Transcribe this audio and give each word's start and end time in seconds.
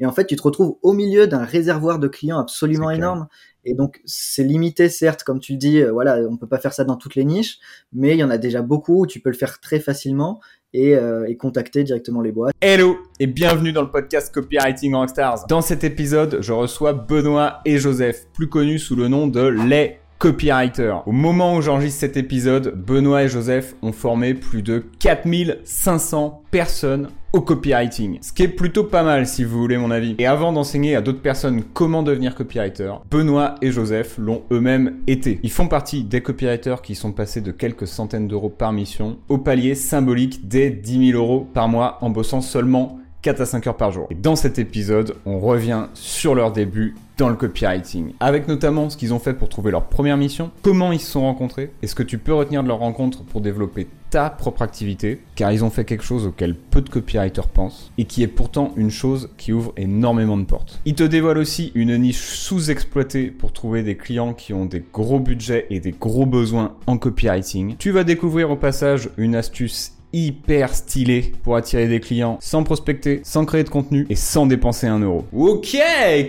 Et 0.00 0.06
en 0.06 0.12
fait, 0.12 0.26
tu 0.26 0.36
te 0.36 0.42
retrouves 0.42 0.78
au 0.82 0.92
milieu 0.92 1.26
d'un 1.26 1.44
réservoir 1.44 1.98
de 1.98 2.06
clients 2.06 2.38
absolument 2.38 2.90
énorme. 2.90 3.26
Et 3.64 3.74
donc, 3.74 4.00
c'est 4.04 4.44
limité, 4.44 4.88
certes, 4.88 5.24
comme 5.24 5.40
tu 5.40 5.52
le 5.52 5.58
dis, 5.58 5.82
euh, 5.82 5.90
voilà, 5.90 6.18
on 6.30 6.36
peut 6.36 6.46
pas 6.46 6.58
faire 6.58 6.72
ça 6.72 6.84
dans 6.84 6.96
toutes 6.96 7.16
les 7.16 7.24
niches, 7.24 7.58
mais 7.92 8.14
il 8.14 8.18
y 8.18 8.24
en 8.24 8.30
a 8.30 8.38
déjà 8.38 8.62
beaucoup 8.62 9.02
où 9.02 9.06
tu 9.06 9.20
peux 9.20 9.30
le 9.30 9.36
faire 9.36 9.60
très 9.60 9.80
facilement 9.80 10.40
et, 10.72 10.94
euh, 10.94 11.26
et 11.26 11.36
contacter 11.36 11.82
directement 11.82 12.20
les 12.20 12.30
boîtes. 12.30 12.54
Hello 12.60 12.96
et 13.18 13.26
bienvenue 13.26 13.72
dans 13.72 13.82
le 13.82 13.90
podcast 13.90 14.32
Copywriting 14.32 14.94
Rockstars. 14.94 15.46
Dans 15.48 15.60
cet 15.60 15.82
épisode, 15.82 16.38
je 16.40 16.52
reçois 16.52 16.92
Benoît 16.92 17.60
et 17.64 17.78
Joseph, 17.78 18.26
plus 18.32 18.48
connus 18.48 18.78
sous 18.78 18.94
le 18.94 19.08
nom 19.08 19.26
de 19.26 19.48
Les 19.48 19.98
copywriter. 20.18 20.96
Au 21.06 21.12
moment 21.12 21.56
où 21.56 21.62
j'enregistre 21.62 22.00
cet 22.00 22.16
épisode, 22.16 22.74
Benoît 22.74 23.22
et 23.22 23.28
Joseph 23.28 23.74
ont 23.82 23.92
formé 23.92 24.34
plus 24.34 24.62
de 24.62 24.84
4500 24.98 26.42
personnes 26.50 27.08
au 27.32 27.40
copywriting. 27.40 28.18
Ce 28.20 28.32
qui 28.32 28.42
est 28.42 28.48
plutôt 28.48 28.84
pas 28.84 29.02
mal 29.02 29.26
si 29.26 29.44
vous 29.44 29.60
voulez 29.60 29.76
mon 29.76 29.90
avis. 29.90 30.16
Et 30.18 30.26
avant 30.26 30.52
d'enseigner 30.52 30.96
à 30.96 31.02
d'autres 31.02 31.20
personnes 31.20 31.62
comment 31.62 32.02
devenir 32.02 32.34
copywriter, 32.34 32.94
Benoît 33.10 33.54
et 33.62 33.70
Joseph 33.70 34.16
l'ont 34.18 34.42
eux-mêmes 34.50 34.96
été. 35.06 35.38
Ils 35.42 35.52
font 35.52 35.68
partie 35.68 36.04
des 36.04 36.20
copywriters 36.20 36.82
qui 36.82 36.94
sont 36.94 37.12
passés 37.12 37.40
de 37.40 37.52
quelques 37.52 37.86
centaines 37.86 38.28
d'euros 38.28 38.48
par 38.48 38.72
mission 38.72 39.18
au 39.28 39.38
palier 39.38 39.74
symbolique 39.74 40.48
des 40.48 40.70
10 40.70 41.12
000 41.12 41.22
euros 41.22 41.46
par 41.52 41.68
mois 41.68 41.98
en 42.00 42.10
bossant 42.10 42.40
seulement 42.40 42.98
4 43.22 43.40
à 43.40 43.46
5 43.46 43.66
heures 43.66 43.76
par 43.76 43.90
jour. 43.90 44.06
Et 44.10 44.14
dans 44.14 44.36
cet 44.36 44.58
épisode, 44.58 45.16
on 45.26 45.40
revient 45.40 45.86
sur 45.94 46.34
leur 46.34 46.52
début 46.52 46.94
dans 47.16 47.28
le 47.28 47.34
copywriting, 47.34 48.12
avec 48.20 48.46
notamment 48.46 48.90
ce 48.90 48.96
qu'ils 48.96 49.12
ont 49.12 49.18
fait 49.18 49.34
pour 49.34 49.48
trouver 49.48 49.72
leur 49.72 49.86
première 49.86 50.16
mission, 50.16 50.52
comment 50.62 50.92
ils 50.92 51.00
se 51.00 51.10
sont 51.10 51.22
rencontrés, 51.22 51.72
et 51.82 51.88
ce 51.88 51.96
que 51.96 52.04
tu 52.04 52.16
peux 52.16 52.32
retenir 52.32 52.62
de 52.62 52.68
leur 52.68 52.78
rencontre 52.78 53.24
pour 53.24 53.40
développer 53.40 53.88
ta 54.10 54.30
propre 54.30 54.62
activité, 54.62 55.20
car 55.34 55.50
ils 55.52 55.64
ont 55.64 55.70
fait 55.70 55.84
quelque 55.84 56.04
chose 56.04 56.26
auquel 56.26 56.54
peu 56.54 56.80
de 56.80 56.88
copywriters 56.88 57.48
pensent, 57.48 57.90
et 57.98 58.04
qui 58.04 58.22
est 58.22 58.28
pourtant 58.28 58.72
une 58.76 58.90
chose 58.90 59.30
qui 59.36 59.52
ouvre 59.52 59.72
énormément 59.76 60.38
de 60.38 60.44
portes. 60.44 60.80
Ils 60.84 60.94
te 60.94 61.02
dévoilent 61.02 61.38
aussi 61.38 61.72
une 61.74 61.96
niche 61.96 62.22
sous-exploitée 62.22 63.32
pour 63.32 63.52
trouver 63.52 63.82
des 63.82 63.96
clients 63.96 64.32
qui 64.32 64.54
ont 64.54 64.64
des 64.64 64.84
gros 64.92 65.18
budgets 65.18 65.66
et 65.70 65.80
des 65.80 65.92
gros 65.92 66.24
besoins 66.24 66.76
en 66.86 66.98
copywriting. 66.98 67.74
Tu 67.78 67.90
vas 67.90 68.04
découvrir 68.04 68.50
au 68.50 68.56
passage 68.56 69.10
une 69.16 69.34
astuce 69.34 69.97
hyper 70.12 70.74
stylé 70.74 71.32
pour 71.42 71.56
attirer 71.56 71.86
des 71.86 72.00
clients 72.00 72.38
sans 72.40 72.62
prospecter, 72.62 73.20
sans 73.24 73.44
créer 73.44 73.64
de 73.64 73.68
contenu 73.68 74.06
et 74.08 74.14
sans 74.14 74.46
dépenser 74.46 74.86
un 74.86 75.00
euro. 75.00 75.26
Ok, 75.32 75.76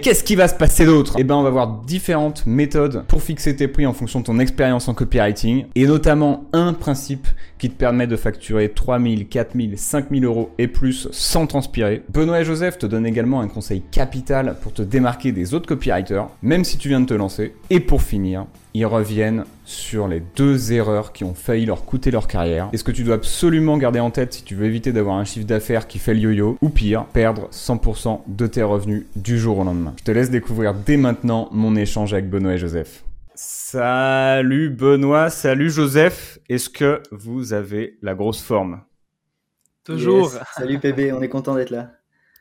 qu'est-ce 0.01 0.23
qui 0.23 0.35
va 0.35 0.47
se 0.47 0.55
passer 0.55 0.85
d'autre? 0.85 1.15
Eh 1.17 1.23
ben, 1.23 1.35
on 1.35 1.43
va 1.43 1.49
voir 1.49 1.81
différentes 1.85 2.45
méthodes 2.45 3.05
pour 3.07 3.21
fixer 3.21 3.55
tes 3.55 3.67
prix 3.67 3.85
en 3.85 3.93
fonction 3.93 4.19
de 4.19 4.25
ton 4.25 4.39
expérience 4.39 4.87
en 4.87 4.93
copywriting 4.93 5.65
et 5.75 5.85
notamment 5.85 6.45
un 6.53 6.73
principe 6.73 7.27
qui 7.59 7.69
te 7.69 7.75
permet 7.75 8.07
de 8.07 8.15
facturer 8.15 8.69
3000, 8.69 9.27
4000, 9.27 9.77
5000 9.77 10.25
euros 10.25 10.51
et 10.57 10.67
plus 10.67 11.07
sans 11.11 11.45
transpirer. 11.45 12.01
Benoît 12.11 12.41
et 12.41 12.45
Joseph 12.45 12.79
te 12.79 12.85
donnent 12.85 13.05
également 13.05 13.41
un 13.41 13.47
conseil 13.47 13.83
capital 13.91 14.55
pour 14.61 14.73
te 14.73 14.81
démarquer 14.81 15.31
des 15.31 15.53
autres 15.53 15.67
copywriters, 15.67 16.29
même 16.41 16.63
si 16.63 16.77
tu 16.77 16.87
viens 16.87 17.01
de 17.01 17.05
te 17.05 17.13
lancer. 17.13 17.53
Et 17.69 17.79
pour 17.79 18.01
finir, 18.01 18.45
ils 18.73 18.85
reviennent 18.85 19.43
sur 19.65 20.07
les 20.07 20.21
deux 20.35 20.71
erreurs 20.71 21.11
qui 21.11 21.23
ont 21.23 21.33
failli 21.33 21.65
leur 21.65 21.85
coûter 21.85 22.11
leur 22.11 22.27
carrière 22.27 22.69
et 22.71 22.77
ce 22.77 22.83
que 22.83 22.91
tu 22.91 23.03
dois 23.03 23.15
absolument 23.15 23.77
garder 23.77 23.99
en 23.99 24.09
tête 24.09 24.33
si 24.33 24.43
tu 24.43 24.55
veux 24.55 24.65
éviter 24.65 24.91
d'avoir 24.91 25.17
un 25.17 25.25
chiffre 25.25 25.45
d'affaires 25.45 25.87
qui 25.87 25.99
fait 25.99 26.13
le 26.13 26.21
yo-yo 26.21 26.57
ou 26.61 26.69
pire, 26.69 27.05
perdre 27.05 27.49
100% 27.51 28.21
de 28.27 28.47
tes 28.47 28.63
revenus 28.63 29.05
du 29.15 29.37
jour 29.37 29.59
au 29.59 29.63
lendemain? 29.63 29.93
Je 29.99 30.03
te 30.03 30.11
laisse 30.11 30.29
découvrir 30.29 30.73
dès 30.73 30.97
maintenant 30.97 31.49
mon 31.51 31.75
échange 31.75 32.13
avec 32.13 32.29
Benoît 32.29 32.53
et 32.53 32.57
Joseph. 32.57 33.03
Salut 33.41 34.69
Benoît, 34.69 35.29
salut 35.29 35.69
Joseph. 35.69 36.39
Est-ce 36.49 36.69
que 36.69 37.01
vous 37.09 37.53
avez 37.53 37.97
la 38.01 38.13
grosse 38.13 38.41
forme? 38.41 38.83
Toujours. 39.85 40.31
Salut 40.57 40.77
PB, 40.77 41.13
on 41.13 41.21
est 41.21 41.29
content 41.29 41.55
d'être 41.55 41.69
là. 41.69 41.93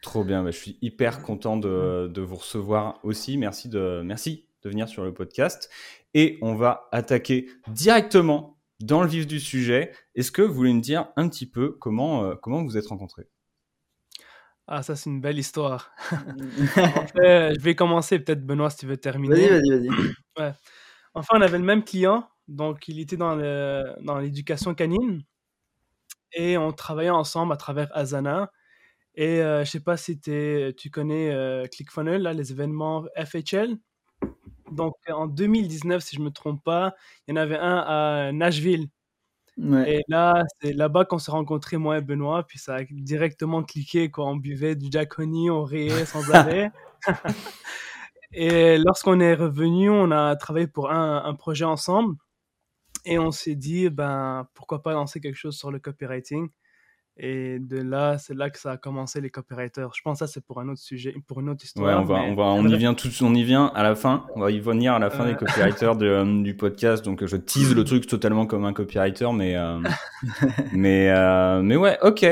Trop 0.02 0.24
bien, 0.24 0.42
bah, 0.42 0.50
je 0.50 0.56
suis 0.56 0.76
hyper 0.82 1.22
content 1.22 1.56
de, 1.56 2.10
de, 2.12 2.20
vous 2.20 2.34
recevoir 2.34 2.98
aussi. 3.04 3.38
Merci 3.38 3.68
de, 3.68 4.02
merci 4.04 4.48
de 4.64 4.70
venir 4.70 4.88
sur 4.88 5.04
le 5.04 5.14
podcast 5.14 5.70
et 6.14 6.36
on 6.42 6.56
va 6.56 6.88
attaquer 6.90 7.46
directement 7.68 8.58
dans 8.80 9.02
le 9.02 9.08
vif 9.08 9.28
du 9.28 9.38
sujet. 9.38 9.92
Est-ce 10.16 10.32
que 10.32 10.42
vous 10.42 10.52
voulez 10.52 10.72
me 10.74 10.80
dire 10.80 11.12
un 11.14 11.28
petit 11.28 11.46
peu 11.46 11.76
comment, 11.78 12.24
euh, 12.24 12.34
comment 12.34 12.64
vous 12.64 12.76
êtes 12.76 12.88
rencontrés? 12.88 13.28
Ah, 14.66 14.82
ça, 14.82 14.96
c'est 14.96 15.10
une 15.10 15.20
belle 15.20 15.38
histoire. 15.38 15.92
je 16.10 17.60
vais 17.60 17.76
commencer, 17.76 18.18
peut-être, 18.18 18.44
Benoît, 18.44 18.70
si 18.70 18.78
tu 18.78 18.86
veux 18.86 18.96
terminer. 18.96 19.48
Vas-y, 19.48 19.70
vas-y, 19.70 19.88
vas-y. 19.88 20.42
Ouais. 20.42 20.52
Enfin, 21.14 21.38
on 21.38 21.40
avait 21.40 21.58
le 21.58 21.64
même 21.64 21.84
client, 21.84 22.28
donc 22.48 22.88
il 22.88 23.00
était 23.00 23.16
dans, 23.16 23.34
le, 23.34 23.94
dans 24.02 24.18
l'éducation 24.18 24.74
canine 24.74 25.22
et 26.32 26.58
on 26.58 26.72
travaillait 26.72 27.10
ensemble 27.10 27.52
à 27.52 27.56
travers 27.56 27.88
Asana. 27.96 28.50
Et 29.14 29.42
euh, 29.42 29.64
je 29.64 29.70
sais 29.70 29.80
pas 29.80 29.96
si 29.96 30.20
tu 30.20 30.90
connais 30.92 31.30
euh, 31.30 31.66
ClickFunnels, 31.66 32.22
là, 32.22 32.32
les 32.32 32.52
événements 32.52 33.04
FHL. 33.16 33.78
Donc 34.70 34.94
en 35.08 35.26
2019, 35.26 36.02
si 36.02 36.16
je 36.16 36.20
me 36.20 36.30
trompe 36.30 36.62
pas, 36.62 36.94
il 37.26 37.32
y 37.32 37.38
en 37.38 37.40
avait 37.40 37.58
un 37.58 37.78
à 37.78 38.32
Nashville. 38.32 38.88
Et 39.86 40.02
là, 40.06 40.44
c'est 40.60 40.72
là-bas 40.72 41.04
qu'on 41.04 41.18
s'est 41.18 41.32
rencontrés, 41.32 41.78
moi 41.78 41.98
et 41.98 42.00
Benoît, 42.00 42.46
puis 42.46 42.60
ça 42.60 42.76
a 42.76 42.84
directement 42.84 43.64
cliqué, 43.64 44.08
quand 44.08 44.30
On 44.30 44.36
buvait 44.36 44.76
du 44.76 44.86
Jack 44.88 45.18
on 45.18 45.64
riait 45.64 46.04
sans 46.04 46.30
arrêt. 46.32 46.70
et 48.32 48.78
lorsqu'on 48.78 49.20
est 49.20 49.34
revenu, 49.34 49.90
on 49.90 50.10
a 50.10 50.36
travaillé 50.36 50.66
pour 50.66 50.90
un, 50.90 51.24
un 51.24 51.34
projet 51.34 51.64
ensemble. 51.64 52.16
Et 53.04 53.18
on 53.18 53.30
s'est 53.30 53.54
dit, 53.54 53.88
ben, 53.88 54.48
pourquoi 54.54 54.82
pas 54.82 54.92
lancer 54.92 55.20
quelque 55.20 55.36
chose 55.36 55.56
sur 55.56 55.70
le 55.70 55.78
copywriting. 55.78 56.48
Et 57.20 57.58
de 57.58 57.78
là, 57.78 58.16
c'est 58.16 58.34
là 58.34 58.48
que 58.48 58.58
ça 58.58 58.72
a 58.72 58.76
commencé 58.76 59.20
les 59.20 59.28
copywriters. 59.28 59.90
Je 59.92 60.02
pense 60.02 60.20
que 60.20 60.26
ça 60.26 60.32
c'est 60.32 60.44
pour 60.44 60.60
un 60.60 60.68
autre 60.68 60.80
sujet, 60.80 61.14
pour 61.26 61.40
une 61.40 61.48
autre 61.48 61.64
histoire. 61.64 61.88
Ouais, 61.88 61.94
on 62.00 62.04
va, 62.04 62.20
on 62.20 62.34
va, 62.36 62.44
on 62.44 62.64
y 62.68 62.76
vient 62.76 62.94
tout, 62.94 63.08
on 63.22 63.34
y 63.34 63.42
vient 63.42 63.72
à 63.74 63.82
la 63.82 63.96
fin. 63.96 64.24
On 64.36 64.40
va 64.40 64.52
y 64.52 64.60
venir 64.60 64.92
à 64.92 65.00
la 65.00 65.10
fin 65.10 65.26
des 65.26 65.34
copywriters 65.34 65.96
de, 65.96 66.06
euh, 66.06 66.42
du 66.42 66.54
podcast. 66.54 67.04
Donc 67.04 67.26
je 67.26 67.36
tease 67.36 67.74
le 67.74 67.82
truc 67.82 68.06
totalement 68.06 68.46
comme 68.46 68.64
un 68.64 68.72
copywriter, 68.72 69.32
mais 69.32 69.56
euh, 69.56 69.80
mais 70.72 71.10
euh, 71.10 71.60
mais 71.60 71.74
ouais, 71.74 71.98
ok. 72.02 72.24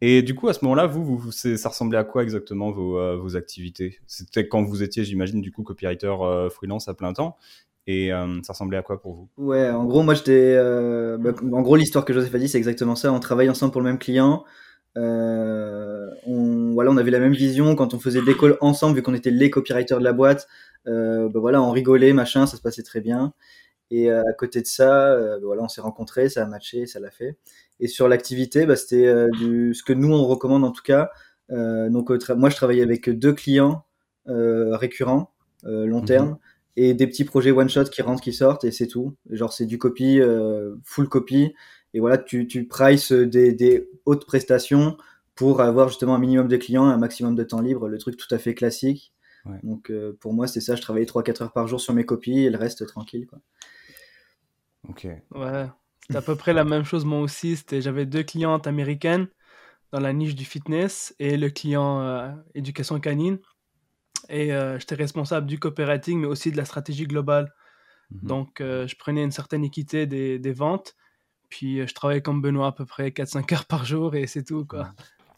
Et 0.00 0.22
du 0.22 0.34
coup, 0.34 0.48
à 0.48 0.52
ce 0.52 0.64
moment-là, 0.64 0.86
vous, 0.86 1.32
ça 1.32 1.68
ressemblait 1.68 1.98
à 1.98 2.04
quoi 2.04 2.22
exactement 2.22 2.70
vos, 2.70 3.18
vos 3.18 3.36
activités? 3.36 3.98
C'était 4.06 4.46
quand 4.46 4.62
vous 4.62 4.82
étiez, 4.82 5.04
j'imagine, 5.04 5.40
du 5.40 5.52
coup, 5.52 5.62
copywriter 5.62 6.14
freelance 6.50 6.88
à 6.88 6.94
plein 6.94 7.12
temps. 7.12 7.36
Et 7.90 8.12
euh, 8.12 8.42
ça 8.42 8.52
ressemblait 8.52 8.76
à 8.76 8.82
quoi 8.82 9.00
pour 9.00 9.14
vous? 9.14 9.28
Ouais, 9.38 9.70
en 9.70 9.86
gros, 9.86 10.02
moi 10.02 10.12
j'étais. 10.12 10.54
Euh, 10.58 11.16
bah, 11.16 11.32
en 11.40 11.62
gros, 11.62 11.74
l'histoire 11.74 12.04
que 12.04 12.12
Joseph 12.12 12.34
a 12.34 12.38
dit, 12.38 12.46
c'est 12.46 12.58
exactement 12.58 12.94
ça. 12.94 13.10
On 13.14 13.18
travaille 13.18 13.48
ensemble 13.48 13.72
pour 13.72 13.80
le 13.80 13.86
même 13.86 13.98
client. 13.98 14.44
Euh, 14.98 16.06
on, 16.26 16.72
voilà, 16.74 16.90
on 16.90 16.98
avait 16.98 17.10
la 17.10 17.18
même 17.18 17.32
vision 17.32 17.74
quand 17.76 17.94
on 17.94 17.98
faisait 17.98 18.20
des 18.20 18.36
calls 18.36 18.58
ensemble, 18.60 18.96
vu 18.96 19.02
qu'on 19.02 19.14
était 19.14 19.30
les 19.30 19.48
copywriters 19.48 20.00
de 20.00 20.04
la 20.04 20.12
boîte. 20.12 20.48
Bah, 20.84 21.30
voilà, 21.34 21.62
on 21.62 21.70
rigolait, 21.70 22.12
machin, 22.12 22.46
ça 22.46 22.58
se 22.58 22.62
passait 22.62 22.82
très 22.82 23.00
bien. 23.00 23.32
Et 23.90 24.10
à 24.10 24.32
côté 24.36 24.60
de 24.60 24.66
ça, 24.66 25.16
bah, 25.16 25.38
voilà, 25.42 25.62
on 25.62 25.68
s'est 25.68 25.80
rencontrés, 25.80 26.28
ça 26.28 26.42
a 26.42 26.46
matché, 26.46 26.86
ça 26.86 27.00
l'a 27.00 27.10
fait. 27.10 27.36
Et 27.80 27.88
sur 27.88 28.08
l'activité, 28.08 28.66
bah, 28.66 28.76
c'était 28.76 29.06
ce 29.06 29.82
que 29.82 29.92
nous 29.92 30.12
on 30.12 30.26
recommande 30.26 30.64
en 30.64 30.72
tout 30.72 30.82
cas. 30.82 31.10
donc 31.50 32.10
moi, 32.36 32.50
je 32.50 32.56
travaillais 32.56 32.82
avec 32.82 33.08
deux 33.08 33.32
clients 33.32 33.84
récurrents, 34.26 35.32
long 35.64 36.00
mhm. 36.00 36.04
terme 36.04 36.38
et 36.80 36.94
des 36.94 37.08
petits 37.08 37.24
projets 37.24 37.50
one 37.50 37.68
shot 37.68 37.86
qui 37.86 38.02
rentrent, 38.02 38.22
qui 38.22 38.32
sortent 38.32 38.62
et 38.62 38.70
c'est 38.70 38.86
tout. 38.86 39.16
Genre 39.30 39.52
c'est 39.52 39.66
du 39.66 39.78
copy, 39.78 40.20
euh, 40.20 40.76
full 40.84 41.08
copy 41.08 41.52
et 41.92 41.98
voilà 41.98 42.18
tu 42.18 42.46
tu 42.46 42.68
prices 42.68 43.10
des, 43.10 43.52
des 43.52 43.90
hautes 44.06 44.24
prestations 44.26 44.96
pour 45.34 45.60
avoir 45.60 45.88
justement 45.88 46.14
un 46.14 46.20
minimum 46.20 46.46
de 46.46 46.56
clients, 46.56 46.84
un 46.84 46.96
maximum 46.96 47.34
de 47.34 47.42
temps 47.42 47.60
libre, 47.60 47.88
le 47.88 47.98
truc 47.98 48.16
tout 48.16 48.32
à 48.32 48.38
fait 48.38 48.54
classique. 48.54 49.12
Donc 49.62 49.90
euh, 49.90 50.16
pour 50.20 50.34
moi 50.34 50.46
c'est 50.46 50.60
ça, 50.60 50.76
je 50.76 50.82
travaillais 50.82 51.06
3-4 51.06 51.42
heures 51.42 51.52
par 51.52 51.66
jour 51.66 51.80
sur 51.80 51.94
mes 51.94 52.04
copies 52.04 52.44
et 52.44 52.50
le 52.50 52.58
reste 52.58 52.86
tranquille 52.86 53.26
quoi. 53.26 53.40
Ok. 54.88 55.06
Ouais, 55.34 55.66
c'était 56.02 56.18
à 56.18 56.22
peu 56.22 56.36
près 56.36 56.52
la 56.52 56.64
même 56.64 56.84
chose 56.84 57.04
moi 57.04 57.20
aussi. 57.20 57.56
C'était 57.56 57.80
j'avais 57.80 58.06
deux 58.06 58.22
clientes 58.22 58.66
américaines 58.66 59.28
dans 59.92 60.00
la 60.00 60.12
niche 60.12 60.34
du 60.34 60.44
fitness 60.44 61.14
et 61.18 61.36
le 61.36 61.50
client 61.50 62.00
euh, 62.00 62.30
éducation 62.54 63.00
canine. 63.00 63.38
Et 64.28 64.52
euh, 64.52 64.78
j'étais 64.78 64.94
responsable 64.94 65.46
du 65.46 65.58
copywriting, 65.58 66.20
mais 66.20 66.26
aussi 66.26 66.50
de 66.50 66.56
la 66.56 66.64
stratégie 66.64 67.06
globale. 67.06 67.52
Mhm. 68.10 68.20
Donc, 68.22 68.60
euh, 68.60 68.86
je 68.86 68.96
prenais 68.96 69.22
une 69.22 69.30
certaine 69.30 69.64
équité 69.64 70.06
des, 70.06 70.38
des 70.38 70.52
ventes. 70.52 70.96
Puis, 71.48 71.86
je 71.86 71.94
travaillais 71.94 72.20
comme 72.20 72.42
Benoît 72.42 72.66
à 72.66 72.72
peu 72.72 72.84
près 72.84 73.10
4-5 73.10 73.52
heures 73.54 73.64
par 73.64 73.86
jour 73.86 74.14
et 74.14 74.26
c'est 74.26 74.44
tout. 74.44 74.66
quoi. 74.66 74.90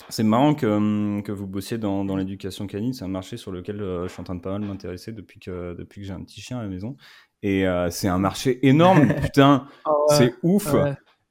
C'est 0.09 0.25
marrant 0.25 0.55
que, 0.55 0.67
hum, 0.67 1.23
que 1.23 1.31
vous 1.31 1.47
bossiez 1.47 1.79
dans, 1.79 2.05
dans 2.05 2.17
l'éducation 2.17 2.67
canine. 2.67 2.93
C'est 2.93 3.05
un 3.05 3.09
marché 3.09 3.37
sur 3.37 3.53
lequel 3.53 3.79
je 3.79 4.09
suis 4.09 4.21
en 4.21 4.25
train 4.25 4.35
de 4.35 4.41
pas 4.41 4.51
mal 4.51 4.63
m'intéresser 4.63 5.13
depuis 5.13 5.39
que, 5.39 5.75
depuis 5.75 6.01
que 6.01 6.07
j'ai 6.09 6.13
un 6.13 6.25
petit 6.25 6.41
chien 6.41 6.59
à 6.59 6.63
la 6.63 6.69
maison. 6.69 6.97
Et 7.43 7.65
c'est 7.91 8.09
un 8.09 8.19
marché 8.19 8.67
énorme, 8.67 9.09
putain. 9.23 9.67
Ah 9.85 9.91
c'est 10.11 10.35
ouf. 10.43 10.75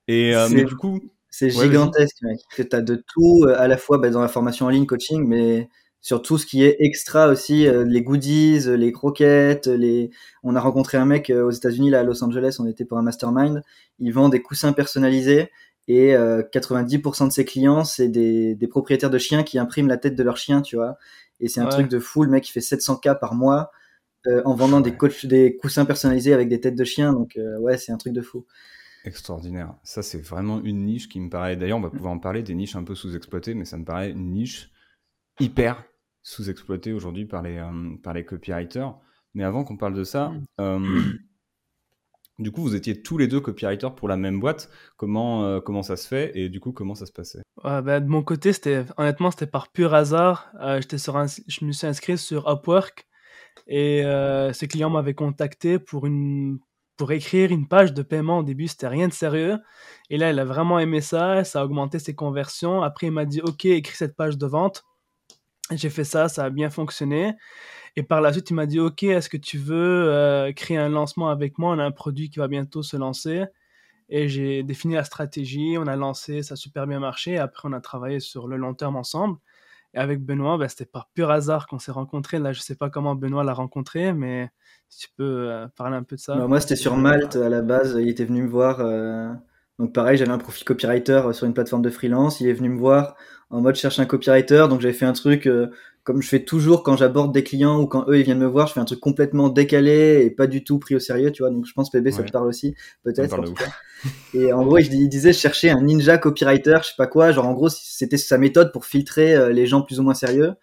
Et 0.07 0.33
mais 0.51 0.63
du 0.63 0.75
coup. 0.75 0.99
C'est 1.31 1.51
gigantesque, 1.51 2.17
mec. 2.23 2.39
Tu 2.55 2.67
as 2.71 2.81
de 2.81 2.95
tout, 2.95 3.45
à 3.55 3.67
la 3.67 3.77
fois 3.77 3.97
bah, 3.99 4.09
dans 4.09 4.21
la 4.21 4.27
formation 4.27 4.65
en 4.65 4.69
ligne, 4.69 4.85
coaching, 4.85 5.23
mais 5.25 5.69
sur 6.01 6.21
tout 6.21 6.37
ce 6.37 6.45
qui 6.45 6.63
est 6.63 6.77
extra 6.79 7.27
aussi, 7.27 7.67
euh, 7.67 7.83
les 7.85 8.01
goodies, 8.01 8.61
les 8.77 8.91
croquettes, 8.91 9.67
les. 9.67 10.11
On 10.43 10.55
a 10.55 10.59
rencontré 10.59 10.97
un 10.97 11.05
mec 11.05 11.29
euh, 11.29 11.43
aux 11.43 11.51
États-Unis 11.51 11.89
là 11.89 11.99
à 11.99 12.03
Los 12.03 12.23
Angeles, 12.23 12.57
on 12.59 12.67
était 12.67 12.85
pour 12.85 12.97
un 12.97 13.01
mastermind. 13.01 13.61
Il 13.99 14.13
vend 14.13 14.29
des 14.29 14.41
coussins 14.41 14.73
personnalisés 14.73 15.51
Et 15.87 16.13
90% 16.13 17.27
de 17.27 17.31
ses 17.31 17.45
clients, 17.45 17.83
c'est 17.83 18.07
des, 18.07 18.55
des, 18.55 18.67
propriétaires 18.67 19.09
de 19.09 19.17
chiens 19.17 19.43
qui 19.43 19.59
impriment 19.59 19.87
la 19.87 19.97
tête 19.97 20.15
de 20.15 20.23
leur 20.23 20.37
chien, 20.37 20.61
tu 20.61 20.77
vois. 20.77 20.97
Et 21.41 21.47
c'est 21.47 21.61
un 21.61 21.67
truc 21.67 21.89
de 21.89 21.99
fou. 21.99 22.23
Le 22.23 22.29
mec, 22.29 22.47
il 22.47 22.51
fait 22.51 22.59
700K 22.59 23.19
par 23.19 23.33
mois 23.35 23.71
en 24.45 24.53
vendant 24.53 24.81
des, 24.81 24.93
des 25.23 25.57
coussins 25.57 25.85
personnalisés 25.85 26.33
avec 26.33 26.49
des 26.49 26.59
têtes 26.59 26.75
de 26.75 26.83
chiens. 26.83 27.13
Donc, 27.13 27.39
ouais, 27.59 27.77
c'est 27.77 27.91
un 27.91 27.97
truc 27.97 28.13
de 28.13 28.21
fou. 28.21 28.45
Extraordinaire. 29.05 29.75
Ça, 29.83 30.03
c'est 30.03 30.19
vraiment 30.19 30.61
une 30.61 30.85
niche 30.85 31.07
qui 31.07 31.19
me 31.19 31.29
paraît. 31.29 31.55
D'ailleurs, 31.55 31.77
on 31.77 31.81
va 31.81 31.89
pouvoir 31.89 32.11
en 32.11 32.19
parler 32.19 32.43
des 32.43 32.53
niches 32.53 32.75
un 32.75 32.83
peu 32.83 32.95
sous-exploitées, 32.95 33.53
mais 33.53 33.65
ça 33.65 33.77
me 33.77 33.85
paraît 33.85 34.11
une 34.11 34.31
niche 34.31 34.71
hyper 35.39 35.83
sous-exploitée 36.21 36.91
aujourd'hui 36.91 37.25
par 37.25 37.41
les, 37.41 37.57
euh, 37.57 37.95
par 38.03 38.13
les 38.13 38.25
copywriters. 38.25 38.93
Mais 39.33 39.43
avant 39.43 39.63
qu'on 39.63 39.77
parle 39.77 39.93
de 39.93 40.03
ça, 40.03 40.29
mm. 40.29 40.43
euh, 40.59 41.01
du 42.39 42.51
coup, 42.51 42.61
vous 42.61 42.75
étiez 42.75 43.01
tous 43.01 43.17
les 43.17 43.27
deux 43.27 43.39
copywriters 43.39 43.95
pour 43.95 44.09
la 44.09 44.17
même 44.17 44.41
boîte. 44.41 44.69
Comment, 44.97 45.45
euh, 45.45 45.61
comment 45.61 45.83
ça 45.83 45.95
se 45.95 46.07
fait 46.07 46.37
et 46.37 46.49
du 46.49 46.59
coup, 46.59 46.73
comment 46.73 46.95
ça 46.95 47.05
se 47.05 47.13
passait? 47.13 47.41
Bah, 47.63 48.01
De 48.01 48.07
mon 48.07 48.21
côté, 48.21 48.51
c'était 48.51 48.85
honnêtement, 48.97 49.31
c'était 49.31 49.47
par 49.47 49.71
pur 49.71 49.93
hasard. 49.93 50.51
j'étais 50.79 50.97
sur 50.97 51.25
je 51.25 51.65
me 51.65 51.71
suis 51.71 51.87
inscrit 51.87 52.17
sur 52.17 52.49
Upwork 52.49 53.07
et 53.67 54.03
ces 54.53 54.67
clients 54.67 54.89
m'avaient 54.89 55.13
contacté 55.13 55.79
pour 55.79 56.07
pour 56.99 57.13
écrire 57.13 57.49
une 57.51 57.65
page 57.65 57.93
de 57.93 58.01
paiement 58.01 58.39
au 58.39 58.43
début, 58.43 58.67
c'était 58.67 58.89
rien 58.89 59.07
de 59.07 59.13
sérieux. 59.13 59.57
Et 60.09 60.17
là, 60.17 60.31
il 60.31 60.37
a 60.37 60.43
vraiment 60.43 60.79
aimé 60.79 60.99
ça, 60.99 61.45
ça 61.45 61.61
a 61.61 61.63
augmenté 61.63 61.97
ses 61.97 62.13
conversions. 62.13 62.83
Après, 62.83 63.07
il 63.07 63.13
m'a 63.13 63.23
dit, 63.23 63.39
OK, 63.39 63.63
écris 63.63 63.95
cette 63.95 64.17
page 64.17 64.37
de 64.37 64.45
vente. 64.45 64.83
J'ai 65.71 65.89
fait 65.89 66.03
ça, 66.03 66.27
ça 66.27 66.43
a 66.43 66.49
bien 66.49 66.69
fonctionné. 66.69 67.35
Et 67.95 68.03
par 68.03 68.19
la 68.19 68.33
suite, 68.33 68.49
il 68.49 68.55
m'a 68.55 68.65
dit, 68.65 68.81
OK, 68.81 69.03
est-ce 69.03 69.29
que 69.29 69.37
tu 69.37 69.57
veux 69.57 70.09
euh, 70.09 70.51
créer 70.51 70.75
un 70.75 70.89
lancement 70.89 71.29
avec 71.29 71.57
moi? 71.57 71.73
On 71.73 71.79
a 71.79 71.85
un 71.85 71.91
produit 71.91 72.29
qui 72.29 72.39
va 72.39 72.49
bientôt 72.49 72.83
se 72.83 72.97
lancer. 72.97 73.45
Et 74.09 74.27
j'ai 74.27 74.63
défini 74.63 74.95
la 74.95 75.05
stratégie, 75.05 75.77
on 75.79 75.87
a 75.87 75.95
lancé, 75.95 76.43
ça 76.43 76.55
a 76.55 76.57
super 76.57 76.85
bien 76.85 76.99
marché. 76.99 77.37
Après, 77.37 77.69
on 77.69 77.71
a 77.73 77.79
travaillé 77.79 78.19
sur 78.19 78.49
le 78.49 78.57
long 78.57 78.73
terme 78.73 78.97
ensemble. 78.97 79.37
Et 79.93 79.97
avec 79.97 80.23
Benoît, 80.23 80.57
ben, 80.57 80.67
c'était 80.67 80.85
par 80.85 81.09
pur 81.13 81.31
hasard 81.31 81.67
qu'on 81.67 81.79
s'est 81.79 81.91
rencontrés. 81.91 82.39
Là, 82.39 82.53
je 82.53 82.61
sais 82.61 82.75
pas 82.75 82.89
comment 82.89 83.15
Benoît 83.15 83.43
l'a 83.43 83.53
rencontré, 83.53 84.13
mais 84.13 84.49
si 84.87 85.07
tu 85.07 85.07
peux 85.15 85.49
euh, 85.49 85.67
parler 85.75 85.95
un 85.95 86.03
peu 86.03 86.15
de 86.15 86.21
ça. 86.21 86.35
Bah, 86.35 86.47
moi, 86.47 86.59
c'était 86.59 86.75
sur 86.75 86.95
Malte 86.95 87.35
à 87.35 87.49
la 87.49 87.61
base. 87.61 87.97
Il 87.99 88.07
était 88.07 88.25
venu 88.25 88.43
me 88.43 88.49
voir. 88.49 88.81
Euh, 88.81 89.31
donc, 89.79 89.93
pareil, 89.93 90.17
j'avais 90.17 90.31
un 90.31 90.37
profil 90.37 90.63
copywriter 90.63 91.33
sur 91.33 91.47
une 91.47 91.53
plateforme 91.53 91.81
de 91.81 91.89
freelance. 91.89 92.39
Il 92.39 92.47
est 92.47 92.53
venu 92.53 92.69
me 92.69 92.77
voir 92.77 93.15
en 93.49 93.61
mode 93.61 93.75
cherche 93.75 93.99
un 93.99 94.05
copywriter. 94.05 94.67
Donc, 94.69 94.81
j'avais 94.81 94.93
fait 94.93 95.05
un 95.05 95.13
truc 95.13 95.47
euh, 95.47 95.71
comme 96.03 96.21
je 96.21 96.27
fais 96.27 96.43
toujours 96.43 96.83
quand 96.83 96.97
j'aborde 96.97 97.33
des 97.33 97.43
clients 97.43 97.79
ou 97.79 97.87
quand 97.87 98.05
eux 98.09 98.19
ils 98.19 98.23
viennent 98.23 98.39
me 98.39 98.47
voir. 98.47 98.67
Je 98.67 98.73
fais 98.73 98.79
un 98.79 98.85
truc 98.85 98.99
complètement 98.99 99.49
décalé 99.49 100.23
et 100.23 100.31
pas 100.31 100.47
du 100.47 100.63
tout 100.63 100.79
pris 100.79 100.95
au 100.95 100.99
sérieux, 100.99 101.31
tu 101.31 101.43
vois. 101.43 101.51
Donc, 101.51 101.65
je 101.65 101.73
pense, 101.73 101.89
PB, 101.89 102.11
ça 102.11 102.23
te 102.23 102.31
parle 102.31 102.47
aussi, 102.47 102.75
peut-être. 103.03 103.39
Et 104.33 104.53
en 104.53 104.63
gros, 104.63 104.77
il 104.77 105.09
disait 105.09 105.33
chercher 105.33 105.69
un 105.69 105.81
ninja 105.81 106.17
copywriter, 106.17 106.79
je 106.81 106.87
sais 106.87 106.93
pas 106.97 107.07
quoi. 107.07 107.31
Genre, 107.31 107.45
en 107.45 107.53
gros, 107.53 107.69
c'était 107.69 108.17
sa 108.17 108.37
méthode 108.37 108.71
pour 108.71 108.85
filtrer 108.85 109.53
les 109.53 109.65
gens 109.65 109.81
plus 109.81 109.99
ou 109.99 110.03
moins 110.03 110.13
sérieux. 110.13 110.53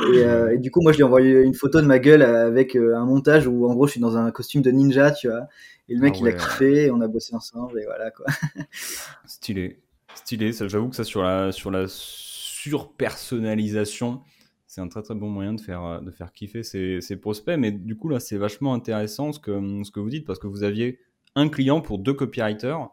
Euh, 0.00 0.50
et, 0.50 0.58
du 0.58 0.70
coup, 0.70 0.82
moi, 0.82 0.92
je 0.92 0.98
lui 0.98 1.02
ai 1.02 1.04
envoyé 1.04 1.40
une 1.40 1.54
photo 1.54 1.80
de 1.80 1.86
ma 1.86 1.98
gueule 1.98 2.20
avec 2.22 2.76
euh, 2.76 2.94
un 2.96 3.06
montage 3.06 3.46
où, 3.46 3.66
en 3.68 3.74
gros, 3.74 3.86
je 3.86 3.92
suis 3.92 4.00
dans 4.00 4.16
un 4.16 4.30
costume 4.30 4.62
de 4.62 4.70
ninja, 4.70 5.10
tu 5.10 5.28
vois. 5.28 5.48
Et 5.88 5.94
le 5.94 6.00
mec, 6.00 6.14
ah 6.16 6.18
il 6.20 6.28
a 6.28 6.32
kiffé, 6.32 6.90
on 6.90 7.00
a 7.00 7.08
bossé 7.08 7.34
ensemble, 7.34 7.80
et 7.80 7.84
voilà, 7.84 8.10
quoi. 8.10 8.26
Stylé. 9.26 9.80
Stylé. 10.14 10.52
J'avoue 10.52 10.90
que 10.90 10.96
ça, 10.96 11.04
sur 11.04 11.22
la, 11.22 11.52
sur 11.52 11.70
la 11.70 11.86
surpersonnalisation, 11.88 14.20
c'est 14.78 14.84
un 14.84 14.88
très 14.88 15.02
très 15.02 15.14
bon 15.16 15.28
moyen 15.28 15.54
de 15.54 15.60
faire, 15.60 15.84
euh, 15.84 16.00
de 16.00 16.10
faire 16.12 16.32
kiffer 16.32 16.62
ses, 16.62 17.00
ses 17.00 17.16
prospects. 17.16 17.58
Mais 17.58 17.72
du 17.72 17.96
coup, 17.96 18.08
là, 18.08 18.20
c'est 18.20 18.36
vachement 18.36 18.74
intéressant 18.74 19.32
ce 19.32 19.40
que, 19.40 19.82
ce 19.82 19.90
que 19.90 19.98
vous 19.98 20.10
dites 20.10 20.24
parce 20.24 20.38
que 20.38 20.46
vous 20.46 20.62
aviez 20.62 21.00
un 21.34 21.48
client 21.48 21.80
pour 21.80 21.98
deux 21.98 22.14
copywriters. 22.14 22.88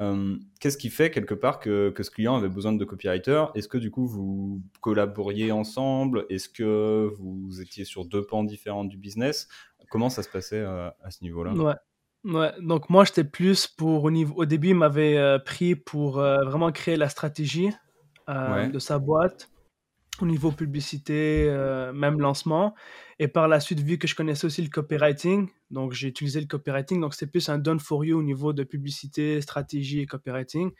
Euh, 0.00 0.36
qu'est-ce 0.58 0.78
qui 0.78 0.88
fait 0.88 1.10
quelque 1.10 1.34
part 1.34 1.60
que, 1.60 1.92
ce 1.96 2.10
client 2.10 2.34
avait 2.34 2.48
besoin 2.48 2.72
de 2.72 2.78
deux 2.78 2.86
copywriters? 2.86 3.52
Est-ce 3.54 3.68
que 3.68 3.78
du 3.78 3.90
coup 3.90 4.06
vous 4.06 4.60
collaboriez 4.80 5.52
ensemble? 5.52 6.26
Est-ce 6.30 6.48
que 6.48 7.12
vous 7.18 7.60
étiez 7.60 7.84
sur 7.84 8.06
deux 8.06 8.24
pans 8.24 8.42
différents 8.42 8.84
du 8.84 8.96
business? 8.96 9.48
Comment 9.90 10.08
ça 10.08 10.22
se 10.22 10.28
passait 10.28 10.60
euh, 10.60 10.88
à 11.02 11.10
ce 11.10 11.22
niveau-là? 11.22 11.52
Ouais. 11.52 11.74
ouais. 12.24 12.52
donc 12.60 12.88
moi 12.90 13.04
j'étais 13.04 13.24
plus 13.24 13.66
pour 13.66 14.04
au 14.04 14.10
niveau 14.10 14.34
au 14.36 14.46
début 14.46 14.68
il 14.68 14.76
m'avait 14.76 15.18
euh, 15.18 15.38
pris 15.38 15.74
pour 15.74 16.12
vraiment 16.12 16.72
créer 16.72 16.96
la 16.96 17.08
stratégie 17.08 17.70
de 18.28 18.78
sa 18.78 18.98
boîte 18.98 19.50
au 20.22 20.26
niveau 20.26 20.52
publicité, 20.52 21.50
même 21.94 22.20
lancement. 22.20 22.74
Et 23.18 23.28
par 23.28 23.48
la 23.48 23.60
suite, 23.60 23.80
vu 23.80 23.98
que 23.98 24.08
je 24.08 24.14
connaissais 24.14 24.46
aussi 24.46 24.62
le 24.62 24.70
copywriting, 24.70 25.48
donc 25.70 25.92
j'ai 25.92 26.08
utilisé 26.08 26.40
le 26.40 26.46
copywriting, 26.46 27.00
donc 27.00 27.14
c'est 27.14 27.26
plus 27.26 27.48
un 27.48 27.58
done 27.58 27.78
for 27.78 28.04
you 28.04 28.18
au 28.18 28.22
niveau 28.22 28.52
de 28.52 28.64
publicité, 28.64 29.40
stratégie 29.40 30.00
et 30.00 30.06
copywriting. 30.06 30.70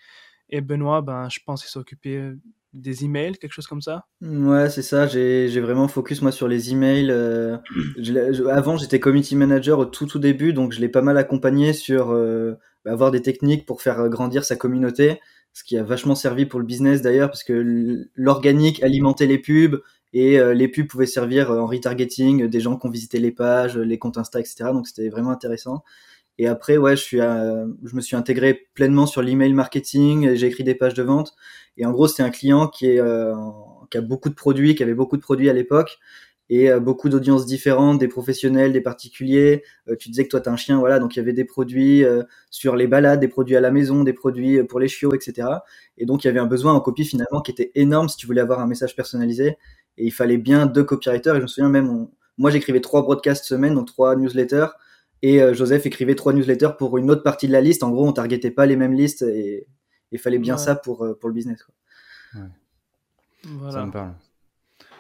Et 0.49 0.61
Benoît, 0.61 1.03
ben, 1.03 1.29
je 1.29 1.39
pense 1.45 1.63
qu'il 1.63 1.71
s'occupait 1.71 2.33
des 2.73 3.05
emails, 3.05 3.37
quelque 3.37 3.53
chose 3.53 3.67
comme 3.67 3.83
ça 3.83 4.07
Ouais, 4.21 4.71
c'est 4.71 4.83
ça. 4.83 5.07
J'ai 5.07 5.61
vraiment 5.61 5.89
focus 5.89 6.23
moi 6.23 6.33
sur 6.33 6.49
les 6.49 6.73
emails. 6.73 7.11
Euh, 7.11 7.57
avant, 8.51 8.77
j'étais 8.77 9.01
community 9.01 9.37
manager 9.37 9.79
au 9.79 9.85
tout 9.85 10.07
tout 10.07 10.19
début, 10.19 10.53
donc 10.53 10.73
je 10.73 10.81
l'ai 10.81 10.89
pas 10.89 11.03
mal 11.03 11.17
accompagné 11.19 11.73
sur 11.73 12.11
euh, 12.11 12.55
avoir 12.85 13.11
des 13.11 13.23
techniques 13.23 13.67
pour 13.67 13.83
faire 13.83 14.09
grandir 14.09 14.45
sa 14.45 14.57
communauté 14.57 15.21
ce 15.53 15.65
qui 15.65 15.77
a 15.77 15.83
vachement 15.83 16.15
servi 16.15 16.47
pour 16.47 16.61
le 16.61 16.67
business 16.67 17.03
d'ailleurs, 17.03 17.29
parce 17.29 17.45
que 17.45 18.09
l'organique 18.15 18.83
alimentait 18.83 19.27
les 19.27 19.39
pubs 19.39 19.81
et 20.13 20.39
euh, 20.39 20.55
les 20.55 20.69
pubs 20.69 20.87
pouvaient 20.87 21.07
servir 21.07 21.51
euh, 21.51 21.61
en 21.61 21.67
retargeting 21.67 22.47
des 22.47 22.61
gens 22.61 22.77
qui 22.77 22.87
ont 22.87 22.91
visité 22.91 23.19
les 23.19 23.33
pages, 23.33 23.77
les 23.77 23.99
comptes 23.99 24.19
Insta, 24.19 24.41
etc. 24.41 24.71
Donc 24.73 24.87
c'était 24.89 25.09
vraiment 25.09 25.31
intéressant. 25.31 25.85
Et 26.39 26.47
après, 26.47 26.79
ouais, 26.79 26.97
je, 26.97 27.03
suis 27.03 27.19
je 27.19 27.95
me 27.95 28.01
suis 28.01 28.17
intégré 28.17 28.69
pleinement 28.73 29.05
sur 29.05 29.21
l'email 29.21 29.53
marketing, 29.53 30.35
j'ai 30.35 30.47
écrit 30.47 30.65
des 30.65 30.75
pages 30.75 30.95
de 30.95 31.03
vente. 31.03 31.35
Et 31.77 31.85
en 31.85 31.91
gros, 31.93 32.09
c'est 32.09 32.23
un 32.23 32.31
client 32.31 32.67
qui, 32.67 32.87
est, 32.87 32.99
euh, 32.99 33.35
qui 33.91 33.99
a 33.99 34.01
beaucoup 34.01 34.31
de 34.31 34.35
produits, 34.35 34.75
qui 34.75 34.83
avait 34.83 34.95
beaucoup 34.95 35.19
de 35.19 35.23
produits 35.23 35.51
à 35.51 35.53
l'époque 35.53 35.99
et 36.51 36.69
euh, 36.69 36.81
beaucoup 36.81 37.09
d'audiences 37.09 37.47
différentes, 37.47 38.01
des 38.01 38.09
professionnels, 38.09 38.73
des 38.73 38.81
particuliers. 38.81 39.63
Euh, 39.89 39.95
tu 39.97 40.11
disais 40.11 40.25
que 40.25 40.31
toi, 40.31 40.41
tu 40.41 40.49
as 40.49 40.53
un 40.53 40.57
chien, 40.57 40.81
voilà, 40.81 40.99
donc 40.99 41.15
il 41.15 41.21
y 41.21 41.23
avait 41.23 41.33
des 41.33 41.45
produits 41.45 42.05
euh, 42.05 42.25
sur 42.51 42.75
les 42.75 42.89
balades, 42.89 43.21
des 43.21 43.29
produits 43.29 43.55
à 43.55 43.61
la 43.61 43.71
maison, 43.71 44.03
des 44.03 44.13
produits 44.13 44.63
pour 44.65 44.81
les 44.81 44.89
chiots, 44.89 45.15
etc. 45.15 45.49
Et 45.97 46.07
donc, 46.07 46.25
il 46.25 46.27
y 46.27 46.31
avait 46.31 46.41
un 46.41 46.47
besoin 46.47 46.75
en 46.75 46.81
copie 46.81 47.05
finalement 47.05 47.41
qui 47.41 47.53
était 47.53 47.71
énorme 47.77 48.09
si 48.09 48.17
tu 48.17 48.27
voulais 48.27 48.41
avoir 48.41 48.59
un 48.59 48.67
message 48.67 48.97
personnalisé. 48.97 49.59
Et 49.97 50.07
il 50.07 50.11
fallait 50.11 50.39
bien 50.39 50.67
deux 50.67 50.83
copywriters. 50.83 51.37
Et 51.37 51.39
je 51.39 51.43
me 51.43 51.47
souviens 51.47 51.71
même, 51.71 52.09
moi, 52.37 52.51
j'écrivais 52.51 52.81
trois 52.81 53.03
broadcasts 53.03 53.45
semaine, 53.45 53.77
donc 53.77 53.87
trois 53.87 54.17
newsletters. 54.17 54.69
Et 55.23 55.41
Joseph 55.55 55.85
écrivait 55.85 56.15
trois 56.15 56.33
newsletters 56.33 56.71
pour 56.79 56.97
une 56.97 57.11
autre 57.11 57.23
partie 57.23 57.47
de 57.47 57.53
la 57.53 57.61
liste. 57.61 57.83
En 57.83 57.91
gros, 57.91 58.09
on 58.09 58.13
targetait 58.13 58.51
pas 58.51 58.65
les 58.65 58.77
mêmes 58.77 58.95
listes 58.95 59.23
et 59.23 59.67
il 60.11 60.19
fallait 60.19 60.39
bien 60.39 60.57
ça 60.57 60.75
pour, 60.75 61.07
pour 61.21 61.29
le 61.29 61.35
business. 61.35 61.63
Quoi. 61.63 62.43
Voilà. 63.45 63.73
Ça 63.73 63.87
me 63.87 63.93
parle. 63.93 64.15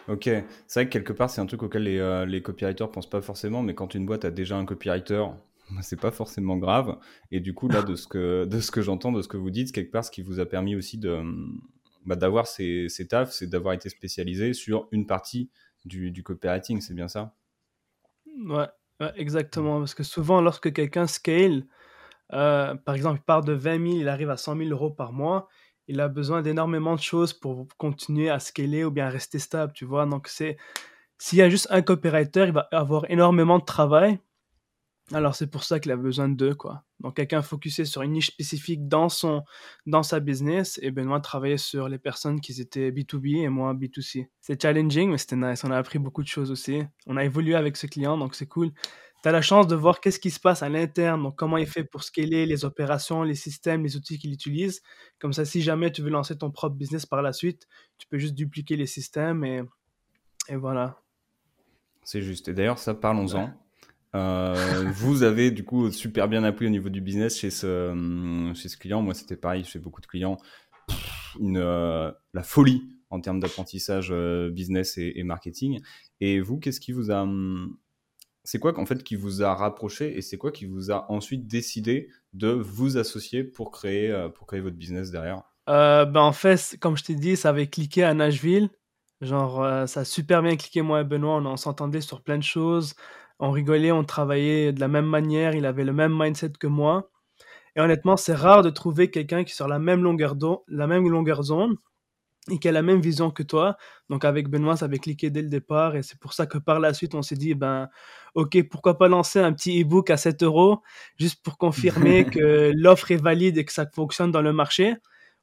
Ok, 0.08 0.24
c'est 0.24 0.80
vrai 0.80 0.86
que 0.86 0.92
quelque 0.92 1.12
part, 1.12 1.30
c'est 1.30 1.40
un 1.40 1.46
truc 1.46 1.62
auquel 1.62 1.84
les, 1.84 1.98
euh, 1.98 2.26
les 2.26 2.42
copywriters 2.42 2.90
pensent 2.90 3.08
pas 3.08 3.20
forcément, 3.20 3.62
mais 3.62 3.74
quand 3.74 3.94
une 3.94 4.06
boîte 4.06 4.24
a 4.24 4.30
déjà 4.30 4.56
un 4.56 4.64
copywriter, 4.64 5.24
c'est 5.82 6.00
pas 6.00 6.10
forcément 6.10 6.56
grave. 6.56 6.98
Et 7.30 7.40
du 7.40 7.54
coup, 7.54 7.68
là, 7.68 7.82
de 7.82 7.94
ce 7.94 8.06
que, 8.06 8.48
que 8.72 8.82
j'entends, 8.82 9.12
de 9.12 9.22
ce 9.22 9.28
que 9.28 9.36
vous 9.36 9.50
dites, 9.50 9.72
quelque 9.72 9.92
part, 9.92 10.04
ce 10.04 10.10
qui 10.10 10.22
vous 10.22 10.40
a 10.40 10.46
permis 10.46 10.74
aussi 10.74 10.98
de, 10.98 11.22
bah, 12.06 12.16
d'avoir 12.16 12.46
ces, 12.46 12.88
ces 12.88 13.06
tafs, 13.06 13.32
c'est 13.32 13.46
d'avoir 13.46 13.74
été 13.74 13.88
spécialisé 13.88 14.52
sur 14.52 14.88
une 14.90 15.06
partie 15.06 15.50
du, 15.84 16.10
du 16.10 16.22
copywriting, 16.22 16.80
c'est 16.80 16.94
bien 16.94 17.08
ça? 17.08 17.34
Ouais, 18.46 18.66
exactement. 19.16 19.78
Parce 19.78 19.94
que 19.94 20.02
souvent, 20.02 20.40
lorsque 20.40 20.72
quelqu'un 20.72 21.06
scale, 21.06 21.64
euh, 22.32 22.74
par 22.74 22.94
exemple, 22.94 23.20
il 23.20 23.24
part 23.24 23.42
de 23.44 23.52
20 23.52 23.78
000, 23.78 24.00
il 24.00 24.08
arrive 24.08 24.30
à 24.30 24.36
100 24.36 24.56
000 24.56 24.70
euros 24.70 24.90
par 24.90 25.12
mois, 25.12 25.48
il 25.90 26.00
a 26.00 26.08
besoin 26.08 26.40
d'énormément 26.40 26.94
de 26.94 27.00
choses 27.00 27.32
pour 27.32 27.66
continuer 27.76 28.30
à 28.30 28.38
scaler 28.38 28.84
ou 28.84 28.90
bien 28.92 29.08
rester 29.08 29.40
stable, 29.40 29.72
tu 29.74 29.84
vois. 29.84 30.06
Donc, 30.06 30.28
c'est 30.28 30.56
s'il 31.18 31.38
y 31.38 31.42
a 31.42 31.50
juste 31.50 31.66
un 31.70 31.82
copywriter, 31.82 32.44
il 32.46 32.52
va 32.52 32.68
avoir 32.72 33.10
énormément 33.10 33.58
de 33.58 33.64
travail. 33.64 34.18
Alors, 35.12 35.34
c'est 35.34 35.48
pour 35.48 35.64
ça 35.64 35.80
qu'il 35.80 35.90
a 35.90 35.96
besoin 35.96 36.28
de 36.28 36.34
deux, 36.34 36.54
quoi. 36.54 36.84
Donc, 37.00 37.16
quelqu'un 37.16 37.42
focusé 37.42 37.84
sur 37.84 38.02
une 38.02 38.12
niche 38.12 38.28
spécifique 38.28 38.86
dans, 38.86 39.08
son, 39.08 39.42
dans 39.86 40.04
sa 40.04 40.20
business 40.20 40.78
et 40.82 40.92
Benoît 40.92 41.20
travaillait 41.20 41.56
sur 41.56 41.88
les 41.88 41.98
personnes 41.98 42.40
qui 42.40 42.60
étaient 42.60 42.92
B2B 42.92 43.42
et 43.42 43.48
moi 43.48 43.74
B2C. 43.74 44.28
C'est 44.40 44.60
challenging, 44.62 45.10
mais 45.10 45.18
c'était 45.18 45.36
nice. 45.36 45.64
On 45.64 45.70
a 45.72 45.76
appris 45.76 45.98
beaucoup 45.98 46.22
de 46.22 46.28
choses 46.28 46.52
aussi. 46.52 46.82
On 47.06 47.16
a 47.16 47.24
évolué 47.24 47.56
avec 47.56 47.76
ce 47.76 47.86
client, 47.88 48.18
donc 48.18 48.36
c'est 48.36 48.46
cool 48.46 48.72
tu 49.22 49.28
as 49.28 49.32
la 49.32 49.42
chance 49.42 49.66
de 49.66 49.74
voir 49.74 50.00
qu'est-ce 50.00 50.18
qui 50.18 50.30
se 50.30 50.40
passe 50.40 50.62
à 50.62 50.68
l'interne, 50.68 51.22
donc 51.22 51.36
comment 51.36 51.58
il 51.58 51.66
fait 51.66 51.84
pour 51.84 52.04
scaler 52.04 52.46
les 52.46 52.64
opérations, 52.64 53.22
les 53.22 53.34
systèmes, 53.34 53.82
les 53.82 53.96
outils 53.96 54.18
qu'il 54.18 54.32
utilise. 54.32 54.82
Comme 55.18 55.32
ça, 55.32 55.44
si 55.44 55.60
jamais 55.60 55.92
tu 55.92 56.02
veux 56.02 56.10
lancer 56.10 56.38
ton 56.38 56.50
propre 56.50 56.76
business 56.76 57.04
par 57.04 57.20
la 57.20 57.32
suite, 57.32 57.68
tu 57.98 58.06
peux 58.08 58.18
juste 58.18 58.34
dupliquer 58.34 58.76
les 58.76 58.86
systèmes 58.86 59.44
et, 59.44 59.62
et 60.48 60.56
voilà. 60.56 60.98
C'est 62.02 62.22
juste. 62.22 62.48
Et 62.48 62.54
d'ailleurs, 62.54 62.78
ça, 62.78 62.94
parlons-en. 62.94 63.52
vous 64.94 65.22
avez 65.22 65.50
du 65.50 65.64
coup 65.64 65.90
super 65.90 66.28
bien 66.28 66.44
appris 66.44 66.66
au 66.66 66.70
niveau 66.70 66.88
du 66.88 67.00
business 67.00 67.38
chez 67.38 67.50
ce, 67.50 68.52
chez 68.54 68.68
ce 68.68 68.76
client. 68.76 69.02
Moi, 69.02 69.14
c'était 69.14 69.36
pareil 69.36 69.64
chez 69.64 69.78
beaucoup 69.78 70.00
de 70.00 70.06
clients. 70.06 70.38
Une, 71.38 71.58
euh, 71.58 72.10
la 72.34 72.42
folie 72.42 72.82
en 73.10 73.20
termes 73.20 73.40
d'apprentissage 73.40 74.08
euh, 74.10 74.50
business 74.50 74.98
et, 74.98 75.12
et, 75.16 75.22
marketing. 75.22 75.80
Et 76.20 76.40
vous, 76.40 76.58
qu'est-ce 76.58 76.80
qui 76.80 76.92
vous 76.92 77.10
a 77.10 77.22
hum, 77.22 77.76
c'est 78.44 78.58
quoi 78.58 78.78
en 78.78 78.86
fait 78.86 79.02
qui 79.02 79.16
vous 79.16 79.42
a 79.42 79.54
rapproché 79.54 80.16
et 80.16 80.22
c'est 80.22 80.38
quoi 80.38 80.50
qui 80.50 80.66
vous 80.66 80.90
a 80.90 81.10
ensuite 81.10 81.46
décidé 81.46 82.08
de 82.32 82.48
vous 82.48 82.96
associer 82.96 83.44
pour 83.44 83.70
créer, 83.70 84.10
euh, 84.10 84.28
pour 84.28 84.46
créer 84.46 84.60
votre 84.60 84.76
business 84.76 85.10
derrière? 85.10 85.42
Euh, 85.68 86.04
ben 86.04 86.20
En 86.20 86.32
fait, 86.32 86.76
comme 86.80 86.96
je 86.96 87.04
t'ai 87.04 87.14
dit, 87.14 87.36
ça 87.36 87.50
avait 87.50 87.66
cliqué 87.66 88.02
à 88.02 88.14
Nashville. 88.14 88.70
Genre, 89.20 89.62
euh, 89.62 89.86
ça 89.86 90.00
a 90.00 90.04
super 90.04 90.42
bien 90.42 90.56
cliqué, 90.56 90.80
moi 90.82 91.02
et 91.02 91.04
Benoît. 91.04 91.36
On, 91.36 91.56
s'entendait 91.56 92.00
sur 92.00 92.22
plein 92.22 92.38
de 92.38 92.42
choses. 92.42 92.94
On 93.40 93.50
rigolait, 93.50 93.90
on 93.90 94.04
travaillait 94.04 94.72
de 94.72 94.80
la 94.80 94.88
même 94.88 95.06
manière. 95.06 95.54
Il 95.54 95.66
avait 95.66 95.84
le 95.84 95.92
même 95.92 96.16
mindset 96.16 96.52
que 96.60 96.66
moi. 96.66 97.10
Et 97.74 97.80
honnêtement, 97.80 98.16
c'est 98.16 98.34
rare 98.34 98.62
de 98.62 98.70
trouver 98.70 99.10
quelqu'un 99.10 99.44
qui 99.44 99.52
est 99.52 99.54
sur 99.54 99.68
la 99.68 99.78
même 99.78 100.02
longueur, 100.02 100.36
la 100.68 100.86
même 100.86 101.08
longueur 101.08 101.42
zone 101.42 101.76
et 102.50 102.58
qui 102.58 102.68
a 102.68 102.72
la 102.72 102.82
même 102.82 103.00
vision 103.00 103.30
que 103.30 103.42
toi. 103.42 103.76
Donc 104.08 104.24
avec 104.24 104.48
Benoît, 104.48 104.76
ça 104.76 104.86
avait 104.86 104.98
cliqué 104.98 105.30
dès 105.30 105.42
le 105.42 105.48
départ 105.48 105.96
et 105.96 106.02
c'est 106.02 106.18
pour 106.18 106.32
ça 106.32 106.46
que 106.46 106.58
par 106.58 106.80
la 106.80 106.94
suite, 106.94 107.14
on 107.14 107.22
s'est 107.22 107.36
dit, 107.36 107.54
ben, 107.54 107.88
ok, 108.34 108.68
pourquoi 108.68 108.98
pas 108.98 109.08
lancer 109.08 109.40
un 109.40 109.52
petit 109.52 109.82
e-book 109.82 110.10
à 110.10 110.16
7 110.16 110.42
euros 110.42 110.82
juste 111.18 111.42
pour 111.42 111.58
confirmer 111.58 112.24
que 112.30 112.72
l'offre 112.74 113.10
est 113.10 113.22
valide 113.22 113.58
et 113.58 113.64
que 113.64 113.72
ça 113.72 113.86
fonctionne 113.94 114.30
dans 114.30 114.42
le 114.42 114.52
marché. 114.52 114.94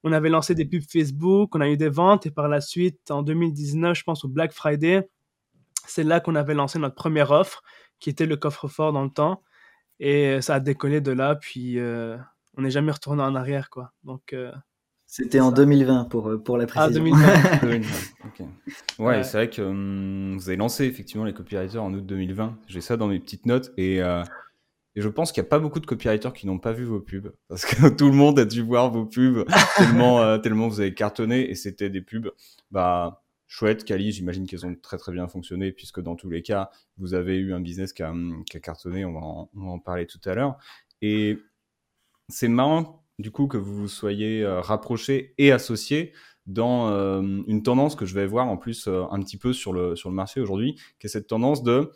On 0.03 0.11
avait 0.11 0.29
lancé 0.29 0.53
des 0.53 0.65
pubs 0.65 0.83
Facebook, 0.87 1.55
on 1.55 1.61
a 1.61 1.69
eu 1.69 1.77
des 1.77 1.89
ventes 1.89 2.25
et 2.25 2.31
par 2.31 2.47
la 2.47 2.61
suite, 2.61 3.09
en 3.09 3.23
2019, 3.23 3.97
je 3.97 4.03
pense 4.03 4.23
au 4.25 4.27
Black 4.27 4.53
Friday, 4.53 5.09
c'est 5.87 6.03
là 6.03 6.19
qu'on 6.19 6.35
avait 6.35 6.53
lancé 6.53 6.79
notre 6.79 6.95
première 6.95 7.31
offre 7.31 7.63
qui 7.99 8.09
était 8.09 8.25
le 8.25 8.37
coffre-fort 8.37 8.93
dans 8.93 9.03
le 9.03 9.09
temps 9.09 9.41
et 9.99 10.41
ça 10.41 10.55
a 10.55 10.59
décollé 10.59 11.01
de 11.01 11.11
là, 11.11 11.35
puis 11.35 11.79
euh, 11.79 12.17
on 12.55 12.61
n'est 12.61 12.71
jamais 12.71 12.91
retourné 12.91 13.23
en 13.23 13.35
arrière, 13.35 13.69
quoi. 13.69 13.93
Donc, 14.03 14.33
euh, 14.33 14.51
c'était 15.09 15.39
en 15.39 15.53
2020 15.53 16.03
pour, 16.05 16.29
euh, 16.29 16.37
pour 16.37 16.57
la 16.57 16.65
ah, 16.65 16.89
précision. 16.89 17.05
Ah, 17.15 17.57
2020. 17.61 17.89
Ouais, 18.99 19.23
c'est 19.23 19.37
vrai 19.37 19.49
que 19.49 19.61
hum, 19.61 20.35
vous 20.37 20.49
avez 20.49 20.57
lancé 20.57 20.83
effectivement 20.83 21.23
les 21.23 21.33
copywriters 21.33 21.81
en 21.81 21.93
août 21.93 22.05
2020. 22.05 22.57
J'ai 22.67 22.81
ça 22.81 22.97
dans 22.97 23.07
mes 23.07 23.19
petites 23.19 23.45
notes 23.45 23.71
et, 23.77 24.01
euh, 24.01 24.21
et 24.97 25.01
je 25.01 25.07
pense 25.07 25.31
qu'il 25.31 25.41
n'y 25.41 25.47
a 25.47 25.49
pas 25.49 25.59
beaucoup 25.59 25.79
de 25.79 25.85
copywriters 25.85 26.33
qui 26.33 26.45
n'ont 26.45 26.59
pas 26.59 26.73
vu 26.73 26.83
vos 26.83 26.99
pubs 26.99 27.31
parce 27.47 27.65
que 27.65 27.87
tout 27.87 28.07
le 28.07 28.15
monde 28.15 28.37
a 28.37 28.43
dû 28.43 28.61
voir 28.61 28.91
vos 28.91 29.05
pubs 29.05 29.45
tellement, 29.77 30.21
euh, 30.21 30.37
tellement 30.39 30.67
vous 30.67 30.81
avez 30.81 30.93
cartonné 30.93 31.49
et 31.49 31.55
c'était 31.55 31.89
des 31.89 32.01
pubs 32.01 32.29
bah, 32.69 33.23
chouettes, 33.47 33.85
quali. 33.85 34.11
J'imagine 34.11 34.45
qu'elles 34.45 34.65
ont 34.65 34.75
très 34.75 34.97
très 34.97 35.11
bien 35.11 35.27
fonctionné 35.27 35.71
puisque 35.71 36.01
dans 36.01 36.15
tous 36.15 36.29
les 36.29 36.41
cas, 36.41 36.69
vous 36.97 37.13
avez 37.13 37.37
eu 37.37 37.53
un 37.53 37.59
business 37.59 37.93
qui 37.93 38.03
a, 38.03 38.11
hum, 38.11 38.43
cartonné. 38.61 39.05
On 39.05 39.13
va, 39.13 39.19
en, 39.19 39.49
on 39.55 39.59
va 39.65 39.71
en 39.71 39.79
parler 39.79 40.05
tout 40.05 40.19
à 40.25 40.35
l'heure. 40.35 40.57
Et 41.01 41.37
c'est 42.29 42.47
marrant 42.47 43.03
du 43.19 43.31
coup 43.31 43.47
que 43.47 43.57
vous 43.57 43.75
vous 43.75 43.87
soyez 43.87 44.43
euh, 44.43 44.61
rapprochés 44.61 45.33
et 45.37 45.51
associés 45.51 46.13
dans 46.45 46.89
euh, 46.89 47.21
une 47.47 47.63
tendance 47.63 47.95
que 47.95 48.05
je 48.05 48.13
vais 48.13 48.25
voir 48.25 48.47
en 48.47 48.57
plus 48.57 48.87
euh, 48.87 49.03
un 49.11 49.19
petit 49.19 49.37
peu 49.37 49.53
sur 49.53 49.73
le, 49.73 49.95
sur 49.95 50.09
le 50.09 50.15
marché 50.15 50.39
aujourd'hui, 50.39 50.79
qui 50.99 51.07
est 51.07 51.09
cette 51.09 51.27
tendance 51.27 51.63
de 51.63 51.91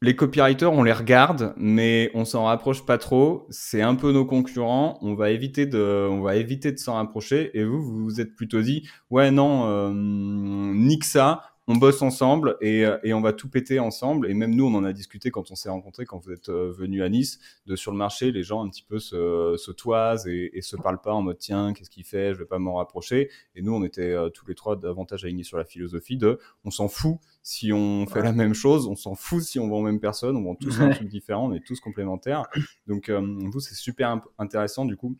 les 0.00 0.14
copywriters, 0.14 0.72
on 0.72 0.84
les 0.84 0.92
regarde, 0.92 1.54
mais 1.56 2.10
on 2.14 2.24
s'en 2.24 2.44
rapproche 2.44 2.86
pas 2.86 2.98
trop. 2.98 3.46
C'est 3.50 3.82
un 3.82 3.96
peu 3.96 4.12
nos 4.12 4.24
concurrents. 4.24 4.98
On 5.02 5.14
va 5.14 5.30
éviter 5.30 5.66
de, 5.66 6.06
on 6.08 6.20
va 6.20 6.36
éviter 6.36 6.70
de 6.70 6.78
s'en 6.78 6.94
rapprocher. 6.94 7.50
Et 7.58 7.64
vous, 7.64 7.82
vous 7.82 8.04
vous 8.04 8.20
êtes 8.20 8.36
plutôt 8.36 8.62
dit, 8.62 8.88
ouais, 9.10 9.30
non, 9.30 9.66
euh, 9.66 9.92
nique 9.94 11.04
ça 11.04 11.57
on 11.68 11.76
bosse 11.76 12.00
ensemble 12.00 12.56
et, 12.62 12.86
euh, 12.86 12.98
et, 13.04 13.12
on 13.12 13.20
va 13.20 13.34
tout 13.34 13.48
péter 13.48 13.78
ensemble. 13.78 14.30
Et 14.30 14.34
même 14.34 14.54
nous, 14.54 14.64
on 14.64 14.74
en 14.74 14.84
a 14.84 14.94
discuté 14.94 15.30
quand 15.30 15.50
on 15.50 15.54
s'est 15.54 15.68
rencontrés, 15.68 16.06
quand 16.06 16.18
vous 16.18 16.32
êtes 16.32 16.48
euh, 16.48 16.72
venu 16.72 17.02
à 17.02 17.10
Nice, 17.10 17.38
de 17.66 17.76
sur 17.76 17.92
le 17.92 17.98
marché, 17.98 18.32
les 18.32 18.42
gens 18.42 18.64
un 18.64 18.70
petit 18.70 18.82
peu 18.82 18.98
se, 18.98 19.54
se 19.58 19.70
toisent 19.70 20.26
et, 20.26 20.50
et 20.54 20.62
se 20.62 20.76
parlent 20.76 21.00
pas 21.00 21.12
en 21.12 21.20
mode 21.20 21.38
tiens, 21.38 21.74
qu'est-ce 21.74 21.90
qu'il 21.90 22.04
fait, 22.04 22.32
je 22.32 22.38
vais 22.38 22.46
pas 22.46 22.58
m'en 22.58 22.76
rapprocher. 22.76 23.30
Et 23.54 23.60
nous, 23.60 23.74
on 23.74 23.84
était 23.84 24.12
euh, 24.12 24.30
tous 24.30 24.46
les 24.46 24.54
trois 24.54 24.76
davantage 24.76 25.24
alignés 25.24 25.44
sur 25.44 25.58
la 25.58 25.66
philosophie 25.66 26.16
de 26.16 26.38
on 26.64 26.70
s'en 26.70 26.88
fout 26.88 27.18
si 27.42 27.70
on 27.72 28.06
fait 28.06 28.22
la 28.22 28.32
même 28.32 28.54
chose, 28.54 28.86
on 28.86 28.96
s'en 28.96 29.14
fout 29.14 29.42
si 29.42 29.58
on 29.58 29.68
vend 29.68 29.82
même 29.82 30.00
personne, 30.00 30.36
on 30.36 30.42
vend 30.42 30.54
tous 30.54 30.80
un 30.80 30.88
truc 30.90 31.08
différent, 31.08 31.50
on 31.50 31.52
est 31.52 31.64
tous 31.64 31.80
complémentaires. 31.80 32.44
Donc 32.86 33.10
vous, 33.10 33.60
c'est 33.60 33.74
super 33.74 34.20
intéressant 34.38 34.84
du 34.84 34.96
coup 34.96 35.16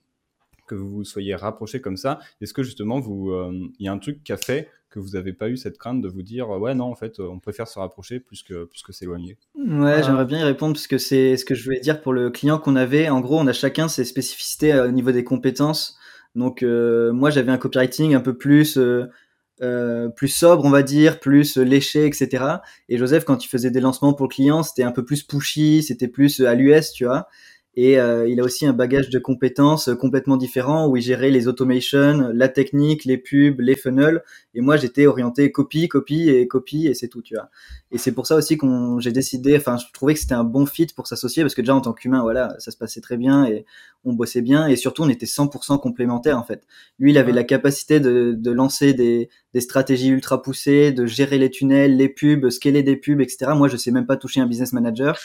que 0.66 0.74
vous 0.74 0.90
vous 0.90 1.04
soyez 1.04 1.34
rapprochés 1.34 1.80
comme 1.80 1.96
ça. 1.96 2.18
Est-ce 2.42 2.52
que 2.52 2.62
justement, 2.62 3.00
vous, 3.00 3.32
il 3.78 3.84
y 3.86 3.88
a 3.88 3.92
un 3.92 3.98
truc 3.98 4.22
qui 4.22 4.32
a 4.32 4.36
fait 4.36 4.68
que 4.90 4.98
vous 4.98 5.10
n'avez 5.10 5.32
pas 5.32 5.48
eu 5.48 5.56
cette 5.56 5.78
crainte 5.78 6.00
de 6.00 6.08
vous 6.08 6.22
dire 6.22 6.48
ouais 6.50 6.74
non 6.74 6.86
en 6.86 6.94
fait 6.94 7.20
on 7.20 7.38
préfère 7.38 7.68
se 7.68 7.78
rapprocher 7.78 8.20
plus 8.20 8.42
que 8.42 8.64
plus 8.64 8.82
que 8.82 8.92
s'éloigner 8.92 9.36
Ouais, 9.68 10.02
j'aimerais 10.02 10.24
bien 10.24 10.40
y 10.40 10.44
répondre 10.44 10.74
parce 10.74 10.86
que 10.86 10.98
c'est 10.98 11.36
ce 11.36 11.44
que 11.44 11.54
je 11.54 11.64
voulais 11.64 11.80
dire 11.80 12.00
pour 12.00 12.12
le 12.12 12.30
client 12.30 12.58
qu'on 12.58 12.76
avait. 12.76 13.08
En 13.08 13.20
gros, 13.20 13.38
on 13.38 13.46
a 13.46 13.52
chacun 13.52 13.88
ses 13.88 14.04
spécificités 14.04 14.72
euh, 14.72 14.88
au 14.88 14.92
niveau 14.92 15.12
des 15.12 15.24
compétences. 15.24 15.98
Donc 16.34 16.62
euh, 16.62 17.12
moi 17.12 17.30
j'avais 17.30 17.52
un 17.52 17.58
copywriting 17.58 18.14
un 18.14 18.20
peu 18.20 18.36
plus 18.36 18.78
euh, 18.78 20.08
plus 20.10 20.28
sobre, 20.28 20.64
on 20.64 20.70
va 20.70 20.82
dire, 20.82 21.18
plus 21.18 21.56
léché, 21.56 22.06
etc. 22.06 22.44
Et 22.88 22.96
Joseph, 22.96 23.24
quand 23.24 23.44
il 23.44 23.48
faisait 23.48 23.70
des 23.70 23.80
lancements 23.80 24.14
pour 24.14 24.26
le 24.26 24.30
client, 24.30 24.62
c'était 24.62 24.84
un 24.84 24.92
peu 24.92 25.04
plus 25.04 25.22
pushy, 25.24 25.82
c'était 25.82 26.08
plus 26.08 26.40
à 26.40 26.54
l'US, 26.54 26.92
tu 26.92 27.04
vois. 27.04 27.26
Et 27.80 28.00
euh, 28.00 28.28
il 28.28 28.40
a 28.40 28.42
aussi 28.42 28.66
un 28.66 28.72
bagage 28.72 29.08
de 29.08 29.20
compétences 29.20 29.86
euh, 29.86 29.94
complètement 29.94 30.36
différent 30.36 30.88
où 30.88 30.96
il 30.96 31.00
gérait 31.00 31.30
les 31.30 31.46
automations, 31.46 32.32
la 32.34 32.48
technique, 32.48 33.04
les 33.04 33.18
pubs, 33.18 33.60
les 33.60 33.76
funnels. 33.76 34.24
Et 34.52 34.60
moi, 34.60 34.76
j'étais 34.76 35.06
orienté 35.06 35.52
copie, 35.52 35.86
copie 35.86 36.28
et 36.28 36.48
copie 36.48 36.88
et 36.88 36.94
c'est 36.94 37.06
tout, 37.06 37.22
tu 37.22 37.34
vois. 37.34 37.50
Et 37.92 37.98
c'est 37.98 38.10
pour 38.10 38.26
ça 38.26 38.34
aussi 38.34 38.56
qu'on 38.56 38.98
j'ai 38.98 39.12
décidé, 39.12 39.56
enfin, 39.56 39.76
je 39.76 39.84
trouvais 39.92 40.14
que 40.14 40.18
c'était 40.18 40.34
un 40.34 40.42
bon 40.42 40.66
fit 40.66 40.88
pour 40.88 41.06
s'associer 41.06 41.44
parce 41.44 41.54
que 41.54 41.60
déjà 41.60 41.76
en 41.76 41.80
tant 41.80 41.92
qu'humain, 41.92 42.22
voilà, 42.22 42.56
ça 42.58 42.72
se 42.72 42.76
passait 42.76 43.00
très 43.00 43.16
bien 43.16 43.44
et 43.44 43.64
on 44.04 44.12
bossait 44.12 44.42
bien 44.42 44.66
et 44.66 44.74
surtout 44.74 45.04
on 45.04 45.08
était 45.08 45.26
100% 45.26 45.78
complémentaires 45.80 46.36
en 46.36 46.42
fait. 46.42 46.64
Lui, 46.98 47.12
il 47.12 47.18
avait 47.18 47.30
la 47.30 47.44
capacité 47.44 48.00
de, 48.00 48.34
de 48.36 48.50
lancer 48.50 48.92
des, 48.92 49.28
des 49.54 49.60
stratégies 49.60 50.08
ultra 50.08 50.42
poussées, 50.42 50.92
de 50.92 51.06
gérer 51.06 51.38
les 51.38 51.50
tunnels, 51.50 51.96
les 51.96 52.08
pubs, 52.08 52.50
scaler 52.50 52.82
des 52.82 52.96
pubs, 52.96 53.20
etc. 53.20 53.52
Moi, 53.54 53.68
je 53.68 53.76
sais 53.76 53.90
même 53.90 54.06
pas 54.06 54.16
toucher 54.16 54.40
un 54.40 54.46
business 54.46 54.72
manager. 54.72 55.18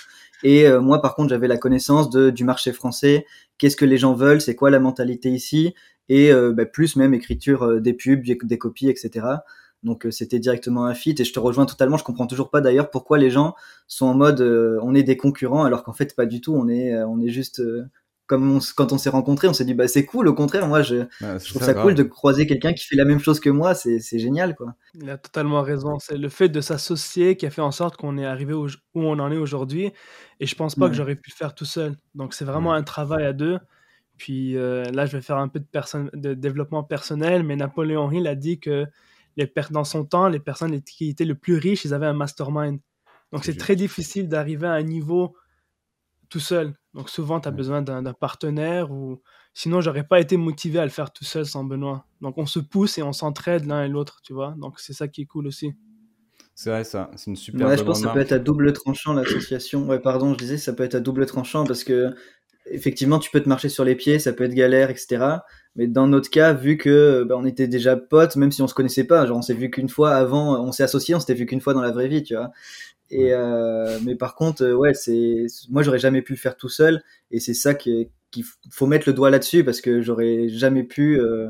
Et 0.44 0.68
euh, 0.68 0.82
moi, 0.82 1.02
par 1.02 1.16
contre, 1.16 1.30
j'avais 1.30 1.48
la 1.48 1.58
connaissance 1.58 2.10
de, 2.10 2.30
du 2.30 2.44
marché 2.44 2.72
français, 2.74 3.26
qu'est-ce 3.58 3.76
que 3.76 3.86
les 3.86 3.98
gens 3.98 4.14
veulent, 4.14 4.42
c'est 4.42 4.56
quoi 4.56 4.70
la 4.70 4.80
mentalité 4.80 5.30
ici, 5.30 5.74
et 6.10 6.32
euh, 6.32 6.54
bah, 6.54 6.66
plus 6.66 6.96
même 6.96 7.14
écriture 7.14 7.64
euh, 7.64 7.80
des 7.80 7.94
pubs, 7.94 8.24
des 8.24 8.58
copies, 8.58 8.90
etc. 8.90 9.28
Donc 9.84 10.08
c'était 10.12 10.40
directement 10.40 10.86
un 10.86 10.94
fit 10.94 11.14
et 11.20 11.26
je 11.26 11.34
te 11.34 11.40
rejoins 11.40 11.66
totalement. 11.66 11.98
Je 11.98 12.06
comprends 12.06 12.26
toujours 12.26 12.50
pas 12.50 12.62
d'ailleurs 12.62 12.90
pourquoi 12.90 13.18
les 13.18 13.30
gens 13.30 13.54
sont 13.88 14.06
en 14.06 14.14
mode 14.14 14.40
on 14.82 14.96
est 14.96 15.04
des 15.04 15.18
concurrents 15.18 15.66
alors 15.66 15.84
qu'en 15.84 15.92
fait 15.92 16.16
pas 16.16 16.26
du 16.26 16.40
tout. 16.40 16.56
On 16.56 16.70
est 16.70 16.96
on 17.04 17.20
est 17.20 17.28
juste 17.28 17.62
comme 18.26 18.60
quand 18.76 18.94
on 18.94 18.98
s'est 18.98 19.10
rencontrés, 19.10 19.48
on 19.48 19.54
s'est 19.54 19.66
dit 19.66 19.74
bah 19.74 19.88
c'est 19.88 20.06
cool. 20.06 20.28
Au 20.28 20.34
contraire, 20.34 20.68
moi 20.68 20.82
je, 20.82 21.04
trouve 21.20 21.62
ça, 21.62 21.74
cool 21.74 21.94
de 21.94 22.04
croiser 22.04 22.48
quelqu'un 22.48 22.74
qui 22.74 22.86
fait 22.86 22.96
la 22.96 23.06
même 23.06 23.20
chose 23.20 23.40
que 23.40 23.50
moi. 23.50 23.76
C'est 23.76 24.20
génial 24.20 24.56
quoi. 24.56 24.76
Il 24.96 25.10
a 25.10 25.18
totalement 25.18 25.62
raison. 25.62 26.00
C'est 26.00 26.18
le 26.18 26.30
fait 26.30 26.50
de 26.50 26.62
s'associer 26.62 27.36
qui 27.36 27.46
a 27.46 27.50
fait 27.50 27.62
en 27.62 27.72
sorte 27.72 27.98
qu'on 27.98 28.18
est 28.18 28.26
arrivé 28.26 28.54
où 28.54 28.68
on 28.96 29.20
en 29.20 29.32
est 29.32 29.38
aujourd'hui. 29.38 29.92
Et 30.40 30.46
je 30.46 30.56
pense 30.56 30.76
pas 30.76 30.88
que 30.88 30.96
j'aurais 30.96 31.16
pu 31.16 31.30
le 31.32 31.36
faire 31.36 31.54
tout 31.54 31.66
seul. 31.66 31.98
Donc 32.16 32.34
c'est 32.34 32.46
vraiment 32.46 32.74
un 32.74 32.84
travail 32.84 33.26
à 33.26 33.34
deux. 33.34 33.60
Puis 34.18 34.56
euh, 34.56 34.84
là, 34.92 35.06
je 35.06 35.18
vais 35.18 35.22
faire 35.22 35.38
un 35.38 35.48
peu 35.48 35.60
de, 35.60 36.18
de 36.18 36.34
développement 36.34 36.84
personnel, 36.84 37.44
mais 37.44 37.56
Napoléon 37.56 38.12
Hill 38.12 38.28
a 38.28 38.36
dit 38.36 38.60
que 38.60 38.86
les 39.38 39.52
dans 39.72 39.84
son 39.84 40.06
temps, 40.06 40.30
les 40.30 40.40
personnes 40.40 40.82
qui 40.82 41.10
étaient 41.10 41.26
le 41.26 41.36
plus 41.36 41.58
riches, 41.58 41.86
ils 41.86 41.94
avaient 41.94 42.06
un 42.06 42.14
mastermind. 42.14 42.80
Donc 43.32 43.44
c'est 43.46 43.58
très 43.58 43.76
difficile 43.76 44.30
d'arriver 44.30 44.68
à 44.68 44.74
un 44.74 44.84
niveau 44.84 45.36
tout 46.34 46.40
seul. 46.40 46.74
Donc 46.96 47.12
souvent, 47.12 47.40
tu 47.40 47.48
as 47.48 47.52
besoin 47.52 47.84
d'un 47.84 48.14
partenaire 48.14 48.92
ou 48.92 49.22
sinon, 49.54 49.82
j'aurais 49.82 50.04
pas 50.04 50.20
été 50.20 50.36
motivé 50.36 50.80
à 50.80 50.84
le 50.84 50.90
faire 50.90 51.14
tout 51.14 51.26
seul 51.26 51.46
sans 51.46 51.64
Benoît. 51.64 52.08
Donc 52.22 52.40
on 52.40 52.48
se 52.48 52.58
pousse 52.58 52.98
et 52.98 53.04
on 53.04 53.14
s'entraide 53.14 53.68
l'un 53.68 53.84
et 53.84 53.88
l'autre, 53.88 54.20
tu 54.24 54.34
vois. 54.34 54.56
Donc 54.58 54.80
c'est 54.80 54.94
ça 54.94 55.08
qui 55.08 55.22
est 55.22 55.26
cool 55.28 55.46
aussi. 55.46 55.74
C'est 56.56 56.72
vrai, 56.72 56.86
ça. 56.86 57.12
C'est 57.18 57.30
une 57.30 57.36
super. 57.36 57.68
Ouais, 57.68 57.78
je 57.78 57.84
pense 57.84 58.00
que 58.02 58.08
ça 58.08 58.14
peut 58.14 58.20
être 58.20 58.32
à 58.32 58.40
double 58.40 58.74
tranchant 58.74 59.14
l'association. 59.14 59.88
Ouais, 59.88 60.00
pardon, 60.00 60.34
je 60.34 60.40
disais, 60.40 60.58
ça 60.58 60.74
peut 60.74 60.82
être 60.82 60.96
à 60.96 61.02
double 61.02 61.28
tranchant 61.28 61.66
parce 61.66 61.84
que 61.84 62.16
effectivement, 62.66 63.20
tu 63.20 63.30
peux 63.30 63.42
te 63.42 63.50
marcher 63.50 63.70
sur 63.70 63.84
les 63.84 63.94
pieds, 63.94 64.18
ça 64.18 64.34
peut 64.34 64.46
être 64.46 64.56
galère, 64.56 64.90
etc. 64.90 65.24
Mais 65.76 65.86
dans 65.86 66.08
notre 66.08 66.32
cas, 66.32 66.54
vu 66.54 66.78
que 66.78 67.24
bah, 67.30 67.36
on 67.38 67.46
était 67.46 67.68
déjà 67.68 67.96
potes, 67.96 68.38
même 68.38 68.52
si 68.52 68.64
on 68.64 68.68
se 68.68 68.74
connaissait 68.74 69.04
pas, 69.04 69.28
genre 69.28 69.38
on 69.38 69.44
s'est 69.44 69.54
vu 69.54 69.70
qu'une 69.70 69.90
fois 69.90 70.16
avant, 70.16 70.60
on 70.64 70.72
s'est 70.72 70.84
associé, 70.84 71.14
on 71.14 71.20
s'était 71.20 71.36
vu 71.36 71.46
qu'une 71.46 71.62
fois 71.62 71.76
dans 71.76 71.82
la 71.82 71.92
vraie 71.92 72.08
vie, 72.08 72.24
tu 72.24 72.34
vois. 72.36 72.52
Et 73.14 73.34
euh, 73.34 74.00
mais 74.04 74.16
par 74.16 74.36
contre, 74.36 74.64
euh, 74.64 74.74
ouais, 74.74 74.94
c'est 74.94 75.46
moi 75.70 75.84
j'aurais 75.84 76.00
jamais 76.00 76.22
pu 76.22 76.34
le 76.34 76.38
faire 76.38 76.58
tout 76.58 76.70
seul, 76.70 77.04
et 77.32 77.40
c'est 77.40 77.54
ça 77.54 77.76
qu'il 77.76 78.10
faut 78.72 78.88
mettre 78.88 79.08
le 79.08 79.14
doigt 79.14 79.30
là-dessus 79.30 79.64
parce 79.64 79.82
que 79.82 80.02
j'aurais 80.02 80.50
jamais 80.50 80.84
pu 80.84 81.20
euh, 81.20 81.50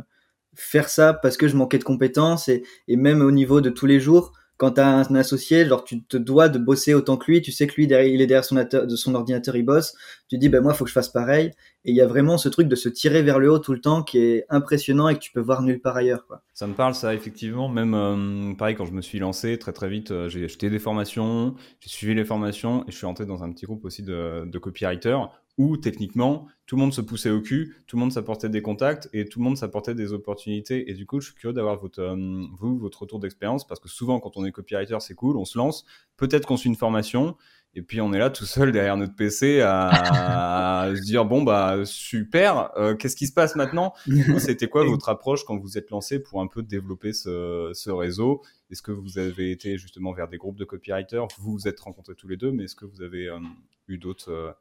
faire 0.56 0.90
ça 0.90 1.14
parce 1.14 1.38
que 1.38 1.48
je 1.48 1.56
manquais 1.56 1.78
de 1.80 1.84
compétences. 1.86 2.50
Et, 2.50 2.64
et 2.88 2.98
même 2.98 3.22
au 3.22 3.32
niveau 3.32 3.62
de 3.62 3.70
tous 3.70 3.86
les 3.86 4.00
jours 4.00 4.34
quand 4.58 4.72
tu 4.72 4.82
un 4.82 5.16
associé, 5.16 5.66
genre 5.66 5.84
tu 5.84 6.04
te 6.04 6.18
dois 6.18 6.50
de 6.50 6.60
bosser 6.60 6.94
autant 6.94 7.18
que 7.18 7.32
lui, 7.32 7.42
tu 7.42 7.52
sais 7.52 7.68
que 7.68 7.74
lui 7.76 7.88
derrière, 7.88 8.14
il 8.14 8.22
est 8.22 8.28
derrière 8.28 8.46
son, 8.46 9.16
ordinateur, 9.16 9.56
il 9.56 9.64
bosse, 9.64 9.94
tu 10.30 10.38
dis 10.38 10.50
ben 10.50 10.62
moi 10.62 10.74
faut 10.74 10.84
que 10.84 10.90
je 10.90 10.94
fasse 10.94 11.10
pareil. 11.10 11.52
Et 11.86 11.92
il 11.92 11.96
y 11.96 12.02
a 12.02 12.08
vraiment 12.08 12.38
ce 12.38 12.48
truc 12.48 12.68
de 12.68 12.76
se 12.76 12.88
tirer 12.88 13.24
vers 13.24 13.40
le 13.40 13.52
haut 13.52 13.60
tout 13.60 13.74
le 13.74 13.82
temps 13.82 14.04
qui 14.04 14.20
est 14.20 14.46
impressionnant 14.50 15.10
et 15.10 15.16
que 15.16 15.20
tu 15.20 15.32
peux 15.32 15.42
voir 15.42 15.64
nulle 15.64 15.82
part 15.82 15.98
ailleurs. 15.98 16.26
Ça 16.54 16.66
me 16.68 16.74
parle 16.74 16.96
ça 16.96 17.14
effectivement, 17.14 17.68
même 17.68 17.94
euh, 17.94 18.54
pareil 18.56 18.76
quand 18.76 18.86
je 18.86 18.94
me 18.94 19.02
suis 19.02 19.20
lancé 19.20 19.58
très 19.58 19.74
très 19.74 19.90
vite, 19.90 20.12
euh, 20.12 20.30
j'ai 20.30 20.46
acheté 20.46 20.70
des 20.70 20.80
formations, 20.80 21.56
j'ai 21.80 21.90
suivi 21.90 22.16
les 22.16 22.26
formations 22.26 22.84
et 22.88 22.92
je 22.92 22.96
suis 22.96 23.06
entré 23.06 23.26
dans 23.26 23.44
un 23.44 23.52
petit 23.52 23.66
groupe 23.66 23.84
aussi 23.86 24.04
de 24.04 24.58
copywriters 24.60 25.30
où 25.58 25.78
techniquement 25.78 26.48
tout 26.66 26.76
le 26.76 26.82
monde 26.82 26.94
se 26.94 27.02
poussait 27.02 27.30
au 27.30 27.42
cul, 27.42 27.76
tout 27.88 27.98
le 27.98 28.02
monde 28.02 28.12
s'apportait 28.12 28.50
des 28.50 28.62
contacts 28.62 29.10
et 29.14 29.26
tout 29.26 29.40
le 29.40 29.44
monde 29.44 29.58
s'apportait 29.58 29.94
des 29.94 30.14
opportunités. 30.14 30.90
Et 30.90 30.94
du 30.94 31.06
coup, 31.06 31.20
je 31.20 31.28
suis 31.28 31.36
curieux 31.36 31.54
d'avoir 31.54 31.80
votre, 31.80 32.02
euh, 32.02 32.46
vous, 32.58 32.78
votre 32.78 33.02
retour 33.02 33.20
d'expérience 33.20 33.68
parce 33.68 33.80
que 33.80 33.90
souvent, 33.90 34.20
quand 34.20 34.38
on 34.38 34.46
est 34.46 34.52
copywriter, 34.52 34.98
c'est 35.00 35.16
cool, 35.16 35.38
on 35.38 35.46
se 35.46 35.58
lance. 35.58 35.86
Peut-être 36.18 36.48
qu'on 36.48 36.58
suit 36.58 36.70
une 36.70 36.76
formation 36.76 37.36
et 37.76 37.82
puis 37.82 38.02
on 38.02 38.14
est 38.14 38.20
là 38.20 38.30
tout 38.30 38.46
seul 38.46 38.72
derrière 38.72 38.98
notre 38.98 39.16
PC 39.16 39.62
à, 39.62 40.92
se 40.96 41.02
dire 41.02 41.26
bon 41.26 41.42
bah 41.42 41.78
super, 41.86 42.70
euh, 42.78 42.96
qu'est-ce 42.96 43.16
qui 43.16 43.26
se 43.26 43.34
passe 43.34 43.56
maintenant? 43.56 43.94
C'était 44.38 44.68
quoi 44.68 44.86
votre 44.86 45.10
approche 45.10 45.44
quand 45.44 45.58
vous 45.58 45.78
êtes 45.78 45.90
lancé 45.90 46.22
pour 46.22 46.42
un 46.42 46.48
peu 46.48 46.62
développer 46.62 47.14
ce, 47.14 47.72
ce 47.74 47.90
réseau? 47.90 48.42
Est-ce 48.70 48.84
que 48.84 48.92
vous 48.92 49.18
avez 49.18 49.52
été 49.52 49.78
justement 49.78 50.14
vers 50.14 50.28
des 50.28 50.38
groupes 50.38 50.58
de 50.58 50.66
copywriters? 50.66 51.28
Vous 51.40 51.52
vous 51.54 51.68
êtes 51.68 51.80
rencontrés 51.80 52.16
tous 52.16 52.28
les 52.28 52.38
deux, 52.38 52.52
mais 52.52 52.66
est-ce 52.66 52.76
que 52.76 52.86
vous 52.86 53.02
avez 53.02 53.28
euh, 53.28 53.40
eu 53.88 53.98
d'autres 53.98 54.56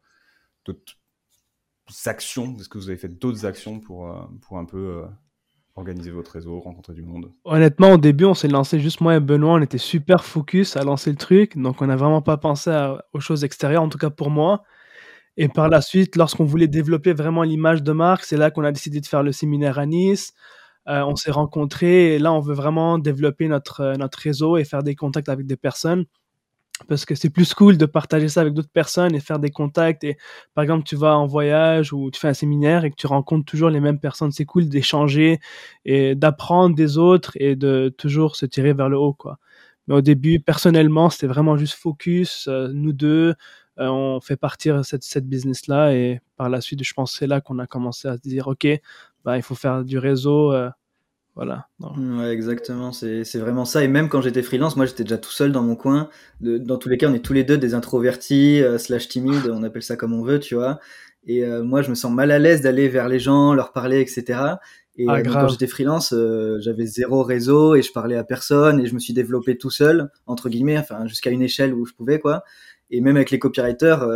d'autres 0.64 0.94
actions? 2.06 2.56
Est-ce 2.58 2.68
que 2.68 2.78
vous 2.78 2.88
avez 2.88 2.98
fait 2.98 3.08
d'autres 3.08 3.46
actions 3.46 3.80
pour, 3.80 4.08
euh, 4.08 4.22
pour 4.42 4.58
un 4.58 4.64
peu 4.64 4.78
euh, 4.78 5.06
organiser 5.74 6.10
votre 6.10 6.32
réseau, 6.32 6.60
rencontrer 6.60 6.94
du 6.94 7.02
monde? 7.02 7.32
Honnêtement, 7.44 7.92
au 7.92 7.98
début, 7.98 8.24
on 8.24 8.34
s'est 8.34 8.48
lancé 8.48 8.80
juste 8.80 9.00
moi 9.00 9.16
et 9.16 9.20
Benoît, 9.20 9.54
on 9.54 9.62
était 9.62 9.78
super 9.78 10.24
focus 10.24 10.76
à 10.76 10.84
lancer 10.84 11.10
le 11.10 11.16
truc, 11.16 11.56
donc 11.56 11.82
on 11.82 11.86
n'a 11.86 11.96
vraiment 11.96 12.22
pas 12.22 12.36
pensé 12.36 12.70
aux 13.12 13.20
choses 13.20 13.44
extérieures, 13.44 13.82
en 13.82 13.88
tout 13.88 13.98
cas 13.98 14.10
pour 14.10 14.30
moi. 14.30 14.62
Et 15.36 15.48
par 15.48 15.68
la 15.68 15.80
suite, 15.80 16.16
lorsqu'on 16.16 16.44
voulait 16.44 16.68
développer 16.68 17.14
vraiment 17.14 17.42
l'image 17.42 17.82
de 17.82 17.92
marque, 17.92 18.24
c'est 18.24 18.36
là 18.36 18.50
qu'on 18.50 18.64
a 18.64 18.72
décidé 18.72 19.00
de 19.00 19.06
faire 19.06 19.22
le 19.22 19.32
séminaire 19.32 19.78
à 19.78 19.86
Nice. 19.86 20.34
Euh, 20.88 21.04
on 21.04 21.16
s'est 21.16 21.30
rencontrés 21.30 22.14
et 22.14 22.18
là, 22.18 22.32
on 22.32 22.40
veut 22.40 22.54
vraiment 22.54 22.98
développer 22.98 23.48
notre, 23.48 23.96
notre 23.96 24.18
réseau 24.18 24.56
et 24.56 24.64
faire 24.64 24.82
des 24.82 24.94
contacts 24.94 25.28
avec 25.28 25.46
des 25.46 25.56
personnes 25.56 26.04
parce 26.88 27.04
que 27.04 27.14
c'est 27.14 27.30
plus 27.30 27.54
cool 27.54 27.76
de 27.78 27.86
partager 27.86 28.28
ça 28.28 28.40
avec 28.40 28.54
d'autres 28.54 28.70
personnes 28.72 29.14
et 29.14 29.20
faire 29.20 29.38
des 29.38 29.50
contacts. 29.50 30.04
Et 30.04 30.16
par 30.54 30.62
exemple, 30.62 30.84
tu 30.84 30.96
vas 30.96 31.16
en 31.16 31.26
voyage 31.26 31.92
ou 31.92 32.10
tu 32.10 32.20
fais 32.20 32.28
un 32.28 32.34
séminaire 32.34 32.84
et 32.84 32.90
que 32.90 32.96
tu 32.96 33.06
rencontres 33.06 33.44
toujours 33.44 33.70
les 33.70 33.80
mêmes 33.80 33.98
personnes. 34.00 34.32
C'est 34.32 34.44
cool 34.44 34.68
d'échanger 34.68 35.38
et 35.84 36.14
d'apprendre 36.14 36.74
des 36.74 36.98
autres 36.98 37.32
et 37.36 37.56
de 37.56 37.94
toujours 37.96 38.36
se 38.36 38.46
tirer 38.46 38.72
vers 38.72 38.88
le 38.88 38.98
haut, 38.98 39.14
quoi. 39.14 39.38
Mais 39.88 39.94
au 39.96 40.00
début, 40.00 40.40
personnellement, 40.40 41.10
c'était 41.10 41.26
vraiment 41.26 41.56
juste 41.56 41.74
focus. 41.74 42.46
Euh, 42.48 42.68
nous 42.72 42.92
deux, 42.92 43.34
euh, 43.78 43.88
on 43.88 44.20
fait 44.20 44.36
partir 44.36 44.84
cette, 44.84 45.02
cette 45.02 45.26
business-là 45.28 45.94
et 45.94 46.20
par 46.36 46.48
la 46.48 46.60
suite, 46.60 46.84
je 46.84 46.92
pense 46.94 47.12
c'est 47.18 47.26
là 47.26 47.40
qu'on 47.40 47.58
a 47.58 47.66
commencé 47.66 48.08
à 48.08 48.16
se 48.16 48.22
dire, 48.22 48.48
OK, 48.48 48.66
bah, 49.24 49.36
il 49.36 49.42
faut 49.42 49.54
faire 49.54 49.84
du 49.84 49.98
réseau. 49.98 50.52
Euh, 50.52 50.70
voilà. 51.34 51.68
Ouais, 51.80 52.30
exactement, 52.30 52.92
c'est 52.92 53.38
vraiment 53.38 53.64
ça. 53.64 53.82
Et 53.82 53.88
même 53.88 54.10
quand 54.10 54.20
j'étais 54.20 54.42
freelance, 54.42 54.76
moi 54.76 54.84
j'étais 54.84 55.02
déjà 55.02 55.16
tout 55.16 55.30
seul 55.30 55.50
dans 55.50 55.62
mon 55.62 55.76
coin. 55.76 56.10
dans 56.40 56.76
tous 56.76 56.90
les 56.90 56.98
cas, 56.98 57.08
on 57.08 57.14
est 57.14 57.24
tous 57.24 57.32
les 57.32 57.44
deux 57.44 57.56
des 57.56 57.74
introvertis, 57.74 58.62
euh, 58.62 58.76
slash 58.76 59.08
timides, 59.08 59.48
on 59.50 59.62
appelle 59.62 59.82
ça 59.82 59.96
comme 59.96 60.12
on 60.12 60.22
veut, 60.22 60.38
tu 60.38 60.54
vois. 60.54 60.78
Et 61.26 61.44
euh, 61.44 61.62
moi, 61.62 61.80
je 61.82 61.88
me 61.88 61.94
sens 61.94 62.12
mal 62.12 62.30
à 62.32 62.38
l'aise 62.38 62.60
d'aller 62.60 62.88
vers 62.88 63.08
les 63.08 63.18
gens, 63.18 63.54
leur 63.54 63.72
parler, 63.72 64.00
etc. 64.00 64.40
Et 64.96 65.06
ah, 65.08 65.16
euh, 65.16 65.22
quand 65.22 65.48
j'étais 65.48 65.66
freelance, 65.66 66.14
j'avais 66.58 66.84
zéro 66.84 67.22
réseau 67.22 67.76
et 67.76 67.82
je 67.82 67.92
parlais 67.92 68.16
à 68.16 68.24
personne 68.24 68.78
et 68.80 68.86
je 68.86 68.92
me 68.92 68.98
suis 68.98 69.14
développé 69.14 69.56
tout 69.56 69.70
seul, 69.70 70.10
entre 70.26 70.50
guillemets, 70.50 70.76
enfin 70.76 71.06
jusqu'à 71.06 71.30
une 71.30 71.42
échelle 71.42 71.72
où 71.72 71.86
je 71.86 71.94
pouvais, 71.94 72.18
quoi. 72.18 72.44
Et 72.90 73.00
même 73.00 73.16
avec 73.16 73.30
les 73.30 73.38
copywriters, 73.38 74.06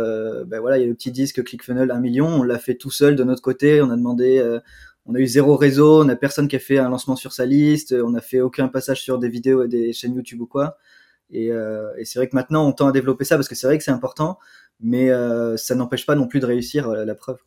ben 0.45 0.59
voilà, 0.59 0.77
il 0.77 0.81
y 0.81 0.83
a 0.83 0.87
le 0.87 0.93
petit 0.93 1.11
disque 1.11 1.43
ClickFunnels 1.43 1.89
1 1.89 1.99
million, 1.99 2.27
on 2.27 2.43
l'a 2.43 2.59
fait 2.59 2.75
tout 2.75 2.91
seul 2.91 3.15
de 3.15 3.23
notre 3.23 3.41
côté, 3.41 3.81
on 3.81 3.89
a 3.89 3.95
demandé 3.95 4.59
on 5.07 5.15
a 5.15 5.19
eu 5.19 5.27
zéro 5.27 5.55
réseau, 5.55 6.01
on 6.01 6.05
n'a 6.05 6.15
personne 6.15 6.47
qui 6.47 6.57
a 6.57 6.59
fait 6.59 6.77
un 6.77 6.89
lancement 6.89 7.15
sur 7.15 7.31
sa 7.31 7.45
liste, 7.45 7.93
on 7.93 8.11
n'a 8.11 8.21
fait 8.21 8.41
aucun 8.41 8.67
passage 8.67 9.01
sur 9.01 9.17
des 9.19 9.29
vidéos 9.29 9.63
et 9.63 9.67
des 9.67 9.93
chaînes 9.93 10.15
YouTube 10.15 10.41
ou 10.41 10.47
quoi. 10.47 10.77
Et, 11.29 11.51
euh, 11.51 11.91
et 11.97 12.05
c'est 12.05 12.19
vrai 12.19 12.27
que 12.27 12.35
maintenant 12.35 12.67
on 12.67 12.73
tend 12.73 12.87
à 12.87 12.91
développer 12.91 13.25
ça 13.25 13.35
parce 13.35 13.47
que 13.47 13.55
c'est 13.55 13.67
vrai 13.67 13.77
que 13.77 13.83
c'est 13.83 13.91
important, 13.91 14.37
mais 14.79 15.09
euh, 15.09 15.57
ça 15.57 15.75
n'empêche 15.75 16.05
pas 16.05 16.15
non 16.15 16.27
plus 16.27 16.39
de 16.39 16.45
réussir 16.45 16.89
euh, 16.89 17.05
la 17.05 17.15
preuve. 17.15 17.39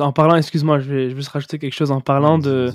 En 0.00 0.12
parlant, 0.12 0.36
excuse-moi, 0.36 0.78
je 0.80 0.92
vais, 0.92 1.10
juste 1.10 1.28
rajouter 1.28 1.58
quelque 1.58 1.74
chose. 1.74 1.90
En 1.90 2.00
parlant 2.00 2.38
de 2.38 2.70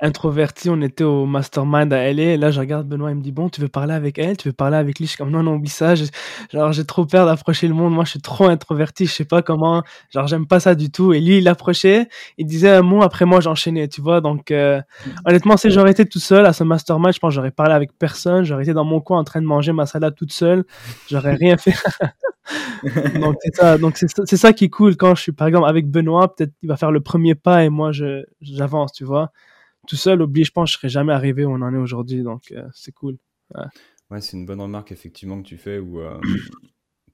introverti, 0.00 0.68
on 0.68 0.80
était 0.82 1.04
au 1.04 1.26
mastermind 1.26 1.92
à 1.92 2.12
LA. 2.12 2.22
Et 2.22 2.36
là, 2.36 2.50
je 2.50 2.58
regarde 2.58 2.88
Benoît, 2.88 3.10
il 3.10 3.16
me 3.16 3.22
dit 3.22 3.30
Bon, 3.30 3.48
tu 3.48 3.60
veux 3.60 3.68
parler 3.68 3.94
avec 3.94 4.18
elle? 4.18 4.36
Tu 4.36 4.48
veux 4.48 4.52
parler 4.52 4.76
avec 4.76 4.98
lui? 4.98 5.06
Je 5.06 5.10
suis 5.10 5.18
comme 5.18 5.30
Non, 5.30 5.42
non, 5.42 5.54
oublie 5.54 5.70
ça. 5.70 5.94
Genre, 5.94 6.72
j'ai 6.72 6.84
trop 6.84 7.06
peur 7.06 7.26
d'approcher 7.26 7.68
le 7.68 7.74
monde. 7.74 7.94
Moi, 7.94 8.04
je 8.04 8.10
suis 8.10 8.20
trop 8.20 8.46
introverti. 8.46 9.06
Je 9.06 9.12
sais 9.12 9.24
pas 9.24 9.42
comment. 9.42 9.82
Genre, 10.10 10.26
j'aime 10.26 10.46
pas 10.46 10.60
ça 10.60 10.74
du 10.74 10.90
tout. 10.90 11.12
Et 11.12 11.20
lui, 11.20 11.38
il 11.38 11.48
approchait. 11.48 12.08
Il 12.38 12.46
disait 12.46 12.70
un 12.70 12.82
mot. 12.82 13.02
Après, 13.02 13.24
moi, 13.24 13.40
j'enchaînais. 13.40 13.88
Tu 13.88 14.00
vois 14.00 14.20
Donc, 14.20 14.50
euh, 14.50 14.80
mm. 15.06 15.10
honnêtement, 15.26 15.56
si 15.56 15.70
j'aurais 15.70 15.92
été 15.92 16.04
tout 16.04 16.20
seul 16.20 16.44
à 16.46 16.52
ce 16.52 16.64
mastermind, 16.64 17.14
je 17.14 17.20
pense 17.20 17.32
j'aurais 17.32 17.52
parlé 17.52 17.72
avec 17.74 17.96
personne. 17.96 18.44
J'aurais 18.44 18.64
été 18.64 18.72
dans 18.72 18.84
mon 18.84 19.00
coin 19.00 19.20
en 19.20 19.24
train 19.24 19.40
de 19.40 19.46
manger 19.46 19.72
ma 19.72 19.86
salade 19.86 20.14
toute 20.16 20.32
seule. 20.32 20.64
J'aurais 21.08 21.34
rien 21.34 21.56
fait. 21.56 21.74
donc 23.20 23.36
c'est 23.40 23.54
ça, 23.54 23.78
donc 23.78 23.96
c'est 23.96 24.36
ça 24.36 24.52
qui 24.52 24.64
est 24.64 24.68
cool 24.68 24.96
quand 24.96 25.14
je 25.14 25.22
suis 25.22 25.32
par 25.32 25.46
exemple 25.46 25.68
avec 25.68 25.88
Benoît, 25.88 26.34
peut-être 26.34 26.52
il 26.62 26.68
va 26.68 26.76
faire 26.76 26.90
le 26.90 27.00
premier 27.00 27.34
pas 27.34 27.64
et 27.64 27.68
moi 27.68 27.92
je 27.92 28.24
j'avance, 28.40 28.92
tu 28.92 29.04
vois. 29.04 29.32
Tout 29.88 29.96
seul, 29.96 30.22
oublie, 30.22 30.44
je 30.44 30.52
pense, 30.52 30.70
je 30.70 30.76
serais 30.76 30.88
jamais 30.88 31.12
arrivé 31.12 31.44
où 31.44 31.50
on 31.50 31.60
en 31.60 31.74
est 31.74 31.78
aujourd'hui, 31.78 32.22
donc 32.22 32.52
euh, 32.52 32.64
c'est 32.72 32.92
cool. 32.92 33.18
Ouais, 34.10 34.20
c'est 34.20 34.36
une 34.36 34.46
bonne 34.46 34.60
remarque 34.60 34.92
effectivement 34.92 35.40
que 35.42 35.48
tu 35.48 35.56
fais 35.56 35.78
où 35.78 36.00
euh, 36.00 36.20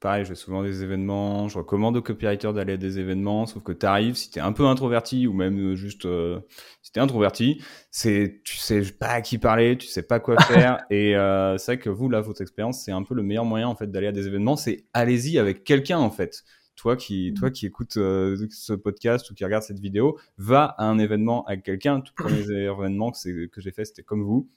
pareil, 0.01 0.25
je 0.25 0.31
vais 0.31 0.35
souvent 0.35 0.63
des 0.63 0.83
événements, 0.83 1.49
je 1.49 1.59
recommande 1.59 1.97
aux 1.97 2.03
copywriters 2.03 2.53
d'aller 2.53 2.75
à 2.75 2.77
des 2.77 2.99
événements, 2.99 3.47
sauf 3.47 3.63
que 3.63 3.73
tu 3.73 3.87
arrives, 3.87 4.15
si 4.15 4.31
tu 4.31 4.39
es 4.39 4.43
un 4.43 4.53
peu 4.53 4.67
introverti 4.67 5.27
ou 5.27 5.33
même 5.33 5.59
euh, 5.59 5.75
juste 5.75 6.07
euh, 6.07 6.41
si 6.83 6.93
tu 6.93 6.99
es 6.99 7.03
introverti, 7.03 7.63
c'est 7.91 8.41
tu 8.45 8.57
sais 8.57 8.83
pas 8.93 9.09
à 9.09 9.21
qui 9.21 9.39
parler, 9.39 9.77
tu 9.77 9.89
sais 9.89 10.03
pas 10.03 10.21
quoi 10.21 10.37
faire 10.43 10.85
et 10.91 11.17
euh, 11.17 11.59
c'est 11.59 11.75
vrai 11.75 11.79
que 11.79 11.91
vous 11.91 12.09
là 12.09 12.21
votre 12.21 12.43
expérience, 12.43 12.83
c'est 12.83 12.93
un 12.93 13.03
peu 13.03 13.15
le 13.15 13.23
meilleur 13.23 13.45
moyen 13.45 13.67
en 13.67 13.75
fait 13.75 13.91
d'aller 13.91 14.07
à 14.07 14.13
des 14.13 14.27
événements, 14.27 14.57
c'est 14.57 14.85
allez-y 14.93 15.39
avec 15.39 15.65
quelqu'un 15.65 15.99
en 15.99 16.11
fait. 16.11 16.45
Toi 16.77 16.95
qui 16.95 17.35
toi 17.35 17.51
qui 17.51 17.67
écoutes 17.67 17.95
ce 17.95 18.73
podcast 18.73 19.29
ou 19.31 19.35
qui 19.35 19.45
regarde 19.45 19.65
cette 19.65 19.81
vidéo, 19.81 20.17
va 20.37 20.77
à 20.79 20.85
un 20.85 21.01
événement 21.01 21.45
avec 21.47 21.65
quelqu'un, 21.65 22.01
tout 22.01 22.13
premier 22.17 22.41
événement 22.51 23.11
que 23.11 23.61
j'ai 23.61 23.73
fait, 23.73 23.85
c'était 23.85 24.05
comme 24.05 24.23
vous. 24.23 24.49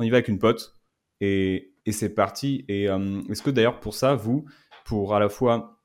On 0.00 0.04
y 0.04 0.10
va 0.10 0.16
avec 0.16 0.26
une 0.26 0.40
pote 0.40 0.74
et 1.20 1.72
et 1.86 1.92
c'est 1.92 2.10
parti 2.10 2.64
et 2.68 2.86
est-ce 3.30 3.42
que 3.42 3.50
d'ailleurs 3.50 3.78
pour 3.78 3.94
ça 3.94 4.16
vous 4.16 4.44
pour 4.88 5.14
à 5.14 5.20
la 5.20 5.28
fois 5.28 5.82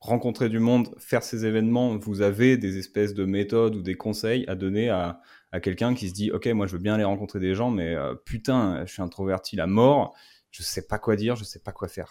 rencontrer 0.00 0.48
du 0.48 0.58
monde, 0.58 0.94
faire 0.96 1.22
ces 1.22 1.44
événements, 1.44 1.98
vous 1.98 2.22
avez 2.22 2.56
des 2.56 2.78
espèces 2.78 3.12
de 3.12 3.26
méthodes 3.26 3.76
ou 3.76 3.82
des 3.82 3.94
conseils 3.94 4.46
à 4.48 4.54
donner 4.54 4.88
à, 4.88 5.20
quelqu'un 5.62 5.94
qui 5.94 6.08
se 6.08 6.14
dit 6.14 6.30
ok 6.30 6.46
moi 6.48 6.66
je 6.66 6.72
veux 6.72 6.78
bien 6.78 6.94
aller 6.94 7.04
rencontrer 7.04 7.40
des 7.40 7.54
gens 7.54 7.70
mais 7.70 7.94
euh, 7.94 8.14
putain 8.14 8.84
je 8.86 8.92
suis 8.92 9.02
introverti 9.02 9.56
la 9.56 9.66
mort 9.66 10.14
je 10.50 10.62
sais 10.62 10.86
pas 10.86 10.98
quoi 10.98 11.16
dire 11.16 11.36
je 11.36 11.44
sais 11.44 11.58
pas 11.58 11.72
quoi 11.72 11.88
faire. 11.88 12.10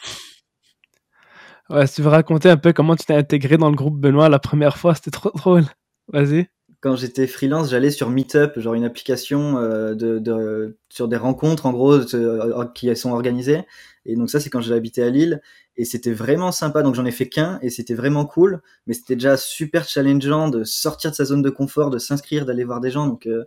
Ouais 1.70 1.88
si 1.88 1.96
tu 1.96 2.02
veux 2.04 2.10
raconter 2.10 2.50
un 2.50 2.58
peu 2.58 2.72
comment 2.72 2.96
tu 2.96 3.06
t'es 3.06 3.16
intégré 3.16 3.58
dans 3.58 3.70
le 3.70 3.76
groupe 3.76 4.00
Benoît 4.00 4.30
la 4.30 4.40
première 4.40 4.78
fois 4.78 4.94
c'était 4.94 5.12
trop 5.12 5.32
drôle. 5.32 5.66
Vas-y 6.08 6.48
quand 6.88 6.96
j'étais 6.96 7.28
freelance, 7.28 7.70
j'allais 7.70 7.92
sur 7.92 8.10
Meetup, 8.10 8.58
genre 8.60 8.74
une 8.74 8.86
application 8.86 9.58
euh, 9.58 9.94
de, 9.94 10.78
sur 10.88 11.10
des 11.10 11.18
rencontres 11.18 11.66
en 11.66 11.74
gros 11.74 12.16
euh, 12.16 12.66
qui 12.74 12.96
sont 12.96 13.12
organisées. 13.12 13.64
Et 14.06 14.16
donc 14.16 14.30
ça, 14.30 14.40
c'est 14.40 14.50
quand 14.50 14.66
habité 14.72 15.04
à 15.04 15.10
Lille. 15.10 15.42
Et 15.76 15.84
c'était 15.84 16.14
vraiment 16.14 16.54
sympa. 16.54 16.84
Donc 16.84 16.96
j'en 16.96 17.04
ai 17.04 17.12
fait 17.12 17.28
qu'un 17.28 17.60
et 17.62 17.70
c'était 17.70 17.94
vraiment 17.94 18.26
cool. 18.26 18.62
Mais 18.86 18.94
c'était 18.94 19.16
déjà 19.16 19.36
super 19.36 19.86
challengeant 19.86 20.48
de 20.48 20.64
sortir 20.64 21.12
de 21.12 21.16
sa 21.18 21.26
zone 21.26 21.42
de 21.42 21.50
confort, 21.50 21.90
de 21.90 21.98
s'inscrire, 21.98 22.46
d'aller 22.46 22.64
voir 22.64 22.80
des 22.80 22.90
gens. 22.90 23.06
Donc 23.06 23.28
euh, 23.28 23.44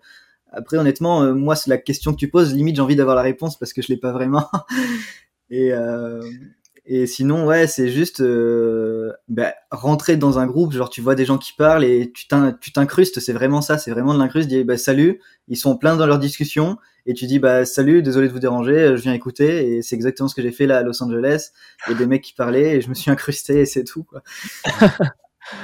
après, 0.52 0.76
honnêtement, 0.76 1.34
moi, 1.34 1.56
c'est 1.56 1.70
la 1.70 1.78
question 1.78 2.12
que 2.12 2.18
tu 2.18 2.28
poses. 2.28 2.54
Limite, 2.54 2.76
j'ai 2.76 2.82
envie 2.82 2.96
d'avoir 2.96 3.16
la 3.16 3.22
réponse 3.22 3.58
parce 3.58 3.72
que 3.72 3.80
je 3.80 3.88
l'ai 3.88 3.96
pas 3.96 4.12
vraiment. 4.12 4.50
et 6.86 7.06
sinon, 7.06 7.46
ouais, 7.46 7.66
c'est 7.66 7.88
juste 7.88 8.20
euh, 8.20 9.12
bah, 9.28 9.54
rentrer 9.70 10.16
dans 10.16 10.38
un 10.38 10.46
groupe, 10.46 10.72
genre 10.72 10.90
tu 10.90 11.00
vois 11.00 11.14
des 11.14 11.24
gens 11.24 11.38
qui 11.38 11.52
parlent 11.52 11.84
et 11.84 12.12
tu 12.12 12.26
t'incrustes, 12.72 13.20
c'est 13.20 13.32
vraiment 13.32 13.60
ça, 13.60 13.78
c'est 13.78 13.90
vraiment 13.90 14.14
de 14.14 14.18
l'incruste, 14.18 14.48
dis 14.48 14.64
bah 14.64 14.76
salut, 14.76 15.20
ils 15.48 15.56
sont 15.56 15.76
pleins 15.76 15.96
dans 15.96 16.06
leur 16.06 16.18
discussion 16.18 16.78
et 17.06 17.14
tu 17.14 17.26
dis 17.26 17.38
bah 17.38 17.64
salut, 17.64 18.02
désolé 18.02 18.28
de 18.28 18.32
vous 18.32 18.38
déranger, 18.38 18.96
je 18.96 19.02
viens 19.02 19.12
écouter 19.12 19.76
et 19.76 19.82
c'est 19.82 19.94
exactement 19.94 20.28
ce 20.28 20.34
que 20.34 20.42
j'ai 20.42 20.52
fait 20.52 20.66
là 20.66 20.78
à 20.78 20.82
Los 20.82 21.02
Angeles, 21.02 21.50
il 21.86 21.92
y 21.92 21.94
a 21.94 21.98
des 21.98 22.06
mecs 22.06 22.22
qui 22.22 22.34
parlaient 22.34 22.76
et 22.76 22.80
je 22.80 22.88
me 22.88 22.94
suis 22.94 23.10
incrusté 23.10 23.60
et 23.60 23.66
c'est 23.66 23.84
tout 23.84 24.04
quoi. 24.04 24.22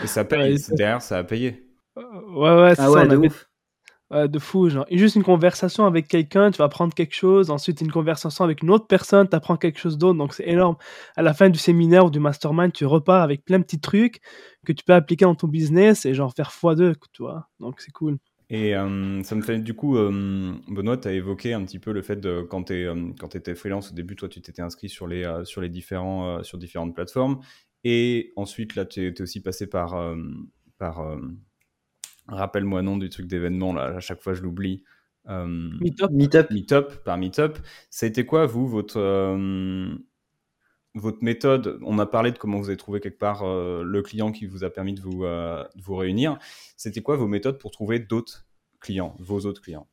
et 0.05 0.07
ça 0.07 0.25
paye, 0.25 0.57
derrière 0.71 1.03
ça 1.03 1.19
a 1.19 1.25
payé. 1.25 1.67
Ouais 1.97 2.61
ouais, 2.61 2.75
c'est 2.75 2.83
ah 2.83 2.91
ouais, 2.91 3.07
de 3.07 3.17
ouf 3.17 3.49
de 4.13 4.39
fou, 4.39 4.69
genre. 4.69 4.87
juste 4.91 5.17
une 5.17 5.25
conversation 5.25 5.85
avec 5.85 6.07
quelqu'un, 6.09 6.51
tu 6.51 6.59
vas 6.59 6.67
apprendre 6.67 6.95
quelque 6.95 7.15
chose. 7.15 7.51
Ensuite, 7.51 7.81
une 7.81 7.91
conversation 7.91 8.45
avec 8.45 8.63
une 8.63 8.71
autre 8.71 8.87
personne, 8.87 9.29
tu 9.29 9.35
apprends 9.35 9.57
quelque 9.57 9.79
chose 9.79 9.99
d'autre. 9.99 10.19
Donc, 10.19 10.35
c'est 10.35 10.49
énorme. 10.49 10.77
À 11.17 11.23
la 11.23 11.35
fin 11.35 11.51
du 11.51 11.59
séminaire 11.59 12.07
ou 12.07 12.11
du 12.11 12.21
mastermind, 12.21 12.73
tu 12.73 12.87
repars 12.87 13.23
avec 13.23 13.45
plein 13.45 13.59
de 13.59 13.65
petits 13.65 13.81
trucs 13.81 14.21
que 14.65 14.73
tu 14.73 14.85
peux 14.85 14.95
appliquer 14.95 15.25
dans 15.25 15.35
ton 15.35 15.49
business 15.49 16.07
et 16.07 16.15
genre 16.15 16.33
faire 16.35 16.51
x2, 16.51 16.95
tu 17.13 17.23
vois. 17.23 17.49
Donc, 17.59 17.81
c'est 17.81 17.93
cool. 17.93 18.19
Et 18.49 18.77
euh, 18.77 19.23
ça 19.25 19.35
me 19.35 19.43
fait 19.43 19.59
du 19.59 19.75
coup, 19.75 19.97
euh, 19.97 20.55
Benoît, 20.69 20.97
tu 20.97 21.09
as 21.09 21.13
évoqué 21.13 21.53
un 21.53 21.65
petit 21.65 21.81
peu 21.81 21.93
le 21.93 22.03
fait 22.03 22.17
de 22.17 22.43
quand 22.43 22.65
tu 22.65 22.75
euh, 22.75 23.13
étais 23.35 23.57
freelance 23.57 23.91
au 23.91 23.95
début, 23.95 24.15
toi 24.15 24.29
tu 24.29 24.41
t'étais 24.41 24.63
inscrit 24.63 24.89
sur 24.89 25.09
les, 25.09 25.29
sur 25.45 25.61
les 25.61 25.69
différents, 25.69 26.43
sur 26.45 26.59
différentes 26.59 26.95
plateformes. 26.95 27.41
Et 27.83 28.33
ensuite, 28.37 28.77
là, 28.77 28.85
tu 28.85 29.07
es, 29.07 29.21
aussi 29.21 29.43
passé 29.43 29.67
par, 29.69 29.97
par 30.79 31.19
Rappelle-moi 32.29 32.83
nom 32.83 32.97
du 32.97 33.09
truc 33.09 33.27
d'événement, 33.27 33.73
là, 33.73 33.97
à 33.97 34.01
chaque 34.01 34.21
fois 34.21 34.35
je 34.35 34.43
l'oublie. 34.43 34.83
Euh, 35.29 35.47
Meetup. 35.81 36.11
Meetup. 36.11 36.51
Meetup, 36.51 37.05
par 37.05 37.19
Meetup. 37.19 37.59
Été 38.03 38.27
quoi, 38.27 38.47
vous, 38.47 38.67
votre. 38.67 38.99
Euh, 38.99 39.95
votre 40.95 41.19
méthode, 41.23 41.79
on 41.83 41.99
a 41.99 42.07
parlé 42.07 42.33
de 42.33 42.39
comment 42.39 42.59
vous 42.59 42.71
avez 42.71 42.79
trouvé 42.79 43.01
quelque 43.01 43.19
part 43.19 43.45
le 43.45 44.01
client 44.01 44.33
qui 44.33 44.47
vous 44.47 44.65
a 44.65 44.71
permis 44.71 44.95
de 44.95 45.03
vous, 45.03 45.25
de 45.25 45.83
vous 45.83 45.95
réunir. 45.95 46.39
C'était 46.79 47.03
quoi 47.03 47.17
vos 47.17 47.27
méthodes 47.27 47.59
pour 47.59 47.71
trouver 47.71 47.99
d'autres 47.99 48.47
clients, 48.81 49.15
vos 49.19 49.41
autres 49.41 49.61
clients? 49.61 49.87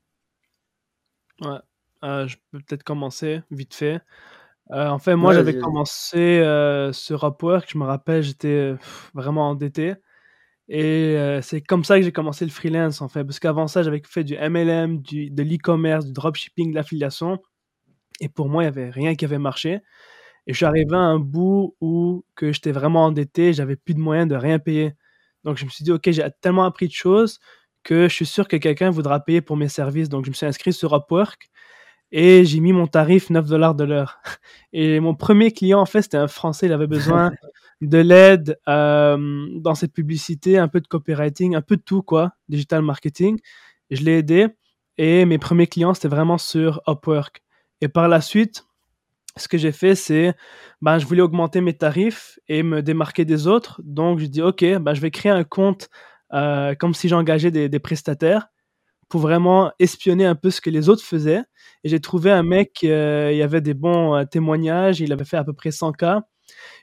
Ouais, 1.41 1.59
je 2.01 2.37
peux 2.51 2.59
peut-être 2.59 2.83
commencer 2.83 3.41
vite 3.51 3.73
fait. 3.73 3.99
en 4.69 4.97
fait, 4.97 5.17
moi, 5.17 5.33
j'avais 5.33 5.57
commencé 5.57 6.39
ce 6.93 7.13
Upwork. 7.13 7.69
Je 7.69 7.77
me 7.77 7.83
rappelle, 7.83 8.23
j'étais 8.23 8.73
vraiment 9.13 9.49
endetté. 9.49 9.95
Et 10.69 11.17
c'est 11.41 11.61
comme 11.61 11.83
ça 11.83 11.97
que 11.97 12.03
j'ai 12.05 12.11
commencé 12.11 12.45
le 12.45 12.51
freelance, 12.51 13.01
en 13.01 13.09
fait. 13.09 13.23
Parce 13.23 13.39
qu'avant 13.39 13.67
ça, 13.67 13.83
j'avais 13.83 14.01
fait 14.07 14.23
du 14.23 14.35
MLM, 14.35 15.01
du, 15.01 15.29
de 15.29 15.43
l'e-commerce, 15.43 16.05
du 16.05 16.13
dropshipping, 16.13 16.71
de 16.71 16.75
l'affiliation. 16.75 17.39
Et 18.19 18.29
pour 18.29 18.49
moi, 18.49 18.63
il 18.63 18.65
n'y 18.71 18.79
avait 18.79 18.89
rien 18.89 19.15
qui 19.15 19.25
avait 19.25 19.39
marché. 19.39 19.81
Et 20.47 20.53
je 20.53 20.57
suis 20.57 20.65
arrivé 20.65 20.95
à 20.95 20.99
un 20.99 21.19
bout 21.19 21.75
où 21.81 22.25
que 22.35 22.51
j'étais 22.51 22.71
vraiment 22.71 23.05
endetté, 23.05 23.53
j'avais 23.53 23.75
plus 23.75 23.93
de 23.93 23.99
moyens 23.99 24.27
de 24.27 24.35
rien 24.35 24.59
payer. 24.59 24.93
Donc 25.43 25.57
je 25.57 25.65
me 25.65 25.69
suis 25.69 25.83
dit, 25.83 25.91
OK, 25.91 26.09
j'ai 26.11 26.25
tellement 26.41 26.65
appris 26.65 26.87
de 26.87 26.93
choses 26.93 27.39
que 27.83 28.07
je 28.07 28.13
suis 28.13 28.25
sûr 28.25 28.47
que 28.47 28.57
quelqu'un 28.57 28.89
voudra 28.89 29.19
payer 29.19 29.41
pour 29.41 29.57
mes 29.57 29.67
services. 29.69 30.09
Donc 30.09 30.25
je 30.25 30.29
me 30.29 30.35
suis 30.35 30.45
inscrit 30.45 30.73
sur 30.73 30.93
Upwork 30.95 31.49
et 32.11 32.45
j'ai 32.45 32.59
mis 32.59 32.73
mon 32.73 32.87
tarif 32.87 33.29
9 33.29 33.47
dollars 33.47 33.75
de 33.75 33.83
l'heure. 33.83 34.21
Et 34.73 34.99
mon 34.99 35.15
premier 35.15 35.51
client, 35.51 35.79
en 35.79 35.85
fait, 35.85 36.03
c'était 36.03 36.17
un 36.17 36.27
Français, 36.27 36.67
il 36.67 36.73
avait 36.73 36.87
besoin 36.87 37.31
de 37.89 37.97
l'aide 37.97 38.59
euh, 38.67 39.47
dans 39.55 39.75
cette 39.75 39.93
publicité, 39.93 40.57
un 40.57 40.67
peu 40.67 40.81
de 40.81 40.87
copywriting, 40.87 41.55
un 41.55 41.61
peu 41.61 41.77
de 41.77 41.81
tout, 41.81 42.01
quoi, 42.01 42.33
digital 42.49 42.81
marketing. 42.81 43.39
je 43.91 44.03
l'ai 44.03 44.17
aidé 44.17 44.47
et 44.97 45.25
mes 45.25 45.37
premiers 45.37 45.67
clients, 45.67 45.93
c'était 45.93 46.07
vraiment 46.07 46.37
sur 46.37 46.81
Upwork. 46.87 47.41
Et 47.81 47.87
par 47.87 48.07
la 48.07 48.21
suite, 48.21 48.65
ce 49.37 49.47
que 49.47 49.57
j'ai 49.57 49.71
fait, 49.71 49.95
c'est, 49.95 50.35
ben, 50.81 50.99
je 50.99 51.05
voulais 51.05 51.21
augmenter 51.21 51.61
mes 51.61 51.73
tarifs 51.73 52.39
et 52.47 52.61
me 52.63 52.81
démarquer 52.81 53.25
des 53.25 53.47
autres. 53.47 53.81
Donc, 53.83 54.19
je 54.19 54.25
dis, 54.25 54.41
OK, 54.41 54.63
ben, 54.63 54.93
je 54.93 55.01
vais 55.01 55.11
créer 55.11 55.31
un 55.31 55.43
compte 55.43 55.89
euh, 56.33 56.75
comme 56.75 56.93
si 56.93 57.09
j'engageais 57.09 57.51
des, 57.51 57.69
des 57.69 57.79
prestataires 57.79 58.47
pour 59.09 59.21
vraiment 59.21 59.71
espionner 59.79 60.25
un 60.25 60.35
peu 60.35 60.49
ce 60.49 60.61
que 60.61 60.69
les 60.69 60.89
autres 60.89 61.03
faisaient. 61.03 61.43
Et 61.83 61.89
j'ai 61.89 61.99
trouvé 61.99 62.31
un 62.31 62.43
mec, 62.43 62.79
euh, 62.83 63.29
il 63.31 63.37
y 63.37 63.43
avait 63.43 63.61
des 63.61 63.73
bons 63.73 64.15
euh, 64.15 64.25
témoignages, 64.25 65.01
il 65.01 65.11
avait 65.13 65.25
fait 65.25 65.37
à 65.37 65.43
peu 65.43 65.53
près 65.53 65.71
100 65.71 65.91
cas. 65.93 66.23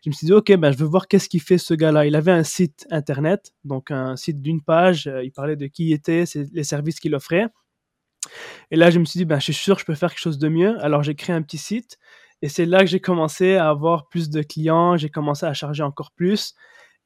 Je 0.05 0.11
me 0.11 0.15
suis 0.15 0.27
dit, 0.27 0.33
OK, 0.33 0.53
ben, 0.57 0.73
je 0.73 0.79
veux 0.79 0.87
voir 0.87 1.09
qu'est-ce 1.09 1.29
qu'il 1.29 1.41
fait 1.41 1.59
ce 1.59 1.75
gars-là. 1.75 2.07
Il 2.07 2.17
avait 2.17 2.33
un 2.33 2.45
site 2.45 2.87
internet, 2.91 3.53
donc 3.65 3.91
un 3.91 4.17
site 4.17 4.41
d'une 4.41 4.63
page, 4.63 5.07
euh, 5.07 5.23
il 5.23 5.31
parlait 5.31 5.57
de 5.57 5.67
qui 5.67 5.89
il 5.89 5.93
était, 5.93 6.25
les 6.53 6.65
services 6.65 7.01
qu'il 7.01 7.15
offrait. 7.15 7.47
Et 8.71 8.77
là, 8.77 8.91
je 8.91 8.99
me 8.99 9.05
suis 9.05 9.19
dit, 9.19 9.25
ben, 9.25 9.39
je 9.39 9.45
suis 9.45 9.55
sûr 9.55 9.77
que 9.77 9.81
je 9.81 9.87
peux 9.87 9.95
faire 9.95 10.11
quelque 10.11 10.21
chose 10.21 10.39
de 10.39 10.49
mieux. 10.49 10.83
Alors, 10.83 11.03
j'ai 11.03 11.15
créé 11.15 11.35
un 11.35 11.43
petit 11.43 11.59
site. 11.59 11.99
Et 12.43 12.49
c'est 12.49 12.67
là 12.67 12.81
que 12.81 12.87
j'ai 12.87 13.01
commencé 13.01 13.57
à 13.57 13.69
avoir 13.69 14.09
plus 14.09 14.31
de 14.31 14.43
clients, 14.43 14.97
j'ai 14.97 15.11
commencé 15.11 15.45
à 15.45 15.53
charger 15.53 15.83
encore 15.83 16.11
plus. 16.13 16.55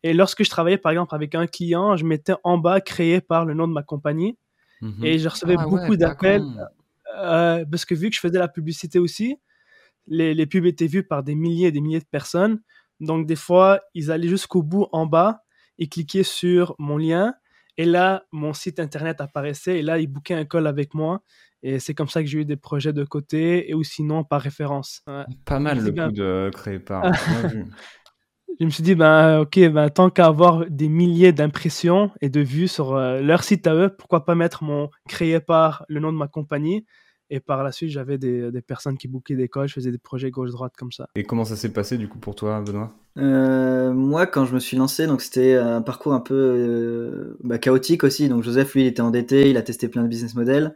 Et 0.05 0.13
lorsque 0.13 0.45
je 0.45 0.51
travaillais, 0.51 0.79
par 0.79 0.93
exemple, 0.93 1.15
avec 1.15 1.35
un 1.35 1.47
client, 1.47 1.97
je 1.97 2.05
mettais 2.05 2.35
en 2.45 2.59
bas 2.59 2.81
créé 2.81 3.21
par 3.21 3.45
le 3.45 3.55
nom 3.55 3.67
de 3.67 3.73
ma 3.73 3.83
compagnie. 3.83 4.37
Mhm. 4.81 5.05
Et 5.05 5.19
je 5.19 5.29
recevais 5.29 5.57
ah 5.59 5.67
beaucoup 5.67 5.97
d'appels 5.97 6.45
euh, 7.17 7.65
parce 7.71 7.85
que 7.85 7.95
vu 7.95 8.11
que 8.11 8.17
je 8.17 8.21
faisais 8.21 8.39
la 8.39 8.49
publicité 8.49 8.99
aussi, 8.99 9.39
les, 10.07 10.35
les, 10.35 10.47
pubs 10.47 10.67
étaient 10.67 10.87
vues 10.87 11.07
par 11.07 11.23
des 11.23 11.35
milliers 11.35 11.69
et 11.69 11.73
des 11.73 11.81
milliers 11.81 12.01
de 12.01 12.07
personnes. 12.11 12.61
Donc 13.01 13.27
des 13.27 13.37
fois, 13.37 13.81
ils 13.95 14.11
allaient 14.11 14.29
jusqu'au 14.29 14.63
bout 14.63 14.87
en 14.93 15.07
bas 15.07 15.43
et 15.79 15.89
cliquaient 15.89 16.23
sur 16.23 16.75
mon 16.79 16.97
lien. 16.97 17.35
Et 17.77 17.85
là, 17.85 18.25
mon 18.31 18.53
site 18.53 18.79
internet 18.79 19.21
apparaissait 19.21 19.79
et 19.79 19.83
là, 19.83 19.99
ils 19.99 20.07
bookaient 20.07 20.35
un 20.35 20.45
call 20.45 20.67
avec 20.67 20.95
moi. 20.95 21.23
Et 21.63 21.79
c'est 21.81 21.95
comme 21.95 22.09
ça 22.09 22.23
que 22.23 22.29
j'ai 22.29 22.41
eu 22.41 22.45
des 22.45 22.57
projets 22.57 22.93
de 22.93 23.05
côté 23.05 23.71
et 23.71 23.75
ou 23.75 23.83
sinon 23.83 24.23
par 24.23 24.41
référence. 24.41 25.03
Pas 25.45 25.59
mal 25.59 25.83
le 25.83 25.91
coup 25.91 26.13
de 26.13 26.51
créer 26.53 26.79
par. 26.79 27.05
je 28.61 28.65
me 28.65 28.71
suis 28.71 28.83
dit, 28.83 28.95
ben, 28.95 29.41
ok, 29.41 29.59
ben, 29.71 29.89
tant 29.91 30.11
qu'à 30.11 30.27
avoir 30.27 30.67
des 30.69 30.89
milliers 30.89 31.33
d'impressions 31.33 32.11
et 32.21 32.29
de 32.29 32.41
vues 32.41 32.69
sur 32.69 32.95
euh, 32.95 33.21
leur 33.21 33.43
site 33.43 33.67
à 33.67 33.75
eux, 33.75 33.95
pourquoi 33.97 34.25
pas 34.25 34.35
mettre 34.35 34.63
mon 34.63 34.91
créé 35.09 35.41
par 35.41 35.85
le 35.89 36.01
nom 36.01 36.13
de 36.13 36.19
ma 36.19 36.29
compagnie? 36.29 36.85
Et 37.31 37.41
par 37.41 37.63
la 37.63 37.73
suite, 37.73 37.91
j'avais 37.91 38.19
des, 38.19 38.51
des, 38.51 38.63
personnes 38.63 38.99
qui 38.99 39.09
bookaient 39.09 39.37
des 39.37 39.49
calls, 39.49 39.69
je 39.69 39.75
faisais 39.75 39.91
des 39.91 39.99
projets 39.99 40.31
gauche-droite 40.31 40.75
comme 40.77 40.93
ça. 40.93 41.09
Et 41.17 41.25
comment 41.25 41.45
ça 41.45 41.57
s'est 41.57 41.73
passé 41.73 41.97
du 41.97 42.09
coup 42.09 42.19
pour 42.19 42.35
toi, 42.35 42.61
Benoît? 42.61 42.93
Euh, 43.19 43.93
Moi, 43.93 44.27
quand 44.27 44.45
je 44.45 44.55
me 44.55 44.61
suis 44.61 44.77
lancé, 44.77 45.07
donc 45.07 45.23
c'était 45.23 45.55
un 45.55 45.83
parcours 45.83 46.13
un 46.13 46.21
peu 46.21 46.35
euh, 46.35 47.39
bah, 47.43 47.59
chaotique 47.59 48.05
aussi. 48.05 48.29
Donc 48.29 48.43
Joseph, 48.43 48.75
lui, 48.75 48.83
il 48.83 48.87
était 48.87 49.03
endetté, 49.03 49.51
il 49.51 49.57
a 49.57 49.63
testé 49.63 49.89
plein 49.89 50.03
de 50.03 50.09
business 50.09 50.35
models. 50.35 50.75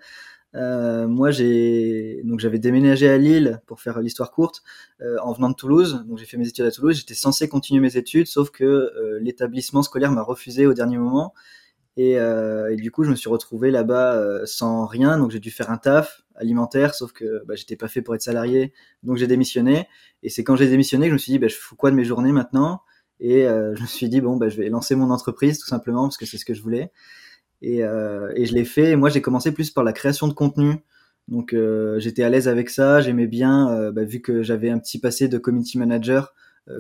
Euh, 0.55 1.07
moi, 1.07 1.31
j'ai 1.31 2.23
donc 2.25 2.41
j'avais 2.41 2.59
déménagé 2.59 3.09
à 3.09 3.19
Lille 3.19 3.61
pour 3.67 3.81
faire 3.81 4.01
l'histoire 4.01 4.31
courte 4.31 4.63
euh, 5.03 5.17
en 5.23 5.33
venant 5.33 5.51
de 5.51 5.55
Toulouse. 5.55 6.05
Donc 6.07 6.19
j'ai 6.19 6.25
fait 6.25 6.37
mes 6.37 6.49
études 6.49 6.65
à 6.65 6.71
Toulouse. 6.71 6.97
J'étais 6.97 7.15
censé 7.15 7.49
continuer 7.49 7.81
mes 7.81 7.97
études, 7.97 8.27
sauf 8.27 8.51
que 8.51 8.65
euh, 8.65 9.19
l'établissement 9.21 9.83
scolaire 9.83 10.13
m'a 10.13 10.23
refusé 10.23 10.67
au 10.67 10.75
dernier 10.75 10.99
moment. 10.99 11.35
Et, 11.97 12.13
et, 12.13 12.77
du 12.77 12.93
coup, 12.93 13.03
je 13.03 13.11
me 13.11 13.17
suis 13.17 13.29
retrouvé 13.29 13.73
là-bas 13.73 14.47
sans 14.47 14.87
rien. 14.87 15.19
Donc 15.19 15.33
j'ai 15.33 15.41
dû 15.41 15.51
faire 15.51 15.69
un 15.69 15.79
taf 15.79 16.23
alimentaire, 16.39 16.95
sauf 16.95 17.13
que 17.13 17.45
bah, 17.47 17.55
j'étais 17.55 17.77
pas 17.77 17.89
fait 17.89 18.03
pour 18.03 18.15
être 18.15 18.23
salarié. 18.23 18.73
Donc 19.03 19.17
j'ai 19.17 19.27
démissionné. 19.27 19.87
Et 20.23 20.31
c'est 20.31 20.45
quand 20.45 20.57
j'ai 20.57 20.69
démissionné 20.69 21.07
que 21.07 21.11
je 21.11 21.15
me 21.15 21.19
suis 21.19 21.33
dit, 21.33 21.39
bah, 21.39 21.49
je 21.49 21.57
fous 21.57 21.77
quoi 21.77 21.91
de 21.91 21.97
mes 21.97 22.05
journées 22.05 22.33
maintenant? 22.33 22.83
Et 23.21 23.43
je 23.43 23.81
me 23.81 23.87
suis 23.87 24.09
dit 24.09 24.21
bon, 24.21 24.37
bah, 24.37 24.49
je 24.49 24.57
vais 24.57 24.69
lancer 24.69 24.95
mon 24.95 25.11
entreprise 25.11 25.59
tout 25.59 25.67
simplement 25.67 26.03
parce 26.03 26.17
que 26.17 26.27
c'est 26.27 26.39
ce 26.39 26.45
que 26.45 26.55
je 26.55 26.63
voulais. 26.63 26.93
Et, 27.63 27.85
euh, 27.85 28.33
et 28.37 28.47
je 28.47 28.55
l'ai 28.55 28.65
fait. 28.65 28.91
Et 28.91 28.97
moi, 28.97 29.09
j'ai 29.09 29.23
commencé 29.23 29.53
plus 29.53 29.71
par 29.71 29.85
la 29.85 29.93
création 29.93 30.29
de 30.29 30.33
contenu. 30.33 30.77
Donc, 31.29 31.53
euh, 31.53 31.99
j'étais 31.99 32.23
à 32.23 32.31
l'aise 32.31 32.49
avec 32.49 32.71
ça. 32.71 33.01
J'aimais 33.01 33.27
bien, 33.27 33.71
euh, 33.71 33.93
bah, 33.93 34.05
vu 34.05 34.21
que 34.21 34.43
j'avais 34.43 34.71
un 34.71 34.79
petit 34.79 34.99
passé 34.99 35.29
de 35.29 35.39
community 35.39 35.79
manager 35.79 36.35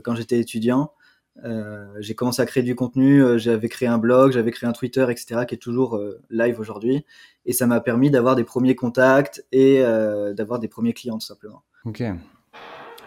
quand 0.04 0.14
j'étais 0.14 0.38
étudiant. 0.38 0.92
J'ai 2.00 2.14
commencé 2.14 2.42
à 2.42 2.46
créer 2.46 2.62
du 2.62 2.74
contenu. 2.74 3.38
j'avais 3.38 3.68
créé 3.68 3.88
un 3.88 3.98
blog, 3.98 4.32
j'avais 4.32 4.50
créé 4.50 4.68
un 4.68 4.72
Twitter, 4.72 5.06
etc., 5.10 5.44
qui 5.46 5.54
est 5.54 5.58
toujours 5.58 6.00
live 6.30 6.60
aujourd'hui. 6.60 7.04
Et 7.46 7.52
ça 7.52 7.66
m'a 7.66 7.80
permis 7.80 8.10
d'avoir 8.10 8.36
des 8.36 8.44
premiers 8.44 8.74
contacts 8.74 9.44
et 9.52 9.80
d'avoir 10.34 10.58
des 10.58 10.68
premiers 10.68 10.92
clients, 10.92 11.18
tout 11.18 11.26
simplement. 11.26 11.62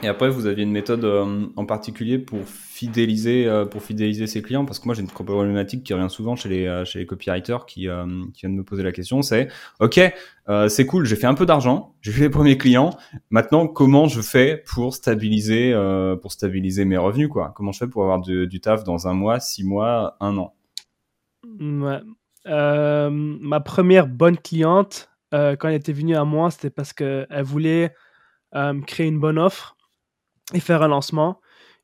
Et 0.04 0.08
après, 0.08 0.30
vous 0.30 0.48
aviez 0.48 0.64
une 0.64 0.72
méthode 0.72 1.06
euh, 1.06 1.46
en 1.56 1.66
particulier 1.66 2.18
pour 2.18 2.40
fidéliser, 2.48 3.46
euh, 3.46 3.66
pour 3.66 3.84
fidéliser 3.84 4.26
ses 4.26 4.42
clients 4.42 4.66
Parce 4.66 4.80
que 4.80 4.86
moi, 4.86 4.96
j'ai 4.96 5.02
une 5.02 5.08
problématique 5.08 5.84
qui 5.84 5.94
revient 5.94 6.10
souvent 6.10 6.36
chez 6.36 6.50
les, 6.50 6.66
euh, 6.66 6.86
chez 6.86 7.00
les 7.00 7.06
copywriters 7.06 7.68
qui, 7.68 7.82
viennent 7.82 8.56
me 8.56 8.64
poser 8.64 8.82
la 8.82 8.92
question. 8.92 9.22
C'est, 9.22 9.50
OK, 9.80 10.00
c'est 10.68 10.86
cool, 10.88 11.06
j'ai 11.06 11.16
fait 11.16 11.28
un 11.28 11.36
peu 11.36 11.46
d'argent, 11.46 11.96
j'ai 12.02 12.12
fait 12.12 12.22
les 12.22 12.30
premiers 12.30 12.58
clients. 12.58 12.98
Maintenant, 13.30 13.68
comment 13.68 14.08
je 14.08 14.22
fais 14.22 14.64
pour 14.74 14.96
stabiliser, 14.96 15.74
pour 16.22 16.32
stabiliser 16.32 16.86
mes 16.86 16.98
revenus 16.98 17.30
quoi? 17.30 17.54
Comment 17.56 17.72
je 17.72 17.80
fais 17.80 17.88
pour 17.88 18.04
avoir 18.04 18.22
du, 18.22 18.60
taf 18.60 18.84
dans 18.84 19.08
un 19.08 19.14
mois, 19.14 19.40
six 19.40 19.64
mois, 19.64 20.18
un 20.20 20.38
an 20.38 20.56
ouais. 21.60 22.00
Ma 22.46 23.60
première 23.60 24.08
bonne 24.08 24.38
cliente, 24.38 25.10
quand 25.32 25.68
elle 25.68 25.76
était 25.76 25.94
venue 25.94 26.16
à 26.16 26.26
moi, 26.26 26.50
c'était 26.50 26.72
parce 26.72 26.92
qu'elle 26.92 27.28
voulait 27.44 27.94
créer 28.88 29.08
une 29.08 29.20
bonne 29.20 29.38
offre 29.38 29.78
et 30.54 30.60
faire 30.60 30.82
un 30.82 30.88
lancement. 30.88 31.40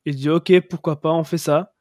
Je 0.05 0.13
dis, 0.13 0.29
OK, 0.29 0.51
pourquoi 0.69 1.01
pas, 1.01 1.11
on 1.11 1.23
fait 1.23 1.37
ça. 1.37 1.73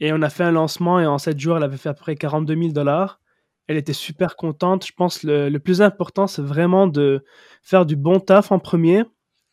Et 0.00 0.12
on 0.12 0.22
a 0.22 0.30
fait 0.30 0.44
un 0.44 0.52
lancement 0.52 1.00
et 1.00 1.06
en 1.06 1.18
7 1.18 1.38
jours, 1.38 1.56
elle 1.56 1.62
avait 1.62 1.76
fait 1.76 1.88
à 1.88 1.94
peu 1.94 2.00
près 2.00 2.16
42 2.16 2.54
000 2.56 2.68
dollars. 2.72 3.20
Elle 3.68 3.76
était 3.76 3.92
super 3.92 4.36
contente. 4.36 4.86
Je 4.86 4.92
pense 4.92 5.22
le, 5.22 5.48
le 5.48 5.58
plus 5.60 5.80
important, 5.80 6.26
c'est 6.26 6.42
vraiment 6.42 6.86
de 6.86 7.24
faire 7.62 7.86
du 7.86 7.96
bon 7.96 8.20
taf 8.20 8.52
en 8.52 8.58
premier. 8.58 9.04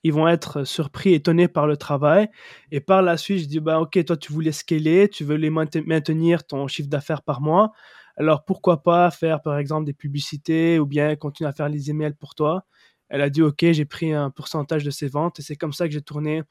Ils 0.04 0.14
vont 0.14 0.28
être 0.28 0.64
surpris, 0.64 1.14
étonnés 1.14 1.48
par 1.48 1.68
le 1.68 1.78
travail. 1.78 2.30
Et 2.72 2.80
par 2.80 3.02
la 3.02 3.18
suite, 3.18 3.40
je 3.42 3.46
dis, 3.46 3.60
bah, 3.60 3.80
OK, 3.80 4.04
toi, 4.06 4.18
tu 4.18 4.34
voulais 4.34 4.52
scaler, 4.52 5.10
tu 5.10 5.24
veux 5.24 5.36
les 5.36 5.50
maintenir 5.50 6.46
ton 6.48 6.68
chiffre 6.68 6.90
d'affaires 6.90 7.22
par 7.22 7.42
mois. 7.42 7.72
Alors, 8.18 8.44
pourquoi 8.46 8.84
pas 8.84 9.12
faire, 9.12 9.42
par 9.42 9.58
exemple, 9.58 9.86
des 9.86 9.94
publicités 9.94 10.80
ou 10.80 10.86
bien 10.86 11.16
continuer 11.16 11.50
à 11.50 11.54
faire 11.54 11.70
les 11.70 11.90
emails 11.90 12.16
pour 12.16 12.36
toi? 12.36 12.66
Elle 13.10 13.22
a 13.22 13.30
dit, 13.30 13.42
OK, 13.42 13.66
j'ai 13.72 13.86
pris 13.86 14.14
un 14.14 14.30
pourcentage 14.30 14.84
de 14.84 14.92
ses 14.92 15.08
ventes 15.08 15.40
et 15.40 15.42
c'est 15.44 15.56
comme 15.56 15.74
ça 15.74 15.88
que 15.88 15.94
j'ai 15.94 16.02
tourné 16.02 16.44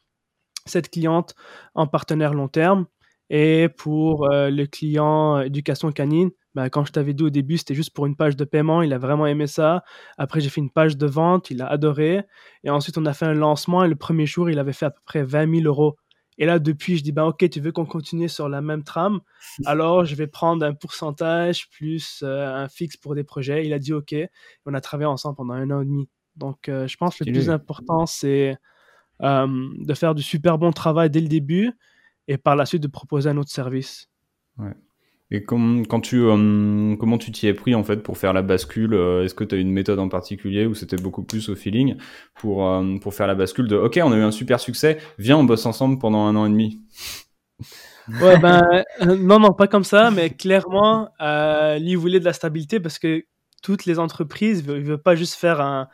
cette 0.68 0.90
cliente 0.90 1.34
en 1.74 1.86
partenaire 1.86 2.34
long 2.34 2.48
terme. 2.48 2.86
Et 3.30 3.68
pour 3.76 4.30
euh, 4.30 4.50
le 4.50 4.66
client 4.66 5.40
éducation 5.40 5.92
canine, 5.92 6.30
ben, 6.54 6.70
quand 6.70 6.84
je 6.84 6.92
t'avais 6.92 7.12
dit 7.12 7.22
au 7.22 7.30
début, 7.30 7.58
c'était 7.58 7.74
juste 7.74 7.90
pour 7.90 8.06
une 8.06 8.16
page 8.16 8.36
de 8.36 8.44
paiement. 8.44 8.82
Il 8.82 8.92
a 8.92 8.98
vraiment 8.98 9.26
aimé 9.26 9.46
ça. 9.46 9.84
Après, 10.16 10.40
j'ai 10.40 10.48
fait 10.48 10.60
une 10.60 10.70
page 10.70 10.96
de 10.96 11.06
vente. 11.06 11.50
Il 11.50 11.62
a 11.62 11.66
adoré. 11.66 12.22
Et 12.64 12.70
ensuite, 12.70 12.96
on 12.98 13.06
a 13.06 13.12
fait 13.12 13.26
un 13.26 13.34
lancement. 13.34 13.84
Et 13.84 13.88
le 13.88 13.96
premier 13.96 14.26
jour, 14.26 14.48
il 14.50 14.58
avait 14.58 14.72
fait 14.72 14.86
à 14.86 14.90
peu 14.90 15.00
près 15.04 15.22
20 15.22 15.60
000 15.60 15.66
euros. 15.66 15.96
Et 16.38 16.46
là, 16.46 16.58
depuis, 16.58 16.96
je 16.96 17.02
dis, 17.02 17.12
ben, 17.12 17.24
OK, 17.24 17.48
tu 17.50 17.60
veux 17.60 17.72
qu'on 17.72 17.84
continue 17.84 18.28
sur 18.28 18.48
la 18.48 18.62
même 18.62 18.82
trame? 18.82 19.20
Alors, 19.66 20.04
je 20.04 20.14
vais 20.14 20.28
prendre 20.28 20.64
un 20.64 20.72
pourcentage 20.72 21.68
plus 21.70 22.22
euh, 22.22 22.54
un 22.54 22.68
fixe 22.68 22.96
pour 22.96 23.14
des 23.14 23.24
projets. 23.24 23.66
Il 23.66 23.72
a 23.72 23.78
dit 23.78 23.92
OK. 23.92 24.12
Et 24.12 24.30
on 24.64 24.72
a 24.72 24.80
travaillé 24.80 25.06
ensemble 25.06 25.36
pendant 25.36 25.54
un 25.54 25.70
an 25.70 25.82
et 25.82 25.84
demi. 25.84 26.08
Donc, 26.36 26.68
euh, 26.68 26.86
je 26.86 26.96
pense 26.96 27.16
que 27.16 27.24
le 27.24 27.32
plus 27.32 27.50
important, 27.50 28.06
c'est 28.06 28.56
euh, 29.22 29.68
de 29.78 29.94
faire 29.94 30.14
du 30.14 30.22
super 30.22 30.58
bon 30.58 30.72
travail 30.72 31.10
dès 31.10 31.20
le 31.20 31.28
début 31.28 31.72
et 32.28 32.38
par 32.38 32.56
la 32.56 32.66
suite 32.66 32.82
de 32.82 32.88
proposer 32.88 33.30
un 33.30 33.36
autre 33.36 33.50
service. 33.50 34.08
Ouais. 34.58 34.74
Et 35.30 35.44
quand 35.44 36.00
tu, 36.00 36.22
euh, 36.22 36.96
comment 36.96 37.18
tu 37.18 37.32
t'y 37.32 37.48
es 37.48 37.54
pris 37.54 37.74
en 37.74 37.84
fait 37.84 37.98
pour 37.98 38.16
faire 38.16 38.32
la 38.32 38.40
bascule 38.40 38.94
euh, 38.94 39.24
Est-ce 39.24 39.34
que 39.34 39.44
tu 39.44 39.54
as 39.54 39.58
une 39.58 39.70
méthode 39.70 39.98
en 39.98 40.08
particulier 40.08 40.64
ou 40.64 40.74
c'était 40.74 40.96
beaucoup 40.96 41.22
plus 41.22 41.50
au 41.50 41.54
feeling 41.54 41.96
pour, 42.40 42.66
euh, 42.66 42.96
pour 42.98 43.12
faire 43.12 43.26
la 43.26 43.34
bascule 43.34 43.68
de 43.68 43.76
OK, 43.76 44.00
on 44.02 44.12
a 44.12 44.16
eu 44.16 44.22
un 44.22 44.30
super 44.30 44.58
succès, 44.58 44.98
viens, 45.18 45.36
on 45.36 45.44
bosse 45.44 45.66
ensemble 45.66 45.98
pendant 45.98 46.24
un 46.26 46.36
an 46.36 46.46
et 46.46 46.50
demi? 46.50 46.80
Ouais, 48.22 48.38
ben 48.38 48.62
non, 49.04 49.38
non, 49.38 49.52
pas 49.52 49.66
comme 49.66 49.84
ça, 49.84 50.10
mais 50.10 50.30
clairement, 50.30 51.10
lui, 51.78 51.94
voulait 51.94 52.20
de 52.20 52.24
la 52.24 52.32
stabilité 52.32 52.80
parce 52.80 52.98
que 52.98 53.26
toutes 53.62 53.84
les 53.84 53.98
entreprises 53.98 54.66
ne 54.66 54.80
veulent 54.80 55.02
pas 55.02 55.14
juste 55.14 55.34
faire 55.34 55.60
un 55.60 55.88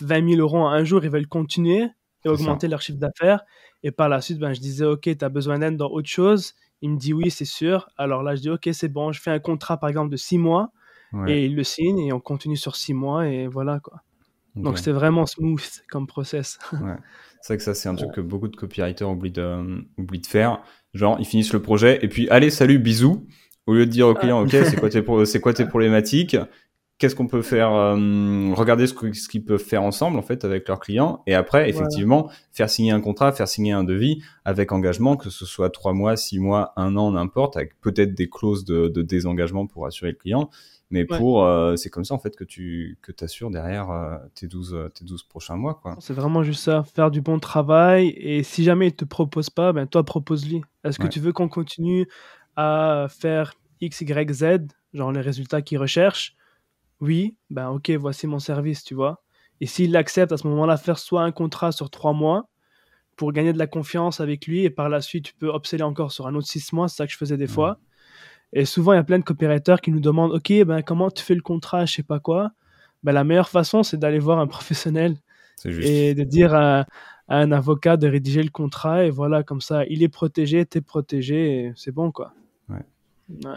20 0.00 0.28
000 0.34 0.40
euros 0.40 0.64
un 0.64 0.84
jour, 0.84 1.04
ils 1.04 1.10
veulent 1.10 1.26
continuer 1.26 1.88
et 2.26 2.28
augmenter 2.28 2.68
leur 2.68 2.82
chiffre 2.82 2.98
d'affaires. 2.98 3.44
Et 3.82 3.90
par 3.90 4.08
la 4.08 4.20
suite, 4.20 4.38
ben, 4.38 4.52
je 4.52 4.60
disais, 4.60 4.84
OK, 4.84 5.02
tu 5.02 5.24
as 5.24 5.28
besoin 5.28 5.58
d'aide 5.58 5.76
dans 5.76 5.88
autre 5.88 6.08
chose. 6.08 6.54
Il 6.82 6.90
me 6.90 6.98
dit 6.98 7.12
oui, 7.12 7.30
c'est 7.30 7.46
sûr. 7.46 7.88
Alors 7.96 8.22
là, 8.22 8.34
je 8.34 8.42
dis 8.42 8.50
ok, 8.50 8.68
c'est 8.72 8.88
bon. 8.88 9.12
Je 9.12 9.20
fais 9.20 9.30
un 9.30 9.38
contrat 9.38 9.78
par 9.78 9.88
exemple 9.88 10.10
de 10.10 10.16
six 10.16 10.38
mois 10.38 10.72
et 11.26 11.46
il 11.46 11.56
le 11.56 11.64
signe 11.64 11.98
et 12.00 12.12
on 12.12 12.20
continue 12.20 12.58
sur 12.58 12.76
six 12.76 12.92
mois 12.92 13.26
et 13.26 13.46
voilà 13.46 13.80
quoi. 13.80 14.02
Donc 14.54 14.76
c'était 14.76 14.92
vraiment 14.92 15.24
smooth 15.24 15.62
comme 15.88 16.06
process. 16.06 16.58
Ouais. 16.72 16.96
C'est 17.40 17.52
vrai 17.52 17.56
que 17.58 17.62
ça, 17.62 17.74
c'est 17.74 17.88
un 17.88 17.94
truc 17.94 18.12
que 18.12 18.20
beaucoup 18.20 18.48
de 18.48 18.56
copywriters 18.56 19.08
oublient 19.08 19.30
de, 19.30 19.86
oublient 19.98 20.20
de 20.20 20.26
faire. 20.26 20.62
Genre, 20.94 21.16
ils 21.18 21.26
finissent 21.26 21.52
le 21.52 21.62
projet 21.62 21.98
et 22.02 22.08
puis 22.08 22.28
allez, 22.28 22.50
salut, 22.50 22.78
bisous. 22.78 23.26
Au 23.66 23.74
lieu 23.74 23.86
de 23.86 23.90
dire 23.90 24.08
au 24.08 24.14
client, 24.14 24.42
ok, 24.42 24.50
c'est 24.50 24.78
quoi, 24.78 24.88
tes, 24.88 25.02
c'est 25.24 25.40
quoi 25.40 25.52
tes 25.52 25.64
problématiques? 25.68 26.36
Qu'est-ce 26.98 27.14
qu'on 27.14 27.26
peut 27.26 27.42
faire 27.42 27.72
euh, 27.72 28.54
regarder 28.54 28.86
ce, 28.86 28.94
ce 29.12 29.28
qu'ils 29.28 29.44
peuvent 29.44 29.62
faire 29.62 29.82
ensemble 29.82 30.18
en 30.18 30.22
fait 30.22 30.44
avec 30.44 30.66
leurs 30.68 30.80
clients 30.80 31.22
et 31.26 31.34
après 31.34 31.68
effectivement 31.68 32.30
faire 32.52 32.70
signer 32.70 32.92
un 32.92 33.00
contrat 33.00 33.32
faire 33.32 33.48
signer 33.48 33.72
un 33.72 33.84
devis 33.84 34.22
avec 34.44 34.72
engagement 34.72 35.16
que 35.16 35.28
ce 35.28 35.44
soit 35.44 35.70
trois 35.70 35.92
mois 35.92 36.16
six 36.16 36.38
mois 36.38 36.72
un 36.76 36.96
an 36.96 37.12
n'importe 37.12 37.56
avec 37.56 37.78
peut-être 37.80 38.14
des 38.14 38.28
clauses 38.28 38.64
de, 38.64 38.88
de, 38.88 39.02
désengagement 39.02 39.66
pour 39.66 39.86
assurer 39.86 40.12
le 40.12 40.16
client. 40.16 40.50
Mais 40.88 41.04
pour 41.04 41.44
euh, 41.44 41.74
c'est 41.74 41.90
comme 41.90 42.04
ça 42.04 42.14
en 42.14 42.18
fait 42.20 42.36
que 42.36 42.44
tu 42.44 42.96
que 43.02 43.10
t'assures 43.10 43.50
derrière 43.50 43.90
euh, 43.90 44.18
tes 44.36 44.46
12 44.46 44.90
tes 44.94 45.04
12 45.04 45.24
prochains 45.24 45.56
mois 45.56 45.74
quoi. 45.74 45.96
C'est 45.98 46.14
vraiment 46.14 46.44
juste 46.44 46.62
ça 46.62 46.84
faire 46.94 47.10
du 47.10 47.20
bon 47.20 47.40
travail 47.40 48.14
et 48.16 48.44
si 48.44 48.62
jamais 48.62 48.86
il 48.88 48.94
te 48.94 49.04
propose 49.04 49.50
pas 49.50 49.72
ben 49.72 49.88
toi 49.88 50.04
propose-lui. 50.04 50.62
Est-ce 50.84 51.00
que 51.00 51.08
tu 51.08 51.18
veux 51.18 51.32
qu'on 51.32 51.48
continue 51.48 52.06
à 52.54 53.08
faire 53.10 53.54
x 53.80 54.02
y 54.02 54.32
z 54.32 54.68
genre 54.94 55.10
les 55.10 55.20
résultats 55.20 55.60
qu'il 55.60 55.78
recherche 55.78 56.35
oui, 57.00 57.36
ben 57.50 57.70
ok, 57.70 57.90
voici 57.90 58.26
mon 58.26 58.38
service, 58.38 58.84
tu 58.84 58.94
vois. 58.94 59.22
Et 59.60 59.66
s'il 59.66 59.96
accepte 59.96 60.32
à 60.32 60.36
ce 60.36 60.46
moment-là, 60.48 60.76
faire 60.76 60.98
soit 60.98 61.22
un 61.22 61.32
contrat 61.32 61.72
sur 61.72 61.90
trois 61.90 62.12
mois 62.12 62.48
pour 63.16 63.32
gagner 63.32 63.52
de 63.52 63.58
la 63.58 63.66
confiance 63.66 64.20
avec 64.20 64.46
lui, 64.46 64.64
et 64.64 64.70
par 64.70 64.88
la 64.88 65.00
suite, 65.00 65.24
tu 65.26 65.34
peux 65.34 65.48
obséder 65.48 65.82
encore 65.82 66.12
sur 66.12 66.26
un 66.26 66.34
autre 66.34 66.46
six 66.46 66.72
mois, 66.72 66.88
c'est 66.88 66.96
ça 66.96 67.06
que 67.06 67.12
je 67.12 67.16
faisais 67.16 67.38
des 67.38 67.46
fois. 67.46 67.78
Et 68.52 68.64
souvent, 68.64 68.92
il 68.92 68.96
y 68.96 68.98
a 68.98 69.04
plein 69.04 69.18
de 69.18 69.24
copywriters 69.24 69.80
qui 69.80 69.90
nous 69.90 70.00
demandent, 70.00 70.32
ok, 70.32 70.52
ben 70.64 70.82
comment 70.82 71.10
tu 71.10 71.22
fais 71.22 71.34
le 71.34 71.40
contrat, 71.40 71.86
je 71.86 71.94
sais 71.94 72.02
pas 72.02 72.20
quoi. 72.20 72.52
Ben, 73.02 73.12
la 73.12 73.24
meilleure 73.24 73.48
façon, 73.48 73.82
c'est 73.82 73.96
d'aller 73.96 74.18
voir 74.18 74.38
un 74.38 74.46
professionnel 74.46 75.16
et 75.64 76.14
de 76.14 76.22
dire 76.24 76.54
à, 76.54 76.86
un 77.28 77.50
avocat 77.50 77.96
de 77.96 78.06
rédiger 78.06 78.42
le 78.42 78.50
contrat, 78.50 79.04
et 79.04 79.10
voilà, 79.10 79.42
comme 79.42 79.60
ça, 79.60 79.84
il 79.86 80.02
est 80.02 80.08
protégé, 80.08 80.64
t'es 80.64 80.80
protégé, 80.80 81.72
c'est 81.74 81.90
bon, 81.90 82.12
quoi. 82.12 82.32
Ouais. 82.68 82.84
ouais. 83.44 83.56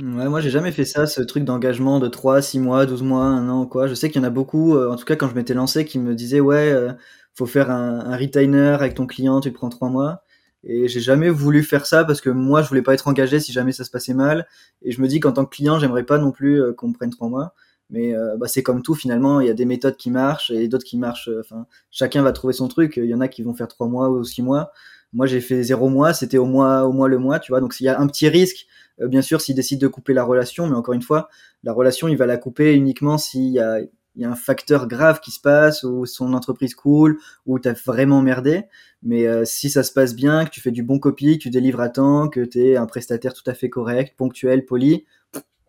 Ouais, 0.00 0.28
moi 0.28 0.40
j'ai 0.40 0.50
jamais 0.50 0.70
fait 0.70 0.84
ça, 0.84 1.06
ce 1.08 1.20
truc 1.22 1.42
d'engagement 1.44 1.98
de 1.98 2.06
3, 2.06 2.40
6 2.40 2.60
mois, 2.60 2.86
12 2.86 3.02
mois, 3.02 3.24
un 3.24 3.48
an 3.48 3.66
quoi. 3.66 3.88
Je 3.88 3.94
sais 3.94 4.10
qu'il 4.10 4.22
y 4.22 4.24
en 4.24 4.28
a 4.28 4.30
beaucoup, 4.30 4.76
euh, 4.76 4.90
en 4.90 4.96
tout 4.96 5.04
cas 5.04 5.16
quand 5.16 5.28
je 5.28 5.34
m'étais 5.34 5.54
lancé, 5.54 5.84
qui 5.84 5.98
me 5.98 6.14
disaient 6.14 6.38
ouais, 6.40 6.70
euh, 6.70 6.92
faut 7.34 7.46
faire 7.46 7.70
un, 7.70 8.00
un, 8.00 8.16
retainer 8.16 8.68
avec 8.74 8.94
ton 8.94 9.06
client, 9.06 9.40
tu 9.40 9.50
prends 9.50 9.70
3 9.70 9.88
mois. 9.88 10.22
Et 10.64 10.86
j'ai 10.88 11.00
jamais 11.00 11.30
voulu 11.30 11.62
faire 11.64 11.84
ça 11.86 12.04
parce 12.04 12.20
que 12.20 12.30
moi 12.30 12.62
je 12.62 12.68
voulais 12.68 12.82
pas 12.82 12.94
être 12.94 13.08
engagé 13.08 13.40
si 13.40 13.52
jamais 13.52 13.72
ça 13.72 13.82
se 13.84 13.90
passait 13.90 14.14
mal. 14.14 14.46
Et 14.82 14.92
je 14.92 15.00
me 15.02 15.08
dis 15.08 15.18
qu'en 15.18 15.32
tant 15.32 15.44
que 15.44 15.50
client, 15.56 15.80
j'aimerais 15.80 16.04
pas 16.04 16.18
non 16.18 16.30
plus 16.30 16.62
euh, 16.62 16.72
qu'on 16.72 16.88
me 16.88 16.94
prenne 16.94 17.10
3 17.10 17.28
mois. 17.28 17.54
Mais 17.90 18.14
bah, 18.38 18.48
c'est 18.48 18.62
comme 18.62 18.82
tout 18.82 18.94
finalement, 18.94 19.40
il 19.40 19.46
y 19.46 19.50
a 19.50 19.54
des 19.54 19.64
méthodes 19.64 19.96
qui 19.96 20.10
marchent 20.10 20.50
et 20.50 20.68
d'autres 20.68 20.84
qui 20.84 20.98
marchent. 20.98 21.30
Enfin, 21.40 21.66
chacun 21.90 22.22
va 22.22 22.32
trouver 22.32 22.52
son 22.52 22.68
truc. 22.68 22.98
Il 22.98 23.06
y 23.06 23.14
en 23.14 23.20
a 23.22 23.28
qui 23.28 23.42
vont 23.42 23.54
faire 23.54 23.68
3 23.68 23.88
mois 23.88 24.10
ou 24.10 24.22
6 24.24 24.42
mois. 24.42 24.72
Moi 25.14 25.26
j'ai 25.26 25.40
fait 25.40 25.62
0 25.62 25.88
mois, 25.88 26.12
c'était 26.12 26.36
au 26.36 26.44
mois, 26.44 26.84
au 26.84 26.92
mois 26.92 27.08
le 27.08 27.18
mois, 27.18 27.38
tu 27.38 27.52
vois. 27.52 27.60
Donc 27.60 27.72
s'il 27.72 27.86
y 27.86 27.88
a 27.88 27.98
un 27.98 28.06
petit 28.06 28.28
risque 28.28 28.66
euh, 28.66 28.87
bien 29.06 29.22
sûr, 29.22 29.40
s'il 29.40 29.54
décide 29.54 29.80
de 29.80 29.88
couper 29.88 30.12
la 30.14 30.24
relation, 30.24 30.66
mais 30.66 30.74
encore 30.74 30.94
une 30.94 31.02
fois, 31.02 31.28
la 31.62 31.72
relation, 31.72 32.08
il 32.08 32.16
va 32.16 32.26
la 32.26 32.36
couper 32.36 32.74
uniquement 32.74 33.18
s'il 33.18 33.48
y 33.50 33.60
a, 33.60 33.80
il 34.18 34.22
y 34.22 34.24
a 34.24 34.30
un 34.30 34.34
facteur 34.36 34.88
grave 34.88 35.20
qui 35.20 35.30
se 35.30 35.40
passe, 35.40 35.84
ou 35.84 36.04
son 36.04 36.32
entreprise 36.34 36.74
cool, 36.74 37.18
ou 37.46 37.60
t'as 37.60 37.74
vraiment 37.74 38.20
merdé. 38.20 38.64
Mais 39.02 39.28
euh, 39.28 39.44
si 39.44 39.70
ça 39.70 39.84
se 39.84 39.92
passe 39.92 40.16
bien, 40.16 40.44
que 40.44 40.50
tu 40.50 40.60
fais 40.60 40.72
du 40.72 40.82
bon 40.82 40.98
copie, 40.98 41.38
que 41.38 41.44
tu 41.44 41.50
délivres 41.50 41.80
à 41.80 41.88
temps, 41.88 42.28
que 42.28 42.44
tu 42.44 42.58
es 42.64 42.76
un 42.76 42.86
prestataire 42.86 43.32
tout 43.32 43.48
à 43.48 43.54
fait 43.54 43.70
correct, 43.70 44.16
ponctuel, 44.16 44.64
poli, 44.64 45.06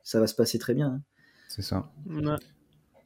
ça 0.03 0.19
va 0.19 0.25
se 0.25 0.33
passer 0.33 0.57
très 0.57 0.73
bien. 0.73 0.87
Hein. 0.87 1.01
C'est 1.47 1.61
ça. 1.61 1.91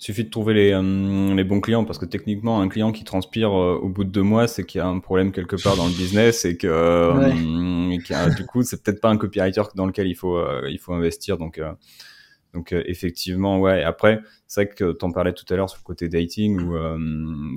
Suffit 0.03 0.25
de 0.25 0.29
trouver 0.29 0.53
les, 0.53 0.71
euh, 0.73 1.33
les, 1.33 1.43
bons 1.43 1.61
clients 1.61 1.85
parce 1.85 1.97
que 1.97 2.05
techniquement, 2.05 2.59
un 2.59 2.67
client 2.67 2.91
qui 2.91 3.05
transpire 3.05 3.57
euh, 3.57 3.79
au 3.81 3.87
bout 3.87 4.03
de 4.03 4.09
deux 4.09 4.21
mois, 4.21 4.47
c'est 4.47 4.65
qu'il 4.65 4.79
y 4.79 4.81
a 4.81 4.87
un 4.87 4.99
problème 4.99 5.31
quelque 5.31 5.55
part 5.55 5.77
dans 5.77 5.85
le 5.87 5.93
business 5.93 6.43
et 6.43 6.57
que 6.57 6.67
euh, 6.67 8.29
du 8.35 8.45
coup, 8.45 8.63
c'est 8.63 8.83
peut-être 8.83 8.99
pas 8.99 9.09
un 9.09 9.17
copywriter 9.17 9.61
dans 9.75 9.85
lequel 9.85 10.07
il 10.07 10.15
faut 10.15 10.43
il 10.67 10.77
faut 10.77 10.93
investir. 10.93 11.37
Donc 11.37 11.61
donc 12.53 12.73
effectivement, 12.73 13.59
ouais. 13.59 13.81
Après, 13.83 14.19
c'est 14.47 14.65
vrai 14.65 14.73
que 14.73 14.91
t'en 14.91 15.11
parlais 15.11 15.33
tout 15.33 15.45
à 15.49 15.55
l'heure 15.55 15.69
sur 15.69 15.79
le 15.79 15.85
côté 15.85 16.09
dating 16.09 16.59
où 16.59 16.75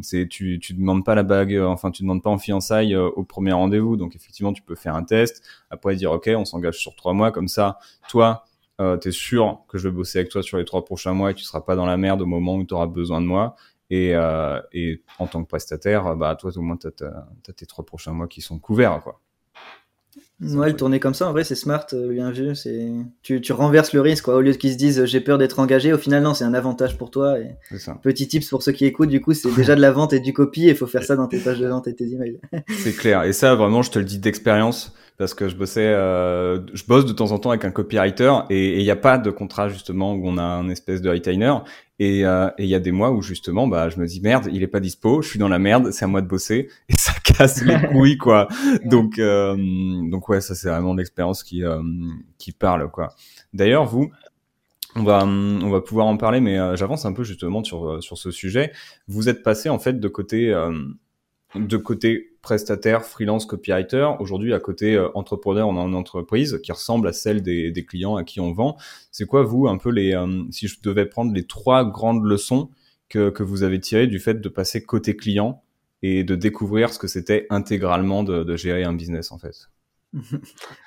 c'est 0.02 0.28
tu 0.28 0.58
tu 0.60 0.74
demandes 0.74 1.04
pas 1.04 1.14
la 1.14 1.24
bague, 1.24 1.58
enfin 1.58 1.90
tu 1.90 2.02
demandes 2.02 2.22
pas 2.22 2.30
en 2.30 2.38
fiançailles 2.38 2.96
au 2.96 3.24
premier 3.24 3.52
rendez-vous. 3.52 3.96
Donc 3.96 4.14
effectivement, 4.14 4.52
tu 4.52 4.62
peux 4.62 4.76
faire 4.76 4.94
un 4.94 5.04
test. 5.04 5.42
Après 5.70 5.96
dire 5.96 6.12
ok, 6.12 6.30
on 6.36 6.44
s'engage 6.44 6.78
sur 6.78 6.94
trois 6.94 7.12
mois 7.12 7.32
comme 7.32 7.48
ça. 7.48 7.78
Toi, 8.08 8.44
euh, 8.80 8.98
tu 8.98 9.08
es 9.08 9.12
sûr 9.12 9.62
que 9.68 9.78
je 9.78 9.88
vais 9.88 9.94
bosser 9.94 10.18
avec 10.18 10.30
toi 10.30 10.42
sur 10.42 10.58
les 10.58 10.64
trois 10.64 10.84
prochains 10.84 11.12
mois 11.12 11.30
et 11.30 11.34
tu 11.34 11.44
seras 11.44 11.62
pas 11.62 11.76
dans 11.76 11.86
la 11.86 11.96
merde 11.96 12.20
au 12.22 12.26
moment 12.26 12.56
où 12.56 12.64
tu 12.64 12.74
auras 12.74 12.86
besoin 12.86 13.20
de 13.20 13.26
moi. 13.26 13.56
Et, 13.88 14.14
euh, 14.14 14.60
et 14.72 15.02
en 15.18 15.26
tant 15.26 15.42
que 15.42 15.48
prestataire, 15.48 16.16
bah 16.16 16.34
toi 16.34 16.50
au 16.56 16.60
moins 16.60 16.76
tu 16.76 16.88
as, 16.88 17.52
tes 17.52 17.66
trois 17.66 17.84
prochains 17.84 18.12
mois 18.12 18.26
qui 18.26 18.40
sont 18.40 18.58
couverts 18.58 19.00
quoi. 19.02 19.20
Ouais, 20.42 20.68
le 20.68 20.76
tourner 20.76 21.00
comme 21.00 21.14
ça, 21.14 21.26
en 21.26 21.32
vrai, 21.32 21.44
c'est 21.44 21.54
smart, 21.54 21.86
euh, 21.94 22.12
bien 22.12 22.30
vu. 22.30 22.52
Tu, 23.22 23.40
tu 23.40 23.52
renverses 23.54 23.94
le 23.94 24.02
risque, 24.02 24.24
quoi. 24.24 24.36
Au 24.36 24.42
lieu 24.42 24.52
qu'ils 24.52 24.72
se 24.72 24.76
disent 24.76 25.06
j'ai 25.06 25.20
peur 25.22 25.38
d'être 25.38 25.58
engagé, 25.60 25.94
au 25.94 25.98
final 25.98 26.22
non, 26.22 26.34
c'est 26.34 26.44
un 26.44 26.52
avantage 26.52 26.98
pour 26.98 27.10
toi. 27.10 27.38
Et 27.38 27.56
petit 28.02 28.28
tips 28.28 28.48
pour 28.50 28.62
ceux 28.62 28.72
qui 28.72 28.84
écoutent, 28.84 29.08
du 29.08 29.22
coup, 29.22 29.32
c'est 29.32 29.50
déjà 29.56 29.74
de 29.74 29.80
la 29.80 29.92
vente 29.92 30.12
et 30.12 30.20
du 30.20 30.34
copy. 30.34 30.64
Il 30.64 30.76
faut 30.76 30.86
faire 30.86 31.04
ça 31.04 31.16
dans 31.16 31.26
tes 31.26 31.38
pages 31.38 31.58
de 31.58 31.66
vente 31.66 31.88
et 31.88 31.94
tes 31.94 32.12
emails. 32.12 32.38
c'est 32.68 32.94
clair. 32.94 33.22
Et 33.22 33.32
ça, 33.32 33.54
vraiment, 33.54 33.80
je 33.80 33.90
te 33.90 33.98
le 33.98 34.04
dis 34.04 34.18
d'expérience 34.18 34.94
parce 35.18 35.34
que 35.34 35.48
je 35.48 35.56
bossais, 35.56 35.86
euh, 35.86 36.60
je 36.74 36.84
bosse 36.84 37.06
de 37.06 37.12
temps 37.12 37.32
en 37.32 37.38
temps 37.38 37.50
avec 37.50 37.64
un 37.64 37.70
copywriter 37.70 38.32
et 38.50 38.78
il 38.78 38.82
n'y 38.82 38.90
a 38.90 38.96
pas 38.96 39.18
de 39.18 39.30
contrat 39.30 39.68
justement 39.68 40.12
où 40.14 40.28
on 40.28 40.36
a 40.38 40.42
un 40.42 40.68
espèce 40.68 41.00
de 41.00 41.10
retainer 41.10 41.54
et 41.98 42.26
euh, 42.26 42.50
il 42.58 42.66
y 42.66 42.74
a 42.74 42.80
des 42.80 42.92
mois 42.92 43.10
où 43.10 43.22
justement 43.22 43.66
bah 43.66 43.88
je 43.88 43.98
me 43.98 44.06
dis 44.06 44.20
merde 44.20 44.48
il 44.52 44.62
est 44.62 44.68
pas 44.68 44.80
dispo, 44.80 45.22
je 45.22 45.28
suis 45.28 45.38
dans 45.38 45.48
la 45.48 45.58
merde, 45.58 45.90
c'est 45.92 46.04
à 46.04 46.08
moi 46.08 46.20
de 46.20 46.26
bosser 46.26 46.68
et 46.88 46.96
ça 46.96 47.12
casse 47.24 47.64
les 47.64 47.80
couilles 47.88 48.18
quoi. 48.18 48.48
Donc 48.84 49.18
euh, 49.18 49.56
donc 50.10 50.28
ouais 50.28 50.40
ça 50.40 50.54
c'est 50.54 50.68
vraiment 50.68 50.94
l'expérience 50.94 51.42
qui 51.42 51.64
euh, 51.64 51.80
qui 52.38 52.52
parle 52.52 52.90
quoi. 52.90 53.14
D'ailleurs 53.54 53.86
vous 53.86 54.10
on 54.98 55.02
va, 55.02 55.26
on 55.26 55.68
va 55.68 55.82
pouvoir 55.82 56.06
en 56.06 56.16
parler, 56.16 56.40
mais 56.40 56.56
j'avance 56.74 57.04
un 57.04 57.12
peu 57.12 57.22
justement 57.22 57.62
sur, 57.62 58.02
sur 58.02 58.16
ce 58.16 58.30
sujet. 58.30 58.72
Vous 59.08 59.28
êtes 59.28 59.42
passé 59.42 59.68
en 59.68 59.78
fait 59.78 60.00
de 60.00 60.08
côté, 60.08 60.54
de 61.58 61.76
côté 61.76 62.36
prestataire, 62.42 63.04
freelance, 63.04 63.44
copywriter. 63.44 64.08
Aujourd'hui, 64.20 64.54
à 64.54 64.60
côté 64.60 64.94
euh, 64.94 65.08
entrepreneur, 65.14 65.66
on 65.66 65.76
a 65.76 65.84
une 65.84 65.96
entreprise 65.96 66.60
qui 66.62 66.70
ressemble 66.70 67.08
à 67.08 67.12
celle 67.12 67.42
des, 67.42 67.84
clients 67.84 68.14
à 68.14 68.22
qui 68.22 68.38
on 68.38 68.52
vend. 68.52 68.76
C'est 69.10 69.26
quoi, 69.26 69.42
vous, 69.42 69.66
un 69.66 69.78
peu 69.78 69.90
les, 69.90 70.14
euh, 70.14 70.44
si 70.50 70.68
je 70.68 70.80
devais 70.80 71.06
prendre 71.06 71.34
les 71.34 71.44
trois 71.44 71.84
grandes 71.84 72.24
leçons 72.24 72.70
que, 73.08 73.30
que 73.30 73.42
vous 73.42 73.64
avez 73.64 73.80
tirées 73.80 74.06
du 74.06 74.20
fait 74.20 74.40
de 74.40 74.48
passer 74.48 74.84
côté 74.84 75.16
client 75.16 75.62
et 76.02 76.22
de 76.22 76.36
découvrir 76.36 76.92
ce 76.92 77.00
que 77.00 77.08
c'était 77.08 77.46
intégralement 77.50 78.22
de, 78.22 78.56
gérer 78.56 78.84
un 78.84 78.92
business, 78.92 79.32
en 79.32 79.38
fait? 79.38 79.68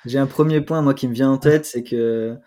J'ai 0.06 0.18
un 0.18 0.26
premier 0.26 0.62
point, 0.62 0.80
moi, 0.80 0.94
qui 0.94 1.08
me 1.08 1.12
vient 1.12 1.30
en 1.30 1.38
tête, 1.38 1.66
c'est 1.66 1.82
que 1.82 2.38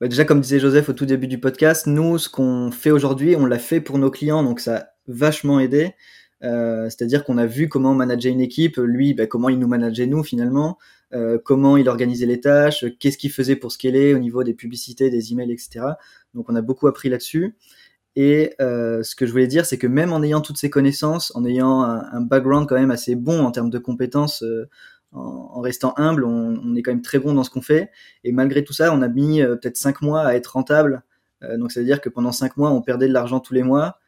bah, 0.00 0.08
déjà, 0.08 0.24
comme 0.24 0.40
disait 0.40 0.58
Joseph 0.58 0.88
au 0.88 0.94
tout 0.94 1.06
début 1.06 1.28
du 1.28 1.38
podcast, 1.38 1.86
nous, 1.86 2.18
ce 2.18 2.28
qu'on 2.28 2.72
fait 2.72 2.90
aujourd'hui, 2.90 3.36
on 3.36 3.46
l'a 3.46 3.58
fait 3.58 3.80
pour 3.80 3.98
nos 3.98 4.10
clients, 4.10 4.42
donc 4.42 4.58
ça 4.58 4.76
a 4.76 4.86
vachement 5.06 5.60
aidé. 5.60 5.94
Euh, 6.44 6.84
c'est-à-dire 6.84 7.24
qu'on 7.24 7.38
a 7.38 7.46
vu 7.46 7.68
comment 7.68 7.94
manager 7.94 8.32
une 8.32 8.40
équipe, 8.40 8.76
lui, 8.76 9.14
bah, 9.14 9.26
comment 9.26 9.48
il 9.48 9.58
nous 9.58 9.66
manageait 9.66 10.06
nous 10.06 10.22
finalement, 10.22 10.78
euh, 11.12 11.38
comment 11.42 11.76
il 11.76 11.88
organisait 11.88 12.26
les 12.26 12.40
tâches, 12.40 12.84
qu'est-ce 13.00 13.18
qu'il 13.18 13.32
faisait 13.32 13.56
pour 13.56 13.72
scaler 13.72 14.14
au 14.14 14.18
niveau 14.18 14.44
des 14.44 14.54
publicités, 14.54 15.10
des 15.10 15.32
emails, 15.32 15.52
etc. 15.52 15.80
Donc 16.34 16.48
on 16.48 16.54
a 16.54 16.62
beaucoup 16.62 16.86
appris 16.86 17.08
là-dessus. 17.08 17.56
Et 18.16 18.54
euh, 18.60 19.02
ce 19.02 19.14
que 19.14 19.26
je 19.26 19.32
voulais 19.32 19.46
dire, 19.46 19.66
c'est 19.66 19.78
que 19.78 19.86
même 19.86 20.12
en 20.12 20.22
ayant 20.22 20.40
toutes 20.40 20.58
ces 20.58 20.70
connaissances, 20.70 21.32
en 21.36 21.44
ayant 21.44 21.82
un, 21.82 22.20
background 22.20 22.68
quand 22.68 22.74
même 22.74 22.90
assez 22.90 23.14
bon 23.14 23.44
en 23.44 23.50
termes 23.52 23.70
de 23.70 23.78
compétences, 23.78 24.44
en, 25.12 25.60
restant 25.60 25.94
humble, 25.96 26.24
on, 26.24 26.74
est 26.74 26.82
quand 26.82 26.92
même 26.92 27.02
très 27.02 27.18
bon 27.18 27.32
dans 27.34 27.44
ce 27.44 27.50
qu'on 27.50 27.62
fait. 27.62 27.90
Et 28.24 28.32
malgré 28.32 28.64
tout 28.64 28.72
ça, 28.72 28.92
on 28.92 29.02
a 29.02 29.08
mis 29.08 29.40
peut-être 29.40 29.76
cinq 29.76 30.02
mois 30.02 30.22
à 30.22 30.34
être 30.34 30.48
rentable. 30.48 31.02
donc 31.58 31.70
ça 31.72 31.80
veut 31.80 31.86
dire 31.86 32.00
que 32.00 32.08
pendant 32.08 32.32
cinq 32.32 32.56
mois, 32.56 32.70
on 32.72 32.82
perdait 32.82 33.08
de 33.08 33.12
l'argent 33.12 33.40
tous 33.40 33.54
les 33.54 33.62
mois. 33.62 33.98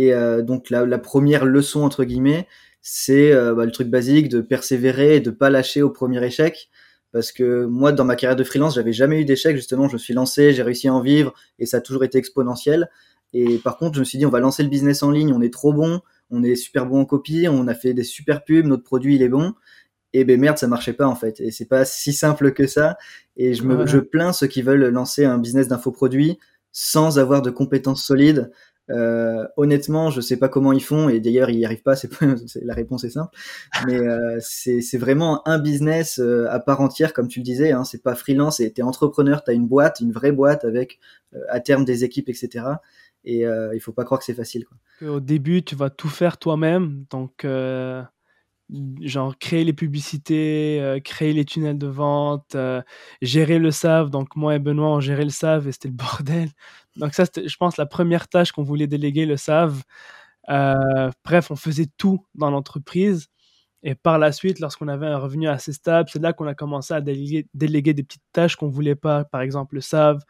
Et 0.00 0.14
euh, 0.14 0.40
donc 0.40 0.70
la, 0.70 0.86
la, 0.86 0.98
première 0.98 1.44
leçon 1.44 1.82
entre 1.82 2.04
guillemets, 2.04 2.48
c'est 2.80 3.32
euh, 3.32 3.54
bah, 3.54 3.66
le 3.66 3.70
truc 3.70 3.88
basique 3.88 4.30
de 4.30 4.40
persévérer 4.40 5.16
et 5.16 5.20
de 5.20 5.30
pas 5.30 5.50
lâcher 5.50 5.82
au 5.82 5.90
premier 5.90 6.24
échec. 6.24 6.70
parce 7.12 7.32
que 7.32 7.66
moi, 7.66 7.92
dans 7.92 8.06
ma 8.06 8.16
carrière 8.16 8.36
de 8.36 8.44
freelance, 8.44 8.76
j'avais 8.76 8.94
jamais 8.94 9.20
eu 9.20 9.26
d'échec. 9.26 9.54
Justement, 9.54 9.88
je 9.88 9.94
me 9.94 9.98
suis 9.98 10.14
lancé, 10.14 10.54
j'ai 10.54 10.62
réussi 10.62 10.88
à 10.88 10.94
en 10.94 11.02
vivre 11.02 11.34
et 11.58 11.66
ça 11.66 11.76
a 11.78 11.80
toujours 11.82 12.02
été 12.02 12.16
exponentiel. 12.16 12.88
Et 13.34 13.58
par 13.58 13.76
contre, 13.76 13.96
je 13.96 14.00
me 14.00 14.04
suis 14.06 14.16
dit, 14.16 14.24
on 14.24 14.30
va 14.30 14.40
lancer 14.40 14.62
le 14.62 14.70
business 14.70 15.02
en 15.02 15.10
ligne, 15.10 15.34
on 15.34 15.42
est 15.42 15.52
trop 15.52 15.74
bon, 15.74 16.00
on 16.30 16.42
est 16.42 16.56
super 16.56 16.86
bon 16.86 17.00
en 17.00 17.04
copie, 17.04 17.46
on 17.50 17.68
a 17.68 17.74
fait 17.74 17.92
des 17.92 18.02
super 18.02 18.42
pubs, 18.42 18.64
notre 18.64 18.84
produit 18.84 19.16
il 19.16 19.22
est 19.22 19.28
bon. 19.28 19.52
Et 20.14 20.24
ben 20.24 20.40
merde, 20.40 20.56
ça 20.56 20.66
marchait 20.66 20.94
pas 20.94 21.06
en 21.08 21.14
fait. 21.14 21.40
Et 21.40 21.50
c'est 21.50 21.68
pas 21.68 21.84
si 21.84 22.14
simple 22.14 22.54
que 22.54 22.66
ça. 22.66 22.96
Et 23.36 23.52
je 23.52 23.64
me, 23.64 23.86
je 23.86 23.98
plains 23.98 24.32
ceux 24.32 24.46
qui 24.46 24.62
veulent 24.62 24.88
lancer 24.88 25.26
un 25.26 25.36
business 25.36 25.68
d'infoproduits 25.68 26.38
sans 26.72 27.18
avoir 27.18 27.42
de 27.42 27.50
compétences 27.50 28.02
solides. 28.02 28.50
Euh, 28.90 29.46
honnêtement, 29.56 30.10
je 30.10 30.20
sais 30.20 30.36
pas 30.36 30.48
comment 30.48 30.72
ils 30.72 30.82
font 30.82 31.08
et 31.08 31.20
d'ailleurs 31.20 31.50
ils 31.50 31.58
n'y 31.58 31.64
arrivent 31.64 31.82
pas. 31.82 31.96
C'est 31.96 32.10
la 32.64 32.74
réponse 32.74 33.04
est 33.04 33.10
simple, 33.10 33.36
mais 33.86 33.98
euh, 33.98 34.38
c'est 34.40 34.98
vraiment 34.98 35.46
un 35.46 35.58
business 35.58 36.18
euh, 36.18 36.46
à 36.50 36.60
part 36.60 36.80
entière, 36.80 37.12
comme 37.12 37.28
tu 37.28 37.40
le 37.40 37.44
disais. 37.44 37.72
Hein, 37.72 37.84
c'est 37.84 38.02
pas 38.02 38.14
freelance, 38.14 38.56
t'es 38.58 38.82
entrepreneur, 38.82 39.44
t'as 39.44 39.52
une 39.52 39.66
boîte, 39.66 40.00
une 40.00 40.12
vraie 40.12 40.32
boîte 40.32 40.64
avec 40.64 40.98
à 41.48 41.60
terme 41.60 41.84
des 41.84 42.04
équipes, 42.04 42.28
etc. 42.28 42.64
Et 43.24 43.42
il 43.42 43.80
faut 43.80 43.92
pas 43.92 44.04
croire 44.04 44.18
que 44.18 44.24
c'est 44.24 44.34
facile. 44.34 44.66
Au 45.06 45.20
début, 45.20 45.62
tu 45.62 45.76
vas 45.76 45.90
tout 45.90 46.08
faire 46.08 46.38
toi-même, 46.38 47.04
donc 47.10 47.46
genre 49.02 49.36
créer 49.38 49.64
les 49.64 49.72
publicités, 49.72 51.00
créer 51.04 51.32
les 51.32 51.44
tunnels 51.44 51.78
de 51.78 51.86
vente, 51.86 52.56
gérer 53.22 53.58
le 53.58 53.70
SAV. 53.70 54.10
Donc 54.10 54.36
moi 54.36 54.56
et 54.56 54.58
Benoît, 54.58 54.88
on 54.88 55.00
gérait 55.00 55.24
le 55.24 55.30
SAV 55.30 55.68
et 55.68 55.72
c'était 55.72 55.88
le 55.88 55.94
bordel. 55.94 56.48
Donc 56.96 57.14
ça, 57.14 57.24
je 57.24 57.56
pense, 57.56 57.76
la 57.76 57.86
première 57.86 58.28
tâche 58.28 58.52
qu'on 58.52 58.62
voulait 58.62 58.86
déléguer, 58.86 59.26
le 59.26 59.36
SAV. 59.36 59.82
bref, 61.24 61.50
on 61.50 61.56
faisait 61.56 61.88
tout 61.96 62.24
dans 62.34 62.50
l'entreprise. 62.50 63.28
Et 63.82 63.94
par 63.94 64.18
la 64.18 64.30
suite, 64.32 64.60
lorsqu'on 64.60 64.88
avait 64.88 65.06
un 65.06 65.16
revenu 65.18 65.48
assez 65.48 65.72
stable, 65.72 66.10
c'est 66.12 66.20
là 66.20 66.32
qu'on 66.34 66.46
a 66.46 66.54
commencé 66.54 66.92
à 66.92 67.00
déléguer, 67.00 67.94
des 67.94 68.02
petites 68.02 68.22
tâches 68.32 68.56
qu'on 68.56 68.68
voulait 68.68 68.94
pas, 68.94 69.24
par 69.24 69.40
exemple 69.40 69.76
le 69.76 69.80
SAV. 69.80 70.20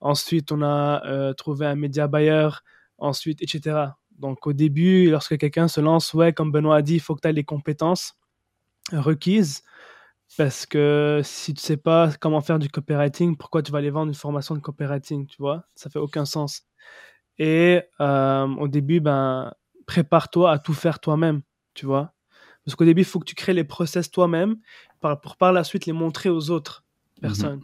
Ensuite, 0.00 0.52
on 0.52 0.62
a 0.62 1.34
trouvé 1.34 1.66
un 1.66 1.74
média 1.74 2.06
buyer, 2.06 2.48
ensuite, 2.98 3.42
etc. 3.42 3.86
Donc 4.18 4.46
au 4.46 4.52
début, 4.52 5.10
lorsque 5.10 5.36
quelqu'un 5.38 5.66
se 5.66 5.80
lance, 5.80 6.14
ouais, 6.14 6.32
comme 6.32 6.52
Benoît 6.52 6.76
a 6.76 6.82
dit, 6.82 6.94
il 6.94 7.00
faut 7.00 7.16
que 7.16 7.20
tu 7.22 7.28
aies 7.28 7.32
les 7.32 7.44
compétences 7.44 8.14
requises. 8.92 9.62
Parce 10.38 10.66
que 10.66 11.20
si 11.24 11.52
tu 11.52 11.60
sais 11.62 11.76
pas 11.76 12.10
comment 12.20 12.40
faire 12.40 12.58
du 12.58 12.68
copywriting, 12.68 13.36
pourquoi 13.36 13.62
tu 13.62 13.70
vas 13.70 13.78
aller 13.78 13.90
vendre 13.90 14.08
une 14.08 14.14
formation 14.14 14.54
de 14.54 14.60
copywriting, 14.60 15.26
tu 15.26 15.36
vois? 15.38 15.64
Ça 15.74 15.90
fait 15.90 15.98
aucun 15.98 16.24
sens. 16.24 16.62
Et 17.38 17.82
euh, 18.00 18.46
au 18.46 18.68
début, 18.68 19.00
ben, 19.00 19.52
prépare-toi 19.86 20.50
à 20.50 20.58
tout 20.58 20.74
faire 20.74 21.00
toi-même, 21.00 21.42
tu 21.74 21.86
vois? 21.86 22.14
Parce 22.64 22.76
qu'au 22.76 22.84
début, 22.84 23.02
il 23.02 23.06
faut 23.06 23.18
que 23.18 23.24
tu 23.24 23.34
crées 23.34 23.52
les 23.52 23.64
process 23.64 24.10
toi-même 24.10 24.56
pour 25.00 25.36
par 25.36 25.52
la 25.52 25.64
suite 25.64 25.86
les 25.86 25.92
montrer 25.92 26.28
aux 26.28 26.50
autres 26.50 26.84
mmh 27.18 27.20
personnes. 27.20 27.60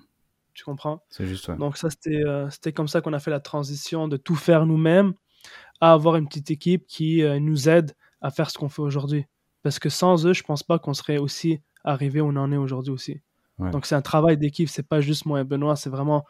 Tu 0.55 0.65
comprends? 0.65 1.05
C'est 1.09 1.27
juste, 1.27 1.51
Donc 1.53 1.77
ça, 1.77 1.89
c'était 1.89 2.25
euh, 2.25 2.51
c'était 2.51 2.73
comme 2.73 2.89
ça 2.89 3.01
qu'on 3.01 3.13
a 3.13 3.21
fait 3.21 3.31
la 3.31 3.39
transition 3.39 4.09
de 4.09 4.17
tout 4.17 4.35
faire 4.35 4.67
nous-mêmes 4.67 5.15
à 5.81 5.93
avoir 5.93 6.17
une 6.17 6.27
petite 6.27 6.51
équipe 6.51 6.85
qui 6.89 7.23
euh, 7.23 7.39
nous 7.39 7.69
aide 7.69 7.95
à 8.21 8.31
faire 8.31 8.51
ce 8.51 8.59
qu'on 8.59 8.69
fait 8.69 8.83
aujourd'hui. 8.83 9.25
Parce 9.63 9.79
que 9.79 9.89
sans 9.89 10.27
eux, 10.27 10.33
je 10.33 10.43
pense 10.43 10.65
pas 10.65 10.81
qu'on 10.81 10.95
serait 10.95 11.19
aussi 11.19 11.61
arrivé 11.89 12.21
où 12.21 12.27
on 12.27 12.37
en 12.37 12.53
est 12.53 12.57
aujourd'hui 12.57 12.93
aussi. 12.93 13.21
Donc 13.73 13.87
c'est 13.87 13.97
un 13.97 14.03
travail 14.03 14.37
d'équipe, 14.37 14.69
c'est 14.69 14.87
pas 14.87 15.01
juste 15.01 15.27
moi 15.27 15.41
et 15.41 15.45
Benoît, 15.45 15.75
c'est 15.75 15.91
vraiment 15.91 16.25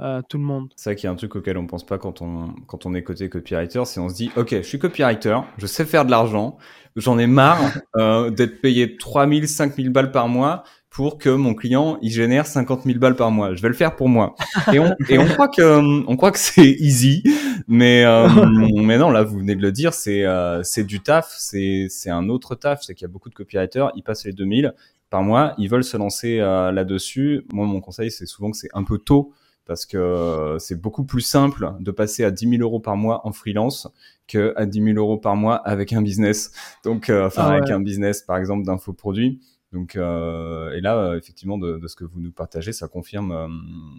euh, 0.00 0.22
tout 0.26 0.38
le 0.38 0.44
monde. 0.44 0.72
C'est 0.76 0.84
ça 0.84 0.94
qui 0.94 1.04
est 1.04 1.10
un 1.10 1.14
truc 1.14 1.36
auquel 1.36 1.58
on 1.58 1.66
pense 1.66 1.84
pas 1.84 1.98
quand 1.98 2.22
on, 2.22 2.54
quand 2.66 2.86
on 2.86 2.94
est 2.94 3.02
côté 3.02 3.28
copywriter, 3.28 3.84
c'est 3.84 4.00
on 4.00 4.08
se 4.08 4.14
dit, 4.14 4.30
ok, 4.34 4.48
je 4.50 4.62
suis 4.62 4.78
copywriter, 4.78 5.40
je 5.58 5.66
sais 5.66 5.84
faire 5.84 6.06
de 6.06 6.10
l'argent, 6.10 6.56
j'en 6.96 7.18
ai 7.18 7.26
marre 7.26 7.60
euh, 7.96 8.30
d'être 8.30 8.62
payé 8.62 8.96
3000, 8.96 9.46
5000 9.46 9.90
balles 9.90 10.10
par 10.10 10.28
mois 10.28 10.64
pour 10.88 11.18
que 11.18 11.28
mon 11.28 11.54
client 11.54 11.98
il 12.02 12.10
génère 12.10 12.46
50 12.46 12.82
000 12.84 12.98
balles 12.98 13.14
par 13.14 13.30
mois. 13.30 13.54
Je 13.54 13.62
vais 13.62 13.68
le 13.68 13.74
faire 13.74 13.94
pour 13.94 14.08
moi. 14.08 14.34
Et 14.72 14.80
on, 14.80 14.94
et 15.08 15.18
on 15.18 15.26
croit 15.26 15.48
que 15.48 16.06
on 16.08 16.16
croit 16.16 16.32
que 16.32 16.38
c'est 16.38 16.70
easy, 16.70 17.22
mais 17.68 18.04
euh, 18.04 18.26
mais 18.82 18.98
non 18.98 19.10
là 19.10 19.22
vous 19.22 19.38
venez 19.38 19.54
de 19.54 19.62
le 19.62 19.70
dire, 19.70 19.94
c'est 19.94 20.24
euh, 20.24 20.62
c'est 20.64 20.84
du 20.84 21.00
taf, 21.00 21.32
c'est 21.38 21.86
c'est 21.90 22.10
un 22.10 22.28
autre 22.28 22.54
taf, 22.54 22.82
c'est 22.82 22.94
qu'il 22.94 23.04
y 23.04 23.10
a 23.10 23.12
beaucoup 23.12 23.28
de 23.28 23.34
copywriters, 23.34 23.92
ils 23.94 24.02
passent 24.02 24.24
les 24.24 24.32
2000 24.32 24.74
par 25.10 25.22
mois, 25.22 25.54
ils 25.58 25.68
veulent 25.68 25.84
se 25.84 25.96
lancer 25.96 26.40
euh, 26.40 26.72
là-dessus. 26.72 27.46
Moi 27.52 27.66
mon 27.66 27.80
conseil 27.80 28.10
c'est 28.10 28.26
souvent 28.26 28.50
que 28.50 28.56
c'est 28.56 28.70
un 28.72 28.84
peu 28.84 28.98
tôt 28.98 29.32
parce 29.66 29.86
que 29.86 30.56
c'est 30.58 30.80
beaucoup 30.80 31.04
plus 31.04 31.20
simple 31.20 31.74
de 31.78 31.90
passer 31.90 32.24
à 32.24 32.30
10 32.30 32.48
000 32.48 32.62
euros 32.62 32.80
par 32.80 32.96
mois 32.96 33.26
en 33.26 33.32
freelance 33.32 33.88
que 34.26 34.52
à 34.56 34.66
10 34.66 34.82
000 34.82 34.96
euros 34.96 35.18
par 35.18 35.36
mois 35.36 35.56
avec 35.56 35.92
un 35.92 36.02
business. 36.02 36.50
Donc, 36.82 37.08
enfin, 37.08 37.42
ah 37.44 37.50
avec 37.50 37.70
un 37.70 37.78
business, 37.78 38.22
par 38.22 38.38
exemple, 38.38 38.64
d'infoproduits. 38.64 39.40
Donc, 39.72 39.94
euh, 39.94 40.72
et 40.72 40.80
là, 40.80 40.96
euh, 40.98 41.18
effectivement, 41.18 41.56
de, 41.56 41.78
de, 41.78 41.86
ce 41.86 41.94
que 41.94 42.04
vous 42.04 42.20
nous 42.20 42.32
partagez, 42.32 42.72
ça 42.72 42.88
confirme, 42.88 43.30
euh, 43.30 43.48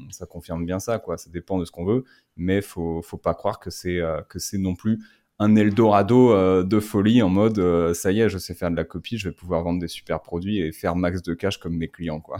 ça 0.10 0.26
confirme 0.26 0.65
bien 0.65 0.80
ça, 0.80 1.00
quoi. 1.00 1.17
Ça 1.17 1.30
dépend 1.30 1.58
de 1.60 1.65
ce 1.65 1.71
qu'on 1.71 1.86
veut, 1.86 2.04
mais 2.36 2.62
faut, 2.62 3.02
faut 3.02 3.17
pas 3.17 3.34
croire 3.34 3.60
que 3.60 3.69
c'est 3.69 4.00
euh, 4.00 4.21
que 4.28 4.38
c'est 4.38 4.58
non 4.58 4.76
plus 4.76 5.00
un 5.41 5.56
Eldorado 5.56 6.63
de 6.63 6.80
folie 6.80 7.21
en 7.21 7.30
mode, 7.30 7.93
ça 7.93 8.12
y 8.12 8.21
est, 8.21 8.30
je 8.30 8.38
sais 8.38 8.54
faire 8.54 8.69
de 8.69 8.75
la 8.75 8.84
copie, 8.84 9.17
je 9.17 9.30
vais 9.30 9.36
pouvoir 9.36 9.63
vendre 9.63 9.80
des 9.80 9.88
super 9.88 10.21
produits 10.21 10.60
et 10.60 10.71
faire 10.71 10.95
max 10.95 11.23
de 11.23 11.34
cash 11.34 11.58
comme 11.58 11.75
mes 11.75 11.88
clients, 11.88 12.21
quoi. 12.21 12.38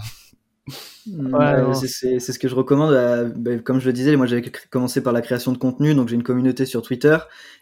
Ouais, 1.07 1.73
c'est 1.73 2.19
ce 2.19 2.37
que 2.39 2.47
je 2.47 2.53
recommande. 2.53 2.93
Ben, 3.35 3.61
comme 3.61 3.79
je 3.79 3.87
le 3.87 3.93
disais, 3.93 4.15
moi 4.15 4.27
j'avais 4.27 4.43
commencé 4.69 5.01
par 5.01 5.13
la 5.13 5.21
création 5.21 5.51
de 5.51 5.57
contenu, 5.57 5.95
donc 5.95 6.09
j'ai 6.09 6.15
une 6.15 6.23
communauté 6.23 6.65
sur 6.67 6.83
Twitter 6.83 7.17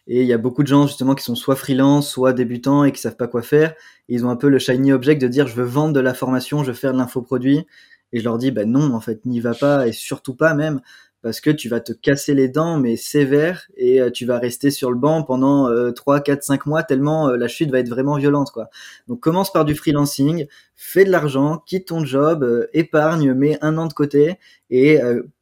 et 0.07 0.21
il 0.21 0.27
y 0.27 0.33
a 0.33 0.37
beaucoup 0.37 0.63
de 0.63 0.67
gens 0.67 0.85
justement 0.87 1.15
qui 1.15 1.23
sont 1.23 1.35
soit 1.35 1.55
freelance, 1.55 2.09
soit 2.09 2.33
débutants 2.33 2.83
et 2.83 2.91
qui 2.91 2.99
savent 2.99 3.15
pas 3.15 3.27
quoi 3.27 3.41
faire. 3.41 3.73
ils 4.09 4.25
ont 4.25 4.29
un 4.29 4.35
peu 4.35 4.49
le 4.49 4.59
shiny 4.59 4.91
object 4.91 5.21
de 5.21 5.27
dire 5.29 5.47
je 5.47 5.55
veux 5.55 5.63
vendre 5.63 5.93
de 5.93 6.01
la 6.01 6.13
formation, 6.13 6.63
je 6.63 6.71
veux 6.71 6.77
faire 6.77 6.91
de 6.91 6.97
l'infoproduit. 6.97 7.65
Et 8.11 8.19
je 8.19 8.23
leur 8.23 8.37
dis 8.37 8.51
ben 8.51 8.69
non, 8.69 8.93
en 8.93 8.99
fait, 8.99 9.25
n'y 9.25 9.39
va 9.39 9.53
pas 9.53 9.87
et 9.87 9.91
surtout 9.93 10.35
pas 10.35 10.53
même 10.53 10.81
parce 11.21 11.41
que 11.41 11.49
tu 11.49 11.67
vas 11.67 11.79
te 11.81 11.91
casser 11.91 12.33
les 12.33 12.47
dents, 12.47 12.77
mais 12.77 12.95
sévère, 12.95 13.67
et 13.75 14.01
euh, 14.01 14.09
tu 14.09 14.25
vas 14.25 14.39
rester 14.39 14.71
sur 14.71 14.89
le 14.91 14.97
banc 14.97 15.23
pendant 15.23 15.69
3, 15.93 16.21
4, 16.21 16.43
5 16.43 16.65
mois, 16.65 16.83
tellement 16.83 17.29
euh, 17.29 17.37
la 17.37 17.47
chute 17.47 17.71
va 17.71 17.79
être 17.79 17.89
vraiment 17.89 18.17
violente. 18.17 18.51
quoi. 18.51 18.69
Donc 19.07 19.19
commence 19.19 19.51
par 19.51 19.65
du 19.65 19.75
freelancing, 19.75 20.47
fais 20.75 21.03
de 21.03 21.11
l'argent, 21.11 21.61
quitte 21.65 21.87
ton 21.87 22.05
job, 22.05 22.43
euh, 22.43 22.67
épargne, 22.73 23.33
mets 23.33 23.57
un 23.61 23.77
an 23.77 23.87
de 23.87 23.93
côté, 23.93 24.37
et 24.69 24.99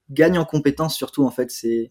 gagne 0.09 0.37
en 0.39 0.45
compétences 0.45 0.95
surtout, 0.95 1.25
en 1.25 1.31
fait. 1.31 1.51
C'est 1.51 1.89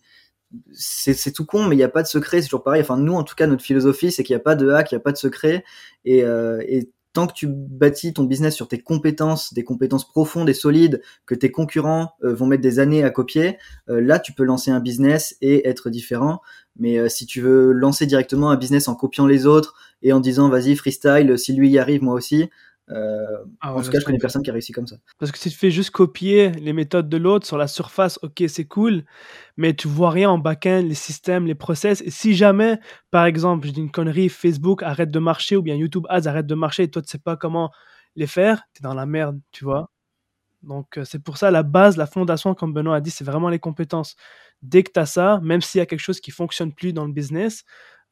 c'est 0.72 1.33
tout 1.33 1.44
con, 1.44 1.64
mais 1.64 1.75
il 1.75 1.79
n'y 1.79 1.85
a 1.85 1.88
pas 1.88 2.03
de 2.03 2.07
secret, 2.07 2.40
c'est 2.40 2.46
toujours 2.46 2.62
pareil. 2.62 2.81
Enfin, 2.81 2.96
nous, 2.96 3.14
en 3.14 3.25
tout 3.25 3.35
cas, 3.35 3.46
notre 3.46 3.64
philosophie, 3.64 4.12
c'est 4.12 4.22
qu'il 4.22 4.35
n'y 4.35 4.40
a 4.40 4.44
pas 4.44 4.55
de 4.55 4.70
hack, 4.70 4.90
il 4.90 4.94
n'y 4.94 4.99
a 4.99 5.01
pas 5.01 5.12
de 5.12 5.16
secret. 5.16 5.64
Et, 6.05 6.20
et 6.20 6.90
tant 7.17 7.27
que 7.27 7.33
tu 7.33 7.47
bâtis 7.49 8.13
ton 8.13 8.25
business 8.25 8.55
sur 8.55 8.69
tes 8.69 8.79
compétences, 8.79 9.55
des 9.55 9.65
compétences 9.65 10.07
profondes 10.07 10.51
et 10.51 10.55
solides 10.55 11.01
que 11.25 11.35
tes 11.35 11.51
concurrents 11.51 12.13
euh, 12.23 12.35
vont 12.35 12.45
mettre 12.45 12.61
des 12.61 12.79
années 12.79 13.05
à 13.05 13.09
copier, 13.09 13.57
euh, 13.89 14.03
là 14.03 14.19
tu 14.19 14.35
peux 14.35 14.45
lancer 14.45 14.71
un 14.71 14.81
business 14.81 15.35
et 15.41 15.67
être 15.67 15.89
différent. 15.89 16.43
Mais 16.79 16.99
euh, 16.99 17.09
si 17.09 17.25
tu 17.25 17.41
veux 17.41 17.73
lancer 17.73 18.05
directement 18.05 18.51
un 18.51 18.57
business 18.57 18.87
en 18.89 18.95
copiant 18.95 19.27
les 19.27 19.47
autres 19.47 19.77
et 20.03 20.13
en 20.13 20.21
disant 20.21 20.51
vas-y 20.51 20.77
freestyle, 20.77 21.39
si 21.39 21.55
lui 21.55 21.71
y 21.71 21.79
arrive, 21.79 22.03
moi 22.03 22.13
aussi, 22.13 22.51
euh, 22.90 23.44
ah 23.61 23.75
en 23.75 23.83
tout 23.83 23.90
cas, 23.90 23.99
je 23.99 24.05
connais 24.05 24.18
personne 24.18 24.42
qui 24.42 24.51
a 24.51 24.53
réussi 24.53 24.72
comme 24.72 24.87
ça. 24.87 24.96
Parce 25.18 25.33
que 25.33 25.38
si 25.38 25.51
tu 25.51 25.57
fais 25.57 25.70
juste 25.70 25.90
copier 25.90 26.51
les 26.53 26.72
méthodes 26.72 27.09
de 27.09 27.16
l'autre 27.16 27.46
sur 27.46 27.59
la 27.59 27.66
surface, 27.66 28.18
ok, 28.22 28.44
c'est 28.49 28.66
cool, 28.66 29.05
mais 29.57 29.75
tu 29.75 29.88
vois 29.88 30.11
rien 30.11 30.31
en 30.31 30.38
back-end, 30.38 30.85
les 30.87 30.94
systèmes, 30.94 31.46
les 31.46 31.55
process. 31.55 32.01
Et 32.03 32.11
si 32.11 32.35
jamais, 32.35 32.79
par 33.11 33.25
exemple, 33.25 33.66
je 33.66 33.72
dis 33.72 33.81
une 33.81 33.90
connerie, 33.90 34.29
Facebook 34.29 34.83
arrête 34.83 35.11
de 35.11 35.18
marcher 35.18 35.57
ou 35.57 35.62
bien 35.62 35.75
YouTube 35.75 36.07
Ads 36.09 36.27
arrête 36.29 36.46
de 36.46 36.55
marcher 36.55 36.85
et 36.85 36.90
toi, 36.90 37.03
tu 37.03 37.09
sais 37.09 37.18
pas 37.18 37.37
comment 37.37 37.72
les 38.14 38.29
faire, 38.29 38.62
tu 38.72 38.81
es 38.81 38.83
dans 38.83 38.94
la 38.94 39.07
merde, 39.07 39.40
tu 39.51 39.64
vois. 39.64 39.90
Donc, 40.62 40.99
euh, 40.99 41.05
c'est 41.05 41.22
pour 41.22 41.38
ça 41.38 41.51
la 41.51 41.62
base, 41.62 41.96
la 41.96 42.07
fondation, 42.07 42.55
comme 42.55 42.72
Benoît 42.72 42.96
a 42.96 43.01
dit, 43.01 43.11
c'est 43.11 43.25
vraiment 43.25 43.49
les 43.49 43.59
compétences. 43.59 44.16
Dès 44.62 44.83
que 44.83 44.90
tu 44.92 45.01
as 45.01 45.07
ça, 45.07 45.40
même 45.42 45.61
s'il 45.61 45.81
y 45.81 45.83
a 45.83 45.87
quelque 45.87 46.01
chose 46.01 46.20
qui 46.20 46.31
fonctionne 46.31 46.72
plus 46.72 46.92
dans 46.92 47.05
le 47.05 47.12
business, 47.12 47.64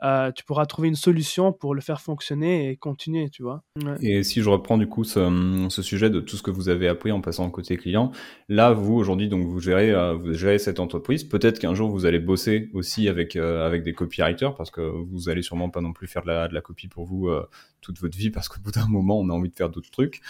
euh, 0.02 0.32
tu 0.32 0.44
pourras 0.44 0.66
trouver 0.66 0.88
une 0.88 0.96
solution 0.96 1.52
pour 1.52 1.74
le 1.74 1.80
faire 1.80 2.00
fonctionner 2.00 2.68
et 2.68 2.76
continuer, 2.76 3.30
tu 3.30 3.42
vois. 3.42 3.62
Et 4.00 4.24
si 4.24 4.42
je 4.42 4.50
reprends 4.50 4.76
du 4.76 4.88
coup 4.88 5.04
ce, 5.04 5.66
ce, 5.70 5.82
sujet 5.82 6.10
de 6.10 6.20
tout 6.20 6.36
ce 6.36 6.42
que 6.42 6.50
vous 6.50 6.68
avez 6.68 6.88
appris 6.88 7.12
en 7.12 7.20
passant 7.20 7.48
côté 7.48 7.76
client, 7.76 8.10
là 8.48 8.72
vous 8.72 8.94
aujourd'hui 8.94 9.28
donc 9.28 9.46
vous 9.46 9.60
gérez 9.60 9.92
euh, 9.92 10.34
gérez 10.34 10.58
cette 10.58 10.80
entreprise. 10.80 11.22
Peut-être 11.24 11.60
qu'un 11.60 11.74
jour 11.74 11.90
vous 11.90 12.06
allez 12.06 12.18
bosser 12.18 12.70
aussi 12.74 13.08
avec 13.08 13.36
euh, 13.36 13.64
avec 13.64 13.84
des 13.84 13.92
copywriters 13.92 14.56
parce 14.56 14.70
que 14.70 14.80
vous 14.80 15.28
allez 15.28 15.42
sûrement 15.42 15.70
pas 15.70 15.80
non 15.80 15.92
plus 15.92 16.08
faire 16.08 16.22
de 16.22 16.28
la, 16.28 16.48
de 16.48 16.54
la 16.54 16.60
copie 16.60 16.88
pour 16.88 17.04
vous 17.04 17.30
toute 17.80 17.98
votre 18.00 18.16
vie 18.16 18.30
parce 18.30 18.48
qu'au 18.48 18.60
bout 18.60 18.72
d'un 18.72 18.88
moment 18.88 19.18
on 19.18 19.28
a 19.28 19.32
envie 19.32 19.50
de 19.50 19.54
faire 19.54 19.70
d'autres 19.70 19.90
trucs. 19.90 20.22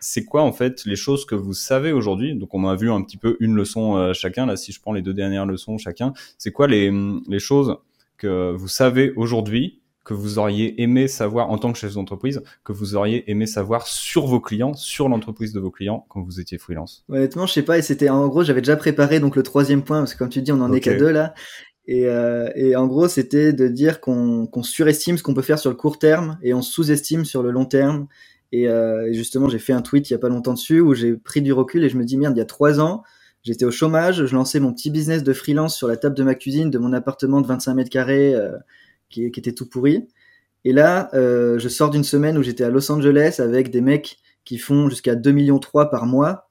c'est 0.00 0.24
quoi 0.24 0.42
en 0.42 0.52
fait 0.52 0.84
les 0.86 0.96
choses 0.96 1.24
que 1.24 1.36
vous 1.36 1.54
savez 1.54 1.92
aujourd'hui? 1.92 2.34
Donc 2.34 2.52
on 2.52 2.66
a 2.66 2.74
vu 2.74 2.90
un 2.90 3.02
petit 3.02 3.16
peu 3.16 3.36
une 3.38 3.54
leçon 3.54 4.12
chacun 4.12 4.44
là. 4.44 4.56
Si 4.56 4.72
je 4.72 4.80
prends 4.80 4.92
les 4.92 5.02
deux 5.02 5.14
dernières 5.14 5.46
leçons 5.46 5.78
chacun, 5.78 6.12
c'est 6.36 6.50
quoi 6.50 6.66
les 6.66 6.92
les 7.28 7.38
choses 7.38 7.76
que 8.22 8.52
vous 8.52 8.68
savez 8.68 9.12
aujourd'hui 9.16 9.80
que 10.04 10.14
vous 10.14 10.38
auriez 10.38 10.82
aimé 10.82 11.06
savoir 11.06 11.50
en 11.50 11.58
tant 11.58 11.72
que 11.72 11.78
chef 11.78 11.94
d'entreprise, 11.94 12.42
que 12.64 12.72
vous 12.72 12.96
auriez 12.96 13.30
aimé 13.30 13.46
savoir 13.46 13.86
sur 13.86 14.26
vos 14.26 14.40
clients, 14.40 14.74
sur 14.74 15.08
l'entreprise 15.08 15.52
de 15.52 15.60
vos 15.60 15.70
clients 15.70 16.06
quand 16.08 16.22
vous 16.22 16.40
étiez 16.40 16.58
freelance 16.58 17.04
Honnêtement, 17.08 17.46
je 17.46 17.52
sais 17.52 17.62
pas. 17.62 17.78
Et 17.78 17.82
c'était 17.82 18.08
en 18.08 18.26
gros, 18.26 18.42
j'avais 18.42 18.60
déjà 18.60 18.76
préparé 18.76 19.20
donc 19.20 19.36
le 19.36 19.42
troisième 19.42 19.82
point 19.82 20.00
parce 20.00 20.14
que 20.14 20.18
comme 20.18 20.28
tu 20.28 20.42
dis, 20.42 20.50
on 20.50 20.60
en 20.60 20.72
est 20.72 20.80
qu'à 20.80 20.96
deux 20.96 21.10
là. 21.10 21.34
Et, 21.86 22.06
euh, 22.06 22.48
et, 22.54 22.76
en 22.76 22.86
gros, 22.86 23.08
c'était 23.08 23.52
de 23.52 23.66
dire 23.66 24.00
qu'on 24.00 24.48
surestime 24.62 25.18
ce 25.18 25.22
qu'on 25.24 25.34
peut 25.34 25.42
faire 25.42 25.58
sur 25.58 25.70
le 25.70 25.76
court 25.76 25.98
terme 25.98 26.38
et 26.40 26.54
on 26.54 26.62
sous-estime 26.62 27.24
sur 27.24 27.42
le 27.42 27.50
long 27.50 27.64
terme. 27.64 28.06
Et, 28.52 28.68
euh, 28.68 29.08
et 29.08 29.14
justement, 29.14 29.48
j'ai 29.48 29.58
fait 29.58 29.72
un 29.72 29.82
tweet 29.82 30.08
il 30.08 30.12
y 30.12 30.16
a 30.16 30.18
pas 30.18 30.28
longtemps 30.28 30.52
dessus 30.52 30.80
où 30.80 30.94
j'ai 30.94 31.14
pris 31.14 31.42
du 31.42 31.52
recul 31.52 31.82
et 31.82 31.88
je 31.88 31.96
me 31.96 32.04
dis 32.04 32.16
merde, 32.16 32.36
il 32.36 32.38
y 32.38 32.42
a 32.42 32.46
trois 32.46 32.78
ans, 32.80 33.02
j'étais 33.42 33.64
au 33.64 33.70
chômage, 33.70 34.26
je 34.26 34.34
lançais 34.34 34.60
mon 34.60 34.72
petit 34.72 34.90
business 34.90 35.22
de 35.22 35.32
freelance 35.32 35.76
sur 35.76 35.88
la 35.88 35.96
table 35.96 36.16
de 36.16 36.22
ma 36.22 36.34
cuisine 36.34 36.70
de 36.70 36.78
mon 36.78 36.92
appartement 36.92 37.40
de 37.40 37.46
25 37.46 37.74
mètres 37.74 37.90
carrés 37.90 38.34
euh, 38.34 38.56
qui, 39.10 39.30
qui 39.30 39.40
était 39.40 39.52
tout 39.52 39.68
pourri. 39.68 40.08
Et 40.64 40.72
là, 40.72 41.10
euh, 41.14 41.58
je 41.58 41.68
sors 41.68 41.90
d'une 41.90 42.04
semaine 42.04 42.38
où 42.38 42.42
j'étais 42.42 42.64
à 42.64 42.70
Los 42.70 42.90
Angeles 42.90 43.36
avec 43.38 43.70
des 43.70 43.80
mecs 43.80 44.18
qui 44.44 44.58
font 44.58 44.88
jusqu'à 44.88 45.14
2 45.14 45.30
millions 45.32 45.58
3 45.58 45.90
par 45.90 46.06
mois. 46.06 46.48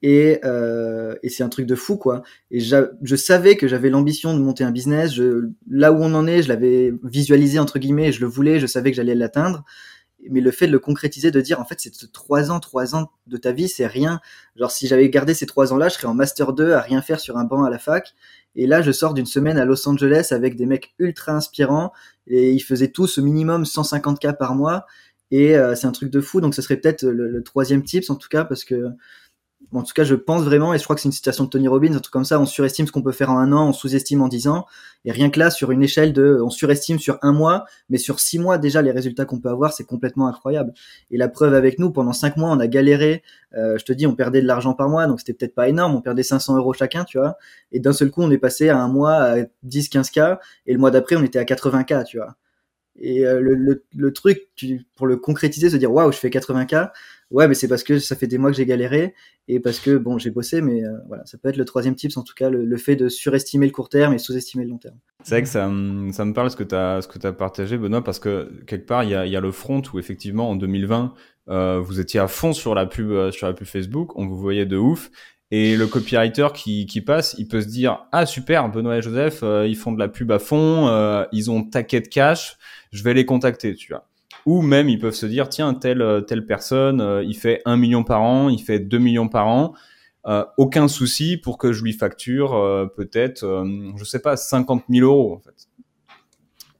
Et, 0.00 0.38
euh, 0.44 1.16
et 1.24 1.28
c'est 1.28 1.42
un 1.42 1.48
truc 1.48 1.66
de 1.66 1.74
fou, 1.74 1.96
quoi. 1.96 2.22
Et 2.52 2.60
je 2.60 3.16
savais 3.16 3.56
que 3.56 3.66
j'avais 3.66 3.90
l'ambition 3.90 4.32
de 4.32 4.40
monter 4.40 4.62
un 4.62 4.70
business. 4.70 5.12
Je, 5.12 5.50
là 5.68 5.92
où 5.92 5.96
on 5.96 6.14
en 6.14 6.26
est, 6.26 6.42
je 6.42 6.48
l'avais 6.48 6.94
visualisé, 7.02 7.58
entre 7.58 7.78
guillemets, 7.78 8.08
et 8.08 8.12
je 8.12 8.20
le 8.20 8.28
voulais, 8.28 8.60
je 8.60 8.66
savais 8.66 8.90
que 8.90 8.96
j'allais 8.96 9.16
l'atteindre. 9.16 9.64
Mais 10.30 10.40
le 10.40 10.50
fait 10.50 10.66
de 10.66 10.72
le 10.72 10.78
concrétiser, 10.78 11.30
de 11.30 11.40
dire, 11.40 11.60
en 11.60 11.64
fait, 11.64 11.76
c'est 11.78 12.12
trois 12.12 12.50
ans, 12.50 12.60
trois 12.60 12.94
ans 12.94 13.10
de 13.26 13.36
ta 13.36 13.52
vie, 13.52 13.68
c'est 13.68 13.86
rien. 13.86 14.20
Genre, 14.56 14.70
si 14.70 14.86
j'avais 14.86 15.08
gardé 15.10 15.34
ces 15.34 15.46
trois 15.46 15.72
ans-là, 15.72 15.88
je 15.88 15.94
serais 15.94 16.06
en 16.06 16.14
master 16.14 16.52
2 16.52 16.72
à 16.72 16.80
rien 16.80 17.02
faire 17.02 17.20
sur 17.20 17.36
un 17.36 17.44
banc 17.44 17.64
à 17.64 17.70
la 17.70 17.78
fac. 17.78 18.14
Et 18.54 18.66
là, 18.66 18.82
je 18.82 18.92
sors 18.92 19.14
d'une 19.14 19.26
semaine 19.26 19.58
à 19.58 19.64
Los 19.64 19.88
Angeles 19.88 20.28
avec 20.30 20.56
des 20.56 20.66
mecs 20.66 20.94
ultra 20.98 21.32
inspirants 21.32 21.92
et 22.26 22.52
ils 22.52 22.60
faisaient 22.60 22.88
tous 22.88 23.18
au 23.18 23.22
minimum 23.22 23.62
150K 23.64 24.36
par 24.36 24.54
mois. 24.54 24.86
Et 25.30 25.56
euh, 25.56 25.74
c'est 25.74 25.86
un 25.86 25.92
truc 25.92 26.10
de 26.10 26.20
fou. 26.20 26.40
Donc, 26.40 26.54
ce 26.54 26.62
serait 26.62 26.76
peut-être 26.76 27.02
le, 27.04 27.28
le 27.28 27.42
troisième 27.42 27.82
tips, 27.82 28.10
en 28.10 28.16
tout 28.16 28.28
cas, 28.28 28.44
parce 28.44 28.64
que, 28.64 28.90
en 29.72 29.82
tout 29.82 29.92
cas, 29.92 30.04
je 30.04 30.14
pense 30.14 30.42
vraiment, 30.42 30.72
et 30.72 30.78
je 30.78 30.84
crois 30.84 30.96
que 30.96 31.02
c'est 31.02 31.08
une 31.08 31.12
citation 31.12 31.44
de 31.44 31.50
Tony 31.50 31.68
Robbins, 31.68 31.92
un 31.92 31.98
truc 31.98 32.12
comme 32.12 32.24
ça, 32.24 32.40
on 32.40 32.46
surestime 32.46 32.86
ce 32.86 32.92
qu'on 32.92 33.02
peut 33.02 33.12
faire 33.12 33.30
en 33.30 33.38
un 33.38 33.52
an, 33.52 33.68
on 33.68 33.72
sous-estime 33.72 34.22
en 34.22 34.28
dix 34.28 34.48
ans. 34.48 34.66
Et 35.04 35.12
rien 35.12 35.30
que 35.30 35.38
là, 35.38 35.50
sur 35.50 35.70
une 35.70 35.82
échelle 35.82 36.12
de, 36.12 36.40
on 36.42 36.50
surestime 36.50 36.98
sur 36.98 37.18
un 37.22 37.32
mois, 37.32 37.66
mais 37.90 37.98
sur 37.98 38.18
six 38.18 38.38
mois, 38.38 38.58
déjà, 38.58 38.80
les 38.80 38.90
résultats 38.90 39.26
qu'on 39.26 39.38
peut 39.38 39.50
avoir, 39.50 39.72
c'est 39.72 39.84
complètement 39.84 40.26
incroyable. 40.26 40.72
Et 41.10 41.18
la 41.18 41.28
preuve 41.28 41.54
avec 41.54 41.78
nous, 41.78 41.90
pendant 41.90 42.12
cinq 42.12 42.36
mois, 42.36 42.50
on 42.50 42.60
a 42.60 42.66
galéré. 42.66 43.22
Euh, 43.56 43.76
je 43.78 43.84
te 43.84 43.92
dis, 43.92 44.06
on 44.06 44.14
perdait 44.14 44.40
de 44.40 44.46
l'argent 44.46 44.72
par 44.72 44.88
mois, 44.88 45.06
donc 45.06 45.20
c'était 45.20 45.34
peut-être 45.34 45.54
pas 45.54 45.68
énorme. 45.68 45.94
On 45.94 46.00
perdait 46.00 46.22
500 46.22 46.56
euros 46.56 46.72
chacun, 46.72 47.04
tu 47.04 47.18
vois. 47.18 47.36
Et 47.70 47.80
d'un 47.80 47.92
seul 47.92 48.10
coup, 48.10 48.22
on 48.22 48.30
est 48.30 48.38
passé 48.38 48.70
à 48.70 48.78
un 48.78 48.88
mois 48.88 49.14
à 49.14 49.36
10, 49.64 49.90
15K, 49.90 50.38
et 50.66 50.72
le 50.72 50.78
mois 50.78 50.90
d'après, 50.90 51.16
on 51.16 51.22
était 51.22 51.38
à 51.38 51.44
80K, 51.44 52.04
tu 52.04 52.16
vois. 52.18 52.36
Et 53.00 53.26
euh, 53.26 53.40
le, 53.40 53.84
le, 53.94 54.12
truc, 54.12 54.48
pour 54.94 55.06
le 55.06 55.16
concrétiser, 55.16 55.70
se 55.70 55.76
dire 55.76 55.92
waouh, 55.92 56.12
je 56.12 56.18
fais 56.18 56.28
80K, 56.28 56.90
ouais, 57.30 57.48
mais 57.48 57.54
c'est 57.54 57.68
parce 57.68 57.82
que 57.82 57.98
ça 57.98 58.16
fait 58.16 58.26
des 58.26 58.38
mois 58.38 58.50
que 58.50 58.56
j'ai 58.56 58.66
galéré 58.66 59.14
et 59.46 59.60
parce 59.60 59.78
que 59.78 59.96
bon, 59.96 60.18
j'ai 60.18 60.30
bossé, 60.30 60.60
mais 60.60 60.84
euh, 60.84 60.92
voilà, 61.06 61.24
ça 61.26 61.38
peut 61.38 61.48
être 61.48 61.56
le 61.56 61.64
troisième 61.64 61.94
tips 61.94 62.16
en 62.16 62.22
tout 62.22 62.34
cas, 62.34 62.50
le, 62.50 62.76
fait 62.76 62.96
de 62.96 63.08
surestimer 63.08 63.66
le 63.66 63.72
court 63.72 63.88
terme 63.88 64.14
et 64.14 64.18
sous-estimer 64.18 64.64
le 64.64 64.70
long 64.70 64.78
terme. 64.78 64.96
C'est 65.22 65.34
vrai 65.34 65.42
que 65.42 65.48
ça, 65.48 65.70
ça 66.12 66.24
me 66.24 66.32
parle 66.32 66.50
ce 66.50 66.56
que 66.56 66.64
tu 66.64 66.74
as, 66.74 66.98
as 66.98 67.32
partagé, 67.32 67.78
Benoît, 67.78 68.02
parce 68.02 68.18
que 68.18 68.50
quelque 68.66 68.86
part, 68.86 69.04
il 69.04 69.10
y 69.10 69.14
a, 69.14 69.26
y 69.26 69.36
a 69.36 69.40
le 69.40 69.52
front 69.52 69.82
où 69.92 69.98
effectivement 69.98 70.50
en 70.50 70.56
2020, 70.56 71.14
euh, 71.50 71.80
vous 71.80 72.00
étiez 72.00 72.20
à 72.20 72.28
fond 72.28 72.52
sur 72.52 72.74
la 72.74 72.86
pub, 72.86 73.30
sur 73.30 73.46
la 73.46 73.52
pub 73.52 73.66
Facebook, 73.66 74.16
on 74.16 74.26
vous 74.26 74.36
voyait 74.36 74.66
de 74.66 74.76
ouf. 74.76 75.10
Et 75.50 75.76
le 75.76 75.86
copywriter 75.86 76.48
qui, 76.54 76.84
qui 76.86 77.00
passe, 77.00 77.34
il 77.38 77.48
peut 77.48 77.62
se 77.62 77.68
dire 77.68 78.06
ah 78.12 78.26
super, 78.26 78.68
Benoît 78.68 78.98
et 78.98 79.02
Joseph, 79.02 79.40
euh, 79.42 79.66
ils 79.66 79.76
font 79.76 79.92
de 79.92 79.98
la 79.98 80.08
pub 80.08 80.30
à 80.30 80.38
fond, 80.38 80.88
euh, 80.88 81.24
ils 81.32 81.50
ont 81.50 81.64
taquet 81.64 82.00
de 82.00 82.08
cash, 82.08 82.58
je 82.92 83.02
vais 83.02 83.14
les 83.14 83.24
contacter, 83.24 83.74
tu 83.74 83.92
vois. 83.92 84.04
Ou 84.46 84.62
même 84.62 84.88
ils 84.88 84.98
peuvent 84.98 85.14
se 85.14 85.26
dire 85.26 85.48
tiens 85.48 85.74
telle 85.74 86.24
telle 86.26 86.46
personne, 86.46 87.00
euh, 87.00 87.22
il 87.22 87.34
fait 87.36 87.62
un 87.64 87.76
million 87.76 88.04
par 88.04 88.22
an, 88.22 88.48
il 88.48 88.62
fait 88.62 88.78
2 88.78 88.98
millions 88.98 89.28
par 89.28 89.46
an, 89.46 89.74
euh, 90.26 90.44
aucun 90.56 90.88
souci 90.88 91.36
pour 91.36 91.58
que 91.58 91.72
je 91.72 91.82
lui 91.82 91.92
facture 91.92 92.54
euh, 92.54 92.86
peut-être, 92.86 93.64
je 93.96 94.04
sais 94.04 94.20
pas 94.20 94.36
50 94.36 94.84
000 94.88 95.06
euros 95.06 95.34
en 95.34 95.38
fait. 95.38 95.67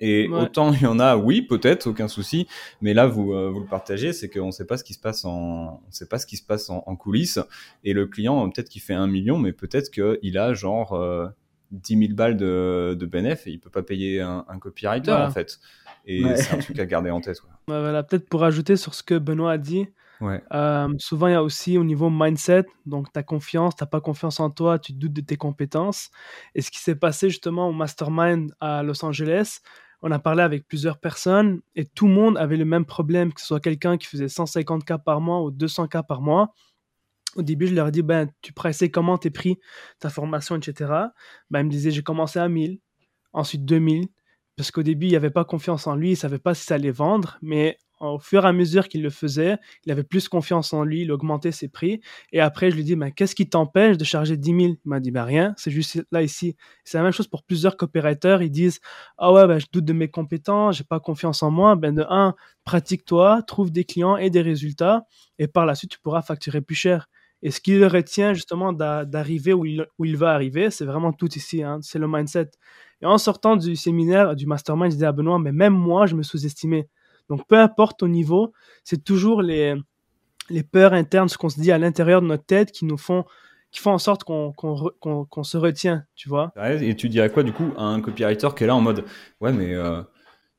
Et 0.00 0.28
ouais. 0.28 0.42
autant 0.42 0.72
il 0.72 0.82
y 0.82 0.86
en 0.86 0.98
a, 0.98 1.16
oui, 1.16 1.42
peut-être, 1.42 1.88
aucun 1.88 2.08
souci. 2.08 2.46
Mais 2.80 2.94
là, 2.94 3.06
vous, 3.06 3.32
euh, 3.32 3.50
vous 3.50 3.60
le 3.60 3.66
partagez, 3.66 4.12
c'est 4.12 4.28
qu'on 4.28 4.46
ne 4.46 4.52
sait 4.52 4.66
pas 4.66 4.76
ce 4.76 4.84
qui 4.84 4.94
se 4.94 5.00
passe 5.00 5.24
en, 5.24 5.82
on 5.86 5.90
sait 5.90 6.06
pas 6.06 6.18
ce 6.18 6.26
qui 6.26 6.36
se 6.36 6.44
passe 6.44 6.70
en, 6.70 6.82
en 6.86 6.96
coulisses. 6.96 7.40
Et 7.84 7.92
le 7.92 8.06
client, 8.06 8.48
peut-être 8.50 8.68
qu'il 8.68 8.82
fait 8.82 8.94
un 8.94 9.06
million, 9.06 9.38
mais 9.38 9.52
peut-être 9.52 9.90
qu'il 9.90 10.38
a 10.38 10.54
genre 10.54 10.94
euh, 10.94 11.26
10 11.72 11.98
000 11.98 12.12
balles 12.14 12.36
de, 12.36 12.96
de 12.98 13.06
bénéf 13.06 13.46
et 13.46 13.50
il 13.50 13.60
peut 13.60 13.70
pas 13.70 13.82
payer 13.82 14.20
un, 14.20 14.44
un 14.48 14.58
copywriter 14.58 15.10
ouais. 15.10 15.18
en 15.18 15.30
fait. 15.30 15.58
Et 16.06 16.24
ouais. 16.24 16.36
c'est 16.36 16.54
un 16.54 16.58
truc 16.58 16.78
à 16.78 16.86
garder 16.86 17.10
en 17.10 17.20
tête. 17.20 17.38
Voilà, 17.66 18.02
peut-être 18.02 18.30
pour 18.30 18.44
ajouter 18.44 18.76
sur 18.76 18.94
ce 18.94 19.02
que 19.02 19.18
Benoît 19.18 19.52
a 19.52 19.58
dit. 19.58 19.88
Ouais. 20.22 20.42
Euh, 20.52 20.88
souvent, 20.98 21.26
il 21.28 21.32
y 21.32 21.36
a 21.36 21.42
aussi 21.42 21.78
au 21.78 21.84
niveau 21.84 22.08
mindset, 22.10 22.64
donc 22.86 23.12
ta 23.12 23.22
confiance, 23.22 23.76
tu 23.76 23.82
n'as 23.82 23.88
pas 23.88 24.00
confiance 24.00 24.40
en 24.40 24.50
toi, 24.50 24.78
tu 24.78 24.92
doutes 24.92 25.12
de 25.12 25.20
tes 25.20 25.36
compétences. 25.36 26.10
Et 26.54 26.62
ce 26.62 26.70
qui 26.70 26.78
s'est 26.78 26.96
passé 26.96 27.28
justement 27.28 27.68
au 27.68 27.72
mastermind 27.72 28.52
à 28.60 28.82
Los 28.82 29.04
Angeles, 29.04 29.60
on 30.02 30.10
a 30.10 30.18
parlé 30.18 30.42
avec 30.42 30.66
plusieurs 30.66 30.98
personnes 30.98 31.60
et 31.74 31.84
tout 31.84 32.06
le 32.06 32.14
monde 32.14 32.38
avait 32.38 32.56
le 32.56 32.64
même 32.64 32.84
problème, 32.84 33.32
que 33.32 33.40
ce 33.40 33.48
soit 33.48 33.60
quelqu'un 33.60 33.96
qui 33.96 34.06
faisait 34.06 34.26
150K 34.26 35.02
par 35.02 35.20
mois 35.20 35.42
ou 35.42 35.50
200K 35.50 36.06
par 36.06 36.20
mois. 36.20 36.54
Au 37.36 37.42
début, 37.42 37.66
je 37.66 37.74
leur 37.74 37.90
dit, 37.90 38.02
ben, 38.02 38.30
tu 38.40 38.52
pressais 38.52 38.90
comment 38.90 39.18
tes 39.18 39.30
prix, 39.30 39.58
ta 39.98 40.08
formation, 40.08 40.56
etc. 40.56 40.92
Ben, 41.50 41.60
ils 41.60 41.66
me 41.66 41.70
disaient, 41.70 41.90
j'ai 41.90 42.02
commencé 42.02 42.38
à 42.38 42.48
1000, 42.48 42.78
ensuite 43.32 43.64
2000, 43.64 44.08
parce 44.56 44.70
qu'au 44.70 44.82
début, 44.82 45.06
il 45.06 45.12
n'avait 45.12 45.30
pas 45.30 45.44
confiance 45.44 45.86
en 45.86 45.94
lui, 45.94 46.08
il 46.08 46.12
ne 46.12 46.16
savait 46.16 46.38
pas 46.38 46.54
si 46.54 46.64
ça 46.64 46.76
allait 46.76 46.90
vendre, 46.90 47.38
mais 47.42 47.78
au 48.00 48.18
fur 48.18 48.44
et 48.44 48.48
à 48.48 48.52
mesure 48.52 48.88
qu'il 48.88 49.02
le 49.02 49.10
faisait, 49.10 49.56
il 49.84 49.92
avait 49.92 50.04
plus 50.04 50.28
confiance 50.28 50.72
en 50.72 50.84
lui, 50.84 51.02
il 51.02 51.12
augmentait 51.12 51.52
ses 51.52 51.68
prix. 51.68 52.00
Et 52.32 52.40
après, 52.40 52.70
je 52.70 52.76
lui 52.76 52.84
dis, 52.84 52.96
ben, 52.96 53.10
qu'est-ce 53.10 53.34
qui 53.34 53.48
t'empêche 53.48 53.96
de 53.96 54.04
charger 54.04 54.36
10 54.36 54.46
000 54.48 54.60
Il 54.60 54.78
m'a 54.84 55.00
dit, 55.00 55.10
ben, 55.10 55.24
rien, 55.24 55.54
c'est 55.56 55.70
juste 55.70 56.04
là, 56.12 56.22
ici. 56.22 56.56
C'est 56.84 56.98
la 56.98 57.04
même 57.04 57.12
chose 57.12 57.28
pour 57.28 57.42
plusieurs 57.42 57.76
copywriters. 57.76 58.42
Ils 58.42 58.50
disent, 58.50 58.80
ah 59.18 59.32
ouais, 59.32 59.46
ben, 59.46 59.58
je 59.58 59.66
doute 59.72 59.84
de 59.84 59.92
mes 59.92 60.08
compétences, 60.08 60.76
j'ai 60.76 60.84
pas 60.84 61.00
confiance 61.00 61.42
en 61.42 61.50
moi. 61.50 61.76
Ben, 61.76 61.94
de 61.94 62.04
un, 62.08 62.34
pratique-toi, 62.64 63.42
trouve 63.46 63.70
des 63.70 63.84
clients 63.84 64.16
et 64.16 64.30
des 64.30 64.42
résultats. 64.42 65.04
Et 65.38 65.48
par 65.48 65.66
la 65.66 65.74
suite, 65.74 65.90
tu 65.92 65.98
pourras 66.00 66.22
facturer 66.22 66.60
plus 66.60 66.76
cher. 66.76 67.08
Et 67.42 67.50
ce 67.50 67.60
qui 67.60 67.76
le 67.78 67.86
retient 67.86 68.34
justement 68.34 68.72
d'arriver 68.72 69.52
où 69.52 69.64
il, 69.64 69.86
où 69.98 70.04
il 70.04 70.16
va 70.16 70.32
arriver, 70.32 70.70
c'est 70.70 70.84
vraiment 70.84 71.12
tout 71.12 71.32
ici, 71.36 71.62
hein, 71.62 71.78
c'est 71.82 71.98
le 72.00 72.08
mindset. 72.08 72.50
Et 73.00 73.06
en 73.06 73.18
sortant 73.18 73.56
du 73.56 73.76
séminaire, 73.76 74.34
du 74.34 74.46
mastermind, 74.46 74.90
je 74.90 74.96
disais 74.96 75.06
à 75.06 75.12
Benoît, 75.12 75.38
mais 75.38 75.52
même 75.52 75.74
moi, 75.74 76.06
je 76.06 76.16
me 76.16 76.22
sous-estimais. 76.22 76.88
Donc, 77.28 77.46
peu 77.46 77.58
importe 77.58 78.02
au 78.02 78.08
niveau, 78.08 78.52
c'est 78.84 79.02
toujours 79.04 79.42
les, 79.42 79.74
les 80.50 80.62
peurs 80.62 80.92
internes, 80.92 81.28
ce 81.28 81.38
qu'on 81.38 81.48
se 81.48 81.60
dit 81.60 81.72
à 81.72 81.78
l'intérieur 81.78 82.22
de 82.22 82.26
notre 82.26 82.44
tête 82.44 82.72
qui 82.72 82.84
nous 82.84 82.96
font, 82.98 83.24
qui 83.70 83.80
font 83.80 83.92
en 83.92 83.98
sorte 83.98 84.24
qu'on 84.24 84.52
qu 84.52 84.66
qu 85.00 85.08
qu 85.30 85.44
se 85.44 85.56
retient, 85.56 86.04
tu 86.14 86.28
vois. 86.28 86.52
Et 86.80 86.94
tu 86.96 87.08
dirais 87.08 87.30
quoi, 87.30 87.42
du 87.42 87.52
coup, 87.52 87.72
à 87.76 87.84
un 87.84 88.00
copywriter 88.00 88.48
qui 88.56 88.64
est 88.64 88.66
là 88.66 88.74
en 88.74 88.80
mode, 88.80 89.04
ouais, 89.40 89.52
mais 89.52 89.74
euh, 89.74 90.02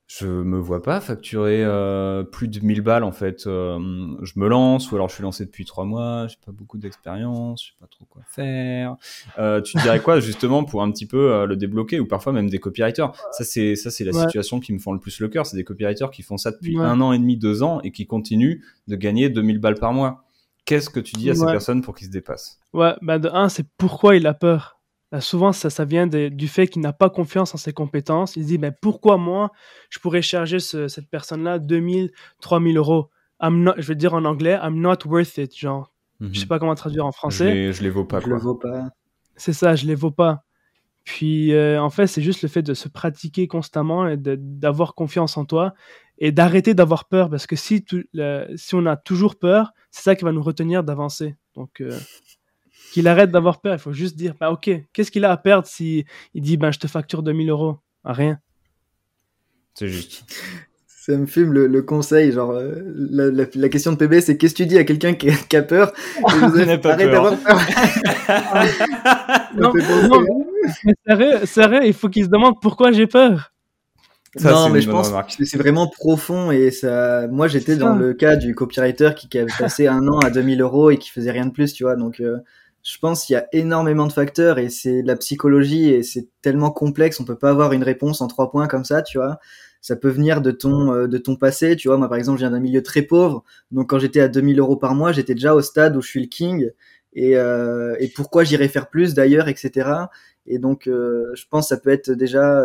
je 0.09 0.25
me 0.25 0.57
vois 0.57 0.81
pas 0.81 1.01
facturer 1.01 1.63
euh, 1.63 2.23
plus 2.23 2.47
de 2.47 2.59
1000 2.59 2.81
balles, 2.81 3.03
en 3.03 3.11
fait. 3.11 3.45
Euh, 3.45 3.77
je 4.23 4.33
me 4.37 4.47
lance, 4.47 4.91
ou 4.91 4.95
alors 4.95 5.07
je 5.07 5.13
suis 5.13 5.21
lancé 5.21 5.45
depuis 5.45 5.65
trois 5.65 5.85
mois, 5.85 6.25
j'ai 6.27 6.37
pas 6.43 6.51
beaucoup 6.51 6.79
d'expérience, 6.79 7.63
je 7.63 7.67
sais 7.69 7.77
pas 7.79 7.85
trop 7.85 8.05
quoi 8.05 8.23
faire. 8.27 8.95
Euh, 9.37 9.61
tu 9.61 9.77
dirais 9.77 9.99
quoi, 9.99 10.19
justement, 10.19 10.63
pour 10.63 10.81
un 10.81 10.89
petit 10.91 11.05
peu 11.05 11.31
euh, 11.31 11.45
le 11.45 11.55
débloquer, 11.55 11.99
ou 11.99 12.07
parfois 12.07 12.33
même 12.33 12.49
des 12.49 12.57
copywriters? 12.57 13.11
Ça, 13.31 13.43
c'est 13.43 13.75
ça, 13.75 13.91
c'est 13.91 14.03
la 14.03 14.11
ouais. 14.11 14.23
situation 14.23 14.59
qui 14.59 14.73
me 14.73 14.79
fend 14.79 14.93
le 14.93 14.99
plus 14.99 15.19
le 15.19 15.27
cœur. 15.27 15.45
C'est 15.45 15.57
des 15.57 15.63
copywriters 15.63 16.09
qui 16.09 16.23
font 16.23 16.37
ça 16.37 16.49
depuis 16.49 16.75
ouais. 16.75 16.83
un 16.83 16.99
an 17.01 17.13
et 17.13 17.19
demi, 17.19 17.37
deux 17.37 17.61
ans, 17.61 17.79
et 17.83 17.91
qui 17.91 18.07
continuent 18.07 18.63
de 18.87 18.95
gagner 18.95 19.29
2000 19.29 19.59
balles 19.59 19.77
par 19.77 19.93
mois. 19.93 20.23
Qu'est-ce 20.65 20.89
que 20.89 20.99
tu 20.99 21.17
dis 21.17 21.29
à 21.29 21.35
ces 21.35 21.45
personnes 21.45 21.83
pour 21.83 21.95
qu'ils 21.95 22.07
se 22.07 22.11
dépassent? 22.11 22.59
Ouais, 22.73 22.95
bah 23.03 23.19
de 23.19 23.29
un, 23.29 23.47
c'est 23.47 23.65
pourquoi 23.77 24.15
il 24.15 24.25
a 24.25 24.33
peur. 24.33 24.78
Là, 25.11 25.21
souvent, 25.21 25.51
ça, 25.53 25.69
ça 25.69 25.85
vient 25.85 26.05
de, 26.05 26.29
du 26.29 26.47
fait 26.47 26.67
qu'il 26.67 26.81
n'a 26.81 26.93
pas 26.93 27.09
confiance 27.09 27.55
en 27.55 27.57
ses 27.57 27.73
compétences. 27.73 28.35
Il 28.35 28.43
se 28.43 28.47
dit, 28.47 28.57
ben, 28.59 28.73
pourquoi 28.79 29.17
moi, 29.17 29.51
je 29.89 29.99
pourrais 29.99 30.21
charger 30.21 30.59
ce, 30.59 30.87
cette 30.87 31.09
personne-là 31.09 31.57
2000, 31.57 32.11
3000 32.41 32.77
euros? 32.77 33.09
I'm 33.41 33.63
not, 33.63 33.73
Je 33.77 33.87
vais 33.87 33.95
dire 33.95 34.13
en 34.13 34.25
anglais, 34.25 34.59
I'm 34.61 34.79
not 34.79 34.97
worth 35.05 35.37
it, 35.37 35.57
genre. 35.57 35.91
Mm 36.19 36.27
-hmm. 36.27 36.33
Je 36.33 36.39
sais 36.41 36.45
pas 36.45 36.59
comment 36.59 36.75
traduire 36.75 37.05
en 37.05 37.11
français. 37.11 37.49
Je 37.49 37.53
les, 37.53 37.73
je 37.73 37.83
les 37.83 37.89
vaux 37.89 38.05
pas. 38.05 38.19
Je 38.19 38.25
quoi. 38.25 38.37
les 38.37 38.43
vaux 38.43 38.55
pas. 38.55 38.89
C'est 39.35 39.53
ça, 39.53 39.75
je 39.75 39.85
les 39.87 39.95
vaux 39.95 40.11
pas. 40.11 40.43
Puis, 41.05 41.53
euh, 41.53 41.81
en 41.81 41.89
fait, 41.89 42.07
c'est 42.07 42.21
juste 42.21 42.43
le 42.43 42.49
fait 42.49 42.61
de 42.61 42.75
se 42.75 42.87
pratiquer 42.87 43.47
constamment 43.47 44.07
et 44.07 44.17
d'avoir 44.17 44.93
confiance 44.93 45.37
en 45.37 45.45
toi 45.45 45.73
et 46.19 46.31
d'arrêter 46.31 46.73
d'avoir 46.75 47.05
peur. 47.05 47.29
Parce 47.29 47.47
que 47.47 47.55
si, 47.55 47.83
tu, 47.83 48.07
le, 48.13 48.45
si 48.55 48.75
on 48.75 48.85
a 48.85 48.95
toujours 48.95 49.37
peur, 49.37 49.71
c'est 49.89 50.03
ça 50.03 50.15
qui 50.15 50.23
va 50.23 50.31
nous 50.31 50.43
retenir 50.43 50.83
d'avancer. 50.83 51.35
Donc, 51.55 51.81
euh, 51.81 51.97
qu'il 52.91 53.07
arrête 53.07 53.31
d'avoir 53.31 53.61
peur. 53.61 53.73
Il 53.73 53.79
faut 53.79 53.93
juste 53.93 54.15
dire, 54.15 54.33
bah, 54.39 54.51
ok, 54.51 54.69
qu'est-ce 54.93 55.11
qu'il 55.11 55.25
a 55.25 55.31
à 55.31 55.37
perdre 55.37 55.67
si 55.67 56.05
il 56.33 56.41
dit, 56.41 56.57
ben, 56.57 56.71
je 56.71 56.79
te 56.79 56.87
facture 56.87 57.23
2000 57.23 57.49
euros? 57.49 57.77
À 58.03 58.13
rien. 58.13 58.39
C'est 59.73 59.87
juste. 59.87 60.23
Ça 60.87 61.17
me 61.17 61.25
fume 61.25 61.53
le, 61.53 61.67
le 61.67 61.81
conseil, 61.81 62.31
genre 62.31 62.51
euh, 62.51 62.75
la, 62.85 63.31
la, 63.31 63.45
la, 63.51 63.69
question 63.69 63.93
de 63.93 63.97
PB, 63.97 64.21
c'est 64.21 64.37
qu'est-ce 64.37 64.53
que 64.53 64.63
tu 64.63 64.65
dis 64.67 64.77
à 64.77 64.83
quelqu'un 64.83 65.13
qui, 65.13 65.29
qui, 65.49 65.55
a 65.55 65.63
peur? 65.63 65.91
Arrête 66.25 66.83
d'avoir 66.83 67.37
peur. 67.37 67.59
non, 69.55 69.73
non, 69.73 70.45
c'est 70.75 71.13
vrai, 71.15 71.45
c'est 71.45 71.67
vrai, 71.67 71.87
il 71.87 71.93
faut 71.93 72.09
qu'il 72.09 72.25
se 72.25 72.29
demande 72.29 72.55
pourquoi 72.61 72.91
j'ai 72.91 73.07
peur. 73.07 73.53
Ça, 74.35 74.51
non, 74.51 74.69
mais 74.69 74.81
je 74.81 74.91
pense 74.91 75.07
remarque. 75.07 75.35
que 75.35 75.45
c'est 75.45 75.57
vraiment 75.57 75.87
profond 75.87 76.51
et 76.51 76.69
ça. 76.69 77.27
Moi, 77.29 77.47
j'étais 77.47 77.75
dans 77.75 77.95
le 77.95 78.13
cas 78.13 78.35
du 78.35 78.53
copywriter 78.53 79.11
qui, 79.15 79.27
qui 79.27 79.39
avait 79.39 79.51
passé 79.57 79.87
un 79.87 80.07
an 80.07 80.19
à 80.19 80.29
2000 80.29 80.61
euros 80.61 80.91
et 80.91 80.97
qui 80.97 81.09
faisait 81.09 81.31
rien 81.31 81.47
de 81.47 81.51
plus, 81.51 81.73
tu 81.73 81.83
vois. 81.83 81.95
Donc, 81.95 82.19
euh, 82.19 82.37
je 82.83 82.97
pense 82.97 83.25
qu'il 83.25 83.33
y 83.33 83.37
a 83.37 83.47
énormément 83.51 84.07
de 84.07 84.13
facteurs 84.13 84.57
et 84.57 84.69
c'est 84.69 85.01
de 85.01 85.07
la 85.07 85.15
psychologie 85.17 85.89
et 85.89 86.03
c'est 86.03 86.29
tellement 86.41 86.71
complexe, 86.71 87.19
on 87.19 87.25
peut 87.25 87.37
pas 87.37 87.49
avoir 87.49 87.73
une 87.73 87.83
réponse 87.83 88.21
en 88.21 88.27
trois 88.27 88.51
points 88.51 88.67
comme 88.67 88.85
ça, 88.85 89.01
tu 89.01 89.17
vois. 89.17 89.39
ça 89.81 89.95
peut 89.95 90.09
venir 90.09 90.41
de 90.41 90.51
ton, 90.51 90.93
euh, 90.93 91.07
de 91.07 91.17
ton 91.17 91.35
passé. 91.35 91.75
Tu 91.75 91.87
vois, 91.87 91.97
moi, 91.97 92.09
par 92.09 92.17
exemple, 92.17 92.37
je 92.39 92.43
viens 92.43 92.51
d'un 92.51 92.59
milieu 92.59 92.83
très 92.83 93.01
pauvre. 93.01 93.43
Donc, 93.71 93.89
quand 93.89 93.99
j'étais 93.99 94.21
à 94.21 94.27
2000 94.27 94.59
euros 94.59 94.77
par 94.77 94.95
mois, 94.95 95.11
j'étais 95.11 95.35
déjà 95.35 95.55
au 95.55 95.61
stade 95.61 95.95
où 95.95 96.01
je 96.01 96.07
suis 96.07 96.21
le 96.21 96.27
king. 96.27 96.69
Et, 97.13 97.37
euh, 97.37 97.95
et 97.99 98.07
pourquoi 98.09 98.43
j'irais 98.43 98.67
faire 98.67 98.89
plus 98.89 99.13
d'ailleurs, 99.13 99.47
etc. 99.47 99.89
Et 100.47 100.59
donc, 100.59 100.87
euh, 100.87 101.31
je 101.33 101.45
pense 101.49 101.65
que 101.65 101.75
ça 101.75 101.77
peut 101.77 101.91
être 101.91 102.11
déjà. 102.11 102.61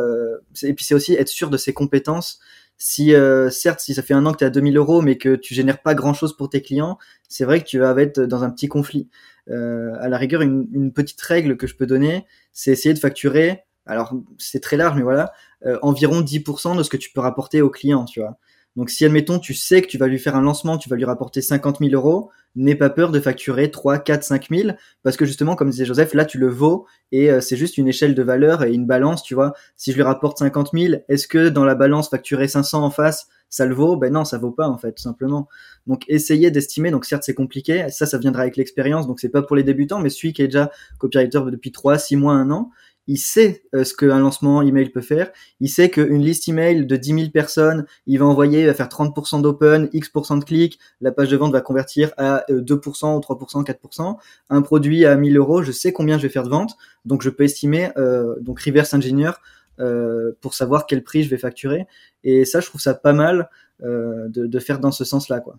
et 0.62 0.74
puis, 0.74 0.84
c'est 0.84 0.94
aussi 0.94 1.14
être 1.14 1.28
sûr 1.28 1.50
de 1.50 1.56
ses 1.56 1.72
compétences. 1.72 2.40
Si, 2.76 3.12
certes, 3.50 3.80
si 3.80 3.94
ça 3.94 4.02
fait 4.02 4.14
un 4.14 4.26
an 4.26 4.32
que 4.32 4.38
tu 4.38 4.44
es 4.44 4.46
à 4.48 4.50
2000 4.50 4.76
euros, 4.76 5.00
mais 5.00 5.16
que 5.16 5.36
tu 5.36 5.54
génères 5.54 5.82
pas 5.82 5.94
grand 5.94 6.14
chose 6.14 6.36
pour 6.36 6.50
tes 6.50 6.62
clients, 6.62 6.98
c'est 7.28 7.44
vrai 7.44 7.60
que 7.60 7.66
tu 7.66 7.78
vas 7.78 7.94
être 8.00 8.20
dans 8.20 8.42
un 8.44 8.50
petit 8.50 8.68
conflit. 8.68 9.08
À 9.48 10.08
la 10.08 10.16
rigueur, 10.16 10.42
une, 10.42 10.68
une 10.72 10.92
petite 10.92 11.20
règle 11.20 11.56
que 11.56 11.66
je 11.66 11.76
peux 11.76 11.86
donner, 11.86 12.26
c'est 12.52 12.70
essayer 12.70 12.94
de 12.94 12.98
facturer 12.98 13.64
alors 13.86 14.14
c'est 14.38 14.60
très 14.60 14.76
large, 14.76 14.96
mais 14.96 15.02
voilà, 15.02 15.32
euh, 15.66 15.78
environ 15.82 16.22
10% 16.22 16.76
de 16.76 16.82
ce 16.82 16.90
que 16.90 16.96
tu 16.96 17.10
peux 17.12 17.20
rapporter 17.20 17.62
au 17.62 17.70
client, 17.70 18.04
tu 18.04 18.20
vois. 18.20 18.38
Donc 18.76 18.90
si 18.90 19.04
admettons 19.04 19.38
tu 19.38 19.54
sais 19.54 19.82
que 19.82 19.86
tu 19.86 19.98
vas 19.98 20.06
lui 20.06 20.18
faire 20.18 20.36
un 20.36 20.42
lancement, 20.42 20.78
tu 20.78 20.88
vas 20.88 20.96
lui 20.96 21.04
rapporter 21.04 21.40
50 21.40 21.78
000 21.80 21.92
euros, 21.92 22.30
n'aie 22.56 22.74
pas 22.74 22.90
peur 22.90 23.10
de 23.10 23.20
facturer 23.20 23.70
3, 23.70 23.98
4, 23.98 24.24
5 24.24 24.48
000, 24.50 24.70
parce 25.02 25.16
que 25.16 25.24
justement, 25.24 25.56
comme 25.56 25.70
disait 25.70 25.84
Joseph, 25.84 26.14
là 26.14 26.24
tu 26.24 26.38
le 26.38 26.48
vaux 26.48 26.86
et 27.12 27.30
euh, 27.30 27.40
c'est 27.40 27.56
juste 27.56 27.78
une 27.78 27.88
échelle 27.88 28.14
de 28.14 28.22
valeur 28.22 28.64
et 28.64 28.72
une 28.72 28.86
balance, 28.86 29.22
tu 29.22 29.34
vois. 29.34 29.52
Si 29.76 29.92
je 29.92 29.96
lui 29.96 30.02
rapporte 30.02 30.38
50 30.38 30.70
000, 30.72 30.94
est-ce 31.08 31.28
que 31.28 31.48
dans 31.48 31.64
la 31.64 31.74
balance 31.74 32.08
facturer 32.08 32.48
500 32.48 32.84
en 32.84 32.90
face, 32.90 33.28
ça 33.48 33.66
le 33.66 33.74
vaut? 33.74 33.96
Ben 33.96 34.12
non, 34.12 34.24
ça 34.24 34.38
vaut 34.38 34.50
pas 34.50 34.68
en 34.68 34.78
fait, 34.78 34.92
tout 34.92 35.02
simplement. 35.02 35.48
Donc 35.86 36.02
essayez 36.08 36.50
d'estimer, 36.50 36.90
donc 36.90 37.04
certes 37.04 37.22
c'est 37.24 37.34
compliqué, 37.34 37.86
ça 37.90 38.06
ça 38.06 38.18
viendra 38.18 38.42
avec 38.42 38.56
l'expérience, 38.56 39.06
donc 39.06 39.20
c'est 39.20 39.28
pas 39.28 39.42
pour 39.42 39.56
les 39.56 39.62
débutants, 39.62 40.00
mais 40.00 40.10
celui 40.10 40.32
qui 40.32 40.42
est 40.42 40.48
déjà 40.48 40.70
copywriter 40.98 41.40
depuis 41.50 41.70
3, 41.72 41.98
6 41.98 42.16
mois, 42.16 42.34
1 42.34 42.50
an, 42.50 42.70
il 43.06 43.18
sait 43.18 43.64
euh, 43.74 43.84
ce 43.84 43.94
qu'un 43.94 44.18
lancement 44.18 44.62
email 44.62 44.90
peut 44.90 45.00
faire. 45.00 45.30
Il 45.60 45.68
sait 45.68 45.90
qu'une 45.90 46.22
liste 46.22 46.48
email 46.48 46.86
de 46.86 46.96
10 46.96 47.14
000 47.14 47.30
personnes, 47.30 47.86
il 48.06 48.18
va 48.18 48.26
envoyer, 48.26 48.66
va 48.66 48.74
faire 48.74 48.88
30% 48.88 49.42
d'open, 49.42 49.88
X% 49.92 50.38
de 50.38 50.44
clics, 50.44 50.78
la 51.00 51.12
page 51.12 51.30
de 51.30 51.36
vente 51.36 51.52
va 51.52 51.60
convertir 51.60 52.12
à 52.16 52.44
2% 52.48 52.52
euh, 52.52 53.16
ou 53.16 53.20
3%, 53.20 53.64
4%. 53.64 54.16
Un 54.50 54.62
produit 54.62 55.04
à 55.04 55.16
1000 55.16 55.36
euros, 55.36 55.62
je 55.62 55.72
sais 55.72 55.92
combien 55.92 56.18
je 56.18 56.22
vais 56.22 56.32
faire 56.32 56.44
de 56.44 56.50
vente, 56.50 56.76
donc 57.04 57.22
je 57.22 57.30
peux 57.30 57.44
estimer, 57.44 57.90
euh, 57.96 58.36
donc 58.40 58.60
reverse 58.60 58.94
engineer, 58.94 59.32
euh, 59.80 60.32
pour 60.40 60.54
savoir 60.54 60.86
quel 60.86 61.02
prix 61.02 61.22
je 61.22 61.30
vais 61.30 61.38
facturer. 61.38 61.86
Et 62.22 62.44
ça, 62.44 62.60
je 62.60 62.66
trouve 62.66 62.80
ça 62.80 62.94
pas 62.94 63.12
mal 63.12 63.48
de, 63.80 64.28
de 64.46 64.58
faire 64.60 64.78
dans 64.78 64.92
ce 64.92 65.04
sens-là, 65.04 65.40
quoi. 65.40 65.58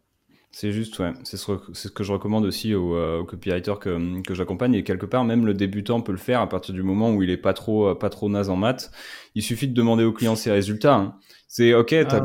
C'est 0.57 0.71
juste, 0.71 0.97
ouais. 0.99 1.11
C'est 1.25 1.35
ce, 1.35 1.51
ce, 1.73 1.89
que 1.89 2.05
je 2.05 2.13
recommande 2.13 2.45
aussi 2.45 2.73
aux, 2.73 2.95
euh, 2.95 3.19
aux 3.19 3.25
copywriters 3.25 3.77
que, 3.77 4.21
que 4.21 4.33
j'accompagne. 4.33 4.73
Et 4.73 4.85
quelque 4.85 5.05
part, 5.05 5.25
même 5.25 5.45
le 5.45 5.53
débutant 5.53 5.99
peut 5.99 6.13
le 6.13 6.17
faire 6.17 6.39
à 6.39 6.47
partir 6.47 6.73
du 6.73 6.81
moment 6.81 7.11
où 7.11 7.21
il 7.21 7.29
est 7.29 7.35
pas 7.35 7.51
trop, 7.51 7.89
euh, 7.89 7.93
pas 7.93 8.09
trop 8.09 8.29
naze 8.29 8.49
en 8.49 8.55
maths. 8.55 8.89
Il 9.35 9.43
suffit 9.43 9.67
de 9.67 9.73
demander 9.73 10.05
au 10.05 10.13
client 10.13 10.37
ses 10.37 10.51
résultats. 10.51 10.95
Hein. 10.95 11.17
C'est 11.49 11.73
OK, 11.73 11.89
t'as 11.89 12.07
ah, 12.09 12.21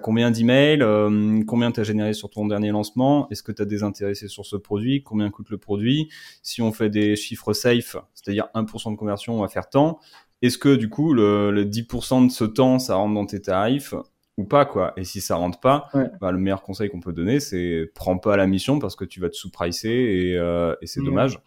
combien, 0.00 0.30
d'emails, 0.30 0.80
euh, 0.80 1.42
combien 1.44 1.72
t'as 1.72 1.82
généré 1.82 2.12
sur 2.12 2.30
ton 2.30 2.46
dernier 2.46 2.70
lancement, 2.70 3.28
est-ce 3.30 3.42
que 3.42 3.50
t'as 3.50 3.64
désintéressé 3.64 4.28
sur 4.28 4.46
ce 4.46 4.54
produit, 4.54 5.02
combien 5.02 5.28
coûte 5.30 5.50
le 5.50 5.58
produit? 5.58 6.08
Si 6.44 6.62
on 6.62 6.70
fait 6.70 6.88
des 6.88 7.16
chiffres 7.16 7.52
safe, 7.52 7.96
c'est-à-dire 8.14 8.46
1% 8.54 8.92
de 8.92 8.96
conversion, 8.96 9.38
on 9.38 9.40
va 9.40 9.48
faire 9.48 9.68
tant. 9.68 9.98
Est-ce 10.40 10.58
que 10.58 10.76
du 10.76 10.88
coup 10.88 11.12
le, 11.12 11.50
le 11.50 11.64
10% 11.64 12.28
de 12.28 12.30
ce 12.30 12.44
temps, 12.44 12.78
ça 12.78 12.94
rentre 12.94 13.14
dans 13.14 13.26
tes 13.26 13.42
tarifs? 13.42 13.92
Ou 14.36 14.44
pas 14.44 14.66
quoi. 14.66 14.92
Et 14.96 15.04
si 15.04 15.20
ça 15.20 15.36
rentre 15.36 15.60
pas, 15.60 15.90
bah, 16.20 16.30
le 16.30 16.38
meilleur 16.38 16.62
conseil 16.62 16.90
qu'on 16.90 17.00
peut 17.00 17.12
donner, 17.12 17.40
c'est 17.40 17.90
prends 17.94 18.18
pas 18.18 18.36
la 18.36 18.46
mission 18.46 18.78
parce 18.78 18.96
que 18.96 19.04
tu 19.04 19.20
vas 19.20 19.30
te 19.30 19.36
sous-pricer 19.36 19.88
et, 19.88 20.36
euh, 20.36 20.74
et 20.82 20.86
c'est 20.86 21.02
dommage. 21.02 21.40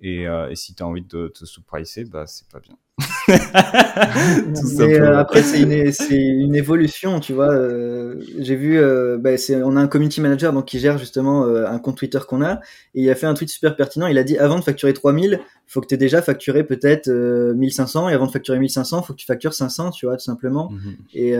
Et, 0.00 0.26
euh, 0.26 0.50
et, 0.50 0.56
si 0.56 0.74
tu 0.74 0.82
as 0.82 0.86
envie 0.86 1.02
de 1.02 1.28
te 1.28 1.44
sous-pricer, 1.44 2.04
bah 2.04 2.26
c'est 2.26 2.48
pas 2.48 2.60
bien. 2.60 2.76
Euh, 4.80 5.16
après, 5.16 5.42
c'est 5.42 5.60
une, 5.62 5.72
une, 6.10 6.54
évolution, 6.54 7.20
tu 7.20 7.32
vois. 7.32 7.52
Euh, 7.52 8.16
j'ai 8.38 8.56
vu, 8.56 8.78
euh, 8.78 9.16
bah, 9.18 9.30
on 9.64 9.76
a 9.76 9.80
un 9.80 9.86
community 9.86 10.20
manager 10.20 10.52
donc 10.52 10.66
qui 10.66 10.78
gère 10.78 10.98
justement 10.98 11.44
un 11.46 11.78
compte 11.78 11.96
Twitter 11.96 12.18
qu'on 12.26 12.42
a, 12.42 12.60
et 12.94 13.02
il 13.02 13.10
a 13.10 13.14
fait 13.14 13.26
un 13.26 13.34
tweet 13.34 13.48
super 13.48 13.76
pertinent. 13.76 14.06
Il 14.06 14.18
a 14.18 14.24
dit 14.24 14.36
avant 14.38 14.58
de 14.58 14.64
facturer 14.64 14.92
3000, 14.92 15.40
faut 15.66 15.80
que 15.80 15.86
tu 15.86 15.94
aies 15.94 15.98
déjà 15.98 16.22
facturé 16.22 16.64
peut-être 16.64 17.08
1500, 17.08 18.08
et 18.08 18.14
avant 18.14 18.26
de 18.26 18.30
facturer 18.30 18.58
1500, 18.58 19.02
faut 19.02 19.12
que 19.14 19.18
tu 19.18 19.26
factures 19.26 19.54
500, 19.54 19.90
tu 19.90 20.06
vois, 20.06 20.16
tout 20.16 20.24
simplement. 20.24 20.70
Mhm. 20.70 20.96
Et, 21.14 21.34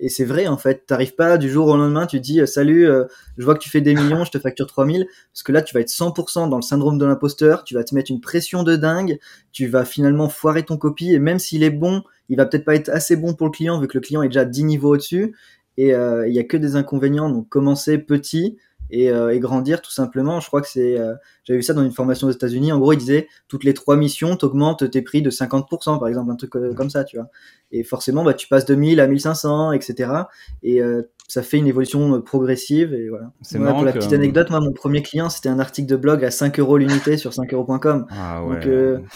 et 0.00 0.08
c'est 0.08 0.24
vrai 0.24 0.46
en 0.46 0.56
fait. 0.56 0.86
T'arrives 0.86 1.14
pas 1.14 1.36
du 1.36 1.50
jour 1.50 1.66
au 1.66 1.76
lendemain, 1.76 2.06
tu 2.06 2.20
dis 2.20 2.40
salut, 2.46 2.88
je 3.36 3.44
vois 3.44 3.54
que 3.54 3.62
tu 3.62 3.70
fais 3.70 3.80
des 3.80 3.94
millions, 3.94 4.24
je 4.24 4.30
te 4.30 4.38
facture 4.38 4.66
3000, 4.66 5.06
parce 5.32 5.42
que 5.42 5.52
là, 5.52 5.62
tu 5.62 5.74
vas 5.74 5.80
être 5.80 5.90
100% 5.90 6.48
dans 6.48 6.56
le 6.56 6.62
syndrome 6.62 6.98
de 6.98 7.04
l'imposteur, 7.04 7.64
tu 7.64 7.74
vas 7.74 7.84
te 7.84 7.94
mettre 7.94 8.10
une 8.10 8.20
pression 8.20 8.62
de 8.62 8.76
dingue, 8.76 9.18
tu 9.52 9.66
vas 9.66 9.84
finalement 9.84 10.28
foirer 10.28 10.62
ton 10.62 10.71
copie 10.76 11.12
et 11.12 11.18
même 11.18 11.38
s'il 11.38 11.62
est 11.62 11.70
bon, 11.70 12.02
il 12.28 12.36
va 12.36 12.46
peut-être 12.46 12.64
pas 12.64 12.74
être 12.74 12.88
assez 12.88 13.16
bon 13.16 13.34
pour 13.34 13.46
le 13.46 13.52
client 13.52 13.78
vu 13.80 13.88
que 13.88 13.98
le 13.98 14.00
client 14.00 14.22
est 14.22 14.28
déjà 14.28 14.44
10 14.44 14.64
niveaux 14.64 14.94
au-dessus 14.94 15.34
et 15.76 15.94
euh, 15.94 16.28
il 16.28 16.34
y 16.34 16.38
a 16.38 16.44
que 16.44 16.56
des 16.56 16.76
inconvénients. 16.76 17.30
Donc 17.30 17.48
commencer 17.48 17.98
petit 17.98 18.58
et, 18.90 19.10
euh, 19.10 19.36
grandir 19.38 19.80
tout 19.80 19.90
simplement. 19.90 20.40
Je 20.40 20.46
crois 20.46 20.60
que 20.60 20.68
c'est, 20.68 20.98
euh, 20.98 21.14
j'avais 21.44 21.58
vu 21.58 21.62
ça 21.62 21.72
dans 21.72 21.82
une 21.82 21.92
formation 21.92 22.26
aux 22.28 22.30
États-Unis. 22.30 22.72
En 22.72 22.78
gros, 22.78 22.92
il 22.92 22.98
disait 22.98 23.28
toutes 23.48 23.64
les 23.64 23.74
trois 23.74 23.96
missions, 23.96 24.36
t'augmentes 24.36 24.90
tes 24.90 25.02
prix 25.02 25.22
de 25.22 25.30
50%, 25.30 25.98
par 25.98 26.08
exemple, 26.08 26.30
un 26.30 26.36
truc 26.36 26.50
comme 26.50 26.90
ça, 26.90 27.04
tu 27.04 27.16
vois. 27.16 27.28
Et 27.70 27.84
forcément, 27.84 28.22
bah, 28.22 28.34
tu 28.34 28.48
passes 28.48 28.66
de 28.66 28.74
1000 28.74 29.00
à 29.00 29.06
1500, 29.06 29.72
etc. 29.72 30.12
Et 30.62 30.82
ça 31.26 31.42
fait 31.42 31.56
une 31.56 31.66
évolution 31.66 32.20
progressive 32.20 32.92
et 32.92 33.08
voilà. 33.08 33.32
C'est 33.40 33.56
voilà, 33.56 33.72
pour 33.72 33.84
la 33.84 33.92
petite 33.92 34.12
anecdote, 34.12 34.50
moi 34.50 34.60
mon 34.60 34.72
premier 34.72 35.02
client 35.02 35.30
c'était 35.30 35.48
un 35.48 35.60
article 35.60 35.88
de 35.88 35.96
blog 35.96 36.22
à 36.26 36.30
5 36.30 36.58
euros 36.58 36.76
l'unité 36.76 37.16
sur 37.16 37.32
5 37.32 37.54
euros.com. 37.54 38.06
Ah 38.10 38.44
ouais. 38.44 38.60
Donc 38.60 39.08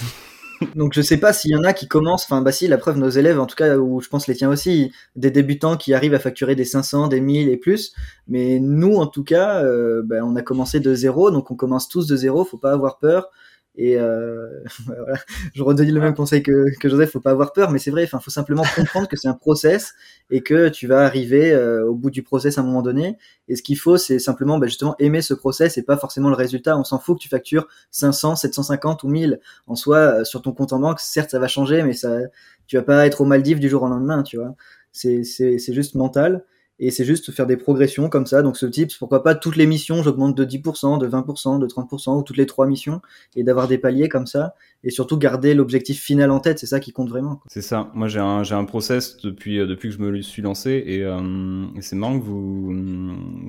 donc 0.74 0.92
je 0.94 1.02
sais 1.02 1.18
pas 1.18 1.32
s'il 1.32 1.50
y 1.50 1.57
en 1.57 1.64
a 1.64 1.72
qui 1.72 1.88
commencent, 1.88 2.24
enfin 2.24 2.42
bah 2.42 2.52
si, 2.52 2.68
la 2.68 2.78
preuve, 2.78 2.98
nos 2.98 3.09
élèves, 3.09 3.40
en 3.40 3.46
tout 3.46 3.57
cas, 3.57 3.76
ou 3.76 4.00
je 4.00 4.09
pense 4.09 4.26
les 4.26 4.34
tiens 4.34 4.50
aussi, 4.50 4.92
des 5.14 5.30
débutants 5.30 5.76
qui 5.76 5.94
arrivent 5.94 6.14
à 6.14 6.18
facturer 6.18 6.54
des 6.54 6.64
500, 6.64 7.09
des 7.09 7.20
1000 7.20 7.48
et 7.48 7.57
plus, 7.57 7.92
mais 8.28 8.59
nous 8.61 8.96
en 8.96 9.07
tout 9.07 9.24
cas, 9.24 9.62
euh, 9.62 10.02
bah, 10.04 10.16
on 10.22 10.36
a 10.36 10.42
commencé 10.42 10.80
de 10.80 10.94
zéro, 10.94 11.30
donc 11.30 11.50
on 11.50 11.54
commence 11.54 11.88
tous 11.88 12.07
de 12.07 12.16
zéro, 12.16 12.44
faut 12.44 12.59
pas 12.59 12.72
avoir 12.72 12.98
peur, 12.98 13.30
et 13.77 13.99
euh, 13.99 14.49
voilà. 14.87 15.18
je 15.55 15.62
redonne 15.62 15.91
le 15.91 16.01
même 16.01 16.14
conseil 16.14 16.43
que, 16.43 16.66
que 16.79 16.89
Joseph, 16.89 17.11
faut 17.11 17.20
pas 17.20 17.31
avoir 17.31 17.53
peur, 17.53 17.70
mais 17.70 17.79
c'est 17.79 17.91
vrai, 17.91 18.05
enfin, 18.05 18.18
faut 18.18 18.31
simplement 18.31 18.64
comprendre 18.74 19.09
que 19.09 19.16
c'est 19.16 19.29
un 19.29 19.35
process 19.35 19.95
et 20.31 20.41
que 20.41 20.68
tu 20.68 20.87
vas 20.87 21.05
arriver 21.05 21.53
euh, 21.53 21.87
au 21.87 21.95
bout 21.95 22.11
du 22.11 22.22
process 22.22 22.59
à 22.59 22.62
un 22.62 22.64
moment 22.64 22.83
donné. 22.83 23.18
Et 23.49 23.57
ce 23.57 23.62
qu'il 23.62 23.79
faut, 23.79 23.97
c'est 23.99 24.18
simplement 24.18 24.59
bah, 24.59 24.66
justement 24.66 24.97
aimer 24.99 25.22
ce 25.22 25.35
process 25.35 25.79
et 25.79 25.83
pas 25.83 25.97
forcément 25.97 26.29
le 26.29 26.37
résultat. 26.37 26.79
On 26.79 26.85
s'en 26.85 26.99
fout 26.99 27.18
que 27.18 27.22
tu 27.22 27.29
factures 27.29 27.68
500, 27.91 28.37
750 28.37 29.05
ou 29.05 29.09
1000 29.09 29.41
en 29.66 29.74
soi 29.74 29.99
euh, 29.99 30.24
sur 30.24 30.43
ton 30.43 30.53
compte 30.53 30.72
en 30.72 30.79
banque. 30.79 31.01
Certes, 31.01 31.31
ça 31.31 31.39
va 31.39 31.49
changer, 31.49 31.83
mais 31.83 31.93
ça, 31.93 32.18
tu 32.66 32.77
vas 32.77 32.83
pas 32.83 33.07
être 33.07 33.20
au 33.20 33.24
Maldives 33.24 33.61
du 33.61 33.68
jour 33.68 33.83
au 33.83 33.89
lendemain, 33.89 34.22
tu 34.22 34.39
vois. 34.39 34.55
C'est, 34.93 35.24
c'est, 35.24 35.59
c'est 35.59 35.74
juste 35.74 35.95
mental 35.95 36.45
et 36.79 36.91
c'est 36.91 37.05
juste 37.05 37.33
faire 37.33 37.47
des 37.47 37.57
progressions 37.57 38.09
comme 38.09 38.27
ça. 38.27 38.43
Donc 38.43 38.57
ce 38.57 38.66
type, 38.66 38.91
pourquoi 38.99 39.22
pas 39.22 39.35
toutes 39.35 39.57
les 39.57 39.66
missions, 39.66 40.03
j'augmente 40.03 40.37
de 40.37 40.45
10%, 40.45 40.99
de 40.99 41.09
20%, 41.09 41.59
de 41.59 41.66
30% 41.66 42.18
ou 42.18 42.22
toutes 42.22 42.37
les 42.37 42.47
trois 42.47 42.66
missions 42.66 43.01
et 43.35 43.43
d'avoir 43.43 43.68
des 43.68 43.79
paliers 43.79 44.09
comme 44.09 44.27
ça 44.27 44.55
et 44.85 44.91
surtout 44.91 45.18
garder 45.18 45.55
l'objectif 45.55 46.01
final 46.01 46.31
en 46.31 46.41
tête, 46.41 46.59
c'est 46.59 46.66
ça 46.66 46.81
qui 46.81 46.93
compte 46.93 47.09
vraiment. 47.09 47.41
C'est 47.49 47.62
ça. 47.62 47.91
Moi 47.95 48.09
j'ai 48.09 48.20
un 48.20 48.43
un 48.57 48.64
process 48.64 49.16
depuis 49.18 49.59
euh, 49.59 49.66
depuis 49.66 49.89
que 49.89 49.95
je 49.95 50.01
me 50.01 50.22
suis 50.22 50.41
lancé 50.43 50.83
et, 50.87 51.03
euh, 51.03 51.66
c'est 51.81 51.97
marrant 51.97 52.18
que 52.18 52.24
vous 52.24 52.74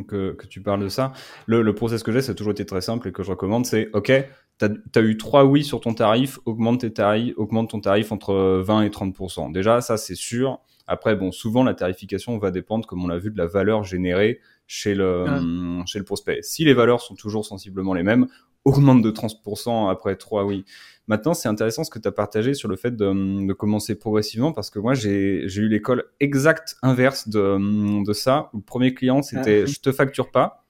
que, 0.07 0.35
tu 0.49 0.61
parles 0.61 0.83
de 0.83 0.89
ça. 0.89 1.13
Le, 1.45 1.61
le 1.61 1.75
process 1.75 2.03
que 2.03 2.11
j'ai, 2.11 2.21
ça 2.21 2.31
a 2.31 2.35
toujours 2.35 2.51
été 2.51 2.65
très 2.65 2.81
simple 2.81 3.07
et 3.07 3.11
que 3.11 3.23
je 3.23 3.31
recommande, 3.31 3.65
c'est 3.65 3.89
OK, 3.93 4.11
t'as 4.57 4.69
as 4.95 5.01
eu 5.01 5.17
trois 5.17 5.45
oui 5.45 5.63
sur 5.63 5.79
ton 5.79 5.93
tarif, 5.93 6.39
augmente 6.45 6.81
tes 6.81 6.91
tarifs, 6.91 7.33
augmente 7.37 7.69
ton 7.69 7.79
tarif 7.79 8.11
entre 8.11 8.61
20 8.65 8.83
et 8.83 8.89
30%. 8.89 9.51
Déjà 9.51 9.81
ça 9.81 9.97
c'est 9.97 10.15
sûr 10.15 10.59
après, 10.87 11.15
bon, 11.15 11.31
souvent 11.31 11.63
la 11.63 11.73
tarification 11.73 12.37
va 12.37 12.49
dépendre, 12.49 12.87
comme 12.87 13.03
on 13.03 13.07
l'a 13.07 13.17
vu, 13.17 13.29
de 13.29 13.37
la 13.37 13.45
valeur 13.45 13.83
générée 13.83 14.39
chez 14.67 14.95
le, 14.95 15.23
hum, 15.23 15.83
chez 15.85 15.99
le 15.99 16.05
prospect. 16.05 16.41
Si 16.41 16.63
les 16.63 16.73
valeurs 16.73 17.01
sont 17.01 17.15
toujours 17.15 17.45
sensiblement 17.45 17.93
les 17.93 18.03
mêmes, 18.03 18.27
augmente 18.63 19.01
de 19.01 19.11
30% 19.11 19.89
après 19.89 20.15
3 20.15 20.45
oui. 20.45 20.65
Maintenant, 21.07 21.33
c'est 21.33 21.47
intéressant 21.47 21.85
ce 21.85 21.89
que 21.89 21.99
tu 21.99 22.07
as 22.07 22.11
partagé 22.11 22.53
sur 22.53 22.67
le 22.67 22.75
fait 22.75 22.95
de, 22.95 23.05
hum, 23.05 23.47
de 23.47 23.53
commencer 23.53 23.95
progressivement 23.95 24.51
parce 24.53 24.69
que 24.69 24.79
moi, 24.79 24.93
j'ai 24.93 25.45
eu 25.45 25.67
l'école 25.67 26.05
exacte 26.19 26.77
inverse 26.81 27.27
de, 27.29 27.39
hum, 27.39 28.03
de 28.03 28.13
ça. 28.13 28.49
Le 28.53 28.61
premier 28.61 28.93
client, 28.93 29.21
c'était 29.21 29.63
ah. 29.63 29.65
je 29.65 29.79
te 29.79 29.91
facture 29.91 30.31
pas. 30.31 30.66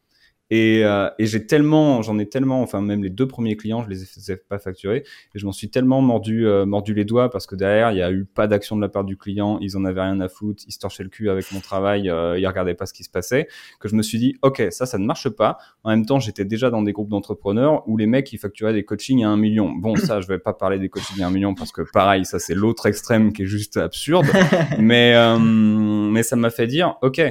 Et, 0.49 0.85
euh, 0.85 1.09
et 1.19 1.25
j'ai 1.25 1.45
tellement, 1.45 2.01
j'en 2.01 2.17
ai 2.19 2.25
tellement, 2.27 2.61
enfin 2.61 2.81
même 2.81 3.03
les 3.03 3.09
deux 3.09 3.27
premiers 3.27 3.57
clients, 3.57 3.83
je 3.83 3.89
les 3.89 4.31
ai 4.31 4.37
pas 4.37 4.59
facturés, 4.59 5.03
et 5.35 5.39
je 5.39 5.45
m'en 5.45 5.51
suis 5.51 5.69
tellement 5.69 6.01
mordu, 6.01 6.47
euh, 6.47 6.65
mordu 6.65 6.93
les 6.93 7.03
doigts 7.03 7.29
parce 7.29 7.47
que 7.47 7.55
derrière 7.55 7.91
il 7.91 7.97
y 7.97 8.01
a 8.01 8.11
eu 8.11 8.23
pas 8.23 8.47
d'action 8.47 8.77
de 8.77 8.81
la 8.81 8.87
part 8.87 9.03
du 9.03 9.17
client, 9.17 9.57
ils 9.61 9.75
en 9.75 9.83
avaient 9.83 10.01
rien 10.01 10.21
à 10.21 10.29
foutre, 10.29 10.63
ils 10.65 10.71
se 10.71 10.79
torchaient 10.79 11.03
le 11.03 11.09
cul 11.09 11.29
avec 11.29 11.51
mon 11.51 11.59
travail, 11.59 12.09
euh, 12.09 12.39
ils 12.39 12.47
regardaient 12.47 12.75
pas 12.75 12.85
ce 12.85 12.93
qui 12.93 13.03
se 13.03 13.09
passait, 13.09 13.47
que 13.79 13.89
je 13.89 13.95
me 13.95 14.01
suis 14.01 14.19
dit 14.19 14.35
ok 14.41 14.67
ça 14.69 14.85
ça 14.85 14.97
ne 14.97 15.05
marche 15.05 15.29
pas. 15.29 15.57
En 15.83 15.89
même 15.89 16.05
temps 16.05 16.19
j'étais 16.19 16.45
déjà 16.45 16.69
dans 16.69 16.81
des 16.81 16.93
groupes 16.93 17.09
d'entrepreneurs 17.09 17.87
où 17.87 17.97
les 17.97 18.07
mecs 18.07 18.31
ils 18.31 18.37
facturaient 18.37 18.73
des 18.73 18.85
coachings 18.85 19.25
à 19.25 19.29
un 19.29 19.37
million. 19.37 19.71
Bon 19.71 19.95
ça 19.97 20.21
je 20.21 20.27
vais 20.27 20.39
pas 20.39 20.53
parler 20.53 20.79
des 20.79 20.87
coachings 20.87 21.21
à 21.23 21.27
un 21.27 21.31
million 21.31 21.55
parce 21.55 21.73
que 21.73 21.81
pareil 21.91 22.23
ça 22.23 22.39
c'est 22.39 22.55
l'autre 22.55 22.85
extrême 22.85 23.33
qui 23.33 23.43
est 23.43 23.47
juste 23.47 23.75
absurde, 23.75 24.27
mais 24.79 25.13
euh, 25.13 25.37
mais 25.37 26.23
ça 26.23 26.37
m'a 26.37 26.49
fait 26.49 26.67
dire 26.67 26.95
ok 27.01 27.21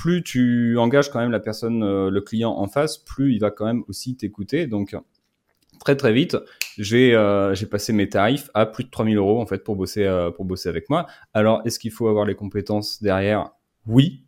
plus 0.00 0.22
tu 0.22 0.78
engages 0.78 1.10
quand 1.10 1.20
même 1.20 1.30
la 1.30 1.40
personne, 1.40 1.82
euh, 1.82 2.08
le 2.08 2.22
client 2.22 2.52
en 2.52 2.68
face, 2.68 2.96
plus 2.96 3.34
il 3.34 3.38
va 3.38 3.50
quand 3.50 3.66
même 3.66 3.84
aussi 3.86 4.16
t'écouter. 4.16 4.66
Donc, 4.66 4.96
très 5.78 5.94
très 5.94 6.14
vite, 6.14 6.38
j'ai 6.78 7.14
euh, 7.14 7.54
passé 7.70 7.92
mes 7.92 8.08
tarifs 8.08 8.48
à 8.54 8.64
plus 8.64 8.84
de 8.84 8.88
3000 8.88 9.18
euros 9.18 9.42
en 9.42 9.46
fait 9.46 9.62
pour 9.62 9.76
bosser 9.76 10.04
euh, 10.04 10.30
pour 10.30 10.46
bosser 10.46 10.70
avec 10.70 10.88
moi. 10.88 11.06
Alors 11.34 11.60
est-ce 11.66 11.78
qu'il 11.78 11.90
faut 11.90 12.08
avoir 12.08 12.24
les 12.24 12.34
compétences 12.34 13.02
derrière? 13.02 13.50
Oui. 13.86 14.24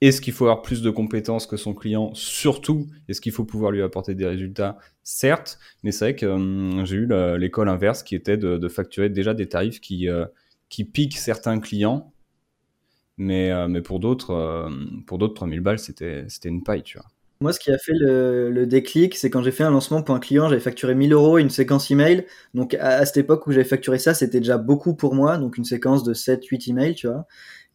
Est-ce 0.00 0.22
qu'il 0.22 0.32
faut 0.32 0.46
avoir 0.46 0.62
plus 0.62 0.80
de 0.80 0.88
compétences 0.88 1.46
que 1.46 1.58
son 1.58 1.74
client? 1.74 2.14
Surtout, 2.14 2.86
est-ce 3.06 3.20
qu'il 3.20 3.32
faut 3.32 3.44
pouvoir 3.44 3.72
lui 3.72 3.82
apporter 3.82 4.14
des 4.14 4.24
résultats? 4.24 4.78
Certes, 5.02 5.58
mais 5.82 5.92
c'est 5.92 6.06
vrai 6.06 6.16
que 6.16 6.24
hum, 6.24 6.86
j'ai 6.86 6.96
eu 6.96 7.08
l'école 7.36 7.68
inverse 7.68 8.02
qui 8.02 8.14
était 8.14 8.38
de, 8.38 8.68
facturer 8.68 9.10
déjà 9.10 9.34
des 9.34 9.46
tarifs 9.46 9.78
qui, 9.78 10.08
qui 10.70 10.84
piquent 10.86 11.18
certains 11.18 11.60
clients, 11.60 12.14
mais, 13.20 13.52
euh, 13.52 13.68
mais 13.68 13.82
pour 13.82 14.00
d'autres, 14.00 14.30
euh, 14.30 14.70
pour 15.06 15.18
d'autres 15.18 15.34
3000 15.34 15.60
balles, 15.60 15.78
c'était 15.78 16.26
une 16.44 16.62
paille, 16.62 16.82
tu 16.82 16.96
vois. 16.96 17.06
Moi, 17.42 17.52
ce 17.52 17.60
qui 17.60 17.70
a 17.70 17.76
fait 17.76 17.92
le, 17.94 18.64
déclic, 18.66 19.14
c'est 19.14 19.28
quand 19.28 19.42
j'ai 19.42 19.50
fait 19.50 19.62
un 19.62 19.70
lancement 19.70 20.02
pour 20.02 20.14
un 20.14 20.20
client, 20.20 20.48
j'avais 20.48 20.60
facturé 20.60 20.94
1000 20.94 21.12
euros 21.12 21.38
une 21.38 21.50
séquence 21.50 21.90
email. 21.90 22.26
Donc, 22.54 22.74
à, 22.74 23.04
cette 23.04 23.18
époque 23.18 23.46
où 23.46 23.52
j'avais 23.52 23.64
facturé 23.64 23.98
ça, 23.98 24.14
c'était 24.14 24.40
déjà 24.40 24.56
beaucoup 24.56 24.94
pour 24.94 25.14
moi. 25.14 25.36
Donc, 25.36 25.58
une 25.58 25.64
séquence 25.64 26.02
de 26.02 26.14
7, 26.14 26.44
8 26.44 26.68
emails, 26.68 26.94
tu 26.94 27.08
vois. 27.08 27.26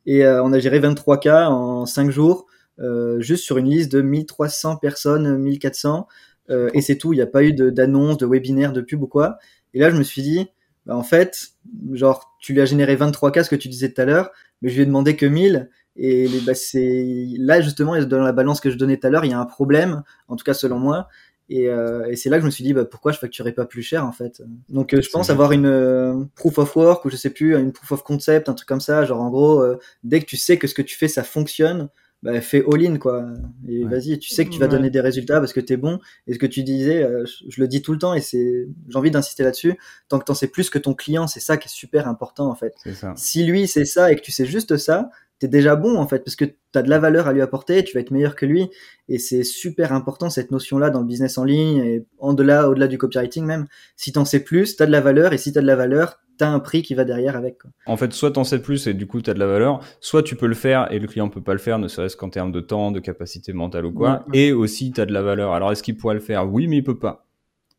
Et 0.07 0.25
euh, 0.25 0.43
on 0.43 0.51
a 0.51 0.59
géré 0.59 0.79
23 0.79 1.19
cas 1.19 1.49
en 1.49 1.85
5 1.85 2.09
jours, 2.09 2.47
euh, 2.79 3.19
juste 3.21 3.43
sur 3.43 3.57
une 3.57 3.69
liste 3.69 3.91
de 3.91 4.01
1300 4.01 4.77
personnes, 4.77 5.37
1400. 5.37 6.07
Euh, 6.49 6.69
et 6.73 6.81
c'est 6.81 6.97
tout, 6.97 7.13
il 7.13 7.17
n'y 7.17 7.23
a 7.23 7.27
pas 7.27 7.43
eu 7.43 7.53
d'annonce, 7.53 8.17
de, 8.17 8.25
de 8.25 8.31
webinaire, 8.31 8.73
de 8.73 8.81
pub 8.81 9.01
ou 9.03 9.07
quoi. 9.07 9.37
Et 9.73 9.79
là, 9.79 9.89
je 9.91 9.95
me 9.95 10.03
suis 10.03 10.21
dit, 10.23 10.47
bah, 10.85 10.95
en 10.95 11.03
fait, 11.03 11.51
genre, 11.93 12.35
tu 12.39 12.53
lui 12.53 12.61
as 12.61 12.65
généré 12.65 12.95
23 12.95 13.31
cas, 13.31 13.43
ce 13.43 13.49
que 13.49 13.55
tu 13.55 13.69
disais 13.69 13.91
tout 13.91 14.01
à 14.01 14.05
l'heure, 14.05 14.31
mais 14.61 14.69
je 14.69 14.75
lui 14.75 14.83
ai 14.83 14.85
demandé 14.85 15.15
que 15.15 15.25
1000. 15.25 15.69
Et 15.97 16.27
bah, 16.45 16.53
c'est 16.55 17.27
là, 17.37 17.61
justement, 17.61 17.99
dans 18.03 18.21
la 18.21 18.33
balance 18.33 18.59
que 18.59 18.69
je 18.69 18.77
donnais 18.77 18.97
tout 18.97 19.07
à 19.07 19.09
l'heure, 19.09 19.25
il 19.25 19.31
y 19.31 19.33
a 19.33 19.39
un 19.39 19.45
problème, 19.45 20.03
en 20.27 20.35
tout 20.35 20.43
cas 20.43 20.53
selon 20.53 20.79
moi. 20.79 21.07
Et, 21.49 21.69
euh, 21.69 22.09
et 22.09 22.15
c'est 22.15 22.29
là 22.29 22.37
que 22.37 22.41
je 22.41 22.45
me 22.47 22.51
suis 22.51 22.63
dit 22.63 22.73
bah, 22.73 22.85
pourquoi 22.85 23.11
je 23.11 23.19
facturais 23.19 23.51
pas 23.51 23.65
plus 23.65 23.83
cher 23.83 24.03
en 24.05 24.11
fait. 24.11 24.41
Donc 24.69 24.93
euh, 24.93 25.01
je 25.01 25.09
pense 25.09 25.29
avoir 25.29 25.51
une 25.51 25.67
euh, 25.67 26.23
proof 26.35 26.57
of 26.57 26.75
work 26.75 27.05
ou 27.05 27.09
je 27.11 27.17
sais 27.17 27.29
plus 27.29 27.55
une 27.55 27.71
proof 27.71 27.91
of 27.91 28.03
concept, 28.03 28.49
un 28.49 28.53
truc 28.53 28.67
comme 28.67 28.81
ça. 28.81 29.05
Genre 29.05 29.21
en 29.21 29.29
gros 29.29 29.61
euh, 29.61 29.79
dès 30.03 30.19
que 30.21 30.25
tu 30.25 30.37
sais 30.37 30.57
que 30.57 30.65
ce 30.65 30.73
que 30.73 30.81
tu 30.81 30.97
fais 30.97 31.07
ça 31.07 31.23
fonctionne, 31.23 31.89
bah, 32.25 32.41
fais 32.41 32.63
all-in 32.67 32.97
quoi. 32.97 33.23
Et 33.69 33.83
vas-y, 33.83 34.17
tu 34.17 34.33
sais 34.33 34.45
que 34.45 34.49
tu 34.49 34.59
vas 34.59 34.67
donner 34.67 34.89
des 34.89 34.99
résultats 34.99 35.39
parce 35.39 35.53
que 35.53 35.59
t'es 35.59 35.77
bon. 35.77 35.99
Et 36.25 36.33
ce 36.33 36.39
que 36.39 36.47
tu 36.47 36.63
disais, 36.63 37.07
je, 37.25 37.45
je, 37.47 37.61
le 37.61 37.67
dis 37.67 37.83
tout 37.83 37.91
le 37.91 37.99
temps 37.99 38.15
et 38.15 38.21
c'est 38.21 38.67
j'ai 38.89 38.97
envie 38.97 39.11
d'insister 39.11 39.43
là-dessus. 39.43 39.77
Tant 40.09 40.17
que 40.17 40.25
t'en 40.25 40.33
sais 40.33 40.47
plus 40.47 40.71
que 40.71 40.79
ton 40.79 40.95
client, 40.95 41.27
c'est 41.27 41.39
ça 41.39 41.57
qui 41.57 41.67
est 41.67 41.71
super 41.71 42.07
important 42.07 42.49
en 42.49 42.55
fait. 42.55 42.73
Ça. 42.95 43.13
Si 43.15 43.45
lui 43.45 43.67
c'est 43.67 43.85
ça 43.85 44.11
et 44.11 44.15
que 44.15 44.21
tu 44.21 44.31
sais 44.31 44.47
juste 44.47 44.77
ça, 44.77 45.11
t'es 45.39 45.47
déjà 45.47 45.75
bon 45.75 45.97
en 45.97 46.07
fait 46.07 46.19
parce 46.19 46.35
que 46.35 46.45
t'as 46.71 46.81
de 46.81 46.89
la 46.89 46.99
valeur 46.99 47.27
à 47.27 47.33
lui 47.33 47.41
apporter, 47.41 47.83
tu 47.83 47.93
vas 47.93 48.01
être 48.01 48.11
meilleur 48.11 48.35
que 48.35 48.45
lui 48.45 48.69
et 49.09 49.19
c'est 49.19 49.43
super 49.43 49.93
important 49.93 50.29
cette 50.29 50.51
notion 50.51 50.77
là 50.77 50.89
dans 50.89 50.99
le 50.99 51.05
business 51.05 51.37
en 51.37 51.43
ligne 51.43 51.77
et 51.77 52.05
en 52.19 52.33
delà 52.33 52.69
au-delà 52.69 52.87
du 52.87 52.97
copywriting 52.97 53.45
même. 53.45 53.67
Si 53.95 54.11
t'en 54.11 54.25
sais 54.25 54.43
plus, 54.43 54.75
t'as 54.75 54.85
de 54.85 54.91
la 54.91 55.01
valeur 55.01 55.33
et 55.33 55.37
si 55.37 55.51
t'as 55.51 55.61
de 55.61 55.67
la 55.67 55.75
valeur, 55.75 56.19
t'as 56.37 56.49
un 56.49 56.59
prix 56.59 56.81
qui 56.81 56.95
va 56.95 57.05
derrière 57.05 57.35
avec. 57.35 57.59
Quoi. 57.59 57.71
En 57.85 57.97
fait, 57.97 58.13
soit 58.13 58.31
t'en 58.31 58.43
sais 58.43 58.61
plus 58.61 58.87
et 58.87 58.93
du 58.93 59.07
coup 59.07 59.21
t'as 59.21 59.33
de 59.33 59.39
la 59.39 59.47
valeur, 59.47 59.79
soit 59.99 60.23
tu 60.23 60.35
peux 60.35 60.47
le 60.47 60.55
faire 60.55 60.91
et 60.91 60.99
le 60.99 61.07
client 61.07 61.29
peut 61.29 61.43
pas 61.43 61.53
le 61.53 61.59
faire, 61.59 61.79
ne 61.79 61.87
serait-ce 61.87 62.15
qu'en 62.15 62.29
termes 62.29 62.51
de 62.51 62.61
temps, 62.61 62.91
de 62.91 62.99
capacité 62.99 63.53
mentale 63.53 63.85
ou 63.85 63.93
quoi, 63.93 64.09
ouais, 64.09 64.17
ouais. 64.31 64.39
et 64.47 64.53
aussi 64.53 64.91
t'as 64.91 65.05
de 65.05 65.13
la 65.13 65.21
valeur. 65.21 65.53
Alors 65.53 65.71
est-ce 65.71 65.83
qu'il 65.83 65.97
pourrait 65.97 66.15
le 66.15 66.21
faire? 66.21 66.51
Oui, 66.51 66.67
mais 66.67 66.77
il 66.77 66.83
peut 66.83 66.99
pas. 66.99 67.25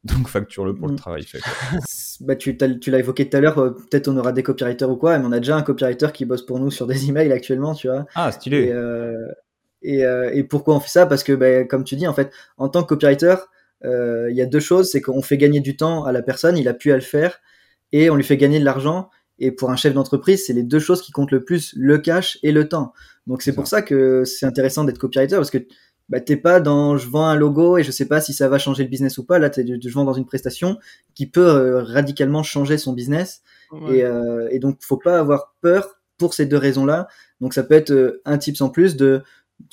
Donc 0.05 0.29
facture-le 0.29 0.75
pour 0.75 0.87
mmh. 0.87 0.91
le 0.91 0.95
mm. 0.95 0.99
travail 0.99 1.23
fait. 1.25 1.41
bah, 2.21 2.37
tu, 2.37 2.57
tu 2.57 2.91
l'as 2.91 2.99
évoqué 2.99 3.29
tout 3.29 3.37
à 3.37 3.41
l'heure, 3.41 3.59
euh, 3.59 3.71
peut-être 3.71 4.09
on 4.09 4.17
aura 4.17 4.33
des 4.33 4.43
copywriters 4.43 4.91
ou 4.91 4.97
quoi, 4.97 5.19
mais 5.19 5.27
on 5.27 5.33
a 5.33 5.39
déjà 5.39 5.57
un 5.57 5.63
copywriter 5.63 6.09
qui 6.13 6.25
bosse 6.25 6.45
pour 6.45 6.59
nous 6.59 6.71
sur 6.71 6.87
des 6.87 7.07
emails 7.09 7.33
actuellement, 7.33 7.75
tu 7.75 7.89
vois. 7.89 8.07
Ah, 8.15 8.33
stylé. 8.33 8.65
Et, 8.65 8.73
euh, 8.73 9.27
et, 9.83 10.05
euh, 10.05 10.31
et, 10.33 10.45
pourquoi 10.45 10.75
on 10.75 10.81
fait 10.81 10.91
ça? 10.91 11.07
Parce 11.07 11.23
que, 11.23 11.33
bah, 11.33 11.65
comme 11.65 11.85
tu 11.85 11.97
dis, 11.97 12.07
en 12.07 12.15
fait, 12.15 12.33
en 12.59 12.69
tant 12.69 12.83
que 12.83 12.89
copywriter, 12.89 13.37
euh, 13.85 14.29
il 14.31 14.37
y 14.37 14.43
a 14.43 14.47
deux 14.47 14.61
choses, 14.61 14.91
c'est 14.91 15.01
qu'on 15.01 15.23
fait 15.23 15.37
gagner 15.37 15.61
du 15.61 15.77
temps 15.77 16.05
à 16.05 16.13
la 16.13 16.23
personne, 16.23 16.57
il 16.57 16.69
a 16.69 16.75
pu 16.75 16.93
à 16.93 16.95
le 16.95 17.03
faire, 17.03 17.41
et 17.93 18.11
on 18.11 18.17
lui 18.17 18.25
fait 18.25 18.37
gagner 18.37 18.59
de 18.59 18.65
l'argent. 18.65 19.11
Et 19.39 19.53
pour 19.53 19.71
un 19.71 19.77
chef 19.77 19.93
d'entreprise, 19.93 20.47
c'est 20.47 20.55
les 20.55 20.63
deux 20.63 20.79
choses 20.79 21.03
qui 21.03 21.13
comptent 21.13 21.31
le 21.31 21.45
plus, 21.45 21.75
le 21.77 21.99
cash 21.99 22.39
et 22.43 22.53
le 22.53 22.69
temps. 22.69 22.95
Donc 23.27 23.43
c'est 23.43 23.53
pour 23.53 23.67
ça 23.67 23.83
que 23.83 24.25
c'est 24.25 24.47
intéressant 24.47 24.85
d'être 24.85 24.99
copywriter, 24.99 25.37
parce 25.37 25.51
que 25.51 25.59
bah, 26.09 26.21
t'es 26.21 26.37
pas 26.37 26.61
dans 26.61 26.97
je 26.97 27.09
vends 27.09 27.27
un 27.27 27.35
logo 27.35 27.79
et 27.79 27.83
je 27.83 27.91
sais 27.91 28.07
pas 28.07 28.21
si 28.21 28.33
ça 28.33 28.49
va 28.49 28.59
changer 28.59 28.85
le 28.85 28.89
business 28.89 29.19
ou 29.19 29.25
pas. 29.25 29.39
Là, 29.39 29.51
t'es 29.51 29.65
je 29.67 29.89
vends 29.91 30.05
dans 30.05 30.13
une 30.13 30.27
prestation 30.27 30.79
qui 31.15 31.27
peut 31.27 31.49
euh, 31.49 31.83
radicalement 31.83 32.43
changer 32.43 32.79
son 32.79 32.93
business. 32.93 33.43
Ouais. 33.73 33.99
Et, 33.99 34.05
euh, 34.05 34.49
et, 34.51 34.59
donc, 34.59 34.79
faut 34.81 34.99
pas 34.99 35.19
avoir 35.19 35.55
peur 35.61 35.99
pour 36.19 36.35
ces 36.35 36.47
deux 36.47 36.57
raisons-là. 36.57 37.09
Donc, 37.41 37.55
ça 37.55 37.65
peut 37.65 37.75
être 37.75 37.91
euh, 37.91 38.23
un 38.25 38.39
tips 38.39 38.61
en 38.61 38.69
plus 38.69 38.97
de 38.97 39.23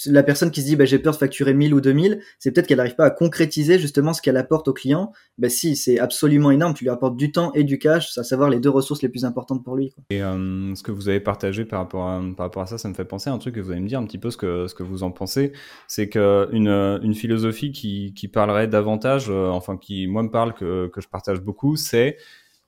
la 0.06 0.24
personne 0.24 0.52
qui 0.52 0.62
se 0.62 0.68
dit 0.68 0.76
bah, 0.76 0.86
j'ai 0.86 1.00
peur 1.00 1.14
de 1.14 1.18
facturer 1.18 1.54
1000 1.54 1.74
ou 1.74 1.82
2000, 1.82 2.22
c'est 2.40 2.52
peut-être 2.52 2.68
qu'elle 2.68 2.78
n'arrive 2.78 2.96
pas 2.96 3.06
à 3.06 3.10
concrétiser 3.10 3.80
justement 3.80 4.14
ce 4.14 4.22
qu'elle 4.22 4.38
apporte 4.38 4.68
au 4.68 4.74
client. 4.74 5.12
Bah 5.38 5.50
si, 5.50 5.76
c'est 5.76 6.00
absolument 6.00 6.52
énorme, 6.52 6.74
tu 6.74 6.84
lui 6.84 6.90
apportes 6.90 7.18
du 7.18 7.32
temps 7.32 7.52
et 7.54 7.64
du 7.64 7.80
cash, 7.80 8.18
à 8.18 8.24
savoir 8.24 8.50
les 8.50 8.60
deux 8.60 8.70
ressources 8.70 9.02
les 9.02 9.10
plus 9.10 9.26
importantes 9.26 9.64
pour 9.64 9.76
lui. 9.76 9.94
Et 10.10 10.24
euh, 10.24 10.74
ce 10.76 10.84
que 10.84 10.92
vous 10.92 11.10
avez 11.10 11.20
partagé 11.20 11.66
par 11.66 11.80
rapport, 11.80 12.08
à, 12.08 12.66
ça, 12.66 12.78
ça 12.78 12.90
me 12.90 12.94
fait 12.94 13.06
penser 13.06 13.30
à 13.30 13.34
un 13.34 13.38
truc 13.38 13.56
que 13.56 13.60
vous 13.60 13.72
allez 13.72 13.82
me 13.82 13.88
dire 13.88 14.00
un 14.00 14.06
petit 14.06 14.18
peu 14.18 14.32
ce 14.32 14.38
que, 14.38 14.68
ce 14.68 14.74
que 14.74 14.84
vous 14.84 15.04
en 15.04 15.12
pensez. 15.12 15.52
C'est 15.88 16.10
qu'une 16.10 16.68
une 16.68 17.16
philosophie 17.16 17.72
qui, 17.72 18.14
qui 18.14 18.28
parlerait 18.28 18.68
davantage, 18.68 19.28
euh, 19.30 19.50
enfin 19.50 19.78
qui 19.78 20.08
moi 20.08 20.24
me 20.24 20.30
parle, 20.30 20.54
que, 20.54 20.88
que 20.88 21.02
je 21.02 21.08
partage 21.08 21.42
beaucoup, 21.42 21.76
c'est 21.76 22.18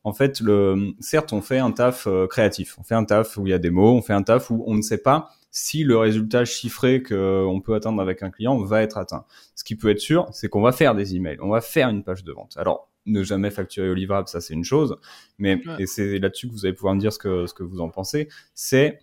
en 0.03 0.13
fait, 0.13 0.39
le, 0.39 0.93
certes, 0.99 1.33
on 1.33 1.41
fait 1.41 1.57
un 1.57 1.71
taf 1.71 2.05
euh, 2.05 2.27
créatif, 2.27 2.77
on 2.79 2.83
fait 2.83 2.93
un 2.93 3.05
taf 3.05 3.37
où 3.37 3.47
il 3.47 3.49
y 3.49 3.53
a 3.53 3.57
des 3.57 3.71
mots, 3.71 3.95
on 3.95 4.03
fait 4.03 4.13
un 4.13 4.21
taf 4.21 4.51
où 4.51 4.63
on 4.67 4.75
ne 4.75 4.83
sait 4.83 4.99
pas 4.99 5.31
si 5.57 5.85
le 5.85 5.97
résultat 5.97 6.43
chiffré 6.43 7.01
qu'on 7.01 7.61
peut 7.63 7.75
atteindre 7.75 8.01
avec 8.01 8.21
un 8.23 8.29
client 8.29 8.57
va 8.57 8.81
être 8.81 8.97
atteint. 8.97 9.23
Ce 9.55 9.63
qui 9.63 9.77
peut 9.77 9.89
être 9.89 10.01
sûr, 10.01 10.27
c'est 10.33 10.49
qu'on 10.49 10.59
va 10.59 10.73
faire 10.73 10.95
des 10.95 11.15
emails, 11.15 11.37
on 11.39 11.47
va 11.47 11.61
faire 11.61 11.87
une 11.87 12.03
page 12.03 12.25
de 12.25 12.33
vente. 12.33 12.57
Alors, 12.57 12.91
ne 13.05 13.23
jamais 13.23 13.49
facturer 13.51 13.89
au 13.89 13.93
livrable, 13.93 14.27
ça 14.27 14.41
c'est 14.41 14.53
une 14.53 14.65
chose, 14.65 14.97
mais 15.37 15.65
ouais. 15.65 15.75
et 15.83 15.85
c'est 15.85 16.19
là-dessus 16.19 16.49
que 16.49 16.51
vous 16.51 16.65
allez 16.65 16.75
pouvoir 16.75 16.93
me 16.93 16.99
dire 16.99 17.13
ce 17.13 17.19
que 17.19 17.45
ce 17.47 17.53
que 17.53 17.63
vous 17.63 17.79
en 17.79 17.87
pensez. 17.87 18.27
C'est 18.53 18.99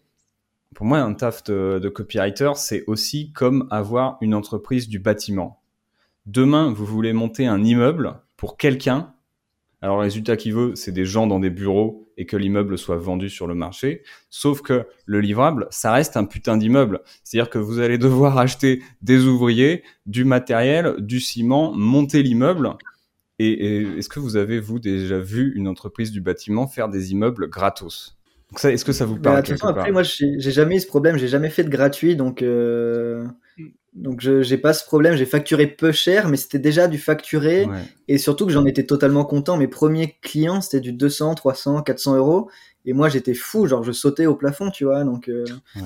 pour 0.74 0.84
moi 0.84 0.98
un 0.98 1.14
taf 1.14 1.42
de, 1.44 1.80
de 1.82 1.88
copywriter, 1.88 2.52
c'est 2.54 2.84
aussi 2.86 3.32
comme 3.32 3.66
avoir 3.70 4.18
une 4.20 4.34
entreprise 4.34 4.88
du 4.88 4.98
bâtiment. 4.98 5.62
Demain, 6.26 6.70
vous 6.70 6.84
voulez 6.84 7.14
monter 7.14 7.46
un 7.46 7.64
immeuble 7.64 8.20
pour 8.36 8.58
quelqu'un 8.58 9.14
alors, 9.82 9.96
le 9.96 10.02
résultat 10.02 10.36
qu'il 10.36 10.54
veut, 10.54 10.76
c'est 10.76 10.92
des 10.92 11.04
gens 11.04 11.26
dans 11.26 11.40
des 11.40 11.50
bureaux 11.50 12.08
et 12.16 12.24
que 12.24 12.36
l'immeuble 12.36 12.78
soit 12.78 12.96
vendu 12.96 13.28
sur 13.28 13.48
le 13.48 13.56
marché. 13.56 14.04
Sauf 14.30 14.62
que 14.62 14.86
le 15.06 15.20
livrable, 15.20 15.66
ça 15.70 15.92
reste 15.92 16.16
un 16.16 16.24
putain 16.24 16.56
d'immeuble. 16.56 17.00
C'est-à-dire 17.24 17.50
que 17.50 17.58
vous 17.58 17.80
allez 17.80 17.98
devoir 17.98 18.38
acheter 18.38 18.80
des 19.02 19.24
ouvriers, 19.24 19.82
du 20.06 20.24
matériel, 20.24 20.94
du 21.00 21.18
ciment, 21.18 21.72
monter 21.74 22.22
l'immeuble. 22.22 22.70
Et, 23.40 23.50
et 23.50 23.98
est-ce 23.98 24.08
que 24.08 24.20
vous 24.20 24.36
avez, 24.36 24.60
vous, 24.60 24.78
déjà 24.78 25.18
vu 25.18 25.52
une 25.56 25.66
entreprise 25.66 26.12
du 26.12 26.20
bâtiment 26.20 26.68
faire 26.68 26.88
des 26.88 27.10
immeubles 27.10 27.48
gratos? 27.48 28.16
Donc 28.50 28.60
ça, 28.60 28.70
est-ce 28.70 28.84
que 28.84 28.92
ça 28.92 29.04
vous 29.04 29.18
parle 29.18 29.42
bah, 29.42 29.42
façon, 29.42 29.66
Après, 29.66 29.90
moi, 29.90 30.04
j'ai 30.04 30.38
jamais 30.38 30.76
eu 30.76 30.80
ce 30.80 30.86
problème. 30.86 31.16
J'ai 31.16 31.26
jamais 31.26 31.50
fait 31.50 31.64
de 31.64 31.70
gratuit, 31.70 32.14
donc 32.14 32.42
euh, 32.42 33.26
donc 33.94 34.20
je 34.20 34.42
j'ai 34.42 34.56
pas 34.56 34.72
ce 34.72 34.84
problème. 34.84 35.16
J'ai 35.16 35.26
facturé 35.26 35.66
peu 35.66 35.92
cher, 35.92 36.28
mais 36.28 36.36
c'était 36.36 36.58
déjà 36.58 36.88
du 36.88 36.98
facturé, 36.98 37.66
ouais. 37.66 37.82
et 38.08 38.18
surtout 38.18 38.46
que 38.46 38.52
j'en 38.52 38.64
étais 38.64 38.84
totalement 38.84 39.24
content. 39.24 39.56
Mes 39.56 39.68
premiers 39.68 40.16
clients, 40.22 40.60
c'était 40.60 40.80
du 40.80 40.92
200, 40.92 41.34
300, 41.34 41.82
400 41.82 42.16
euros, 42.16 42.50
et 42.86 42.94
moi 42.94 43.08
j'étais 43.08 43.34
fou, 43.34 43.66
genre 43.66 43.82
je 43.82 43.92
sautais 43.92 44.26
au 44.26 44.34
plafond, 44.34 44.70
tu 44.70 44.84
vois. 44.84 45.04
Donc 45.04 45.28
euh, 45.28 45.44
ouais. 45.76 45.82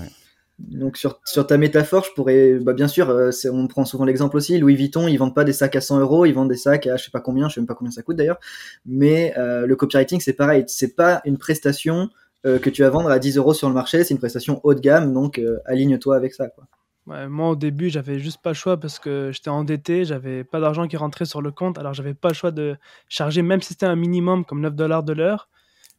donc 0.60 0.96
sur 0.96 1.20
sur 1.24 1.48
ta 1.48 1.58
métaphore, 1.58 2.04
je 2.04 2.12
pourrais, 2.12 2.54
bah 2.60 2.74
bien 2.74 2.86
sûr, 2.86 3.10
euh, 3.10 3.30
on 3.52 3.66
prend 3.66 3.84
souvent 3.84 4.04
l'exemple 4.04 4.36
aussi. 4.36 4.56
Louis 4.58 4.76
Vuitton, 4.76 5.08
ils 5.08 5.16
vendent 5.16 5.34
pas 5.34 5.44
des 5.44 5.52
sacs 5.52 5.74
à 5.74 5.80
100 5.80 5.98
euros, 5.98 6.26
ils 6.26 6.32
vendent 6.32 6.50
des 6.50 6.56
sacs 6.56 6.86
à 6.86 6.96
je 6.96 7.04
sais 7.04 7.10
pas 7.10 7.20
combien, 7.20 7.48
je 7.48 7.54
sais 7.54 7.60
même 7.60 7.66
pas 7.66 7.74
combien 7.74 7.90
ça 7.90 8.02
coûte 8.02 8.16
d'ailleurs. 8.16 8.38
Mais 8.84 9.34
euh, 9.36 9.66
le 9.66 9.74
copywriting, 9.74 10.20
c'est 10.20 10.34
pareil, 10.34 10.62
c'est 10.68 10.94
pas 10.94 11.22
une 11.24 11.38
prestation 11.38 12.08
que 12.44 12.70
tu 12.70 12.82
vas 12.82 12.90
vendre 12.90 13.10
à 13.10 13.18
10 13.18 13.38
euros 13.38 13.54
sur 13.54 13.66
le 13.66 13.74
marché, 13.74 14.04
c'est 14.04 14.14
une 14.14 14.20
prestation 14.20 14.60
haut 14.62 14.72
de 14.72 14.78
gamme, 14.78 15.12
donc 15.12 15.40
aligne-toi 15.64 16.14
avec 16.14 16.32
ça. 16.32 16.46
Quoi. 16.46 16.68
Ouais, 17.06 17.28
moi, 17.28 17.50
au 17.50 17.56
début, 17.56 17.88
j'avais 17.88 18.18
juste 18.18 18.42
pas 18.42 18.50
le 18.50 18.54
choix 18.54 18.78
parce 18.78 18.98
que 18.98 19.30
j'étais 19.32 19.48
endetté, 19.48 20.04
j'avais 20.04 20.42
pas 20.42 20.58
d'argent 20.58 20.88
qui 20.88 20.96
rentrait 20.96 21.24
sur 21.24 21.40
le 21.40 21.52
compte, 21.52 21.78
alors 21.78 21.94
j'avais 21.94 22.14
pas 22.14 22.28
le 22.28 22.34
choix 22.34 22.50
de 22.50 22.76
charger, 23.08 23.42
même 23.42 23.62
si 23.62 23.68
c'était 23.68 23.86
un 23.86 23.94
minimum 23.94 24.44
comme 24.44 24.60
9 24.60 24.74
dollars 24.74 25.04
de 25.04 25.12
l'heure, 25.12 25.48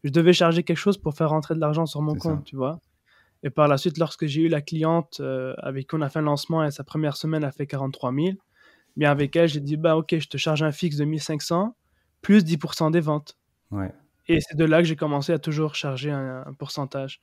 je 0.03 0.09
devais 0.09 0.33
charger 0.33 0.63
quelque 0.63 0.77
chose 0.77 0.97
pour 0.97 1.13
faire 1.13 1.29
rentrer 1.29 1.55
de 1.55 1.61
l'argent 1.61 1.85
sur 1.85 2.01
mon 2.01 2.15
compte, 2.15 2.39
ça. 2.39 2.43
tu 2.45 2.57
vois. 2.57 2.79
Et 3.43 3.49
par 3.49 3.69
la 3.69 3.77
suite, 3.77 3.97
lorsque 3.97 4.25
j'ai 4.25 4.41
eu 4.41 4.47
la 4.49 4.61
cliente 4.61 5.19
euh, 5.21 5.53
avec 5.59 5.87
qui 5.87 5.95
on 5.95 6.01
a 6.01 6.09
fait 6.09 6.19
un 6.19 6.23
lancement 6.23 6.63
et 6.63 6.71
sa 6.71 6.83
première 6.83 7.15
semaine 7.15 7.45
a 7.45 7.51
fait 7.51 7.67
43 7.67 8.13
000, 8.13 8.27
bien 8.97 9.09
avec 9.09 9.35
elle, 9.35 9.47
j'ai 9.47 9.61
dit, 9.61 9.77
bah 9.77 9.95
ok, 9.95 10.17
je 10.19 10.27
te 10.27 10.37
charge 10.37 10.61
un 10.63 10.71
fixe 10.73 10.97
de 10.97 11.05
1500 11.05 11.75
plus 12.21 12.43
10% 12.43 12.91
des 12.91 12.99
ventes. 12.99 13.37
Ouais. 13.71 13.93
Et 14.27 14.41
c'est 14.41 14.57
de 14.57 14.65
là 14.65 14.79
que 14.79 14.87
j'ai 14.87 14.95
commencé 14.97 15.31
à 15.31 15.39
toujours 15.39 15.75
charger 15.75 16.11
un, 16.11 16.43
un, 16.45 16.53
pourcentage. 16.53 17.21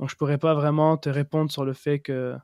Donc, 0.00 0.10
je 0.10 0.16
pourrais 0.16 0.38
pas 0.38 0.54
vraiment 0.54 0.96
te 0.96 1.08
répondre 1.08 1.52
sur 1.52 1.64
le 1.64 1.74
fait 1.74 2.00
que 2.00 2.34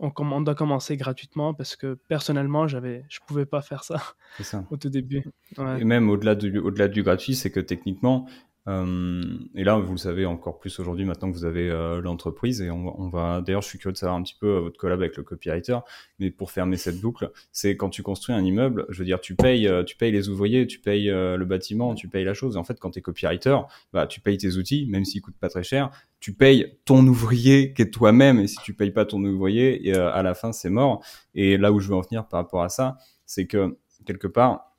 on, 0.00 0.12
on 0.18 0.40
doit 0.40 0.54
commencer 0.54 0.96
gratuitement 0.96 1.54
parce 1.54 1.76
que 1.76 1.98
personnellement, 2.08 2.66
j'avais, 2.66 3.04
je 3.08 3.20
pouvais 3.26 3.46
pas 3.46 3.62
faire 3.62 3.84
ça, 3.84 4.02
ça. 4.40 4.64
au 4.70 4.76
tout 4.76 4.90
début. 4.90 5.24
Ouais. 5.56 5.80
Et 5.80 5.84
même 5.84 6.10
au-delà 6.10 6.34
du, 6.34 6.58
au-delà 6.58 6.88
du 6.88 7.02
gratuit, 7.02 7.34
c'est 7.34 7.50
que 7.50 7.60
techniquement, 7.60 8.26
et 8.68 9.62
là, 9.62 9.78
vous 9.78 9.92
le 9.92 9.98
savez 9.98 10.26
encore 10.26 10.58
plus 10.58 10.76
aujourd'hui, 10.80 11.04
maintenant 11.04 11.30
que 11.30 11.36
vous 11.36 11.44
avez 11.44 11.70
euh, 11.70 12.00
l'entreprise. 12.00 12.60
Et 12.60 12.70
on, 12.70 13.00
on 13.00 13.08
va, 13.08 13.40
d'ailleurs, 13.40 13.62
je 13.62 13.68
suis 13.68 13.78
curieux 13.78 13.92
de 13.92 13.98
savoir 13.98 14.18
un 14.18 14.22
petit 14.22 14.36
peu 14.38 14.48
euh, 14.48 14.60
votre 14.60 14.76
collab 14.76 15.00
avec 15.00 15.16
le 15.16 15.22
copywriter. 15.22 15.78
Mais 16.18 16.30
pour 16.30 16.50
fermer 16.50 16.76
cette 16.76 17.00
boucle, 17.00 17.30
c'est 17.52 17.76
quand 17.76 17.90
tu 17.90 18.02
construis 18.02 18.34
un 18.34 18.44
immeuble, 18.44 18.86
je 18.88 18.98
veux 18.98 19.04
dire, 19.04 19.20
tu 19.20 19.36
payes, 19.36 19.70
tu 19.86 19.96
payes 19.96 20.10
les 20.10 20.28
ouvriers, 20.28 20.66
tu 20.66 20.80
payes 20.80 21.06
le 21.06 21.44
bâtiment, 21.44 21.94
tu 21.94 22.08
payes 22.08 22.24
la 22.24 22.34
chose. 22.34 22.56
Et 22.56 22.58
en 22.58 22.64
fait, 22.64 22.80
quand 22.80 22.90
tu 22.90 22.98
es 22.98 23.02
copywriter, 23.02 23.56
bah, 23.92 24.06
tu 24.06 24.20
payes 24.20 24.38
tes 24.38 24.56
outils, 24.56 24.86
même 24.86 25.04
s'ils 25.04 25.22
coûtent 25.22 25.38
pas 25.38 25.48
très 25.48 25.62
cher. 25.62 25.90
Tu 26.18 26.32
payes 26.32 26.78
ton 26.84 27.06
ouvrier 27.06 27.72
qui 27.72 27.82
est 27.82 27.90
toi-même. 27.90 28.40
Et 28.40 28.48
si 28.48 28.56
tu 28.64 28.74
payes 28.74 28.90
pas 28.90 29.04
ton 29.04 29.22
ouvrier, 29.24 29.92
à 29.94 30.22
la 30.22 30.34
fin, 30.34 30.52
c'est 30.52 30.70
mort. 30.70 31.04
Et 31.34 31.56
là 31.56 31.70
où 31.72 31.78
je 31.78 31.88
veux 31.88 31.94
en 31.94 32.00
venir 32.00 32.26
par 32.26 32.40
rapport 32.40 32.62
à 32.62 32.68
ça, 32.68 32.96
c'est 33.26 33.46
que 33.46 33.78
quelque 34.06 34.26
part, 34.26 34.75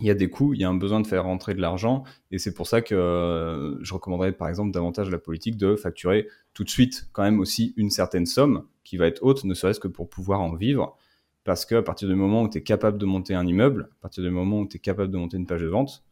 il 0.00 0.06
y 0.06 0.10
a 0.10 0.14
des 0.14 0.28
coûts, 0.28 0.54
il 0.54 0.60
y 0.60 0.64
a 0.64 0.68
un 0.68 0.74
besoin 0.74 1.00
de 1.00 1.06
faire 1.06 1.24
rentrer 1.24 1.54
de 1.54 1.60
l'argent, 1.60 2.04
et 2.30 2.38
c'est 2.38 2.54
pour 2.54 2.66
ça 2.66 2.82
que 2.82 2.94
euh, 2.94 3.82
je 3.82 3.94
recommanderais 3.94 4.32
par 4.32 4.48
exemple 4.48 4.72
davantage 4.72 5.10
la 5.10 5.18
politique 5.18 5.56
de 5.56 5.76
facturer 5.76 6.28
tout 6.52 6.64
de 6.64 6.70
suite 6.70 7.08
quand 7.12 7.22
même 7.22 7.40
aussi 7.40 7.74
une 7.76 7.90
certaine 7.90 8.26
somme 8.26 8.64
qui 8.82 8.96
va 8.96 9.06
être 9.06 9.22
haute, 9.22 9.44
ne 9.44 9.54
serait-ce 9.54 9.80
que 9.80 9.88
pour 9.88 10.08
pouvoir 10.08 10.40
en 10.40 10.54
vivre, 10.54 10.96
parce 11.44 11.64
qu'à 11.66 11.82
partir 11.82 12.08
du 12.08 12.14
moment 12.14 12.42
où 12.42 12.48
tu 12.48 12.58
es 12.58 12.62
capable 12.62 12.98
de 12.98 13.06
monter 13.06 13.34
un 13.34 13.46
immeuble, 13.46 13.88
à 13.98 14.02
partir 14.02 14.24
du 14.24 14.30
moment 14.30 14.60
où 14.60 14.66
tu 14.66 14.76
es 14.76 14.80
capable 14.80 15.12
de 15.12 15.16
monter 15.16 15.36
une 15.36 15.46
page 15.46 15.62
de 15.62 15.68
vente, 15.68 16.02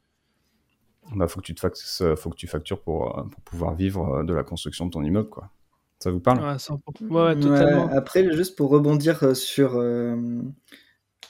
bah 1.14 1.26
faut 1.26 1.40
que 1.40 1.46
tu 1.46 1.54
te 1.54 2.14
faut 2.14 2.30
que 2.30 2.36
tu 2.36 2.46
factures 2.46 2.80
pour, 2.80 3.18
euh, 3.18 3.22
pour 3.24 3.40
pouvoir 3.42 3.74
vivre 3.74 4.18
euh, 4.18 4.24
de 4.24 4.32
la 4.32 4.44
construction 4.44 4.86
de 4.86 4.90
ton 4.90 5.02
immeuble 5.02 5.28
quoi. 5.28 5.50
Ça 5.98 6.10
vous 6.10 6.20
parle? 6.20 6.40
Ouais, 7.10 7.38
totalement. 7.38 7.88
après, 7.92 8.32
juste 8.32 8.56
pour 8.56 8.70
rebondir 8.70 9.36
sur, 9.36 9.80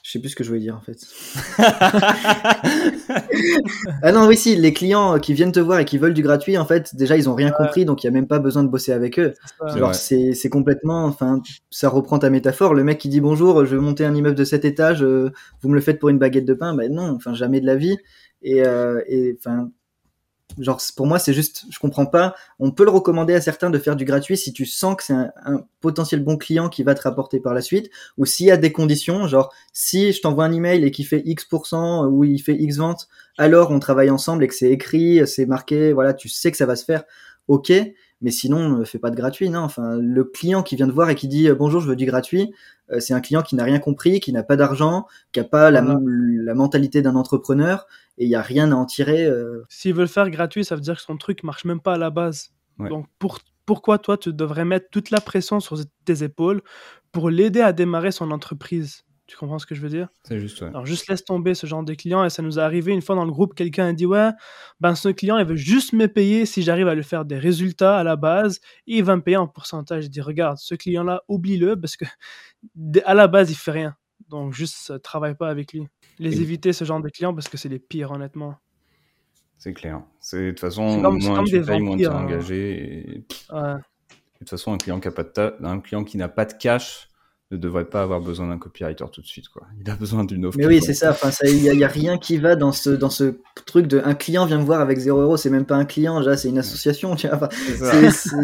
je 0.02 0.10
sais 0.10 0.18
plus 0.18 0.30
ce 0.30 0.36
que 0.36 0.42
je 0.42 0.48
voulais 0.48 0.60
dire 0.60 0.76
en 0.76 0.80
fait. 0.80 0.98
ah 4.02 4.10
non, 4.10 4.26
oui, 4.26 4.36
si, 4.36 4.56
les 4.56 4.72
clients 4.72 5.20
qui 5.20 5.32
viennent 5.32 5.52
te 5.52 5.60
voir 5.60 5.78
et 5.78 5.84
qui 5.84 5.96
veulent 5.96 6.12
du 6.12 6.22
gratuit, 6.22 6.58
en 6.58 6.64
fait, 6.64 6.96
déjà 6.96 7.16
ils 7.16 7.28
ont 7.28 7.36
rien 7.36 7.52
compris, 7.52 7.84
donc 7.84 8.02
il 8.02 8.06
y 8.06 8.08
a 8.08 8.10
même 8.10 8.26
pas 8.26 8.40
besoin 8.40 8.64
de 8.64 8.68
bosser 8.68 8.92
avec 8.92 9.20
eux. 9.20 9.34
Genre, 9.76 9.94
c'est 9.94 10.50
complètement, 10.50 11.04
enfin, 11.04 11.40
ça 11.70 11.88
reprend 11.88 12.18
ta 12.18 12.30
métaphore. 12.30 12.74
Le 12.74 12.82
mec 12.82 12.98
qui 12.98 13.08
dit 13.08 13.20
bonjour, 13.20 13.64
je 13.64 13.76
veux 13.76 13.80
monter 13.80 14.04
un 14.04 14.14
immeuble 14.14 14.36
de 14.36 14.44
cet 14.44 14.64
étage, 14.64 15.04
euh, 15.04 15.30
vous 15.60 15.68
me 15.68 15.74
le 15.74 15.80
faites 15.80 16.00
pour 16.00 16.08
une 16.08 16.18
baguette 16.18 16.46
de 16.46 16.54
pain, 16.54 16.74
ben 16.74 16.92
non, 16.92 17.14
enfin, 17.14 17.32
jamais 17.32 17.60
de 17.60 17.66
la 17.66 17.76
vie. 17.76 17.96
Et, 18.42 18.66
euh, 18.66 19.00
et 19.06 19.36
enfin, 19.38 19.70
genre 20.58 20.80
pour 20.96 21.06
moi 21.06 21.18
c'est 21.18 21.32
juste 21.32 21.64
je 21.70 21.78
comprends 21.78 22.06
pas. 22.06 22.34
On 22.58 22.70
peut 22.70 22.84
le 22.84 22.90
recommander 22.90 23.34
à 23.34 23.40
certains 23.40 23.70
de 23.70 23.78
faire 23.78 23.96
du 23.96 24.04
gratuit 24.04 24.36
si 24.36 24.52
tu 24.52 24.66
sens 24.66 24.96
que 24.96 25.04
c'est 25.04 25.14
un, 25.14 25.64
potentiel 25.80 26.22
bon 26.22 26.36
client 26.36 26.68
qui 26.68 26.82
va 26.82 26.94
te 26.94 27.02
rapporter 27.02 27.40
par 27.40 27.54
la 27.54 27.60
suite. 27.60 27.90
Ou 28.18 28.26
s'il 28.26 28.46
y 28.46 28.50
a 28.50 28.56
des 28.56 28.72
conditions 28.72 29.26
genre 29.26 29.52
si 29.72 30.12
je 30.12 30.20
t'envoie 30.20 30.44
un 30.44 30.52
email 30.52 30.84
et 30.84 30.90
qui 30.90 31.04
fait 31.04 31.22
X% 31.24 32.06
ou 32.06 32.24
il 32.24 32.38
fait 32.40 32.54
X 32.54 32.76
vente 32.76 33.08
alors 33.38 33.70
on 33.70 33.78
travaille 33.78 34.10
ensemble 34.10 34.44
et 34.44 34.48
que 34.48 34.54
c'est 34.54 34.70
écrit 34.70 35.26
c'est 35.26 35.46
marqué 35.46 35.92
voilà 35.92 36.14
tu 36.14 36.28
sais 36.28 36.50
que 36.50 36.56
ça 36.56 36.66
va 36.66 36.76
se 36.76 36.84
faire. 36.84 37.04
Ok 37.48 37.72
mais 38.22 38.30
sinon 38.30 38.78
ne 38.78 38.84
fais 38.84 38.98
pas 38.98 39.10
de 39.10 39.16
gratuit 39.16 39.50
non 39.50 39.60
enfin 39.60 39.98
le 39.98 40.24
client 40.24 40.62
qui 40.62 40.76
vient 40.76 40.86
te 40.86 40.92
voir 40.92 41.10
et 41.10 41.14
qui 41.14 41.28
dit 41.28 41.50
bonjour 41.52 41.80
je 41.80 41.88
veux 41.88 41.96
du 41.96 42.06
gratuit 42.06 42.54
euh, 42.90 43.00
c'est 43.00 43.14
un 43.14 43.20
client 43.20 43.42
qui 43.42 43.56
n'a 43.56 43.64
rien 43.64 43.78
compris 43.78 44.20
qui 44.20 44.32
n'a 44.32 44.42
pas 44.42 44.56
d'argent 44.56 45.06
qui 45.32 45.40
a 45.40 45.44
pas 45.44 45.70
la, 45.70 45.82
la 45.82 46.54
mentalité 46.54 47.02
d'un 47.02 47.16
entrepreneur 47.16 47.86
et 48.18 48.24
il 48.24 48.28
n'y 48.28 48.34
a 48.34 48.42
rien 48.42 48.72
à 48.72 48.74
en 48.74 48.84
tirer. 48.84 49.24
Euh. 49.24 49.64
S'ils 49.68 49.94
veulent 49.94 50.08
faire 50.08 50.30
gratuit, 50.30 50.64
ça 50.64 50.74
veut 50.74 50.80
dire 50.80 50.96
que 50.96 51.02
son 51.02 51.16
truc 51.16 51.42
marche 51.42 51.64
même 51.64 51.80
pas 51.80 51.94
à 51.94 51.98
la 51.98 52.10
base. 52.10 52.50
Donc 52.78 53.06
pour, 53.18 53.38
pourquoi 53.64 53.98
toi, 53.98 54.16
tu 54.16 54.32
devrais 54.32 54.64
mettre 54.64 54.88
toute 54.90 55.10
la 55.10 55.20
pression 55.20 55.60
sur 55.60 55.78
tes 56.04 56.24
épaules 56.24 56.62
pour 57.12 57.30
l'aider 57.30 57.60
à 57.60 57.72
démarrer 57.72 58.10
son 58.10 58.32
entreprise? 58.32 59.04
Tu 59.32 59.38
comprends 59.38 59.58
ce 59.58 59.64
que 59.64 59.74
je 59.74 59.80
veux 59.80 59.88
dire? 59.88 60.08
C'est 60.24 60.38
juste, 60.38 60.60
ouais. 60.60 60.68
Alors, 60.68 60.84
juste 60.84 61.08
laisse 61.08 61.24
tomber 61.24 61.54
ce 61.54 61.66
genre 61.66 61.82
de 61.82 61.94
client. 61.94 62.22
Et 62.22 62.28
ça 62.28 62.42
nous 62.42 62.58
est 62.58 62.62
arrivé 62.62 62.92
une 62.92 63.00
fois 63.00 63.14
dans 63.14 63.24
le 63.24 63.30
groupe, 63.30 63.54
quelqu'un 63.54 63.86
a 63.86 63.92
dit 63.94 64.04
Ouais, 64.04 64.28
ben 64.78 64.94
ce 64.94 65.08
client, 65.08 65.38
il 65.38 65.46
veut 65.46 65.56
juste 65.56 65.94
me 65.94 66.06
payer 66.06 66.44
si 66.44 66.60
j'arrive 66.60 66.86
à 66.86 66.94
lui 66.94 67.02
faire 67.02 67.24
des 67.24 67.38
résultats 67.38 67.96
à 67.98 68.04
la 68.04 68.16
base. 68.16 68.60
Et 68.86 68.98
il 68.98 69.04
va 69.04 69.16
me 69.16 69.22
payer 69.22 69.38
en 69.38 69.48
pourcentage. 69.48 70.04
Je 70.04 70.08
dis 70.08 70.20
Regarde, 70.20 70.58
ce 70.58 70.74
client-là, 70.74 71.22
oublie-le 71.28 71.80
parce 71.80 71.96
que 71.96 72.04
à 73.06 73.14
la 73.14 73.26
base, 73.26 73.50
il 73.50 73.54
fait 73.54 73.70
rien. 73.70 73.96
Donc, 74.28 74.52
juste, 74.52 75.00
travaille 75.00 75.34
pas 75.34 75.48
avec 75.48 75.72
lui 75.72 75.88
les 76.18 76.42
éviter 76.42 76.74
ce 76.74 76.84
genre 76.84 77.00
de 77.00 77.08
clients 77.08 77.32
parce 77.32 77.48
que 77.48 77.56
c'est 77.56 77.70
les 77.70 77.78
pires 77.78 78.10
honnêtement. 78.10 78.56
C'est 79.56 79.72
clair. 79.72 80.02
C'est 80.20 80.44
de 80.44 80.50
toute 80.50 80.60
façon 80.60 81.00
moins 81.00 81.44
tu 81.44 81.62
payes, 81.62 81.80
moins 81.80 81.96
tu 81.96 82.02
es 82.02 82.06
hein. 82.06 82.12
engagé. 82.12 83.14
Et... 83.16 83.18
De 83.18 83.78
toute 84.40 84.50
façon, 84.50 84.74
un 84.74 84.76
client 84.76 85.00
qui 85.00 85.08
pas 85.08 85.22
de 85.22 85.64
un 85.64 85.80
client 85.80 86.04
qui 86.04 86.18
n'a 86.18 86.28
pas 86.28 86.44
de 86.44 86.52
cash 86.52 87.08
ne 87.52 87.56
devrait 87.56 87.84
pas 87.84 88.02
avoir 88.02 88.20
besoin 88.20 88.48
d'un 88.48 88.58
copywriter 88.58 89.04
tout 89.12 89.20
de 89.20 89.26
suite 89.26 89.48
quoi. 89.48 89.62
Il 89.80 89.90
a 89.90 89.96
besoin 89.96 90.24
d'une 90.24 90.46
offre. 90.46 90.58
Mais 90.58 90.66
oui, 90.66 90.80
c'est 90.82 90.94
ça. 90.94 91.10
Enfin, 91.10 91.30
il 91.44 91.62
y, 91.62 91.84
a 91.84 91.88
rien 91.88 92.18
qui 92.18 92.38
va 92.38 92.56
dans 92.56 92.72
ce 92.72 92.90
dans 92.90 93.10
ce 93.10 93.34
truc 93.66 93.86
de 93.86 94.00
un 94.04 94.14
client 94.14 94.46
vient 94.46 94.58
me 94.58 94.64
voir 94.64 94.80
avec 94.80 94.98
0 94.98 95.20
euros. 95.20 95.36
C'est 95.36 95.50
même 95.50 95.66
pas 95.66 95.76
un 95.76 95.84
client, 95.84 96.18
déjà 96.18 96.36
c'est 96.36 96.48
une 96.48 96.58
association. 96.58 97.16
Tu 97.16 97.28
vois. 97.28 97.48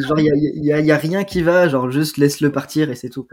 genre 0.06 0.18
il 0.20 0.64
y 0.64 0.72
a, 0.72 0.80
y 0.80 0.92
a, 0.92 0.96
rien 0.96 1.24
qui 1.24 1.42
va. 1.42 1.68
Genre 1.68 1.90
juste 1.90 2.16
laisse-le 2.16 2.52
partir 2.52 2.90
et 2.90 2.94
c'est 2.94 3.10
tout. 3.10 3.26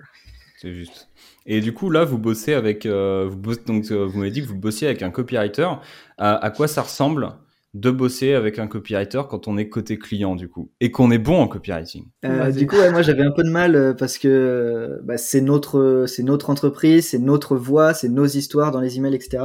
C'est 0.62 0.74
juste. 0.74 1.10
Et 1.48 1.62
du 1.62 1.74
coup, 1.74 1.90
là, 1.90 2.06
vous 2.06 2.18
bossez 2.18 2.54
avec, 2.54 2.86
euh, 2.86 3.30
vous 3.30 3.56
donc 3.56 3.92
euh, 3.92 4.06
vous 4.06 4.18
m'avez 4.18 4.32
dit 4.32 4.42
que 4.42 4.48
vous 4.48 4.56
bossiez 4.56 4.88
avec 4.88 5.04
un 5.04 5.12
copywriter. 5.12 5.70
À, 6.18 6.50
quoi 6.50 6.68
ça 6.68 6.82
ressemble 6.82 7.34
de 7.76 7.92
bosser 7.92 8.34
avec 8.34 8.58
un 8.58 8.68
copywriter 8.68 9.22
quand 9.30 9.48
on 9.48 9.58
est 9.58 9.70
côté 9.70 10.00
client 10.00 10.36
du 10.36 10.48
coup 10.48 10.72
et 10.80 10.92
qu'on 10.92 11.12
est 11.12 11.20
bon 11.20 11.42
en 11.42 11.48
copywriting 11.48 12.06
euh, 12.24 12.50
Du 12.50 12.66
coup, 12.66 12.78
moi 12.92 13.02
j'avais 13.02 13.24
un 13.24 13.32
peu 13.32 13.44
de 13.44 13.50
mal 13.50 13.96
parce 14.00 14.18
que 14.18 15.00
bah, 15.04 15.18
c'est 15.18 15.42
notre 15.42 16.06
c'est 16.08 16.24
notre 16.24 16.50
entreprise, 16.50 17.10
c'est 17.10 17.20
notre 17.20 17.56
voix, 17.56 17.94
c'est 17.94 18.10
nos 18.10 18.26
histoires 18.26 18.72
dans 18.72 18.80
les 18.80 18.98
emails, 18.98 19.16
etc. 19.16 19.44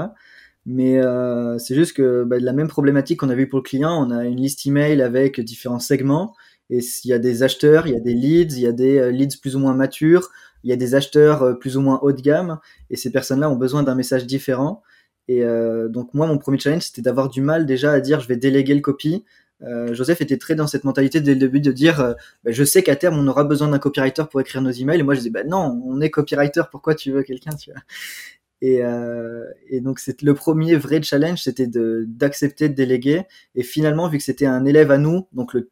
Mais 0.64 1.00
c'est 1.58 1.74
juste 1.74 1.96
que 1.96 2.24
bah, 2.24 2.38
la 2.38 2.52
même 2.52 2.68
problématique 2.68 3.20
qu'on 3.20 3.30
a 3.30 3.34
vu 3.34 3.48
pour 3.48 3.58
le 3.58 3.64
client, 3.64 3.92
on 3.92 4.10
a 4.10 4.24
une 4.24 4.40
liste 4.40 4.64
email 4.64 5.02
avec 5.02 5.40
différents 5.40 5.80
segments 5.80 6.34
et 6.70 6.78
il 7.04 7.08
y 7.08 7.12
a 7.12 7.18
des 7.18 7.42
acheteurs, 7.42 7.88
il 7.88 7.94
y 7.94 7.96
a 7.96 8.00
des 8.00 8.14
leads, 8.14 8.54
il 8.54 8.62
y 8.62 8.66
a 8.66 8.72
des 8.72 9.10
leads 9.10 9.38
plus 9.40 9.56
ou 9.56 9.58
moins 9.58 9.74
matures, 9.74 10.30
il 10.64 10.70
y 10.70 10.72
a 10.72 10.76
des 10.76 10.94
acheteurs 10.94 11.42
euh, 11.42 11.54
plus 11.54 11.76
ou 11.76 11.80
moins 11.80 11.98
haut 12.02 12.12
de 12.12 12.20
gamme 12.20 12.58
et 12.90 12.96
ces 12.96 13.10
personnes-là 13.10 13.50
ont 13.50 13.56
besoin 13.56 13.82
d'un 13.82 13.94
message 13.94 14.26
différent. 14.26 14.82
Et 15.28 15.44
euh, 15.44 15.88
donc 15.88 16.12
moi, 16.14 16.26
mon 16.26 16.38
premier 16.38 16.58
challenge, 16.58 16.82
c'était 16.82 17.02
d'avoir 17.02 17.28
du 17.28 17.40
mal 17.40 17.66
déjà 17.66 17.92
à 17.92 18.00
dire 18.00 18.20
je 18.20 18.28
vais 18.28 18.36
déléguer 18.36 18.74
le 18.74 18.80
copy. 18.80 19.24
Euh, 19.62 19.92
Joseph 19.94 20.20
était 20.22 20.38
très 20.38 20.54
dans 20.54 20.66
cette 20.66 20.84
mentalité 20.84 21.20
dès 21.20 21.34
le 21.34 21.38
début 21.38 21.60
de 21.60 21.70
dire 21.70 22.00
euh, 22.00 22.14
bah, 22.44 22.50
je 22.50 22.64
sais 22.64 22.82
qu'à 22.82 22.96
terme 22.96 23.18
on 23.18 23.28
aura 23.28 23.44
besoin 23.44 23.68
d'un 23.68 23.78
copywriter 23.78 24.24
pour 24.30 24.40
écrire 24.40 24.62
nos 24.62 24.70
emails. 24.70 25.00
Et 25.00 25.02
moi 25.02 25.14
je 25.14 25.20
disais 25.20 25.30
bah 25.30 25.44
non 25.44 25.80
on 25.84 26.00
est 26.00 26.10
copywriter 26.10 26.62
pourquoi 26.70 26.94
tu 26.94 27.12
veux 27.12 27.22
quelqu'un 27.22 27.52
tu 27.52 27.70
vois? 27.70 27.80
Et, 28.62 29.80
donc 29.80 30.00
c'est 30.00 30.22
le 30.22 30.34
premier 30.34 30.76
vrai 30.76 31.02
challenge 31.02 31.42
c'était 31.42 31.66
d'accepter 31.68 32.68
de 32.68 32.74
déléguer. 32.74 33.22
Et 33.54 33.62
finalement 33.62 34.08
vu 34.08 34.18
que 34.18 34.24
c'était 34.24 34.46
un 34.46 34.64
élève 34.64 34.90
à 34.90 34.98
nous 34.98 35.26
donc 35.32 35.52
le 35.54 35.68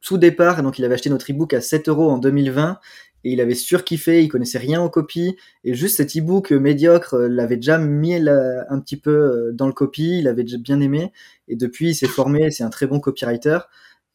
tout 0.00 0.18
départ 0.18 0.62
donc 0.62 0.78
il 0.78 0.84
avait 0.84 0.94
acheté 0.94 1.10
notre 1.10 1.28
ebook 1.30 1.54
à 1.54 1.60
7 1.60 1.88
euros 1.88 2.10
en 2.10 2.18
2020 2.18 2.78
et 3.24 3.32
il 3.32 3.40
avait 3.40 3.54
surkiffé, 3.54 4.22
il 4.22 4.28
connaissait 4.28 4.58
rien 4.58 4.82
aux 4.82 4.90
copies, 4.90 5.36
et 5.64 5.74
juste 5.74 5.96
cet 5.98 6.16
e-book 6.16 6.50
médiocre 6.50 7.14
euh, 7.14 7.28
l'avait 7.28 7.56
déjà 7.56 7.78
mis 7.78 8.14
un 8.14 8.80
petit 8.80 8.96
peu 8.96 9.10
euh, 9.10 9.52
dans 9.52 9.66
le 9.66 9.72
copy, 9.72 10.18
il 10.18 10.28
avait 10.28 10.42
déjà 10.42 10.58
bien 10.58 10.80
aimé, 10.80 11.12
et 11.48 11.56
depuis 11.56 11.90
il 11.90 11.94
s'est 11.94 12.08
formé, 12.08 12.50
c'est 12.50 12.64
un 12.64 12.70
très 12.70 12.86
bon 12.86 13.00
copywriter. 13.00 13.58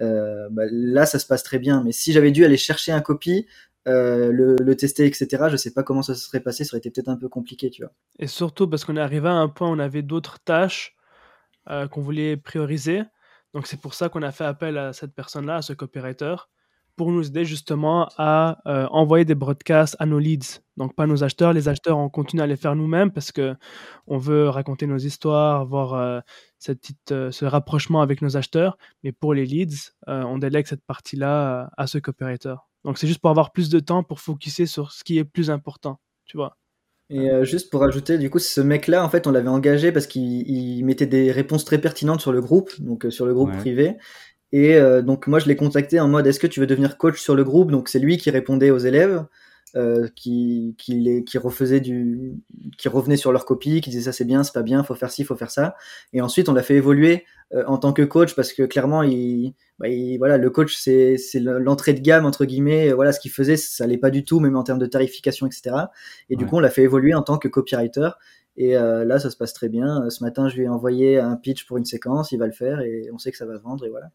Euh, 0.01 0.47
bah, 0.51 0.63
là, 0.69 1.05
ça 1.05 1.19
se 1.19 1.25
passe 1.25 1.43
très 1.43 1.59
bien, 1.59 1.81
mais 1.83 1.91
si 1.91 2.11
j'avais 2.11 2.31
dû 2.31 2.45
aller 2.45 2.57
chercher 2.57 2.91
un 2.91 3.01
copy, 3.01 3.47
le, 3.85 4.73
tester, 4.73 5.05
etc., 5.05 5.45
je 5.49 5.55
sais 5.55 5.71
pas 5.71 5.81
comment 5.81 6.01
ça 6.01 6.13
se 6.13 6.25
serait 6.25 6.41
passé, 6.41 6.65
ça 6.65 6.73
aurait 6.73 6.79
été 6.79 6.91
peut-être 6.91 7.07
un 7.07 7.15
peu 7.15 7.29
compliqué, 7.29 7.69
tu 7.69 7.83
vois. 7.83 7.93
Et 8.19 8.27
surtout 8.27 8.67
parce 8.67 8.83
qu'on 8.83 8.97
est 8.97 9.01
arrivé 9.01 9.29
à 9.29 9.33
un 9.33 9.47
point 9.47 9.69
où 9.69 9.71
on 9.71 9.79
avait 9.79 10.01
d'autres 10.01 10.39
tâches 10.39 10.97
qu'on 11.65 12.01
voulait 12.01 12.35
prioriser, 12.35 13.03
donc 13.53 13.65
c'est 13.65 13.79
pour 13.79 13.93
ça 13.93 14.09
qu'on 14.09 14.23
a 14.23 14.31
fait 14.33 14.43
appel 14.43 14.77
à 14.77 14.91
cette 14.91 15.13
personne-là, 15.13 15.57
à 15.57 15.61
ce 15.61 15.71
copywriter 15.71 16.35
pour 16.97 17.11
nous 17.11 17.27
aider 17.27 17.45
justement 17.45 18.09
à 18.17 18.57
euh, 18.65 18.87
envoyer 18.87 19.23
des 19.23 19.35
broadcasts 19.35 19.95
à 19.99 20.05
nos 20.05 20.19
leads. 20.19 20.61
Donc 20.77 20.95
pas 20.95 21.05
nos 21.05 21.23
acheteurs, 21.23 21.53
les 21.53 21.69
acheteurs 21.69 21.97
on 21.97 22.09
continue 22.09 22.41
à 22.41 22.47
les 22.47 22.57
faire 22.57 22.75
nous-mêmes 22.75 23.11
parce 23.11 23.31
que 23.31 23.55
on 24.07 24.17
veut 24.17 24.49
raconter 24.49 24.87
nos 24.87 24.97
histoires, 24.97 25.61
avoir 25.61 25.93
euh, 25.93 26.19
cette 26.57 26.81
petite, 26.81 27.11
euh, 27.11 27.31
ce 27.31 27.45
rapprochement 27.45 28.01
avec 28.01 28.21
nos 28.21 28.35
acheteurs. 28.35 28.77
Mais 29.03 29.11
pour 29.11 29.33
les 29.33 29.45
leads, 29.45 29.93
on 30.07 30.39
délègue 30.39 30.65
cette 30.65 30.83
partie-là 30.85 31.69
à 31.77 31.87
ce 31.87 31.99
copywriter. 31.99 32.55
Donc 32.83 32.97
c'est 32.97 33.07
juste 33.07 33.21
pour 33.21 33.29
avoir 33.29 33.51
plus 33.51 33.69
de 33.69 33.79
temps 33.79 34.03
pour 34.03 34.19
focuser 34.19 34.65
sur 34.65 34.91
ce 34.91 35.03
qui 35.03 35.19
est 35.19 35.23
plus 35.23 35.51
important, 35.51 35.99
tu 36.25 36.35
vois. 36.35 36.57
Et 37.09 37.29
juste 37.43 37.69
pour 37.69 37.83
ajouter, 37.83 38.17
du 38.17 38.29
coup, 38.29 38.39
ce 38.39 38.59
mec-là, 38.59 39.05
en 39.05 39.09
fait, 39.09 39.27
on 39.27 39.31
l'avait 39.31 39.47
engagé 39.47 39.93
parce 39.93 40.07
qu'il 40.07 40.83
mettait 40.83 41.05
des 41.05 41.31
réponses 41.31 41.63
très 41.63 41.79
pertinentes 41.79 42.19
sur 42.19 42.33
le 42.33 42.41
groupe, 42.41 42.71
donc 42.79 43.05
sur 43.09 43.25
le 43.25 43.33
groupe 43.33 43.55
privé. 43.57 43.97
Et 44.51 44.75
euh, 44.75 45.01
donc 45.01 45.27
moi 45.27 45.39
je 45.39 45.47
l'ai 45.47 45.55
contacté 45.55 45.99
en 45.99 46.07
mode 46.07 46.25
est-ce 46.27 46.39
que 46.39 46.47
tu 46.47 46.59
veux 46.59 46.67
devenir 46.67 46.97
coach 46.97 47.19
sur 47.21 47.35
le 47.35 47.43
groupe? 47.43 47.71
Donc 47.71 47.89
c'est 47.89 47.99
lui 47.99 48.17
qui 48.17 48.29
répondait 48.31 48.71
aux 48.71 48.77
élèves. 48.79 49.25
euh, 49.75 50.07
qui, 50.15 50.75
qui, 50.77 50.95
les, 50.95 51.23
qui 51.23 51.37
refaisaient 51.37 51.81
du, 51.81 52.35
qui 52.77 52.87
revenaient 52.89 53.17
sur 53.17 53.31
leur 53.31 53.45
copie, 53.45 53.81
qui 53.81 53.89
disaient 53.89 54.03
ça 54.05 54.13
c'est 54.13 54.25
bien, 54.25 54.43
c'est 54.43 54.53
pas 54.53 54.63
bien, 54.63 54.83
faut 54.83 54.95
faire 54.95 55.11
ci, 55.11 55.23
faut 55.23 55.35
faire 55.35 55.51
ça. 55.51 55.75
Et 56.13 56.21
ensuite, 56.21 56.49
on 56.49 56.53
l'a 56.53 56.63
fait 56.63 56.75
évoluer 56.75 57.25
euh, 57.53 57.63
en 57.67 57.77
tant 57.77 57.93
que 57.93 58.01
coach 58.03 58.35
parce 58.35 58.53
que 58.53 58.63
clairement, 58.63 59.03
il, 59.03 59.53
bah, 59.79 59.87
voilà, 60.17 60.37
le 60.37 60.49
coach 60.49 60.75
c'est, 60.77 61.17
c'est 61.17 61.39
l'entrée 61.39 61.93
de 61.93 61.99
gamme 62.01 62.25
entre 62.25 62.45
guillemets. 62.45 62.91
Voilà, 62.93 63.11
ce 63.11 63.19
qu'il 63.19 63.31
faisait, 63.31 63.57
ça 63.57 63.83
allait 63.83 63.97
pas 63.97 64.09
du 64.09 64.23
tout, 64.23 64.39
même 64.39 64.55
en 64.55 64.63
termes 64.63 64.79
de 64.79 64.85
tarification, 64.87 65.47
etc. 65.47 65.75
Et 66.29 66.35
du 66.35 66.45
coup, 66.45 66.55
on 66.57 66.59
l'a 66.59 66.69
fait 66.69 66.83
évoluer 66.83 67.13
en 67.13 67.21
tant 67.23 67.37
que 67.37 67.47
copywriter. 67.47 68.09
Et 68.55 68.75
euh, 68.77 69.05
là, 69.05 69.19
ça 69.19 69.29
se 69.29 69.37
passe 69.37 69.53
très 69.53 69.69
bien. 69.69 70.09
Ce 70.09 70.23
matin, 70.23 70.49
je 70.49 70.55
lui 70.57 70.63
ai 70.63 70.69
envoyé 70.69 71.19
un 71.19 71.35
pitch 71.35 71.65
pour 71.67 71.77
une 71.77 71.85
séquence, 71.85 72.31
il 72.31 72.39
va 72.39 72.47
le 72.47 72.53
faire 72.53 72.79
et 72.81 73.09
on 73.13 73.17
sait 73.19 73.31
que 73.31 73.37
ça 73.37 73.45
va 73.45 73.57
vendre 73.59 73.85
et 73.85 73.89
voilà. 73.89 74.07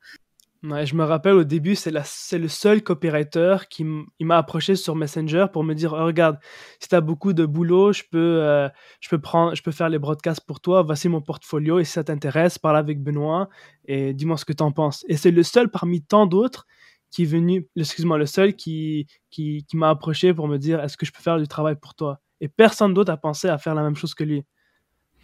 Ouais, 0.64 0.86
je 0.86 0.94
me 0.94 1.02
rappelle 1.02 1.34
au 1.34 1.42
début, 1.42 1.74
c'est 1.74 1.90
le 1.90 2.48
seul 2.48 2.84
copywriter 2.84 3.56
qui 3.68 3.84
m'a 4.20 4.38
approché 4.38 4.76
sur 4.76 4.94
Messenger 4.94 5.46
pour 5.52 5.64
me 5.64 5.74
dire 5.74 5.92
oh, 5.92 6.04
regarde, 6.04 6.38
si 6.78 6.88
tu 6.88 6.94
as 6.94 7.00
beaucoup 7.00 7.32
de 7.32 7.44
boulot, 7.44 7.92
je 7.92 8.04
peux, 8.08 8.40
euh, 8.40 8.68
je, 9.00 9.08
peux 9.08 9.18
prendre, 9.20 9.56
je 9.56 9.62
peux 9.64 9.72
faire 9.72 9.88
les 9.88 9.98
broadcasts 9.98 10.46
pour 10.46 10.60
toi, 10.60 10.82
voici 10.82 11.08
mon 11.08 11.20
portfolio 11.20 11.80
et 11.80 11.84
si 11.84 11.90
ça 11.92 12.04
t'intéresse, 12.04 12.58
parle 12.58 12.76
avec 12.76 13.02
Benoît 13.02 13.48
et 13.86 14.14
dis-moi 14.14 14.36
ce 14.36 14.44
que 14.44 14.52
tu 14.52 14.62
en 14.62 14.70
penses. 14.70 15.04
Et 15.08 15.16
c'est 15.16 15.32
le 15.32 15.42
seul 15.42 15.68
parmi 15.68 16.00
tant 16.00 16.26
d'autres 16.26 16.68
qui 17.10 17.24
est 17.24 17.26
venu, 17.26 17.66
excuse-moi, 17.74 18.16
le 18.16 18.26
seul 18.26 18.54
qui, 18.54 19.08
qui, 19.30 19.64
qui 19.68 19.76
m'a 19.76 19.90
approché 19.90 20.32
pour 20.32 20.46
me 20.46 20.58
dire 20.58 20.80
est-ce 20.80 20.96
que 20.96 21.04
je 21.04 21.10
peux 21.12 21.22
faire 21.22 21.38
du 21.40 21.48
travail 21.48 21.74
pour 21.74 21.96
toi? 21.96 22.20
Et 22.40 22.46
personne 22.46 22.94
d'autre 22.94 23.10
a 23.10 23.16
pensé 23.16 23.48
à 23.48 23.58
faire 23.58 23.74
la 23.74 23.82
même 23.82 23.96
chose 23.96 24.14
que 24.14 24.22
lui. 24.22 24.44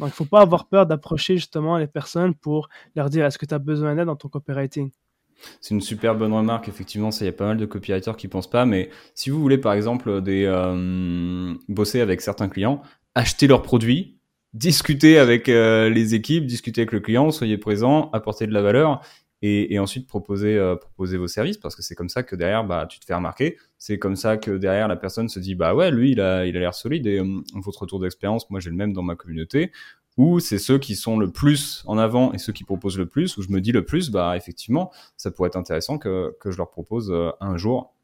Donc 0.00 0.08
il 0.08 0.14
faut 0.14 0.24
pas 0.24 0.40
avoir 0.40 0.68
peur 0.68 0.86
d'approcher 0.86 1.36
justement 1.36 1.78
les 1.78 1.86
personnes 1.86 2.34
pour 2.34 2.68
leur 2.96 3.08
dire 3.08 3.24
est-ce 3.24 3.38
que 3.38 3.46
tu 3.46 3.54
as 3.54 3.60
besoin 3.60 3.94
d'aide 3.94 4.06
dans 4.06 4.16
ton 4.16 4.28
copywriting? 4.28 4.90
C'est 5.60 5.74
une 5.74 5.80
super 5.80 6.14
bonne 6.14 6.32
remarque. 6.32 6.68
Effectivement, 6.68 7.10
il 7.10 7.24
y 7.24 7.28
a 7.28 7.32
pas 7.32 7.46
mal 7.46 7.56
de 7.56 7.66
copywriters 7.66 8.16
qui 8.16 8.28
pensent 8.28 8.50
pas. 8.50 8.66
Mais 8.66 8.90
si 9.14 9.30
vous 9.30 9.40
voulez, 9.40 9.58
par 9.58 9.72
exemple, 9.72 10.08
euh, 10.10 11.54
bosser 11.68 12.00
avec 12.00 12.20
certains 12.20 12.48
clients, 12.48 12.82
acheter 13.14 13.46
leurs 13.46 13.62
produits, 13.62 14.18
discuter 14.54 15.18
avec 15.18 15.48
euh, 15.48 15.90
les 15.90 16.14
équipes, 16.14 16.46
discuter 16.46 16.82
avec 16.82 16.92
le 16.92 17.00
client, 17.00 17.30
soyez 17.30 17.58
présent, 17.58 18.10
apporter 18.12 18.46
de 18.46 18.52
la 18.52 18.62
valeur 18.62 19.00
et, 19.40 19.78
ensuite 19.78 20.08
proposer, 20.08 20.56
euh, 20.56 20.74
vos 20.96 21.28
services 21.28 21.58
parce 21.58 21.76
que 21.76 21.82
c'est 21.82 21.94
comme 21.94 22.08
ça 22.08 22.24
que 22.24 22.34
derrière, 22.34 22.64
bah, 22.64 22.86
tu 22.88 22.98
te 22.98 23.04
fais 23.04 23.14
remarquer. 23.14 23.56
C'est 23.78 23.98
comme 23.98 24.16
ça 24.16 24.36
que 24.36 24.50
derrière, 24.50 24.88
la 24.88 24.96
personne 24.96 25.28
se 25.28 25.38
dit, 25.38 25.54
bah 25.54 25.74
ouais, 25.74 25.92
lui, 25.92 26.10
il 26.10 26.20
a, 26.20 26.44
il 26.44 26.56
a 26.56 26.60
l'air 26.60 26.74
solide 26.74 27.06
et 27.06 27.22
votre 27.54 27.82
retour 27.82 28.00
d'expérience, 28.00 28.50
moi, 28.50 28.58
j'ai 28.58 28.70
le 28.70 28.76
même 28.76 28.92
dans 28.92 29.02
ma 29.02 29.14
communauté 29.14 29.70
ou 30.18 30.40
c'est 30.40 30.58
ceux 30.58 30.78
qui 30.78 30.96
sont 30.96 31.16
le 31.16 31.30
plus 31.30 31.82
en 31.86 31.96
avant 31.96 32.32
et 32.32 32.38
ceux 32.38 32.52
qui 32.52 32.64
proposent 32.64 32.98
le 32.98 33.06
plus, 33.06 33.38
où 33.38 33.42
je 33.42 33.48
me 33.48 33.60
dis 33.60 33.72
le 33.72 33.84
plus, 33.84 34.10
bah 34.10 34.36
effectivement, 34.36 34.90
ça 35.16 35.30
pourrait 35.30 35.46
être 35.46 35.56
intéressant 35.56 35.96
que, 35.96 36.36
que 36.40 36.50
je 36.50 36.58
leur 36.58 36.68
propose 36.70 37.10
euh, 37.10 37.30
un 37.40 37.56
jour 37.56 37.94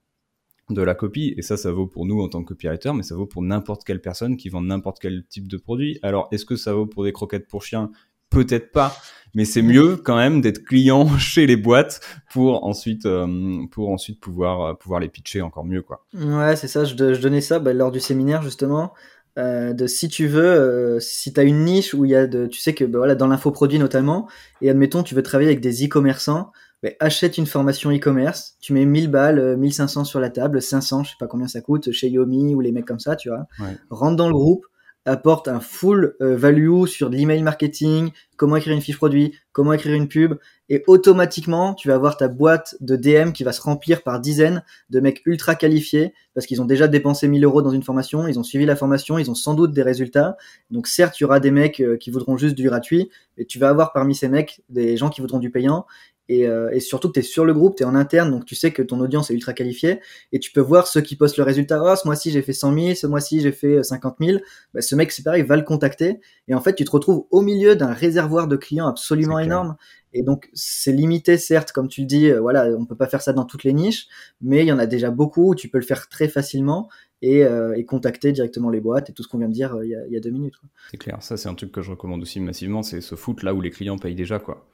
de 0.70 0.80
la 0.80 0.94
copie. 0.94 1.34
Et 1.36 1.42
ça, 1.42 1.56
ça 1.56 1.72
vaut 1.72 1.88
pour 1.88 2.06
nous 2.06 2.22
en 2.22 2.28
tant 2.28 2.42
que 2.42 2.48
copywriter, 2.48 2.92
mais 2.94 3.02
ça 3.02 3.16
vaut 3.16 3.26
pour 3.26 3.42
n'importe 3.42 3.84
quelle 3.84 4.00
personne 4.00 4.36
qui 4.36 4.48
vend 4.48 4.62
n'importe 4.62 4.98
quel 5.00 5.24
type 5.26 5.48
de 5.48 5.56
produit. 5.56 5.98
Alors, 6.02 6.28
est-ce 6.30 6.44
que 6.44 6.56
ça 6.56 6.72
vaut 6.72 6.86
pour 6.86 7.02
des 7.02 7.12
croquettes 7.12 7.48
pour 7.48 7.64
chiens? 7.64 7.90
Peut-être 8.30 8.72
pas, 8.72 8.96
mais 9.34 9.44
c'est 9.44 9.62
mieux 9.62 9.96
quand 9.96 10.16
même 10.16 10.40
d'être 10.40 10.64
client 10.64 11.08
chez 11.18 11.46
les 11.46 11.56
boîtes 11.56 12.00
pour 12.32 12.64
ensuite, 12.64 13.06
euh, 13.06 13.66
pour 13.72 13.90
ensuite 13.90 14.20
pouvoir, 14.20 14.60
euh, 14.62 14.74
pouvoir 14.74 15.00
les 15.00 15.08
pitcher 15.08 15.42
encore 15.42 15.64
mieux, 15.64 15.82
quoi. 15.82 16.06
Ouais, 16.14 16.56
c'est 16.56 16.68
ça. 16.68 16.84
Je, 16.84 16.94
donnais 16.94 17.40
ça 17.40 17.58
bah, 17.58 17.72
lors 17.72 17.90
du 17.90 18.00
séminaire 18.00 18.42
justement. 18.42 18.92
Euh, 19.36 19.72
de 19.72 19.88
si 19.88 20.08
tu 20.08 20.28
veux, 20.28 20.44
euh, 20.44 21.00
si 21.00 21.32
tu 21.32 21.40
as 21.40 21.42
une 21.42 21.64
niche 21.64 21.92
où 21.92 22.04
il 22.04 22.12
y 22.12 22.14
a 22.14 22.28
de, 22.28 22.46
tu 22.46 22.60
sais 22.60 22.72
que 22.72 22.84
bah, 22.84 22.98
voilà, 22.98 23.16
dans 23.16 23.26
l'infoproduit 23.26 23.80
notamment, 23.80 24.28
et 24.60 24.70
admettons 24.70 25.02
tu 25.02 25.16
veux 25.16 25.24
travailler 25.24 25.50
avec 25.50 25.60
des 25.60 25.84
e-commerçants, 25.84 26.52
bah, 26.84 26.90
achète 27.00 27.36
une 27.36 27.46
formation 27.46 27.90
e-commerce, 27.90 28.56
tu 28.60 28.72
mets 28.72 28.84
1000 28.84 29.10
balles, 29.10 29.56
1500 29.56 30.02
euh, 30.02 30.04
sur 30.04 30.20
la 30.20 30.30
table, 30.30 30.62
500, 30.62 31.02
je 31.02 31.10
sais 31.10 31.16
pas 31.18 31.26
combien 31.26 31.48
ça 31.48 31.60
coûte, 31.60 31.90
chez 31.90 32.08
Yomi 32.08 32.54
ou 32.54 32.60
les 32.60 32.70
mecs 32.70 32.84
comme 32.84 33.00
ça, 33.00 33.16
tu 33.16 33.28
vois. 33.28 33.46
Rentre 33.90 34.16
dans 34.16 34.28
le 34.28 34.34
groupe, 34.34 34.64
apporte 35.04 35.48
un 35.48 35.60
full 35.60 36.16
value 36.20 36.86
sur 36.86 37.08
l'email 37.08 37.42
marketing, 37.42 38.10
comment 38.36 38.56
écrire 38.56 38.74
une 38.74 38.80
fiche 38.80 38.96
produit, 38.96 39.34
comment 39.52 39.72
écrire 39.72 39.94
une 39.94 40.08
pub, 40.08 40.36
et 40.70 40.82
automatiquement, 40.86 41.74
tu 41.74 41.88
vas 41.88 41.94
avoir 41.94 42.16
ta 42.16 42.28
boîte 42.28 42.76
de 42.80 42.96
DM 42.96 43.32
qui 43.32 43.44
va 43.44 43.52
se 43.52 43.60
remplir 43.60 44.02
par 44.02 44.18
dizaines 44.18 44.64
de 44.88 45.00
mecs 45.00 45.20
ultra 45.26 45.56
qualifiés 45.56 46.14
parce 46.32 46.46
qu'ils 46.46 46.62
ont 46.62 46.64
déjà 46.64 46.88
dépensé 46.88 47.28
1000 47.28 47.44
euros 47.44 47.60
dans 47.60 47.70
une 47.70 47.82
formation, 47.82 48.26
ils 48.26 48.38
ont 48.38 48.42
suivi 48.42 48.64
la 48.64 48.74
formation, 48.74 49.18
ils 49.18 49.30
ont 49.30 49.34
sans 49.34 49.54
doute 49.54 49.72
des 49.72 49.82
résultats. 49.82 50.36
Donc 50.70 50.86
certes, 50.86 51.20
il 51.20 51.24
y 51.24 51.26
aura 51.26 51.38
des 51.38 51.50
mecs 51.50 51.80
euh, 51.80 51.96
qui 51.98 52.10
voudront 52.10 52.38
juste 52.38 52.54
du 52.54 52.66
gratuit, 52.66 53.10
mais 53.36 53.44
tu 53.44 53.58
vas 53.58 53.68
avoir 53.68 53.92
parmi 53.92 54.14
ces 54.14 54.28
mecs 54.28 54.62
des 54.70 54.96
gens 54.96 55.10
qui 55.10 55.20
voudront 55.20 55.38
du 55.38 55.50
payant. 55.50 55.86
Et, 56.28 56.48
euh, 56.48 56.70
et 56.72 56.80
surtout 56.80 57.08
que 57.08 57.14
tu 57.14 57.20
es 57.20 57.22
sur 57.22 57.44
le 57.44 57.52
groupe, 57.52 57.76
tu 57.76 57.82
es 57.82 57.86
en 57.86 57.94
interne, 57.94 58.30
donc 58.30 58.44
tu 58.44 58.54
sais 58.54 58.72
que 58.72 58.82
ton 58.82 59.00
audience 59.00 59.30
est 59.30 59.34
ultra 59.34 59.52
qualifiée, 59.52 60.00
et 60.32 60.38
tu 60.38 60.52
peux 60.52 60.60
voir 60.60 60.86
ceux 60.86 61.02
qui 61.02 61.16
postent 61.16 61.36
le 61.36 61.44
résultat. 61.44 61.82
Oh, 61.84 61.94
ce 61.96 62.06
mois-ci 62.06 62.30
j'ai 62.30 62.42
fait 62.42 62.52
100 62.52 62.74
000, 62.74 62.94
ce 62.94 63.06
mois-ci 63.06 63.40
j'ai 63.40 63.52
fait 63.52 63.82
50 63.82 64.16
000. 64.20 64.38
Bah, 64.72 64.80
ce 64.80 64.94
mec, 64.94 65.12
c'est 65.12 65.22
pareil, 65.22 65.42
va 65.42 65.56
le 65.56 65.62
contacter. 65.62 66.20
Et 66.48 66.54
en 66.54 66.60
fait, 66.60 66.74
tu 66.74 66.84
te 66.84 66.90
retrouves 66.90 67.26
au 67.30 67.42
milieu 67.42 67.76
d'un 67.76 67.92
réservoir 67.92 68.48
de 68.48 68.56
clients 68.56 68.86
absolument 68.86 69.38
énorme. 69.38 69.76
Et 70.14 70.22
donc, 70.22 70.48
c'est 70.54 70.92
limité, 70.92 71.36
certes, 71.36 71.72
comme 71.72 71.88
tu 71.88 72.02
le 72.02 72.06
dis, 72.06 72.30
euh, 72.30 72.40
voilà, 72.40 72.68
on 72.78 72.86
peut 72.86 72.96
pas 72.96 73.08
faire 73.08 73.20
ça 73.20 73.32
dans 73.32 73.44
toutes 73.44 73.64
les 73.64 73.72
niches, 73.72 74.06
mais 74.40 74.62
il 74.62 74.68
y 74.68 74.72
en 74.72 74.78
a 74.78 74.86
déjà 74.86 75.10
beaucoup 75.10 75.50
où 75.50 75.54
tu 75.56 75.68
peux 75.68 75.78
le 75.78 75.84
faire 75.84 76.08
très 76.08 76.28
facilement 76.28 76.88
et, 77.20 77.44
euh, 77.44 77.74
et 77.74 77.84
contacter 77.84 78.30
directement 78.30 78.70
les 78.70 78.80
boîtes 78.80 79.10
et 79.10 79.12
tout 79.12 79.24
ce 79.24 79.28
qu'on 79.28 79.38
vient 79.38 79.48
de 79.48 79.54
dire 79.54 79.74
euh, 79.74 79.84
il, 79.84 79.90
y 79.90 79.96
a, 79.96 80.06
y 80.06 80.16
a, 80.16 80.20
deux 80.20 80.30
minutes. 80.30 80.54
C'est 80.90 80.98
clair, 80.98 81.18
ça 81.20 81.36
c'est 81.36 81.48
un 81.48 81.54
truc 81.54 81.72
que 81.72 81.82
je 81.82 81.90
recommande 81.90 82.22
aussi 82.22 82.38
massivement, 82.38 82.82
c'est 82.82 83.00
ce 83.00 83.16
foot 83.16 83.42
là 83.42 83.54
où 83.54 83.60
les 83.60 83.70
clients 83.70 83.98
payent 83.98 84.14
déjà, 84.14 84.38
quoi. 84.38 84.66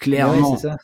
Clairement, 0.00 0.56
c'est 0.56 0.68
ça. 0.68 0.76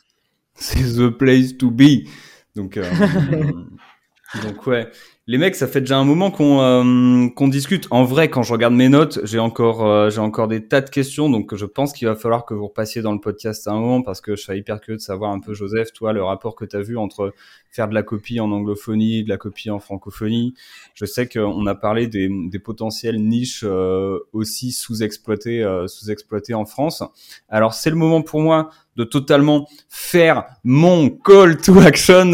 C'est 0.55 0.83
the 0.97 1.09
place 1.09 1.57
to 1.57 1.69
be. 1.69 2.07
Donc, 2.55 2.79
donc 4.43 4.67
ouais 4.67 4.89
les 5.29 5.37
mecs, 5.37 5.55
ça 5.55 5.67
fait 5.67 5.81
déjà 5.81 5.97
un 5.97 6.05
moment 6.05 6.31
qu'on 6.31 6.61
euh, 6.61 7.27
qu'on 7.35 7.49
discute. 7.49 7.87
En 7.91 8.05
vrai, 8.05 8.29
quand 8.29 8.43
je 8.43 8.53
regarde 8.53 8.73
mes 8.73 8.87
notes, 8.87 9.19
j'ai 9.25 9.39
encore 9.39 9.85
euh, 9.85 10.09
j'ai 10.09 10.21
encore 10.21 10.47
des 10.47 10.65
tas 10.65 10.79
de 10.79 10.89
questions, 10.89 11.29
donc 11.29 11.53
je 11.53 11.65
pense 11.65 11.91
qu'il 11.91 12.07
va 12.07 12.15
falloir 12.15 12.45
que 12.45 12.53
vous 12.53 12.67
repassiez 12.67 13.01
dans 13.01 13.11
le 13.11 13.19
podcast 13.19 13.67
à 13.67 13.71
un 13.71 13.79
moment 13.79 14.01
parce 14.01 14.21
que 14.21 14.37
je 14.37 14.41
suis 14.41 14.57
hyper 14.57 14.79
curieux 14.79 14.95
de 14.95 15.01
savoir 15.01 15.31
un 15.31 15.41
peu, 15.41 15.53
Joseph, 15.53 15.91
toi, 15.91 16.13
le 16.13 16.23
rapport 16.23 16.55
que 16.55 16.63
tu 16.63 16.77
as 16.77 16.81
vu 16.81 16.97
entre 16.97 17.33
faire 17.69 17.89
de 17.89 17.93
la 17.93 18.03
copie 18.03 18.39
en 18.39 18.53
anglophonie, 18.53 19.25
de 19.25 19.29
la 19.29 19.37
copie 19.37 19.69
en 19.69 19.79
francophonie. 19.79 20.53
Je 20.93 21.03
sais 21.03 21.27
qu'on 21.27 21.65
a 21.65 21.75
parlé 21.75 22.07
des, 22.07 22.29
des 22.31 22.59
potentielles 22.59 23.21
niches 23.21 23.65
euh, 23.65 24.19
aussi 24.31 24.71
sous-exploitées 24.71 25.61
sous-exploitées 25.87 26.53
en 26.53 26.65
France. 26.65 27.03
Alors 27.49 27.73
c'est 27.73 27.89
le 27.89 27.97
moment 27.97 28.21
pour 28.21 28.39
moi 28.39 28.69
de 28.97 29.03
totalement 29.03 29.67
faire 29.89 30.43
mon 30.63 31.09
call 31.09 31.57
to 31.57 31.79
action 31.79 32.25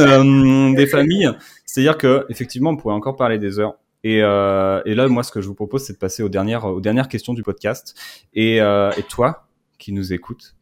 des 0.73 0.87
familles. 0.87 1.31
C'est-à-dire 1.65 1.97
que 1.97 2.25
effectivement, 2.29 2.71
on 2.71 2.77
pourrait 2.77 2.95
encore 2.95 3.15
parler 3.15 3.37
des 3.37 3.59
heures. 3.59 3.75
Et, 4.03 4.21
euh, 4.21 4.81
et, 4.85 4.95
là, 4.95 5.07
moi, 5.07 5.23
ce 5.23 5.31
que 5.31 5.41
je 5.41 5.47
vous 5.47 5.55
propose, 5.55 5.83
c'est 5.85 5.93
de 5.93 5.97
passer 5.97 6.23
aux 6.23 6.29
dernières, 6.29 6.65
aux 6.65 6.81
dernières 6.81 7.07
questions 7.07 7.33
du 7.33 7.41
podcast. 7.41 7.95
Et, 8.33 8.61
euh, 8.61 8.91
et 8.97 9.03
toi, 9.03 9.47
qui 9.77 9.93
nous 9.93 10.11
écoutes, 10.13 10.55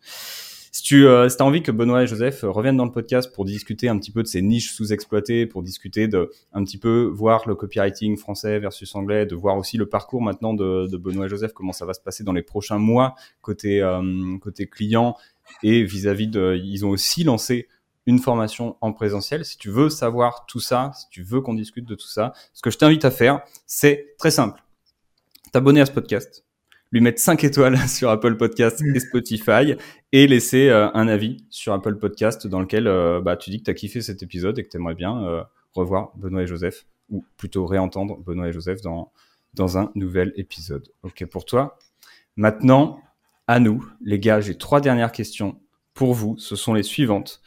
si 0.71 0.83
tu 0.83 1.05
euh, 1.05 1.27
si 1.27 1.35
as 1.39 1.45
envie 1.45 1.61
que 1.61 1.71
Benoît 1.71 2.03
et 2.03 2.07
Joseph 2.07 2.41
reviennent 2.43 2.77
dans 2.77 2.85
le 2.85 2.91
podcast 2.91 3.33
pour 3.33 3.45
discuter 3.45 3.89
un 3.89 3.97
petit 3.97 4.11
peu 4.11 4.23
de 4.23 4.27
ces 4.27 4.41
niches 4.41 4.71
sous-exploitées, 4.73 5.45
pour 5.45 5.63
discuter 5.63 6.07
de 6.07 6.31
un 6.53 6.63
petit 6.63 6.77
peu 6.77 7.03
voir 7.13 7.47
le 7.47 7.55
copywriting 7.55 8.17
français 8.17 8.59
versus 8.59 8.95
anglais, 8.95 9.25
de 9.25 9.35
voir 9.35 9.57
aussi 9.57 9.77
le 9.77 9.87
parcours 9.87 10.21
maintenant 10.21 10.53
de, 10.53 10.87
de 10.87 10.97
Benoît 10.97 11.25
et 11.25 11.29
Joseph, 11.29 11.51
comment 11.53 11.73
ça 11.73 11.85
va 11.85 11.93
se 11.93 11.99
passer 11.99 12.23
dans 12.23 12.33
les 12.33 12.41
prochains 12.41 12.77
mois 12.77 13.15
côté 13.41 13.81
euh, 13.81 14.37
côté 14.39 14.67
client 14.67 15.15
et 15.61 15.83
vis-à-vis 15.83 16.27
-vis 16.27 16.31
de, 16.31 16.61
ils 16.63 16.85
ont 16.85 16.89
aussi 16.89 17.23
lancé 17.23 17.67
une 18.05 18.19
formation 18.19 18.77
en 18.81 18.93
présentiel. 18.93 19.45
Si 19.45 19.57
tu 19.57 19.69
veux 19.69 19.89
savoir 19.89 20.45
tout 20.47 20.59
ça, 20.59 20.91
si 20.95 21.07
tu 21.09 21.23
veux 21.23 21.41
qu'on 21.41 21.53
discute 21.53 21.85
de 21.85 21.95
tout 21.95 22.07
ça, 22.07 22.33
ce 22.53 22.61
que 22.61 22.71
je 22.71 22.77
t'invite 22.77 23.05
à 23.05 23.11
faire, 23.11 23.41
c'est 23.67 24.15
très 24.17 24.31
simple. 24.31 24.63
T'abonner 25.51 25.81
à 25.81 25.85
ce 25.85 25.91
podcast, 25.91 26.45
lui 26.91 27.01
mettre 27.01 27.19
5 27.19 27.43
étoiles 27.43 27.77
sur 27.87 28.09
Apple 28.09 28.35
Podcast 28.37 28.81
et 28.81 28.99
Spotify 28.99 29.75
et 30.11 30.27
laisser 30.27 30.69
euh, 30.69 30.89
un 30.93 31.07
avis 31.07 31.45
sur 31.49 31.73
Apple 31.73 31.95
Podcast 31.95 32.47
dans 32.47 32.59
lequel 32.59 32.87
euh, 32.87 33.21
bah, 33.21 33.37
tu 33.37 33.49
dis 33.49 33.59
que 33.59 33.65
tu 33.65 33.71
as 33.71 33.75
kiffé 33.75 34.01
cet 34.01 34.23
épisode 34.23 34.59
et 34.59 34.63
que 34.63 34.69
tu 34.69 34.77
aimerais 34.77 34.95
bien 34.95 35.23
euh, 35.23 35.43
revoir 35.73 36.11
Benoît 36.17 36.43
et 36.43 36.47
Joseph 36.47 36.85
ou 37.09 37.25
plutôt 37.37 37.65
réentendre 37.65 38.17
Benoît 38.17 38.49
et 38.49 38.51
Joseph 38.51 38.81
dans, 38.81 39.11
dans 39.53 39.77
un 39.77 39.91
nouvel 39.95 40.33
épisode. 40.35 40.91
Ok 41.03 41.25
pour 41.25 41.45
toi. 41.45 41.79
Maintenant, 42.35 43.01
à 43.47 43.59
nous, 43.59 43.85
les 44.01 44.19
gars, 44.19 44.41
j'ai 44.41 44.57
trois 44.57 44.81
dernières 44.81 45.11
questions 45.11 45.59
pour 45.93 46.13
vous. 46.13 46.37
Ce 46.37 46.55
sont 46.55 46.73
les 46.73 46.83
suivantes. 46.83 47.41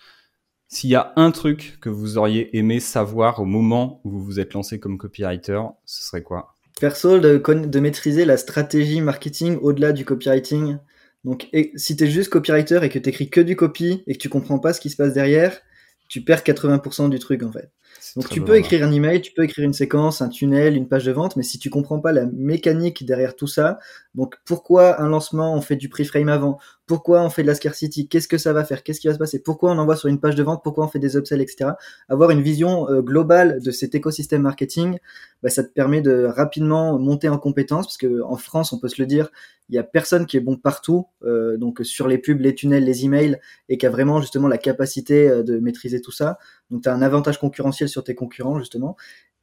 S'il 0.68 0.90
y 0.90 0.96
a 0.96 1.12
un 1.16 1.30
truc 1.30 1.78
que 1.80 1.88
vous 1.88 2.18
auriez 2.18 2.56
aimé 2.56 2.80
savoir 2.80 3.40
au 3.40 3.44
moment 3.44 4.00
où 4.04 4.10
vous 4.10 4.22
vous 4.22 4.40
êtes 4.40 4.54
lancé 4.54 4.80
comme 4.80 4.98
copywriter, 4.98 5.60
ce 5.84 6.02
serait 6.02 6.22
quoi? 6.22 6.53
Perso, 6.80 7.18
de, 7.18 7.38
de, 7.38 7.80
maîtriser 7.80 8.24
la 8.24 8.36
stratégie 8.36 9.00
marketing 9.00 9.58
au-delà 9.62 9.92
du 9.92 10.04
copywriting. 10.04 10.78
Donc, 11.24 11.48
si 11.76 11.96
tu 11.96 12.04
es 12.04 12.10
juste 12.10 12.30
copywriter 12.30 12.80
et 12.82 12.88
que 12.88 12.98
tu 12.98 13.08
écris 13.08 13.30
que 13.30 13.40
du 13.40 13.56
copy 13.56 14.02
et 14.06 14.14
que 14.14 14.18
tu 14.18 14.28
comprends 14.28 14.58
pas 14.58 14.72
ce 14.72 14.80
qui 14.80 14.90
se 14.90 14.96
passe 14.96 15.14
derrière, 15.14 15.60
tu 16.08 16.22
perds 16.22 16.42
80% 16.42 17.08
du 17.10 17.18
truc 17.18 17.42
en 17.42 17.52
fait. 17.52 17.70
Donc 18.16 18.28
tu 18.28 18.42
peux 18.42 18.56
écrire 18.56 18.86
un 18.86 18.92
email, 18.92 19.20
tu 19.20 19.32
peux 19.32 19.44
écrire 19.44 19.64
une 19.64 19.72
séquence, 19.72 20.20
un 20.20 20.28
tunnel, 20.28 20.76
une 20.76 20.88
page 20.88 21.04
de 21.04 21.12
vente, 21.12 21.36
mais 21.36 21.42
si 21.42 21.58
tu 21.58 21.70
comprends 21.70 22.00
pas 22.00 22.12
la 22.12 22.26
mécanique 22.26 23.04
derrière 23.04 23.34
tout 23.34 23.46
ça, 23.46 23.78
donc 24.14 24.36
pourquoi 24.44 25.00
un 25.00 25.08
lancement 25.08 25.54
on 25.54 25.60
fait 25.60 25.76
du 25.76 25.88
pre-frame 25.88 26.28
avant, 26.28 26.58
pourquoi 26.86 27.22
on 27.22 27.30
fait 27.30 27.42
de 27.42 27.46
la 27.46 27.54
scarcity, 27.54 28.08
qu'est-ce 28.08 28.28
que 28.28 28.36
ça 28.36 28.52
va 28.52 28.64
faire, 28.64 28.82
qu'est-ce 28.82 29.00
qui 29.00 29.08
va 29.08 29.14
se 29.14 29.18
passer, 29.18 29.42
pourquoi 29.42 29.72
on 29.72 29.78
envoie 29.78 29.96
sur 29.96 30.08
une 30.08 30.20
page 30.20 30.34
de 30.34 30.42
vente, 30.42 30.62
pourquoi 30.62 30.84
on 30.84 30.88
fait 30.88 30.98
des 30.98 31.16
upsells, 31.16 31.40
etc. 31.40 31.70
Avoir 32.08 32.30
une 32.30 32.42
vision 32.42 32.88
euh, 32.90 33.00
globale 33.00 33.62
de 33.62 33.70
cet 33.70 33.94
écosystème 33.94 34.42
marketing, 34.42 34.98
bah, 35.42 35.48
ça 35.48 35.64
te 35.64 35.72
permet 35.72 36.02
de 36.02 36.24
rapidement 36.24 36.98
monter 36.98 37.28
en 37.28 37.38
compétence, 37.38 37.86
parce 37.86 37.96
que 37.96 38.22
en 38.22 38.36
France, 38.36 38.72
on 38.72 38.78
peut 38.78 38.88
se 38.88 39.00
le 39.00 39.06
dire, 39.06 39.30
il 39.70 39.74
y 39.74 39.78
a 39.78 39.82
personne 39.82 40.26
qui 40.26 40.36
est 40.36 40.40
bon 40.40 40.56
partout, 40.56 41.06
euh, 41.22 41.56
donc 41.56 41.80
sur 41.84 42.06
les 42.06 42.18
pubs, 42.18 42.40
les 42.40 42.54
tunnels, 42.54 42.84
les 42.84 43.04
emails, 43.06 43.38
et 43.70 43.78
qui 43.78 43.86
a 43.86 43.90
vraiment 43.90 44.20
justement 44.20 44.48
la 44.48 44.58
capacité 44.58 45.28
euh, 45.28 45.42
de 45.42 45.58
maîtriser 45.58 46.02
tout 46.02 46.12
ça. 46.12 46.38
Donc 46.70 46.82
tu 46.82 46.88
as 46.90 46.94
un 46.94 47.02
avantage 47.02 47.38
concurrentiel 47.38 47.88
sur 47.88 48.04
tes 48.04 48.14
concurrents 48.14 48.58
justement, 48.58 48.96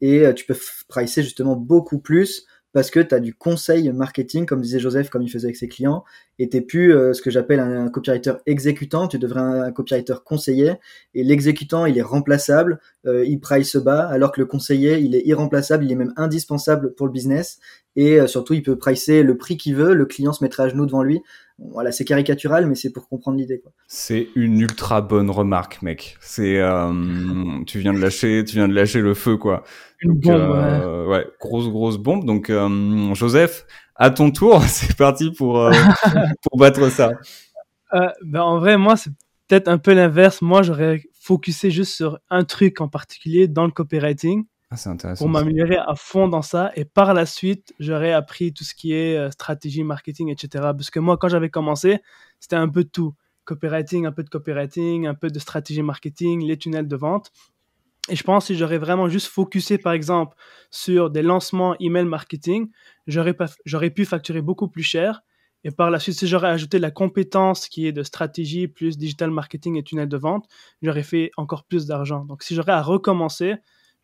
et 0.03 0.33
tu 0.33 0.45
peux 0.47 0.55
pricer 0.87 1.21
justement 1.21 1.55
beaucoup 1.55 1.99
plus 1.99 2.47
parce 2.73 2.89
que 2.89 2.99
tu 2.99 3.13
as 3.13 3.19
du 3.19 3.33
conseil 3.33 3.91
marketing, 3.91 4.45
comme 4.45 4.61
disait 4.61 4.79
Joseph, 4.79 5.09
comme 5.09 5.21
il 5.21 5.29
faisait 5.29 5.47
avec 5.47 5.57
ses 5.57 5.67
clients, 5.67 6.03
et 6.39 6.49
t'es 6.49 6.61
plus 6.61 6.93
euh, 6.93 7.13
ce 7.13 7.21
que 7.21 7.29
j'appelle 7.29 7.59
un, 7.59 7.89
copywriter 7.89 8.33
exécutant, 8.45 9.07
tu 9.07 9.19
devrais 9.19 9.41
un, 9.41 9.63
un 9.63 9.71
copywriter 9.71 10.15
conseiller, 10.23 10.75
et 11.13 11.23
l'exécutant, 11.23 11.85
il 11.85 11.97
est 11.97 12.03
remplaçable, 12.03 12.79
euh, 13.05 13.25
il 13.25 13.39
price 13.39 13.75
bas, 13.75 14.07
alors 14.07 14.31
que 14.31 14.39
le 14.39 14.45
conseiller, 14.45 14.99
il 14.99 15.15
est 15.15 15.25
irremplaçable, 15.25 15.83
il 15.83 15.91
est 15.91 15.95
même 15.95 16.13
indispensable 16.15 16.93
pour 16.93 17.07
le 17.07 17.11
business, 17.11 17.59
et 17.97 18.19
euh, 18.19 18.27
surtout, 18.27 18.53
il 18.53 18.63
peut 18.63 18.77
pricer 18.77 19.21
le 19.21 19.35
prix 19.35 19.57
qu'il 19.57 19.75
veut, 19.75 19.93
le 19.93 20.05
client 20.05 20.31
se 20.31 20.43
mettra 20.43 20.63
à 20.63 20.69
genoux 20.69 20.85
devant 20.85 21.03
lui. 21.03 21.21
Voilà, 21.59 21.91
c'est 21.91 22.05
caricatural, 22.05 22.65
mais 22.65 22.73
c'est 22.73 22.89
pour 22.89 23.07
comprendre 23.07 23.37
l'idée. 23.37 23.61
C'est 23.85 24.29
une 24.35 24.59
ultra 24.61 25.01
bonne 25.01 25.29
remarque, 25.29 25.83
mec. 25.83 26.17
C'est, 26.19 26.59
tu 27.67 27.77
viens 27.77 27.93
de 27.93 27.99
lâcher, 27.99 28.43
tu 28.43 28.55
viens 28.55 28.67
de 28.67 28.73
lâcher 28.73 28.99
le 28.99 29.13
feu, 29.13 29.37
quoi. 29.37 29.63
Une 30.01 30.13
bombe, 30.13 30.49
ouais. 30.49 31.05
ouais. 31.07 31.27
grosse 31.39 31.69
grosse 31.69 31.97
bombe. 31.97 32.25
Donc, 32.25 32.51
Joseph, 33.13 33.65
à 34.01 34.09
ton 34.09 34.31
tour, 34.31 34.63
c'est 34.67 34.97
parti 34.97 35.31
pour, 35.31 35.59
euh, 35.59 35.71
pour 36.43 36.57
battre 36.57 36.89
ça. 36.89 37.11
Euh, 37.93 38.09
ben 38.23 38.41
en 38.41 38.57
vrai, 38.57 38.77
moi, 38.77 38.97
c'est 38.97 39.11
peut-être 39.47 39.67
un 39.67 39.77
peu 39.77 39.93
l'inverse. 39.93 40.41
Moi, 40.41 40.63
j'aurais 40.63 41.03
focusé 41.13 41.69
juste 41.69 41.93
sur 41.93 42.19
un 42.31 42.43
truc 42.43 42.81
en 42.81 42.87
particulier 42.87 43.47
dans 43.47 43.65
le 43.65 43.71
copywriting. 43.71 44.45
Ah, 44.71 44.77
c'est 44.77 44.89
intéressant. 44.89 45.25
Pour 45.25 45.29
m'améliorer 45.29 45.77
à 45.77 45.93
fond 45.95 46.27
dans 46.27 46.41
ça. 46.41 46.71
Et 46.75 46.83
par 46.85 47.13
la 47.13 47.27
suite, 47.27 47.73
j'aurais 47.79 48.11
appris 48.11 48.53
tout 48.53 48.63
ce 48.63 48.73
qui 48.73 48.93
est 48.93 49.17
euh, 49.17 49.29
stratégie, 49.29 49.83
marketing, 49.83 50.29
etc. 50.29 50.49
Parce 50.75 50.89
que 50.89 50.99
moi, 50.99 51.17
quand 51.17 51.27
j'avais 51.27 51.49
commencé, 51.49 51.99
c'était 52.39 52.55
un 52.55 52.69
peu 52.69 52.83
de 52.83 52.89
tout. 52.89 53.13
Copywriting, 53.43 54.07
un 54.07 54.11
peu 54.11 54.23
de 54.23 54.29
copywriting, 54.29 55.05
un 55.05 55.13
peu 55.13 55.29
de 55.29 55.37
stratégie 55.37 55.83
marketing, 55.83 56.43
les 56.43 56.57
tunnels 56.57 56.87
de 56.87 56.95
vente. 56.95 57.31
Et 58.11 58.15
je 58.17 58.23
pense 58.23 58.43
que 58.43 58.53
si 58.53 58.59
j'aurais 58.59 58.77
vraiment 58.77 59.07
juste 59.07 59.27
focusé, 59.27 59.77
par 59.77 59.93
exemple, 59.93 60.35
sur 60.69 61.09
des 61.09 61.21
lancements 61.21 61.77
email 61.79 62.03
marketing, 62.03 62.69
j'aurais, 63.07 63.33
pu 63.89 64.03
facturer 64.03 64.41
beaucoup 64.41 64.67
plus 64.67 64.83
cher. 64.83 65.21
Et 65.63 65.71
par 65.71 65.89
la 65.89 65.97
suite, 65.97 66.15
si 66.15 66.27
j'aurais 66.27 66.49
ajouté 66.49 66.77
la 66.77 66.91
compétence 66.91 67.69
qui 67.69 67.87
est 67.87 67.93
de 67.93 68.03
stratégie 68.03 68.67
plus 68.67 68.97
digital 68.97 69.31
marketing 69.31 69.77
et 69.77 69.83
tunnel 69.83 70.09
de 70.09 70.17
vente, 70.17 70.45
j'aurais 70.81 71.03
fait 71.03 71.31
encore 71.37 71.63
plus 71.63 71.85
d'argent. 71.85 72.25
Donc, 72.25 72.43
si 72.43 72.53
j'aurais 72.53 72.73
à 72.73 72.81
recommencer, 72.81 73.55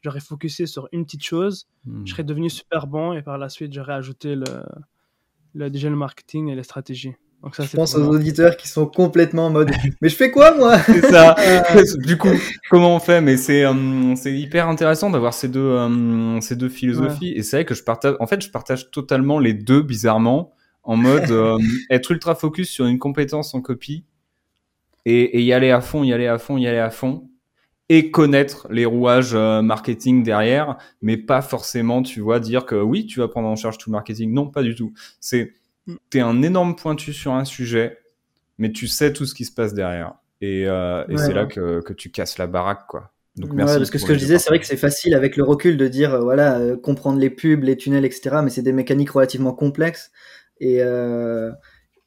j'aurais 0.01 0.21
focusé 0.21 0.67
sur 0.67 0.87
une 0.93 1.03
petite 1.03 1.25
chose, 1.25 1.67
hmm. 1.83 2.05
je 2.05 2.11
serais 2.13 2.23
devenu 2.23 2.49
super 2.49 2.87
bon 2.87 3.11
et 3.11 3.21
par 3.21 3.37
la 3.37 3.49
suite, 3.49 3.73
j'aurais 3.73 3.93
ajouté 3.93 4.35
le, 4.35 4.45
le 5.53 5.69
digital 5.69 5.97
marketing 5.97 6.47
et 6.47 6.55
les 6.55 6.63
stratégies. 6.63 7.15
Donc 7.43 7.55
ça, 7.55 7.63
je 7.63 7.75
pense 7.75 7.95
aux 7.95 8.07
auditeurs 8.07 8.57
qui 8.57 8.67
sont 8.67 8.87
complètement 8.87 9.47
en 9.47 9.49
mode 9.51 9.71
mais 10.01 10.09
je 10.09 10.15
fais 10.15 10.31
quoi 10.31 10.55
moi? 10.55 10.79
C'est 10.79 11.05
ça. 11.05 11.35
du 11.99 12.17
coup, 12.17 12.29
comment 12.69 12.95
on 12.95 12.99
fait? 12.99 13.21
Mais 13.21 13.37
c'est 13.37 13.63
euh, 13.63 14.15
c'est 14.15 14.33
hyper 14.33 14.67
intéressant 14.67 15.11
d'avoir 15.11 15.33
ces 15.33 15.47
deux 15.47 15.59
euh, 15.59 16.41
ces 16.41 16.55
deux 16.55 16.69
philosophies 16.69 17.33
et 17.33 17.43
c'est 17.43 17.57
vrai 17.57 17.65
que 17.65 17.75
je 17.75 17.83
partage 17.83 18.15
en 18.19 18.25
fait 18.25 18.41
je 18.41 18.49
partage 18.49 18.89
totalement 18.89 19.37
les 19.37 19.53
deux 19.53 19.83
bizarrement 19.83 20.51
en 20.83 20.95
mode 20.95 21.29
euh, 21.29 21.59
être 21.91 22.11
ultra 22.11 22.33
focus 22.33 22.69
sur 22.69 22.85
une 22.85 22.97
compétence 22.97 23.53
en 23.53 23.61
copie 23.61 24.03
et, 25.05 25.37
et, 25.37 25.41
y 25.43 25.53
aller 25.53 25.71
à 25.71 25.79
fond, 25.79 26.03
y 26.03 26.13
aller 26.13 26.27
à 26.27 26.39
fond, 26.39 26.57
y 26.57 26.67
aller 26.67 26.79
à 26.79 26.89
fond 26.89 27.29
et 27.87 28.11
connaître 28.11 28.67
les 28.69 28.83
rouages 28.85 29.33
marketing 29.33 30.21
derrière, 30.21 30.75
mais 31.01 31.15
pas 31.15 31.41
forcément, 31.41 32.01
tu 32.01 32.19
vois, 32.19 32.41
dire 32.41 32.65
que 32.65 32.75
oui, 32.75 33.05
tu 33.05 33.21
vas 33.21 33.29
prendre 33.29 33.47
en 33.47 33.55
charge 33.55 33.77
tout 33.77 33.89
le 33.89 33.93
marketing. 33.93 34.33
Non, 34.33 34.47
pas 34.47 34.61
du 34.61 34.75
tout. 34.75 34.91
C'est 35.21 35.53
tu 36.09 36.17
es 36.17 36.21
un 36.21 36.41
énorme 36.41 36.75
pointu 36.75 37.13
sur 37.13 37.33
un 37.33 37.45
sujet, 37.45 37.99
mais 38.57 38.71
tu 38.71 38.87
sais 38.87 39.13
tout 39.13 39.25
ce 39.25 39.33
qui 39.33 39.45
se 39.45 39.51
passe 39.51 39.73
derrière. 39.73 40.15
Et, 40.41 40.67
euh, 40.67 41.03
c'est 41.17 41.33
là 41.33 41.45
que, 41.45 41.93
tu 41.93 42.11
casses 42.11 42.37
la 42.37 42.47
baraque, 42.47 42.87
quoi. 42.87 43.11
Donc 43.37 43.53
merci. 43.53 43.77
parce 43.77 43.91
que 43.91 43.99
ce 43.99 44.05
que 44.05 44.15
je 44.15 44.19
disais, 44.19 44.39
c'est 44.39 44.49
vrai 44.49 44.59
que 44.59 44.65
c'est 44.65 44.77
facile 44.77 45.13
avec 45.13 45.37
le 45.37 45.43
recul 45.43 45.77
de 45.77 45.87
dire, 45.87 46.15
euh, 46.15 46.21
voilà, 46.21 46.57
euh, 46.57 46.75
comprendre 46.75 47.19
les 47.19 47.29
pubs, 47.29 47.63
les 47.63 47.77
tunnels, 47.77 48.03
etc. 48.03 48.37
Mais 48.43 48.49
c'est 48.49 48.63
des 48.63 48.73
mécaniques 48.73 49.11
relativement 49.11 49.53
complexes. 49.53 50.11
Et, 50.59 50.79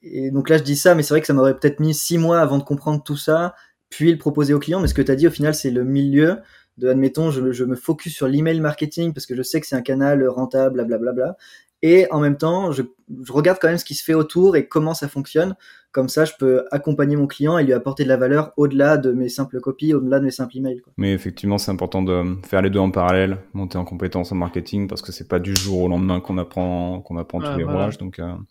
et 0.02 0.30
donc 0.32 0.48
là, 0.48 0.58
je 0.58 0.64
dis 0.64 0.74
ça, 0.74 0.96
mais 0.96 1.04
c'est 1.04 1.14
vrai 1.14 1.20
que 1.20 1.26
ça 1.28 1.34
m'aurait 1.34 1.56
peut-être 1.56 1.78
mis 1.78 1.94
six 1.94 2.18
mois 2.18 2.40
avant 2.40 2.58
de 2.58 2.64
comprendre 2.64 3.00
tout 3.02 3.16
ça, 3.16 3.54
puis 3.90 4.10
le 4.10 4.18
proposer 4.18 4.54
au 4.54 4.58
client. 4.58 4.80
Mais 4.80 4.88
ce 4.88 4.94
que 4.94 5.02
tu 5.02 5.12
as 5.12 5.14
dit, 5.14 5.28
au 5.28 5.30
final, 5.30 5.54
c'est 5.54 5.70
le 5.70 5.84
milieu 5.84 6.38
de, 6.78 6.88
admettons, 6.88 7.30
je, 7.30 7.52
je 7.52 7.64
me 7.64 7.76
focus 7.76 8.12
sur 8.12 8.26
l'email 8.26 8.58
marketing 8.60 9.12
parce 9.12 9.26
que 9.26 9.36
je 9.36 9.42
sais 9.42 9.60
que 9.60 9.68
c'est 9.68 9.76
un 9.76 9.82
canal 9.82 10.26
rentable, 10.26 10.84
blablabla 10.84 11.36
et 11.82 12.06
en 12.10 12.20
même 12.20 12.36
temps, 12.36 12.72
je, 12.72 12.82
regarde 13.28 13.58
quand 13.60 13.68
même 13.68 13.78
ce 13.78 13.84
qui 13.84 13.94
se 13.94 14.04
fait 14.04 14.14
autour 14.14 14.56
et 14.56 14.66
comment 14.68 14.94
ça 14.94 15.08
fonctionne. 15.08 15.56
Comme 15.92 16.08
ça, 16.08 16.24
je 16.24 16.32
peux 16.38 16.66
accompagner 16.70 17.16
mon 17.16 17.26
client 17.26 17.58
et 17.58 17.64
lui 17.64 17.72
apporter 17.72 18.04
de 18.04 18.08
la 18.08 18.16
valeur 18.16 18.52
au-delà 18.56 18.96
de 18.96 19.10
mes 19.10 19.28
simples 19.28 19.60
copies, 19.60 19.92
au-delà 19.92 20.20
de 20.20 20.24
mes 20.24 20.30
simples 20.30 20.58
emails. 20.58 20.80
Quoi. 20.80 20.92
Mais 20.96 21.12
effectivement, 21.12 21.58
c'est 21.58 21.72
important 21.72 22.02
de 22.02 22.36
faire 22.46 22.62
les 22.62 22.70
deux 22.70 22.78
en 22.78 22.90
parallèle, 22.90 23.38
monter 23.54 23.76
en 23.76 23.84
compétences 23.84 24.30
en 24.30 24.36
marketing, 24.36 24.86
parce 24.86 25.02
que 25.02 25.10
c'est 25.10 25.26
pas 25.26 25.40
du 25.40 25.56
jour 25.56 25.80
au 25.82 25.88
lendemain 25.88 26.20
qu'on 26.20 26.38
apprend, 26.38 27.00
qu'on 27.00 27.16
apprend 27.16 27.40
tous 27.40 27.56
les 27.56 27.64
rouages. 27.64 27.98
Donc, 27.98 28.20
euh, 28.20 28.26
donc, 28.26 28.46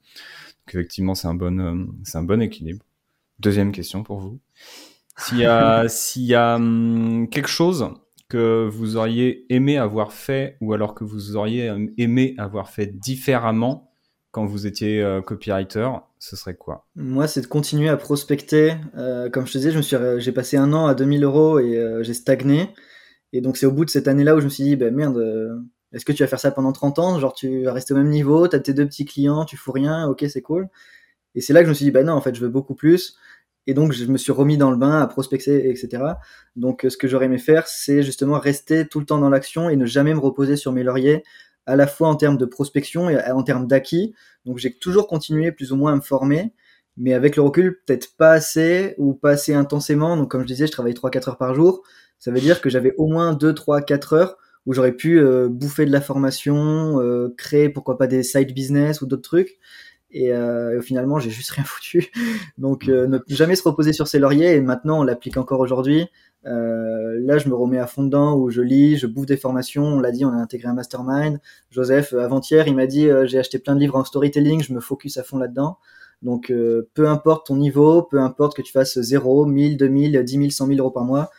effectivement, 0.67 1.15
c'est 1.15 1.27
un 1.27 1.33
bon, 1.33 1.59
euh, 1.59 1.85
c'est 2.03 2.17
un 2.17 2.23
bon 2.23 2.41
équilibre. 2.41 2.83
Deuxième 3.39 3.71
question 3.71 4.03
pour 4.03 4.19
vous. 4.19 4.39
S'il 5.17 5.37
y 5.37 5.45
a, 5.45 5.87
s'il 5.87 6.23
y 6.23 6.35
a 6.35 6.55
hum, 6.55 7.29
quelque 7.29 7.47
chose 7.47 7.89
que 8.29 8.67
vous 8.67 8.95
auriez 8.95 9.45
aimé 9.53 9.77
avoir 9.77 10.13
fait 10.13 10.57
ou 10.61 10.73
alors 10.73 10.95
que 10.95 11.03
vous 11.03 11.35
auriez 11.35 11.73
aimé 11.97 12.35
avoir 12.37 12.69
fait 12.69 12.87
différemment 12.87 13.89
quand 14.31 14.45
vous 14.45 14.67
étiez 14.67 15.01
euh, 15.01 15.21
copywriter, 15.21 15.89
ce 16.19 16.35
serait 16.35 16.55
quoi? 16.55 16.87
Moi, 16.95 17.27
c'est 17.27 17.41
de 17.41 17.47
continuer 17.47 17.89
à 17.89 17.97
prospecter. 17.97 18.75
Euh, 18.95 19.29
comme 19.29 19.47
je 19.47 19.53
te 19.53 19.57
disais, 19.57 19.71
je 19.71 19.77
me 19.77 19.81
suis, 19.81 19.95
euh, 19.95 20.19
j'ai 20.19 20.31
passé 20.31 20.57
un 20.57 20.71
an 20.73 20.85
à 20.85 20.93
2000 20.93 21.23
euros 21.23 21.59
et 21.59 21.99
j'ai 22.01 22.13
stagné. 22.13 22.69
Et 23.33 23.41
donc, 23.41 23.57
c'est 23.57 23.65
au 23.65 23.71
bout 23.71 23.85
de 23.85 23.89
cette 23.89 24.07
année-là 24.07 24.35
où 24.35 24.39
je 24.39 24.45
me 24.45 24.49
suis 24.49 24.63
dit, 24.63 24.75
ben 24.75 24.93
merde, 24.93 25.19
est-ce 25.93 26.05
que 26.05 26.11
tu 26.11 26.23
vas 26.23 26.27
faire 26.27 26.39
ça 26.39 26.51
pendant 26.51 26.71
30 26.71 26.99
ans? 26.99 27.19
Genre, 27.19 27.33
tu 27.33 27.63
vas 27.63 27.73
rester 27.73 27.93
au 27.93 27.97
même 27.97 28.09
niveau, 28.09 28.47
tu 28.47 28.55
as 28.55 28.59
tes 28.59 28.73
deux 28.73 28.85
petits 28.85 29.05
clients, 29.05 29.45
tu 29.45 29.57
fous 29.57 29.71
rien, 29.71 30.07
ok, 30.07 30.25
c'est 30.29 30.41
cool. 30.41 30.69
Et 31.35 31.41
c'est 31.41 31.53
là 31.53 31.61
que 31.61 31.65
je 31.65 31.69
me 31.69 31.75
suis 31.75 31.85
dit, 31.85 31.91
ben 31.91 32.05
non, 32.05 32.13
en 32.13 32.21
fait, 32.21 32.35
je 32.35 32.41
veux 32.41 32.49
beaucoup 32.49 32.75
plus. 32.75 33.17
Et 33.69 33.75
donc, 33.75 33.91
je 33.91 34.03
me 34.05 34.17
suis 34.17 34.31
remis 34.31 34.57
dans 34.57 34.71
le 34.71 34.77
bain 34.77 34.99
à 34.99 35.05
prospecter, 35.05 35.69
etc. 35.69 36.03
Donc, 36.55 36.87
ce 36.89 36.97
que 36.97 37.07
j'aurais 37.07 37.25
aimé 37.25 37.37
faire, 37.37 37.67
c'est 37.67 38.01
justement 38.01 38.39
rester 38.39 38.87
tout 38.87 38.99
le 38.99 39.05
temps 39.05 39.19
dans 39.19 39.29
l'action 39.29 39.69
et 39.69 39.75
ne 39.75 39.85
jamais 39.85 40.15
me 40.15 40.19
reposer 40.19 40.55
sur 40.55 40.71
mes 40.71 40.81
lauriers, 40.81 41.23
à 41.67 41.75
la 41.75 41.85
fois 41.85 42.07
en 42.07 42.15
termes 42.15 42.37
de 42.37 42.45
prospection 42.45 43.11
et 43.11 43.21
en 43.29 43.43
termes 43.43 43.67
d'acquis. 43.67 44.15
Donc, 44.45 44.57
j'ai 44.57 44.73
toujours 44.73 45.05
continué 45.05 45.51
plus 45.51 45.71
ou 45.71 45.75
moins 45.75 45.93
à 45.93 45.95
me 45.95 46.01
former, 46.01 46.51
mais 46.97 47.13
avec 47.13 47.35
le 47.35 47.43
recul, 47.43 47.79
peut-être 47.85 48.17
pas 48.17 48.31
assez 48.31 48.95
ou 48.97 49.13
pas 49.13 49.33
assez 49.33 49.53
intensément. 49.53 50.17
Donc, 50.17 50.31
comme 50.31 50.41
je 50.41 50.47
disais, 50.47 50.65
je 50.65 50.71
travaille 50.71 50.93
3-4 50.93 51.29
heures 51.29 51.37
par 51.37 51.53
jour. 51.53 51.83
Ça 52.17 52.31
veut 52.31 52.39
dire 52.39 52.61
que 52.61 52.71
j'avais 52.71 52.95
au 52.97 53.05
moins 53.05 53.33
2, 53.33 53.53
3, 53.53 53.83
4 53.83 54.13
heures 54.13 54.37
où 54.65 54.73
j'aurais 54.73 54.93
pu 54.93 55.19
euh, 55.19 55.47
bouffer 55.47 55.85
de 55.85 55.91
la 55.91 56.01
formation, 56.01 56.99
euh, 57.01 57.33
créer 57.37 57.69
pourquoi 57.69 57.99
pas 57.99 58.07
des 58.07 58.23
side 58.23 58.51
business 58.51 59.01
ou 59.01 59.05
d'autres 59.05 59.21
trucs. 59.21 59.59
Et, 60.11 60.33
euh, 60.33 60.81
finalement, 60.81 61.19
j'ai 61.19 61.29
juste 61.29 61.51
rien 61.51 61.63
foutu. 61.67 62.11
Donc, 62.57 62.87
euh, 62.87 63.07
ne 63.07 63.19
jamais 63.27 63.55
se 63.55 63.63
reposer 63.63 63.93
sur 63.93 64.07
ses 64.07 64.19
lauriers. 64.19 64.55
Et 64.55 64.61
maintenant, 64.61 64.99
on 64.99 65.03
l'applique 65.03 65.37
encore 65.37 65.59
aujourd'hui. 65.59 66.07
Euh, 66.45 67.19
là, 67.19 67.37
je 67.37 67.49
me 67.49 67.55
remets 67.55 67.79
à 67.79 67.87
fond 67.87 68.03
dedans 68.03 68.37
où 68.37 68.49
je 68.49 68.61
lis, 68.61 68.97
je 68.97 69.07
bouffe 69.07 69.25
des 69.25 69.37
formations. 69.37 69.83
On 69.83 69.99
l'a 69.99 70.11
dit, 70.11 70.25
on 70.25 70.31
a 70.31 70.37
intégré 70.37 70.69
un 70.69 70.73
mastermind. 70.73 71.39
Joseph, 71.69 72.13
euh, 72.13 72.23
avant-hier, 72.23 72.67
il 72.67 72.75
m'a 72.75 72.87
dit 72.87 73.07
euh, 73.09 73.25
j'ai 73.27 73.39
acheté 73.39 73.59
plein 73.59 73.75
de 73.75 73.79
livres 73.79 73.95
en 73.95 74.05
storytelling. 74.05 74.63
Je 74.63 74.73
me 74.73 74.79
focus 74.79 75.17
à 75.17 75.23
fond 75.23 75.37
là-dedans. 75.37 75.77
Donc, 76.21 76.51
peu 76.95 77.07
importe 77.07 77.47
ton 77.47 77.55
niveau, 77.55 78.03
peu 78.03 78.19
importe 78.19 78.53
que 78.53 78.61
tu 78.61 78.73
fasses 78.73 78.99
0, 78.99 79.45
1000, 79.45 79.77
2000, 79.77 80.21
10 80.21 80.31
000, 80.33 80.49
100 80.49 80.67
000 80.67 80.79
euros 80.79 80.91
par 80.91 81.05
mois, 81.05 81.29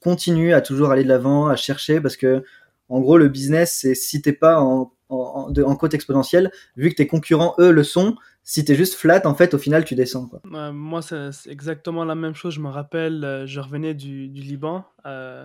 continue 0.00 0.52
à 0.52 0.60
toujours 0.60 0.90
aller 0.90 1.04
de 1.04 1.08
l'avant, 1.08 1.48
à 1.48 1.56
chercher 1.56 2.02
parce 2.02 2.18
que, 2.18 2.44
en 2.90 3.00
gros, 3.00 3.16
le 3.16 3.28
business, 3.28 3.78
c'est 3.80 3.94
si 3.94 4.20
t'es 4.20 4.34
pas 4.34 4.60
en 4.60 4.92
en, 5.10 5.76
côte 5.76 5.94
exponentielle, 5.94 6.50
vu 6.76 6.90
que 6.90 6.94
tes 6.94 7.06
concurrents, 7.06 7.54
eux, 7.58 7.70
le 7.70 7.82
sont. 7.82 8.16
Si 8.42 8.64
tu 8.64 8.72
es 8.72 8.74
juste 8.74 8.94
flat, 8.94 9.26
en 9.26 9.34
fait, 9.34 9.54
au 9.54 9.58
final, 9.58 9.84
tu 9.84 9.94
descends. 9.94 10.30
Moi, 10.44 11.02
c'est 11.02 11.30
exactement 11.46 12.04
la 12.04 12.14
même 12.14 12.34
chose. 12.34 12.54
Je 12.54 12.60
me 12.60 12.68
rappelle, 12.68 13.24
euh, 13.24 13.46
je 13.46 13.60
revenais 13.60 13.94
du, 13.94 14.28
Liban. 14.28 14.84
Euh, 15.06 15.44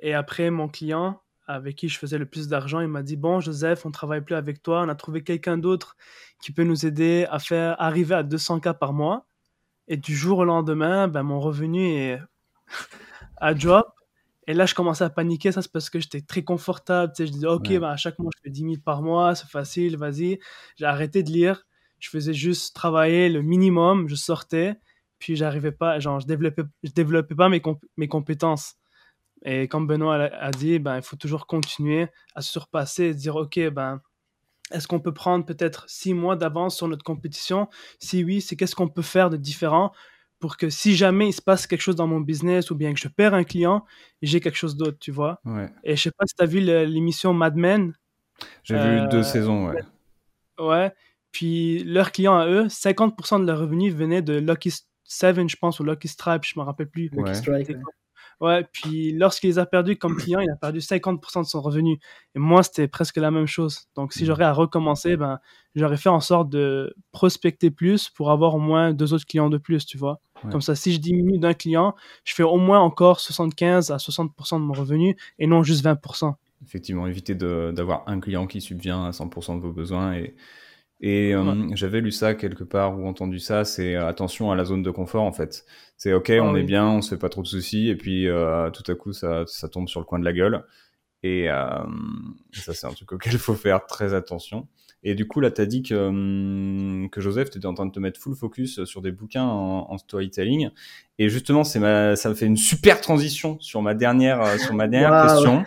et 0.00 0.14
après, 0.14 0.50
mon 0.50 0.68
client, 0.68 1.20
avec 1.46 1.76
qui 1.76 1.88
je 1.88 1.98
faisais 1.98 2.18
le 2.18 2.26
plus 2.26 2.48
d'argent, 2.48 2.80
il 2.80 2.88
m'a 2.88 3.02
dit 3.02 3.16
Bon, 3.16 3.40
Joseph, 3.40 3.86
on 3.86 3.90
travaille 3.90 4.20
plus 4.20 4.34
avec 4.34 4.62
toi. 4.62 4.82
On 4.82 4.88
a 4.88 4.94
trouvé 4.94 5.22
quelqu'un 5.22 5.56
d'autre 5.56 5.96
qui 6.42 6.52
peut 6.52 6.64
nous 6.64 6.86
aider 6.86 7.26
à 7.30 7.38
faire 7.38 7.80
arriver 7.80 8.14
à 8.14 8.22
200 8.22 8.60
cas 8.60 8.74
par 8.74 8.92
mois. 8.92 9.26
Et 9.88 9.96
du 9.96 10.14
jour 10.14 10.38
au 10.38 10.44
lendemain, 10.44 11.08
ben, 11.08 11.22
mon 11.22 11.40
revenu 11.40 11.88
est 11.88 12.20
à 13.38 13.54
drop. 13.54 13.97
Et 14.48 14.54
là, 14.54 14.64
je 14.64 14.74
commençais 14.74 15.04
à 15.04 15.10
paniquer. 15.10 15.52
Ça, 15.52 15.60
c'est 15.60 15.70
parce 15.70 15.90
que 15.90 16.00
j'étais 16.00 16.22
très 16.22 16.42
confortable. 16.42 17.12
Tu 17.14 17.22
sais, 17.22 17.26
je 17.26 17.32
disais, 17.32 17.46
OK, 17.46 17.78
bah, 17.78 17.90
à 17.90 17.96
chaque 17.96 18.18
mois, 18.18 18.30
je 18.34 18.40
fais 18.42 18.50
10 18.50 18.60
000 18.62 18.74
par 18.82 19.02
mois. 19.02 19.34
C'est 19.34 19.46
facile, 19.46 19.98
vas-y. 19.98 20.38
J'ai 20.76 20.86
arrêté 20.86 21.22
de 21.22 21.30
lire. 21.30 21.66
Je 21.98 22.08
faisais 22.08 22.32
juste 22.32 22.74
travailler 22.74 23.28
le 23.28 23.42
minimum. 23.42 24.08
Je 24.08 24.14
sortais. 24.14 24.76
Puis, 25.18 25.36
j'arrivais 25.36 25.70
pas, 25.70 26.00
genre, 26.00 26.18
je 26.20 26.26
développais, 26.26 26.62
je 26.82 26.92
développais 26.92 27.34
pas 27.34 27.50
mes, 27.50 27.60
mes 27.98 28.08
compétences. 28.08 28.76
Et 29.44 29.68
comme 29.68 29.86
Benoît 29.86 30.16
a, 30.16 30.50
dit, 30.50 30.78
ben, 30.78 30.96
il 30.96 31.02
faut 31.02 31.16
toujours 31.16 31.46
continuer 31.46 32.08
à 32.34 32.40
se 32.40 32.50
surpasser 32.50 33.04
et 33.04 33.14
dire, 33.14 33.36
OK, 33.36 33.60
ben, 33.68 34.00
est-ce 34.70 34.88
qu'on 34.88 35.00
peut 35.00 35.12
prendre 35.12 35.44
peut-être 35.44 35.84
six 35.90 36.14
mois 36.14 36.36
d'avance 36.36 36.74
sur 36.74 36.88
notre 36.88 37.04
compétition? 37.04 37.68
Si 37.98 38.24
oui, 38.24 38.40
c'est 38.40 38.56
qu'est-ce 38.56 38.74
qu'on 38.74 38.88
peut 38.88 39.02
faire 39.02 39.28
de 39.28 39.36
différent? 39.36 39.92
Pour 40.38 40.56
que 40.56 40.70
si 40.70 40.96
jamais 40.96 41.28
il 41.28 41.32
se 41.32 41.42
passe 41.42 41.66
quelque 41.66 41.80
chose 41.80 41.96
dans 41.96 42.06
mon 42.06 42.20
business 42.20 42.70
ou 42.70 42.74
bien 42.74 42.92
que 42.94 43.00
je 43.00 43.08
perds 43.08 43.34
un 43.34 43.44
client, 43.44 43.84
j'ai 44.22 44.40
quelque 44.40 44.56
chose 44.56 44.76
d'autre, 44.76 44.98
tu 45.00 45.10
vois. 45.10 45.40
Et 45.84 45.96
je 45.96 46.02
sais 46.02 46.10
pas 46.10 46.26
si 46.26 46.34
tu 46.34 46.42
as 46.42 46.46
vu 46.46 46.60
l'émission 46.60 47.32
Mad 47.32 47.56
Men. 47.56 47.94
J'ai 48.62 48.76
vu 48.76 49.08
deux 49.10 49.18
euh, 49.18 49.22
saisons, 49.22 49.68
ouais. 49.68 49.82
Ouais. 50.60 50.92
Puis 51.32 51.84
leurs 51.84 52.12
clients 52.12 52.38
à 52.38 52.46
eux, 52.46 52.66
50% 52.66 53.40
de 53.40 53.46
leurs 53.46 53.58
revenus 53.58 53.94
venaient 53.94 54.22
de 54.22 54.34
Lucky 54.34 54.72
Seven, 55.04 55.48
je 55.48 55.56
pense, 55.56 55.80
ou 55.80 55.84
Lucky 55.84 56.08
Stripe, 56.08 56.44
je 56.44 56.58
me 56.58 56.64
rappelle 56.64 56.88
plus. 56.88 57.10
Lucky 57.12 57.34
Strike. 57.34 57.70
Ouais, 58.40 58.64
puis 58.72 59.12
lorsqu'il 59.12 59.50
les 59.50 59.58
a 59.58 59.66
perdus 59.66 59.96
comme 59.96 60.16
client, 60.16 60.38
il 60.38 60.48
a 60.48 60.54
perdu 60.54 60.78
50% 60.78 61.42
de 61.42 61.46
son 61.46 61.60
revenu. 61.60 61.98
Et 62.36 62.38
moi, 62.38 62.62
c'était 62.62 62.86
presque 62.86 63.16
la 63.16 63.32
même 63.32 63.46
chose. 63.46 63.88
Donc, 63.96 64.12
si 64.12 64.22
mmh. 64.22 64.26
j'aurais 64.26 64.44
à 64.44 64.52
recommencer, 64.52 65.16
ben, 65.16 65.40
j'aurais 65.74 65.96
fait 65.96 66.08
en 66.08 66.20
sorte 66.20 66.48
de 66.48 66.94
prospecter 67.10 67.72
plus 67.72 68.08
pour 68.08 68.30
avoir 68.30 68.54
au 68.54 68.60
moins 68.60 68.92
deux 68.92 69.12
autres 69.12 69.26
clients 69.26 69.50
de 69.50 69.58
plus, 69.58 69.86
tu 69.86 69.98
vois. 69.98 70.20
Comme 70.50 70.60
ça, 70.60 70.74
si 70.74 70.92
je 70.92 71.00
diminue 71.00 71.38
d'un 71.38 71.54
client, 71.54 71.94
je 72.24 72.34
fais 72.34 72.42
au 72.42 72.56
moins 72.56 72.80
encore 72.80 73.20
75 73.20 73.90
à 73.90 73.96
60% 73.96 74.54
de 74.54 74.64
mon 74.64 74.72
revenu 74.72 75.16
et 75.38 75.46
non 75.46 75.62
juste 75.62 75.84
20%. 75.84 76.34
Effectivement, 76.64 77.06
éviter 77.06 77.34
d'avoir 77.34 78.02
un 78.06 78.20
client 78.20 78.46
qui 78.46 78.60
subvient 78.60 78.90
à 78.90 79.10
100% 79.10 79.56
de 79.56 79.60
vos 79.60 79.72
besoins 79.72 80.14
et, 80.14 80.34
et 81.00 81.32
euh, 81.32 81.68
j'avais 81.74 82.00
lu 82.00 82.10
ça 82.10 82.34
quelque 82.34 82.64
part 82.64 82.98
ou 82.98 83.06
entendu 83.06 83.38
ça, 83.38 83.64
c'est 83.64 83.94
euh, 83.94 84.08
attention 84.08 84.50
à 84.50 84.56
la 84.56 84.64
zone 84.64 84.82
de 84.82 84.90
confort 84.90 85.22
en 85.22 85.32
fait. 85.32 85.64
C'est 85.96 86.12
ok, 86.12 86.30
ah 86.30 86.42
on 86.42 86.56
est 86.56 86.64
bien, 86.64 86.86
on 86.88 87.02
se 87.02 87.10
fait 87.10 87.18
pas 87.18 87.28
trop 87.28 87.42
de 87.42 87.46
soucis, 87.46 87.88
et 87.88 87.96
puis 87.96 88.26
euh, 88.26 88.70
tout 88.70 88.82
à 88.90 88.94
coup 88.96 89.12
ça, 89.12 89.44
ça 89.46 89.68
tombe 89.68 89.88
sur 89.88 90.00
le 90.00 90.06
coin 90.06 90.18
de 90.18 90.24
la 90.24 90.32
gueule. 90.32 90.64
Et 91.22 91.48
ça 92.52 92.74
c'est 92.74 92.86
un 92.86 92.92
truc 92.92 93.12
auquel 93.12 93.32
il 93.32 93.38
faut 93.38 93.54
faire 93.54 93.86
très 93.86 94.14
attention. 94.14 94.68
Et 95.04 95.14
du 95.14 95.28
coup 95.28 95.40
là 95.40 95.50
tu 95.50 95.60
as 95.60 95.66
dit 95.66 95.82
que, 95.82 95.94
hum, 95.94 97.08
que 97.10 97.20
Joseph, 97.20 97.50
tu 97.50 97.58
étais 97.58 97.66
en 97.66 97.74
train 97.74 97.86
de 97.86 97.92
te 97.92 98.00
mettre 98.00 98.20
full 98.20 98.34
focus 98.34 98.84
sur 98.84 99.00
des 99.00 99.12
bouquins 99.12 99.44
en, 99.44 99.90
en 99.90 99.98
storytelling. 99.98 100.70
Et 101.18 101.28
justement, 101.28 101.64
c'est 101.64 101.80
ma, 101.80 102.14
ça 102.14 102.28
me 102.28 102.34
fait 102.34 102.46
une 102.46 102.56
super 102.56 103.00
transition 103.00 103.58
sur 103.60 103.82
ma 103.82 103.94
dernière, 103.94 104.58
sur 104.60 104.74
ma 104.74 104.86
dernière 104.86 105.26
question. 105.26 105.64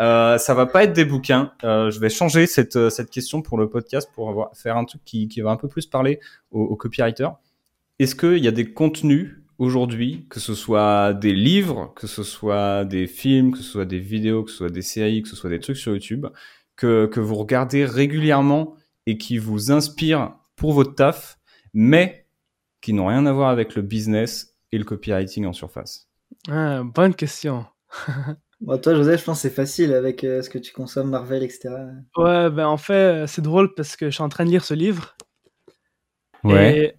Euh, 0.00 0.38
ça 0.38 0.54
va 0.54 0.66
pas 0.66 0.84
être 0.84 0.92
des 0.92 1.04
bouquins. 1.04 1.52
Euh, 1.64 1.90
je 1.90 1.98
vais 1.98 2.08
changer 2.08 2.46
cette, 2.46 2.76
euh, 2.76 2.90
cette 2.90 3.10
question 3.10 3.42
pour 3.42 3.58
le 3.58 3.68
podcast 3.68 4.10
pour 4.14 4.28
avoir, 4.28 4.50
faire 4.56 4.76
un 4.76 4.84
truc 4.84 5.02
qui, 5.04 5.28
qui 5.28 5.40
va 5.40 5.50
un 5.50 5.56
peu 5.56 5.68
plus 5.68 5.86
parler 5.86 6.20
aux, 6.50 6.62
aux 6.62 6.76
copywriters. 6.76 7.34
Est-ce 7.98 8.14
qu'il 8.14 8.38
y 8.38 8.48
a 8.48 8.52
des 8.52 8.72
contenus 8.72 9.42
aujourd'hui, 9.58 10.26
que 10.30 10.38
ce 10.38 10.54
soit 10.54 11.14
des 11.14 11.32
livres, 11.32 11.92
que 11.96 12.06
ce 12.06 12.22
soit 12.22 12.84
des 12.84 13.08
films, 13.08 13.50
que 13.52 13.58
ce 13.58 13.64
soit 13.64 13.84
des 13.84 13.98
vidéos, 13.98 14.44
que 14.44 14.50
ce 14.50 14.58
soit 14.58 14.70
des 14.70 14.82
séries, 14.82 15.22
que 15.22 15.28
ce 15.28 15.34
soit 15.34 15.50
des 15.50 15.58
trucs 15.58 15.76
sur 15.76 15.92
YouTube, 15.92 16.26
que, 16.78 17.06
que 17.06 17.20
vous 17.20 17.34
regardez 17.34 17.84
régulièrement 17.84 18.74
et 19.04 19.18
qui 19.18 19.36
vous 19.36 19.70
inspirent 19.70 20.34
pour 20.56 20.72
votre 20.72 20.94
taf, 20.94 21.38
mais 21.74 22.26
qui 22.80 22.94
n'ont 22.94 23.08
rien 23.08 23.26
à 23.26 23.32
voir 23.32 23.50
avec 23.50 23.74
le 23.74 23.82
business 23.82 24.56
et 24.72 24.78
le 24.78 24.84
copywriting 24.84 25.44
en 25.44 25.52
surface 25.52 26.08
ah, 26.48 26.82
Bonne 26.84 27.14
question. 27.14 27.66
Bon, 28.60 28.76
toi, 28.76 28.92
Joseph, 28.92 29.20
je 29.20 29.24
pense 29.24 29.36
que 29.38 29.42
c'est 29.42 29.54
facile 29.54 29.94
avec 29.94 30.24
euh, 30.24 30.42
ce 30.42 30.50
que 30.50 30.58
tu 30.58 30.72
consommes, 30.72 31.10
Marvel, 31.10 31.44
etc. 31.44 31.68
Ouais, 32.16 32.50
ben 32.50 32.66
en 32.66 32.76
fait, 32.76 33.24
c'est 33.28 33.40
drôle 33.40 33.72
parce 33.76 33.94
que 33.94 34.06
je 34.06 34.10
suis 34.10 34.22
en 34.24 34.28
train 34.28 34.44
de 34.44 34.50
lire 34.50 34.64
ce 34.64 34.74
livre. 34.74 35.16
Ouais. 36.42 36.98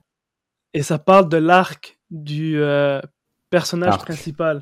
Et, 0.73 0.83
ça 0.83 0.99
parle 0.99 1.27
de 1.27 1.35
l'arc 1.35 1.99
du 2.11 2.61
euh, 2.61 3.01
personnage 3.49 3.97
principal. 3.97 4.61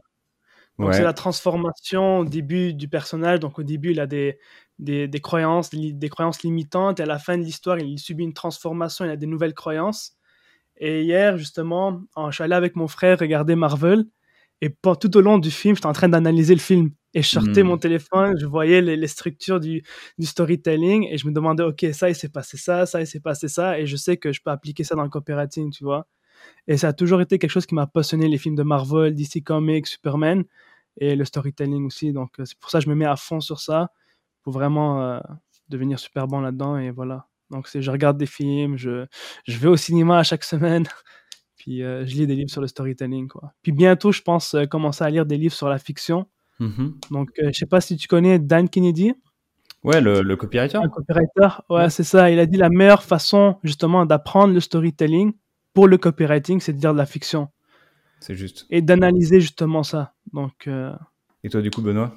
Donc, 0.80 0.95
c'est 0.95 1.03
la 1.03 1.13
transformation 1.13 2.20
au 2.20 2.26
début 2.26 2.74
du 2.74 2.88
personnage. 2.88 3.41
Donc, 3.41 3.59
au 3.59 3.63
début, 3.63 3.91
il 3.91 3.99
a 3.99 4.07
des, 4.07 4.39
des, 4.80 5.08
des, 5.08 5.20
croyances, 5.20 5.70
des 5.72 6.10
croyances 6.10 6.44
limitantes. 6.44 7.00
Et 7.00 7.04
à 7.04 7.06
la 7.06 7.20
fin 7.20 7.38
de 7.38 7.44
l'histoire, 7.44 7.80
il 7.80 8.00
subit 8.00 8.24
une 8.24 8.34
transformation, 8.34 9.06
il 9.06 9.12
a 9.12 9.16
des 9.16 9.28
nouvelles 9.28 9.54
croyances. 9.54 10.14
Et 10.78 11.04
hier, 11.04 11.38
justement, 11.38 12.02
je 12.30 12.32
suis 12.32 12.44
allé 12.44 12.54
avec 12.54 12.76
mon 12.76 12.88
frère 12.88 13.20
regarder 13.20 13.56
Marvel. 13.56 14.06
Et 14.62 14.76
tout 15.00 15.18
au 15.18 15.22
long 15.22 15.38
du 15.38 15.52
film, 15.52 15.76
j'étais 15.76 15.88
en 15.88 15.94
train 15.94 16.10
d'analyser 16.10 16.56
le 16.56 16.60
film. 16.60 16.92
Et 17.14 17.22
je 17.22 17.30
sortais 17.30 17.64
hmm. 17.64 17.68
mon 17.68 17.78
téléphone, 17.78 18.36
je 18.40 18.46
voyais 18.46 18.82
les, 18.82 19.08
structures 19.08 19.60
du, 19.60 19.84
du, 20.18 20.26
storytelling 20.26 21.08
et 21.10 21.18
je 21.18 21.28
me 21.28 21.32
demandais, 21.32 21.64
OK, 21.64 21.86
ça, 21.94 22.10
il 22.10 22.16
s'est 22.16 22.30
passé 22.30 22.58
ça, 22.58 22.86
ça, 22.86 23.02
il 23.02 23.08
s'est 23.08 23.20
passé 23.20 23.48
ça. 23.48 23.80
Et 23.80 23.88
je 23.88 23.96
sais 23.96 24.18
que 24.18 24.32
je 24.32 24.42
peux 24.42 24.52
appliquer 24.52 24.84
ça 24.84 24.96
dans 24.96 25.04
le 25.04 25.10
copywriting, 25.10 25.72
tu 25.72 25.84
vois. 25.84 26.08
Et 26.68 26.78
ça 26.78 26.90
a 26.90 26.94
toujours 26.94 27.22
été 27.22 27.40
quelque 27.40 27.52
chose 27.52 27.66
qui 27.66 27.76
m'a 27.76 27.88
passionné, 27.88 28.28
les 28.28 28.38
films 28.38 28.56
de 28.56 28.64
Marvel, 28.64 29.16
DC 29.16 29.44
Comics, 29.44 29.88
Superman 29.88 30.44
et 31.00 31.16
le 31.16 31.26
storytelling 31.26 31.86
aussi. 31.86 32.12
Donc, 32.12 32.40
euh, 32.40 32.46
c'est 32.46 32.58
pour 32.60 32.70
ça 32.70 32.80
que 32.80 32.86
je 32.86 32.90
me 32.90 32.96
mets 32.96 33.06
à 33.06 33.16
fond 33.16 33.40
sur 33.40 33.60
ça 33.60 33.90
pour 34.48 34.54
vraiment 34.54 35.02
euh, 35.02 35.20
devenir 35.68 36.00
super 36.00 36.26
bon 36.26 36.39
là-dedans. 36.39 36.78
Et 36.78 36.89
voilà. 36.89 37.28
Donc, 37.50 37.68
je 37.76 37.91
regarde 37.91 38.18
des 38.18 38.26
films, 38.26 38.78
je, 38.78 39.06
je 39.45 39.58
vais 39.58 39.68
au 39.68 39.76
cinéma 39.76 40.20
à 40.20 40.24
chaque 40.24 40.45
semaine. 40.45 40.86
Puis 41.58 41.84
euh, 41.84 42.06
je 42.06 42.16
lis 42.16 42.28
des 42.28 42.36
livres 42.38 42.50
sur 42.50 42.62
le 42.62 42.68
storytelling. 42.68 43.28
Quoi. 43.28 43.52
Puis 43.62 43.74
bientôt, 43.74 44.14
je 44.14 44.22
pense 44.22 44.54
euh, 44.54 44.64
commencer 44.64 45.04
à 45.04 45.10
lire 45.10 45.26
des 45.26 45.36
livres 45.36 45.54
sur 45.54 45.68
la 45.68 45.80
fiction. 45.80 46.28
Mm-hmm. 46.62 47.12
Donc, 47.12 47.32
je 47.36 47.52
sais 47.52 47.66
pas 47.66 47.82
si 47.82 47.98
tu 47.98 48.08
connais 48.08 48.39
Dan 48.39 48.70
Kennedy. 48.70 49.12
Ouais, 49.84 50.00
le, 50.00 50.22
le 50.22 50.38
copywriter. 50.38 50.80
Le 50.82 50.88
copywriter, 50.88 51.62
ouais, 51.70 51.89
c'est 51.89 52.06
ça. 52.06 52.32
Il 52.32 52.39
a 52.39 52.45
dit 52.45 52.58
la 52.58 52.70
meilleure 52.70 53.04
façon 53.04 53.58
justement 53.66 54.06
d'apprendre 54.06 54.54
le 54.54 54.62
storytelling 54.62 55.34
pour 55.74 55.89
le 55.89 55.98
copywriting, 55.98 56.62
c'est 56.62 56.72
de 56.72 56.80
lire 56.80 56.93
de 56.93 57.00
la 57.00 57.06
fiction. 57.06 57.50
C'est 58.22 58.36
juste. 58.36 58.66
Et 58.70 58.82
d'analyser 58.82 59.41
justement 59.41 59.84
ça. 59.84 60.14
Donc. 60.32 60.70
Et 61.43 61.50
toi, 61.50 61.62
du 61.62 61.70
coup, 61.70 61.82
Benoît? 61.82 62.14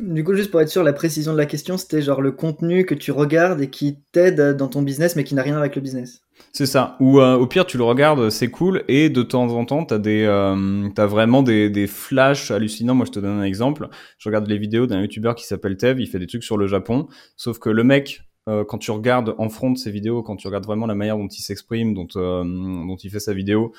Du 0.00 0.24
coup, 0.24 0.34
juste 0.34 0.50
pour 0.50 0.60
être 0.60 0.68
sûr, 0.68 0.82
la 0.82 0.92
précision 0.92 1.32
de 1.32 1.38
la 1.38 1.46
question, 1.46 1.76
c'était 1.76 2.02
genre 2.02 2.20
le 2.20 2.32
contenu 2.32 2.84
que 2.84 2.94
tu 2.94 3.12
regardes 3.12 3.60
et 3.60 3.70
qui 3.70 3.98
t'aide 4.12 4.56
dans 4.56 4.68
ton 4.68 4.82
business, 4.82 5.14
mais 5.14 5.24
qui 5.24 5.34
n'a 5.34 5.42
rien 5.42 5.56
avec 5.56 5.76
le 5.76 5.82
business. 5.82 6.20
C'est 6.52 6.66
ça. 6.66 6.96
Ou 7.00 7.20
euh, 7.20 7.36
au 7.36 7.46
pire, 7.46 7.64
tu 7.64 7.78
le 7.78 7.84
regardes, 7.84 8.28
c'est 8.30 8.48
cool, 8.48 8.82
et 8.88 9.08
de 9.08 9.22
temps 9.22 9.48
en 9.48 9.64
temps, 9.64 9.84
t'as 9.84 9.98
des, 9.98 10.24
euh, 10.24 10.88
vraiment 10.96 11.42
des, 11.42 11.70
des 11.70 11.86
flashs 11.86 12.50
hallucinants. 12.50 12.94
Moi, 12.94 13.06
je 13.06 13.12
te 13.12 13.20
donne 13.20 13.38
un 13.38 13.44
exemple. 13.44 13.88
Je 14.18 14.28
regarde 14.28 14.48
les 14.48 14.58
vidéos 14.58 14.86
d'un 14.86 15.00
youtubeur 15.00 15.34
qui 15.34 15.46
s'appelle 15.46 15.76
Tev. 15.76 16.00
Il 16.00 16.08
fait 16.08 16.18
des 16.18 16.26
trucs 16.26 16.44
sur 16.44 16.56
le 16.56 16.66
Japon. 16.66 17.06
Sauf 17.36 17.58
que 17.58 17.70
le 17.70 17.84
mec, 17.84 18.22
euh, 18.48 18.64
quand 18.64 18.78
tu 18.78 18.90
regardes 18.90 19.34
en 19.38 19.48
front 19.48 19.70
de 19.70 19.78
ses 19.78 19.90
vidéos, 19.90 20.22
quand 20.22 20.36
tu 20.36 20.48
regardes 20.48 20.66
vraiment 20.66 20.86
la 20.86 20.94
manière 20.94 21.16
dont 21.16 21.28
il 21.28 21.40
s'exprime, 21.40 21.94
dont 21.94 22.96
il 23.02 23.10
fait 23.10 23.20
sa 23.20 23.32
vidéo, 23.32 23.72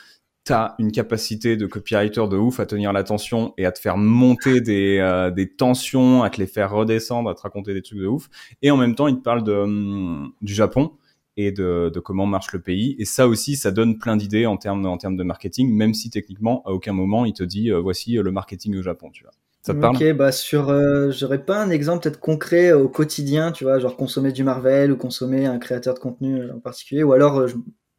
t'as 0.45 0.75
une 0.77 0.91
capacité 0.91 1.57
de 1.57 1.65
copywriter 1.65 2.27
de 2.29 2.37
ouf 2.37 2.59
à 2.59 2.67
tenir 2.67 2.93
l'attention 2.93 3.53
et 3.57 3.65
à 3.65 3.71
te 3.71 3.79
faire 3.79 3.97
monter 3.97 4.61
des, 4.61 4.99
euh, 4.99 5.31
des 5.31 5.49
tensions, 5.49 6.21
à 6.21 6.29
te 6.29 6.39
les 6.39 6.45
faire 6.45 6.71
redescendre, 6.71 7.31
à 7.31 7.33
te 7.33 7.41
raconter 7.41 7.73
des 7.73 7.81
trucs 7.81 7.97
de 7.97 8.05
ouf. 8.05 8.29
Et 8.61 8.69
en 8.69 8.77
même 8.77 8.93
temps, 8.93 9.07
il 9.07 9.17
te 9.17 9.21
parle 9.23 9.49
hum, 9.49 10.31
du 10.41 10.53
Japon 10.53 10.91
et 11.35 11.51
de, 11.51 11.91
comment 11.99 12.27
marche 12.27 12.53
le 12.53 12.61
pays. 12.61 12.95
Et 12.99 13.05
ça 13.05 13.27
aussi, 13.27 13.55
ça 13.55 13.71
donne 13.71 13.97
plein 13.97 14.15
d'idées 14.15 14.45
en 14.45 14.55
termes, 14.55 14.85
en 14.85 14.97
termes 14.97 15.17
de 15.17 15.23
marketing, 15.23 15.73
même 15.73 15.95
si 15.95 16.11
techniquement, 16.11 16.61
à 16.65 16.71
aucun 16.71 16.93
moment, 16.93 17.25
il 17.25 17.33
te 17.33 17.43
dit, 17.43 17.71
euh, 17.71 17.79
voici 17.79 18.17
euh, 18.17 18.21
le 18.21 18.31
marketing 18.31 18.77
au 18.77 18.83
Japon, 18.83 19.09
tu 19.11 19.23
vois. 19.23 19.33
Ça 19.63 19.73
te 19.73 19.79
parle? 19.79 19.95
Ok, 19.95 20.13
bah 20.13 20.31
sur, 20.31 20.67
j'aurais 21.11 21.43
pas 21.43 21.59
un 21.59 21.71
exemple 21.71 22.03
peut-être 22.03 22.19
concret 22.19 22.71
au 22.71 22.87
quotidien, 22.87 23.51
tu 23.51 23.63
vois, 23.63 23.79
genre 23.79 23.97
consommer 23.97 24.31
du 24.31 24.43
Marvel 24.43 24.91
ou 24.91 24.95
consommer 24.95 25.47
un 25.47 25.57
créateur 25.57 25.95
de 25.95 25.99
contenu 25.99 26.51
en 26.51 26.59
particulier, 26.59 27.01
ou 27.01 27.13
alors 27.13 27.47
je, 27.47 27.55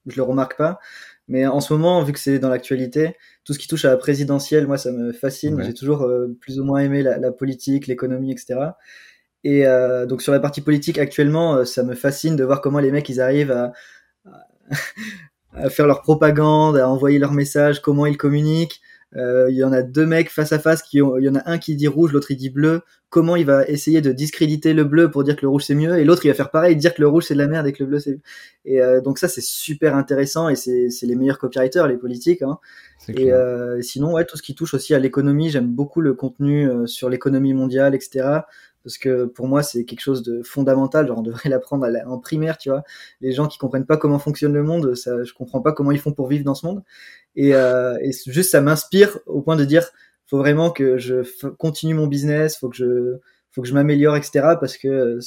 je 0.07 0.17
le 0.17 0.23
remarque 0.23 0.57
pas. 0.57 0.79
Mais 1.29 1.47
en 1.47 1.61
ce 1.61 1.73
moment, 1.73 2.03
vu 2.03 2.13
que 2.13 2.21
c'est 2.21 2.39
dans 2.39 2.49
l'actualité, 2.49 3.17
tout 3.45 3.53
ce 3.53 3.59
qui 3.59 3.67
touche 3.67 3.85
à 3.85 3.89
la 3.89 3.97
présidentielle, 3.97 4.67
moi, 4.67 4.79
ça 4.79 4.93
me 4.93 5.13
fascine. 5.13 5.61
J'ai 5.63 5.75
toujours 5.75 6.03
euh, 6.03 6.29
plus 6.41 6.61
ou 6.61 6.65
moins 6.65 6.81
aimé 6.81 7.03
la, 7.03 7.19
la 7.19 7.33
politique, 7.33 7.87
l'économie, 7.87 8.31
etc. 8.31 8.71
Et 9.47 9.65
euh, 9.65 10.07
donc 10.07 10.23
sur 10.23 10.33
la 10.33 10.41
partie 10.41 10.61
politique 10.61 10.99
actuellement, 10.99 11.55
euh, 11.55 11.65
ça 11.65 11.85
me 11.85 11.95
fascine 11.95 12.35
de 12.35 12.43
voir 12.43 12.61
comment 12.61 12.81
les 12.81 12.91
mecs 12.91 13.09
ils 13.09 13.21
arrivent 13.21 13.53
à, 13.53 13.73
à, 15.53 15.71
faire 15.71 15.87
leur 15.87 16.03
propagande, 16.03 16.77
à 16.77 16.89
envoyer 16.89 17.21
leurs 17.21 17.33
messages, 17.33 17.81
comment 17.81 18.07
ils 18.07 18.17
communiquent. 18.17 18.81
Euh, 19.17 19.51
il 19.51 19.57
y 19.57 19.65
en 19.65 19.73
a 19.73 19.83
deux 19.83 20.07
mecs 20.07 20.31
face 20.31 20.53
à 20.53 20.59
face 20.59 20.83
qui 20.83 21.01
ont, 21.01 21.17
il 21.17 21.25
y 21.25 21.29
en 21.29 21.35
a 21.37 21.51
un 21.51 21.59
qui 21.59 21.75
dit 21.75 21.89
rouge, 21.89 22.13
l'autre 22.13 22.31
il 22.31 22.37
dit 22.37 22.51
bleu. 22.51 22.83
Comment 23.09 23.37
il 23.37 23.47
va 23.47 23.65
essayer 23.67 24.01
de 24.01 24.13
discréditer 24.13 24.75
le 24.75 24.85
bleu 24.85 25.11
pour 25.11 25.25
dire 25.25 25.37
que 25.37 25.43
le 25.43 25.49
rouge 25.49 25.63
c'est 25.65 25.75
mieux, 25.75 25.97
et 25.97 26.05
l'autre 26.05 26.27
il 26.27 26.29
va 26.29 26.35
faire 26.35 26.51
pareil, 26.51 26.77
dire 26.77 26.93
que 26.93 27.01
le 27.01 27.09
rouge 27.09 27.25
c'est 27.29 27.35
de 27.35 27.39
la 27.39 27.47
merde 27.47 27.67
et 27.67 27.73
que 27.73 27.83
le 27.83 27.89
bleu 27.89 27.99
c'est. 27.99 28.19
Et 28.65 28.83
euh, 28.83 29.01
donc 29.01 29.19
ça 29.19 29.29
c'est 29.29 29.43
super 29.43 29.97
intéressant 29.97 30.49
et 30.49 30.57
c'est 30.57 30.91
les 31.03 31.15
meilleurs 31.15 31.39
copywriters, 31.39 31.87
les 31.87 31.97
politiques. 31.97 32.43
Hein. 32.43 32.59
Et 33.09 33.33
euh, 33.33 33.81
sinon 33.81 34.13
ouais 34.13 34.25
tout 34.25 34.37
ce 34.37 34.43
qui 34.43 34.55
touche 34.55 34.75
aussi 34.75 34.93
à 34.93 34.99
l'économie, 34.99 35.51
j'aime 35.51 35.69
beaucoup 35.69 36.01
le 36.01 36.15
contenu 36.15 36.69
euh, 36.69 36.87
sur 36.87 37.09
l'économie 37.09 37.55
mondiale, 37.55 37.95
etc 37.95 38.41
parce 38.87 38.99
que 38.99 39.25
pour 39.25 39.49
moi 39.49 39.65
c'est 39.65 39.85
quelque 39.85 40.01
chose 40.01 40.23
de 40.23 40.43
fondamental 40.43 41.09
genre 41.09 41.19
on 41.19 41.23
devrait 41.23 41.49
l'apprendre 41.51 41.87
en 42.07 42.19
primaire 42.19 42.57
tu 42.57 42.71
vois 42.71 42.85
les 43.21 43.33
gens 43.33 43.49
qui 43.49 43.59
comprennent 43.59 43.87
pas 43.87 43.97
comment 43.97 44.19
fonctionne 44.19 44.53
le 44.53 44.63
monde 44.63 44.95
ça 44.95 45.25
je 45.25 45.33
comprends 45.33 45.61
pas 45.61 45.73
comment 45.73 45.91
ils 45.91 45.99
font 45.99 46.13
pour 46.13 46.29
vivre 46.29 46.45
dans 46.45 46.55
ce 46.55 46.67
monde 46.67 46.83
et, 47.35 47.55
euh, 47.55 47.97
et 48.01 48.13
juste 48.27 48.53
ça 48.53 48.61
m'inspire 48.61 49.19
au 49.27 49.43
point 49.43 49.57
de 49.57 49.65
dire 49.65 49.91
faut 50.27 50.39
vraiment 50.39 50.71
que 50.71 50.99
je 50.99 51.23
continue 51.57 51.95
mon 51.95 52.07
business, 52.07 52.59
faut 52.59 52.69
que 52.69 52.77
je, 52.77 53.19
faut 53.53 53.63
que 53.63 53.69
je 53.69 53.75
m'améliore, 53.75 54.17
etc. 54.17 54.57
Parce 54.61 54.77
que 54.77 55.19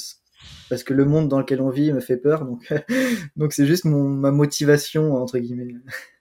parce 0.70 0.84
que 0.84 0.94
le 0.94 1.04
monde 1.04 1.28
dans 1.28 1.38
lequel 1.38 1.60
on 1.60 1.70
vit 1.70 1.92
me 1.92 2.00
fait 2.00 2.16
peur. 2.16 2.44
Donc, 2.44 2.72
donc 3.36 3.52
c'est 3.52 3.66
juste 3.66 3.84
mon, 3.84 4.08
ma 4.08 4.30
motivation 4.30 5.14
entre 5.14 5.38
guillemets. 5.38 5.74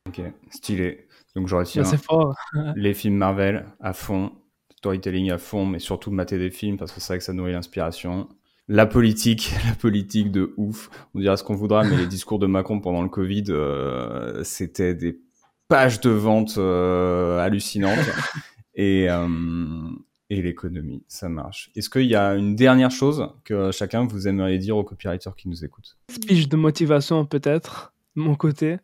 Ok, 0.08 0.22
stylé. 0.52 1.08
Donc 1.36 1.48
je 1.48 1.56
retiens 1.56 1.84
fort. 1.84 2.36
les 2.76 2.94
films 2.94 3.16
Marvel 3.16 3.66
à 3.80 3.94
fond, 3.94 4.32
storytelling 4.80 5.30
à 5.30 5.38
fond, 5.38 5.66
mais 5.66 5.80
surtout 5.80 6.10
mater 6.10 6.40
des 6.40 6.52
films 6.52 6.78
parce 6.78 6.94
que 6.94 7.02
c'est 7.02 7.14
vrai 7.14 7.18
que 7.18 7.24
ça 7.26 7.34
nourrit 7.34 7.52
l'inspiration. 7.52 8.30
La 8.70 8.86
politique, 8.86 9.52
la 9.68 9.76
politique 9.76 10.32
de 10.32 10.54
ouf. 10.56 10.90
On 11.14 11.20
dira 11.20 11.36
ce 11.36 11.44
qu'on 11.44 11.56
voudra, 11.56 11.84
mais 11.84 11.98
les 11.98 12.08
discours 12.18 12.40
de 12.40 12.48
Macron 12.48 12.80
pendant 12.80 13.02
le 13.02 13.10
Covid, 13.10 13.44
euh, 13.50 14.42
c'était 14.46 14.96
des 14.96 15.20
pages 15.68 16.00
de 16.00 16.10
vente 16.10 16.58
euh, 16.58 17.40
hallucinantes. 17.40 18.00
Et, 18.76 19.10
euh, 19.10 19.28
et 20.30 20.42
l'économie, 20.42 21.04
ça 21.10 21.28
marche. 21.28 21.70
Est-ce 21.76 21.90
qu'il 21.90 22.06
y 22.06 22.16
a 22.16 22.36
une 22.36 22.56
dernière 22.56 22.92
chose 22.92 23.28
que 23.44 23.72
chacun 23.72 24.06
vous 24.06 24.26
aimeriez 24.30 24.58
dire 24.58 24.78
aux 24.78 24.86
copywriters 24.86 25.36
qui 25.36 25.50
nous 25.50 25.66
écoutent? 25.66 25.98
Speech 26.10 26.48
de 26.48 26.56
motivation 26.56 27.26
peut-être, 27.26 27.94
de 28.16 28.22
mon 28.22 28.36
côté. 28.36 28.78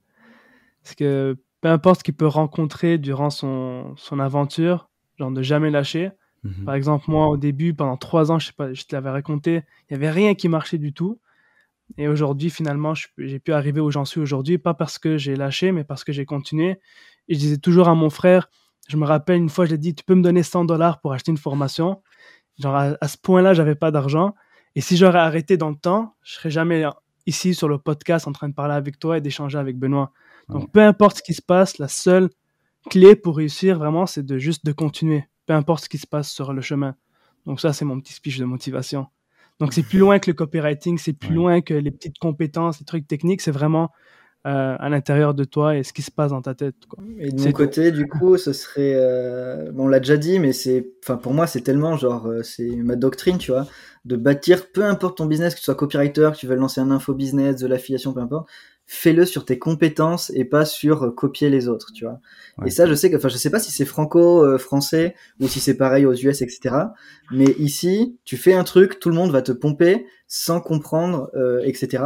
Parce 0.83 0.95
que 0.95 1.37
peu 1.61 1.69
importe 1.69 1.99
ce 1.99 2.03
qu'il 2.03 2.13
peut 2.13 2.27
rencontrer 2.27 2.97
durant 2.97 3.29
son, 3.29 3.93
son 3.95 4.19
aventure, 4.19 4.89
genre 5.17 5.31
de 5.31 5.41
jamais 5.41 5.71
lâcher. 5.71 6.11
Mhm. 6.43 6.65
Par 6.65 6.75
exemple, 6.75 7.05
moi, 7.07 7.27
au 7.27 7.37
début, 7.37 7.73
pendant 7.73 7.97
trois 7.97 8.31
ans, 8.31 8.39
je 8.39 8.47
sais 8.47 8.53
pas, 8.53 8.73
je 8.73 8.83
te 8.83 8.95
l'avais 8.95 9.09
raconté, 9.09 9.63
il 9.89 9.93
n'y 9.93 9.95
avait 9.95 10.11
rien 10.11 10.35
qui 10.35 10.47
marchait 10.47 10.77
du 10.77 10.93
tout. 10.93 11.19
Et 11.97 12.07
aujourd'hui, 12.07 12.49
finalement, 12.49 12.93
j'ai 13.17 13.39
pu 13.39 13.53
arriver 13.53 13.79
où 13.79 13.91
j'en 13.91 14.05
suis 14.05 14.19
aujourd'hui, 14.19 14.57
pas 14.57 14.73
parce 14.73 14.97
que 14.97 15.17
j'ai 15.17 15.35
lâché, 15.35 15.71
mais 15.71 15.83
parce 15.83 16.03
que 16.03 16.11
j'ai 16.11 16.25
continué. 16.25 16.79
Et 17.27 17.35
je 17.35 17.39
disais 17.39 17.57
toujours 17.57 17.87
à 17.87 17.95
mon 17.95 18.09
frère, 18.09 18.49
je 18.87 18.97
me 18.97 19.05
rappelle 19.05 19.37
une 19.37 19.49
fois, 19.49 19.65
j'ai 19.65 19.77
dit, 19.77 19.95
tu 19.95 20.03
peux 20.03 20.15
me 20.15 20.21
donner 20.21 20.43
100 20.43 20.65
dollars 20.65 20.99
pour 20.99 21.13
acheter 21.13 21.31
une 21.31 21.37
formation. 21.37 22.01
Genre, 22.59 22.75
à, 22.75 23.07
ce 23.07 23.17
point-là, 23.17 23.53
j'avais 23.53 23.75
pas 23.75 23.91
d'argent. 23.91 24.35
Et 24.75 24.81
si 24.81 24.97
j'aurais 24.97 25.19
arrêté 25.19 25.57
dans 25.57 25.69
le 25.69 25.75
temps, 25.75 26.15
je 26.23 26.33
serais 26.33 26.51
jamais 26.51 26.85
ici 27.27 27.53
sur 27.53 27.67
le 27.67 27.77
podcast 27.77 28.27
en 28.27 28.31
train 28.31 28.49
de 28.49 28.53
parler 28.53 28.73
avec 28.73 28.99
toi 28.99 29.17
et 29.17 29.21
d'échanger 29.21 29.57
avec 29.57 29.77
Benoît. 29.77 30.11
Donc, 30.49 30.71
peu 30.71 30.81
importe 30.81 31.17
ce 31.17 31.23
qui 31.23 31.33
se 31.33 31.41
passe, 31.41 31.79
la 31.79 31.87
seule 31.87 32.29
clé 32.89 33.15
pour 33.15 33.37
réussir 33.37 33.77
vraiment, 33.77 34.05
c'est 34.05 34.25
de 34.25 34.37
juste 34.37 34.65
de 34.65 34.71
continuer. 34.71 35.25
Peu 35.45 35.53
importe 35.53 35.83
ce 35.83 35.89
qui 35.89 35.97
se 35.97 36.07
passe 36.07 36.31
sur 36.31 36.53
le 36.53 36.61
chemin. 36.61 36.95
Donc, 37.45 37.59
ça, 37.59 37.73
c'est 37.73 37.85
mon 37.85 37.99
petit 37.99 38.13
speech 38.13 38.39
de 38.39 38.45
motivation. 38.45 39.07
Donc, 39.59 39.73
c'est 39.73 39.83
plus 39.83 39.99
loin 39.99 40.19
que 40.19 40.29
le 40.29 40.33
copywriting, 40.33 40.97
c'est 40.97 41.13
plus 41.13 41.33
loin 41.33 41.61
que 41.61 41.73
les 41.73 41.91
petites 41.91 42.17
compétences, 42.17 42.79
les 42.79 42.85
trucs 42.85 43.07
techniques. 43.07 43.41
C'est 43.41 43.51
vraiment 43.51 43.91
euh, 44.45 44.75
à 44.77 44.89
l'intérieur 44.89 45.33
de 45.33 45.43
toi 45.43 45.75
et 45.75 45.81
ce 45.81 45.91
qui 45.91 46.03
se 46.03 46.11
passe 46.11 46.29
dans 46.29 46.41
ta 46.43 46.53
tête. 46.53 46.75
Quoi. 46.87 47.03
Et 47.17 47.31
de 47.31 47.41
mon 47.41 47.51
côté, 47.51 47.91
du 47.91 48.07
coup, 48.07 48.37
ce 48.37 48.53
serait, 48.53 48.93
euh... 48.93 49.71
on 49.75 49.87
l'a 49.87 49.99
déjà 49.99 50.17
dit, 50.17 50.37
mais 50.37 50.53
c'est, 50.53 50.87
enfin 51.03 51.17
pour 51.17 51.33
moi, 51.33 51.47
c'est 51.47 51.61
tellement 51.61 51.97
genre, 51.97 52.27
euh, 52.27 52.43
c'est 52.43 52.75
ma 52.75 52.95
doctrine, 52.95 53.39
tu 53.39 53.49
vois, 53.49 53.65
de 54.05 54.15
bâtir, 54.15 54.71
peu 54.71 54.83
importe 54.83 55.17
ton 55.17 55.25
business, 55.25 55.55
que 55.55 55.59
tu 55.59 55.65
sois 55.65 55.73
copywriter, 55.73 56.29
que 56.31 56.37
tu 56.37 56.45
veux 56.45 56.55
lancer 56.55 56.79
un 56.79 56.91
info 56.91 57.15
business, 57.15 57.55
de 57.55 57.65
l'affiliation, 57.65 58.13
peu 58.13 58.19
importe, 58.19 58.47
fais-le 58.87 59.25
sur 59.25 59.45
tes 59.45 59.57
compétences 59.57 60.31
et 60.35 60.45
pas 60.45 60.65
sur 60.65 61.03
euh, 61.03 61.11
copier 61.11 61.49
les 61.49 61.67
autres, 61.67 61.91
tu 61.93 62.05
vois. 62.05 62.19
Et 62.65 62.69
ça, 62.69 62.85
je 62.85 62.93
sais 62.93 63.09
que, 63.09 63.17
enfin, 63.17 63.29
je 63.29 63.37
sais 63.37 63.49
pas 63.49 63.59
si 63.59 63.71
c'est 63.71 63.85
franco-français 63.85 65.15
ou 65.39 65.47
si 65.47 65.59
c'est 65.59 65.75
pareil 65.75 66.05
aux 66.05 66.13
US, 66.13 66.41
etc. 66.41 66.75
Mais 67.31 67.55
ici, 67.57 68.17
tu 68.23 68.37
fais 68.37 68.53
un 68.53 68.63
truc, 68.63 68.99
tout 68.99 69.09
le 69.09 69.15
monde 69.15 69.31
va 69.31 69.41
te 69.41 69.51
pomper 69.51 70.05
sans 70.27 70.61
comprendre, 70.61 71.29
euh, 71.35 71.61
etc. 71.63 72.03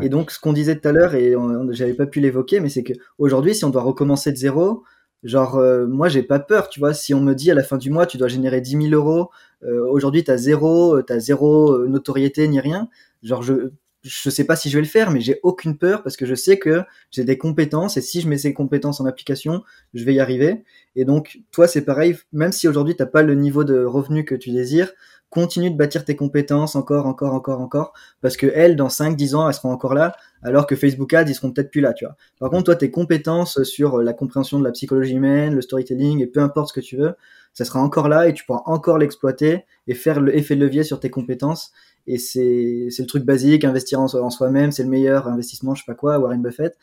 Et 0.00 0.08
donc, 0.08 0.30
ce 0.30 0.40
qu'on 0.40 0.52
disait 0.52 0.78
tout 0.78 0.88
à 0.88 0.92
l'heure, 0.92 1.14
et 1.14 1.34
j'avais 1.70 1.94
pas 1.94 2.06
pu 2.06 2.20
l'évoquer, 2.20 2.60
mais 2.60 2.68
c'est 2.68 2.82
que 2.82 2.92
aujourd'hui, 3.18 3.54
si 3.54 3.64
on 3.64 3.70
doit 3.70 3.82
recommencer 3.82 4.32
de 4.32 4.36
zéro, 4.36 4.84
genre, 5.22 5.56
euh, 5.56 5.86
moi, 5.86 6.08
j'ai 6.08 6.22
pas 6.22 6.38
peur, 6.38 6.68
tu 6.68 6.80
vois. 6.80 6.94
Si 6.94 7.14
on 7.14 7.20
me 7.20 7.34
dit 7.34 7.50
à 7.50 7.54
la 7.54 7.62
fin 7.62 7.76
du 7.76 7.90
mois, 7.90 8.06
tu 8.06 8.16
dois 8.18 8.28
générer 8.28 8.60
10 8.60 8.88
000 8.88 8.92
euros, 8.92 9.30
euh, 9.64 9.86
aujourd'hui, 9.88 10.24
t'as 10.24 10.36
zéro, 10.36 11.02
t'as 11.02 11.18
zéro 11.18 11.86
notoriété 11.86 12.46
ni 12.48 12.60
rien. 12.60 12.88
Genre, 13.22 13.42
je, 13.42 13.70
je 14.02 14.30
sais 14.30 14.44
pas 14.44 14.56
si 14.56 14.70
je 14.70 14.76
vais 14.76 14.82
le 14.82 14.88
faire, 14.88 15.10
mais 15.10 15.20
j'ai 15.20 15.40
aucune 15.42 15.76
peur 15.76 16.02
parce 16.02 16.16
que 16.16 16.26
je 16.26 16.34
sais 16.34 16.58
que 16.58 16.82
j'ai 17.10 17.24
des 17.24 17.38
compétences 17.38 17.96
et 17.96 18.00
si 18.00 18.20
je 18.20 18.28
mets 18.28 18.38
ces 18.38 18.54
compétences 18.54 19.00
en 19.00 19.06
application, 19.06 19.62
je 19.94 20.04
vais 20.04 20.14
y 20.14 20.20
arriver. 20.20 20.64
Et 20.96 21.04
donc, 21.04 21.40
toi, 21.50 21.66
c'est 21.66 21.84
pareil, 21.84 22.16
même 22.32 22.52
si 22.52 22.68
aujourd'hui 22.68 22.96
t'as 22.96 23.06
pas 23.06 23.22
le 23.22 23.34
niveau 23.34 23.64
de 23.64 23.84
revenu 23.84 24.24
que 24.24 24.34
tu 24.34 24.50
désires, 24.50 24.92
continue 25.30 25.70
de 25.70 25.76
bâtir 25.76 26.04
tes 26.04 26.16
compétences 26.16 26.74
encore, 26.74 27.06
encore, 27.06 27.34
encore, 27.34 27.60
encore, 27.60 27.92
parce 28.22 28.36
que 28.36 28.46
elles, 28.54 28.76
dans 28.76 28.88
5, 28.88 29.14
10 29.14 29.34
ans, 29.34 29.48
elles 29.48 29.54
seront 29.54 29.72
encore 29.72 29.94
là, 29.94 30.16
alors 30.42 30.66
que 30.66 30.74
Facebook 30.74 31.12
Ads, 31.12 31.28
ils 31.28 31.34
seront 31.34 31.52
peut-être 31.52 31.70
plus 31.70 31.80
là, 31.80 31.92
tu 31.92 32.06
vois. 32.06 32.16
Par 32.38 32.50
contre, 32.50 32.64
toi, 32.64 32.76
tes 32.76 32.90
compétences 32.90 33.62
sur 33.64 33.98
la 33.98 34.12
compréhension 34.12 34.58
de 34.58 34.64
la 34.64 34.70
psychologie 34.70 35.14
humaine, 35.14 35.54
le 35.54 35.60
storytelling, 35.60 36.22
et 36.22 36.26
peu 36.26 36.40
importe 36.40 36.68
ce 36.68 36.72
que 36.72 36.80
tu 36.80 36.96
veux, 36.96 37.14
ça 37.52 37.64
sera 37.64 37.80
encore 37.80 38.08
là 38.08 38.28
et 38.28 38.32
tu 38.32 38.44
pourras 38.44 38.62
encore 38.66 38.98
l'exploiter 38.98 39.64
et 39.86 39.94
faire 39.94 40.20
l'effet 40.20 40.54
de 40.54 40.64
levier 40.64 40.84
sur 40.84 41.00
tes 41.00 41.10
compétences 41.10 41.72
et 42.08 42.18
c'est 42.18 42.88
le 42.98 43.06
truc 43.06 43.24
basique, 43.24 43.64
investir 43.64 44.00
en, 44.00 44.30
soi-même, 44.30 44.72
c'est 44.72 44.82
le 44.82 44.88
meilleur 44.88 45.28
investissement, 45.28 45.74
je 45.74 45.82
sais 45.82 45.86
pas 45.86 45.94
quoi, 45.94 46.18
Warren 46.18 46.40
Buffett. 46.40 46.76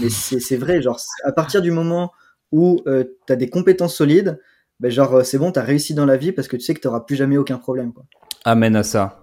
Mais 0.00 0.08
c'est 0.10 0.56
vrai, 0.56 0.82
genre, 0.82 1.00
à 1.24 1.32
partir 1.32 1.62
du 1.62 1.70
moment 1.70 2.12
où 2.50 2.80
euh, 2.86 3.04
tu 3.26 3.32
as 3.32 3.36
des 3.36 3.48
compétences 3.48 3.94
solides, 3.94 4.40
ben 4.80 4.90
genre, 4.90 5.14
euh, 5.14 5.22
c'est 5.22 5.38
bon, 5.38 5.52
tu 5.52 5.60
as 5.60 5.62
réussi 5.62 5.94
dans 5.94 6.04
la 6.04 6.16
vie 6.16 6.32
parce 6.32 6.48
que 6.48 6.56
tu 6.56 6.62
sais 6.62 6.74
que 6.74 6.80
tu 6.80 6.88
n'auras 6.88 7.00
plus 7.00 7.14
jamais 7.14 7.36
aucun 7.36 7.58
problème. 7.58 7.92
Quoi. 7.92 8.04
Amen 8.44 8.74
à 8.74 8.82
ça. 8.82 9.20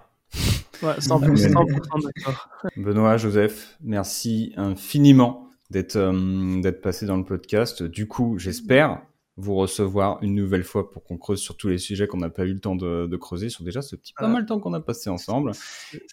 Ouais, 0.81 0.94
100%, 0.98 1.52
d'accord. 1.52 2.49
Benoît, 2.77 3.18
Joseph, 3.18 3.76
merci 3.84 4.53
infiniment 4.56 5.49
d'être 5.69 5.98
euh, 5.98 6.61
d'être 6.61 6.81
passé 6.81 7.06
dans 7.06 7.18
le 7.18 7.26
podcast. 7.26 7.84
Du 7.84 8.07
coup, 8.07 8.40
j'espère 8.40 9.02
vous 9.40 9.56
recevoir 9.56 10.20
une 10.22 10.36
nouvelle 10.36 10.64
fois 10.64 10.91
pour 10.91 11.03
qu'on 11.03 11.18
creuse 11.18 11.40
sur 11.40 11.56
tous 11.56 11.70
les 11.70 11.78
sujets 11.78 12.07
qu'on 12.07 12.18
n'a 12.18 12.30
pas 12.30 12.45
eu 12.45 12.53
le 12.53 12.60
temps 12.60 12.76
de, 12.76 13.16
creuser 13.18 13.49
sur 13.49 13.64
déjà 13.64 13.82
ce 13.82 13.95
petit 13.95 14.14
pas 14.14 14.28
mal 14.28 14.44
de 14.44 14.48
temps 14.48 14.60
qu'on 14.60 14.74
a 14.74 14.80
passé 14.80 15.10
ensemble. 15.10 15.52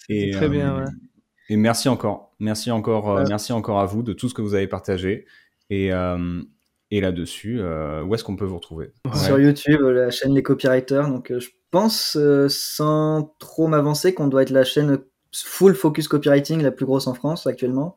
Et, 0.09 0.31
très 0.31 0.48
bien. 0.48 0.81
Euh, 0.81 0.86
et 1.48 1.57
merci 1.57 1.89
encore, 1.89 2.35
merci 2.39 2.70
encore, 2.70 3.11
euh, 3.11 3.24
merci 3.28 3.53
encore 3.53 3.81
à 3.81 3.86
vous 3.86 4.03
de 4.03 4.12
tout 4.12 4.28
ce 4.28 4.35
que 4.35 4.43
vous 4.43 4.55
avez 4.55 4.66
partagé. 4.66 5.27
Et, 5.70 5.93
euh, 5.93 6.43
et 6.90 7.01
là-dessus, 7.01 7.61
où 7.61 8.15
est-ce 8.15 8.23
qu'on 8.23 8.36
peut 8.36 8.44
vous 8.44 8.57
retrouver? 8.57 8.93
Sur 9.15 9.40
YouTube, 9.40 9.81
la 9.81 10.11
chaîne 10.11 10.35
Les 10.35 10.43
Copywriters. 10.43 11.09
Donc, 11.09 11.32
je 11.36 11.48
pense, 11.73 12.16
sans 12.48 13.35
trop 13.40 13.66
m'avancer, 13.66 14.15
qu'on 14.15 14.28
doit 14.28 14.43
être 14.43 14.51
la 14.51 14.62
chaîne 14.62 14.98
full 15.45 15.75
focus 15.75 16.09
copywriting, 16.09 16.63
la 16.63 16.71
plus 16.71 16.87
grosse 16.87 17.07
en 17.07 17.15
France 17.15 17.47
actuellement. 17.47 17.97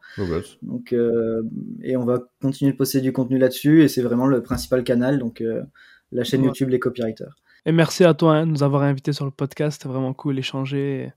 Donc, 0.61 0.93
euh, 0.93 1.43
et 1.81 1.97
on 1.97 2.05
va 2.05 2.19
continuer 2.41 2.71
de 2.71 2.77
poster 2.77 3.01
du 3.01 3.13
contenu 3.13 3.37
là-dessus 3.37 3.83
et 3.83 3.87
c'est 3.87 4.01
vraiment 4.01 4.27
le 4.27 4.41
principal 4.41 4.83
canal, 4.83 5.19
donc 5.19 5.41
euh, 5.41 5.63
la 6.11 6.23
chaîne 6.23 6.43
YouTube 6.43 6.69
Les 6.69 6.79
Copywriters. 6.79 7.35
Et 7.65 7.71
merci 7.71 8.03
à 8.03 8.13
toi 8.13 8.35
hein, 8.35 8.45
de 8.45 8.51
nous 8.51 8.63
avoir 8.63 8.83
invités 8.83 9.13
sur 9.13 9.25
le 9.25 9.31
podcast, 9.31 9.79
c'était 9.81 9.91
vraiment 9.91 10.13
cool 10.13 10.39
échanger, 10.39 11.11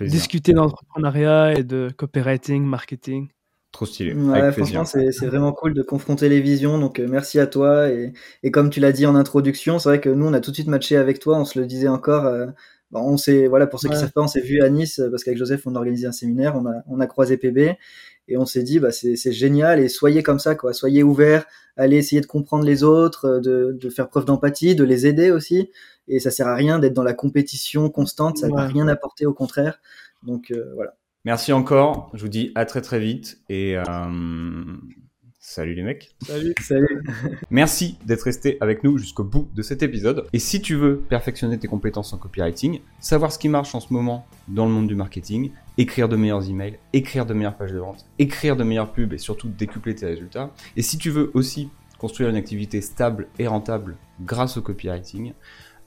discuter 0.00 0.52
d'entrepreneuriat 0.52 1.58
et 1.58 1.62
de 1.62 1.90
copywriting, 1.96 2.64
marketing. 2.64 3.28
Trop 3.72 3.84
stylé. 3.84 4.14
Ouais, 4.14 4.52
franchement, 4.52 4.84
c'est 4.84 5.26
vraiment 5.26 5.52
cool 5.52 5.74
de 5.74 5.82
confronter 5.82 6.30
les 6.30 6.40
visions. 6.40 6.78
Donc, 6.78 6.98
euh, 6.98 7.06
merci 7.10 7.38
à 7.38 7.46
toi. 7.46 7.90
Et, 7.90 8.14
et 8.42 8.50
comme 8.50 8.70
tu 8.70 8.80
l'as 8.80 8.92
dit 8.92 9.04
en 9.04 9.14
introduction, 9.14 9.78
c'est 9.78 9.90
vrai 9.90 10.00
que 10.00 10.08
nous, 10.08 10.24
on 10.24 10.32
a 10.32 10.40
tout 10.40 10.50
de 10.50 10.56
suite 10.56 10.68
matché 10.68 10.96
avec 10.96 11.18
toi. 11.18 11.38
On 11.38 11.44
se 11.44 11.58
le 11.58 11.66
disait 11.66 11.88
encore 11.88 12.24
on 12.92 13.16
s'est, 13.16 13.46
voilà, 13.46 13.66
pour 13.66 13.80
ceux 13.80 13.88
qui 13.88 13.96
savent 13.96 14.12
pas, 14.12 14.22
on 14.22 14.28
s'est 14.28 14.40
vu 14.40 14.62
à 14.62 14.68
Nice 14.68 15.00
parce 15.10 15.24
qu'avec 15.24 15.38
Joseph, 15.38 15.66
on 15.66 15.74
a 15.74 15.78
organisé 15.78 16.06
un 16.06 16.12
séminaire, 16.12 16.56
on 16.56 16.66
a, 16.66 16.82
on 16.88 17.00
a 17.00 17.06
croisé 17.06 17.36
PB 17.36 17.76
et 18.28 18.36
on 18.36 18.46
s'est 18.46 18.62
dit, 18.62 18.80
bah, 18.80 18.90
c'est, 18.90 19.32
génial 19.32 19.80
et 19.80 19.88
soyez 19.88 20.22
comme 20.22 20.38
ça, 20.38 20.54
quoi. 20.54 20.72
Soyez 20.72 21.02
ouverts, 21.02 21.46
allez 21.76 21.96
essayer 21.96 22.20
de 22.20 22.26
comprendre 22.26 22.64
les 22.64 22.82
autres, 22.82 23.40
de, 23.40 23.76
de 23.78 23.90
faire 23.90 24.08
preuve 24.08 24.24
d'empathie, 24.24 24.74
de 24.74 24.84
les 24.84 25.06
aider 25.06 25.30
aussi. 25.30 25.70
Et 26.08 26.20
ça 26.20 26.30
sert 26.30 26.46
à 26.46 26.54
rien 26.54 26.78
d'être 26.78 26.94
dans 26.94 27.02
la 27.04 27.14
compétition 27.14 27.90
constante, 27.90 28.38
ça 28.38 28.48
ne 28.48 28.54
va 28.54 28.66
rien 28.66 28.88
apporter, 28.88 29.26
au 29.26 29.34
contraire. 29.34 29.80
Donc, 30.22 30.50
euh, 30.50 30.72
voilà. 30.74 30.96
Merci 31.24 31.52
encore. 31.52 32.10
Je 32.14 32.22
vous 32.22 32.28
dis 32.28 32.52
à 32.54 32.64
très 32.66 32.80
très 32.80 33.00
vite 33.00 33.40
et 33.48 33.76
euh, 33.76 33.82
Salut 35.48 35.74
les 35.74 35.84
mecs. 35.84 36.10
Salut. 36.22 36.54
Salut. 36.60 37.04
Merci 37.50 37.96
d'être 38.04 38.22
resté 38.22 38.58
avec 38.60 38.82
nous 38.82 38.98
jusqu'au 38.98 39.22
bout 39.22 39.48
de 39.54 39.62
cet 39.62 39.80
épisode. 39.84 40.26
Et 40.32 40.40
si 40.40 40.60
tu 40.60 40.74
veux 40.74 40.98
perfectionner 40.98 41.56
tes 41.56 41.68
compétences 41.68 42.12
en 42.12 42.18
copywriting, 42.18 42.80
savoir 42.98 43.30
ce 43.30 43.38
qui 43.38 43.48
marche 43.48 43.72
en 43.72 43.78
ce 43.78 43.92
moment 43.92 44.26
dans 44.48 44.66
le 44.66 44.72
monde 44.72 44.88
du 44.88 44.96
marketing, 44.96 45.52
écrire 45.78 46.08
de 46.08 46.16
meilleurs 46.16 46.50
emails, 46.50 46.80
écrire 46.92 47.26
de 47.26 47.32
meilleures 47.32 47.56
pages 47.56 47.72
de 47.72 47.78
vente, 47.78 48.06
écrire 48.18 48.56
de 48.56 48.64
meilleures 48.64 48.92
pubs 48.92 49.12
et 49.12 49.18
surtout 49.18 49.48
décupler 49.48 49.94
tes 49.94 50.06
résultats. 50.06 50.50
Et 50.76 50.82
si 50.82 50.98
tu 50.98 51.10
veux 51.10 51.30
aussi 51.34 51.70
construire 51.96 52.28
une 52.28 52.36
activité 52.36 52.80
stable 52.80 53.28
et 53.38 53.46
rentable 53.46 53.96
grâce 54.22 54.56
au 54.56 54.62
copywriting, 54.62 55.32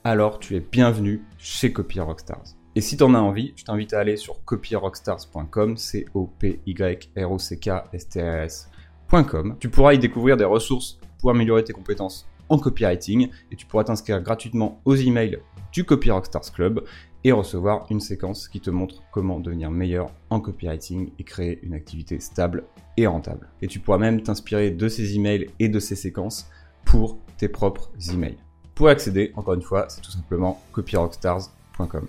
alors 0.06 0.40
tu 0.40 0.56
es 0.56 0.62
bienvenu 0.62 1.22
chez 1.38 1.74
Copy 1.74 2.00
Rockstars. 2.00 2.56
Et 2.76 2.82
si 2.82 2.96
tu 2.96 3.04
en 3.04 3.14
as 3.14 3.20
envie, 3.20 3.52
je 3.58 3.66
t'invite 3.66 3.94
à 3.94 4.00
aller 4.00 4.16
sur 4.16 4.42
copyrockstars.com, 4.46 5.76
c 5.76 6.06
tu 9.60 9.70
pourras 9.70 9.94
y 9.94 10.00
découvrir 10.00 10.38
des 10.38 10.46
ressources 10.46 11.00
pour 11.20 11.32
améliorer 11.32 11.64
tes 11.64 11.74
compétences 11.74 12.28
en 12.48 12.58
copywriting 12.58 13.30
et 13.52 13.56
tu 13.56 13.66
pourras 13.66 13.84
t'inscrire 13.84 14.22
gratuitement 14.22 14.82
aux 14.86 14.96
emails 14.96 15.40
du 15.72 15.84
Copy 15.84 16.12
Rockstars 16.12 16.52
Club 16.54 16.84
et 17.24 17.32
recevoir 17.32 17.86
une 17.90 18.00
séquence 18.00 18.48
qui 18.48 18.60
te 18.60 18.70
montre 18.70 19.04
comment 19.12 19.40
devenir 19.40 19.72
meilleur 19.72 20.12
en 20.30 20.40
copywriting 20.40 21.12
et 21.18 21.24
créer 21.24 21.60
une 21.64 21.74
activité 21.74 22.20
stable 22.20 22.66
et 22.98 23.08
rentable. 23.08 23.50
Et 23.62 23.68
tu 23.68 23.80
pourras 23.80 23.98
même 23.98 24.22
t'inspirer 24.22 24.72
de 24.72 24.88
ces 24.88 25.16
emails 25.16 25.48
et 25.60 25.70
de 25.70 25.80
ces 25.80 25.96
séquences 25.96 26.50
pour 26.86 27.18
tes 27.38 27.50
propres 27.50 27.92
emails. 28.14 28.38
Pour 28.76 28.88
accéder, 28.90 29.32
encore 29.36 29.56
une 29.56 29.62
fois, 29.62 29.88
c'est 29.90 30.02
tout 30.02 30.12
simplement 30.12 30.62
copyrockstars.com. 30.72 32.08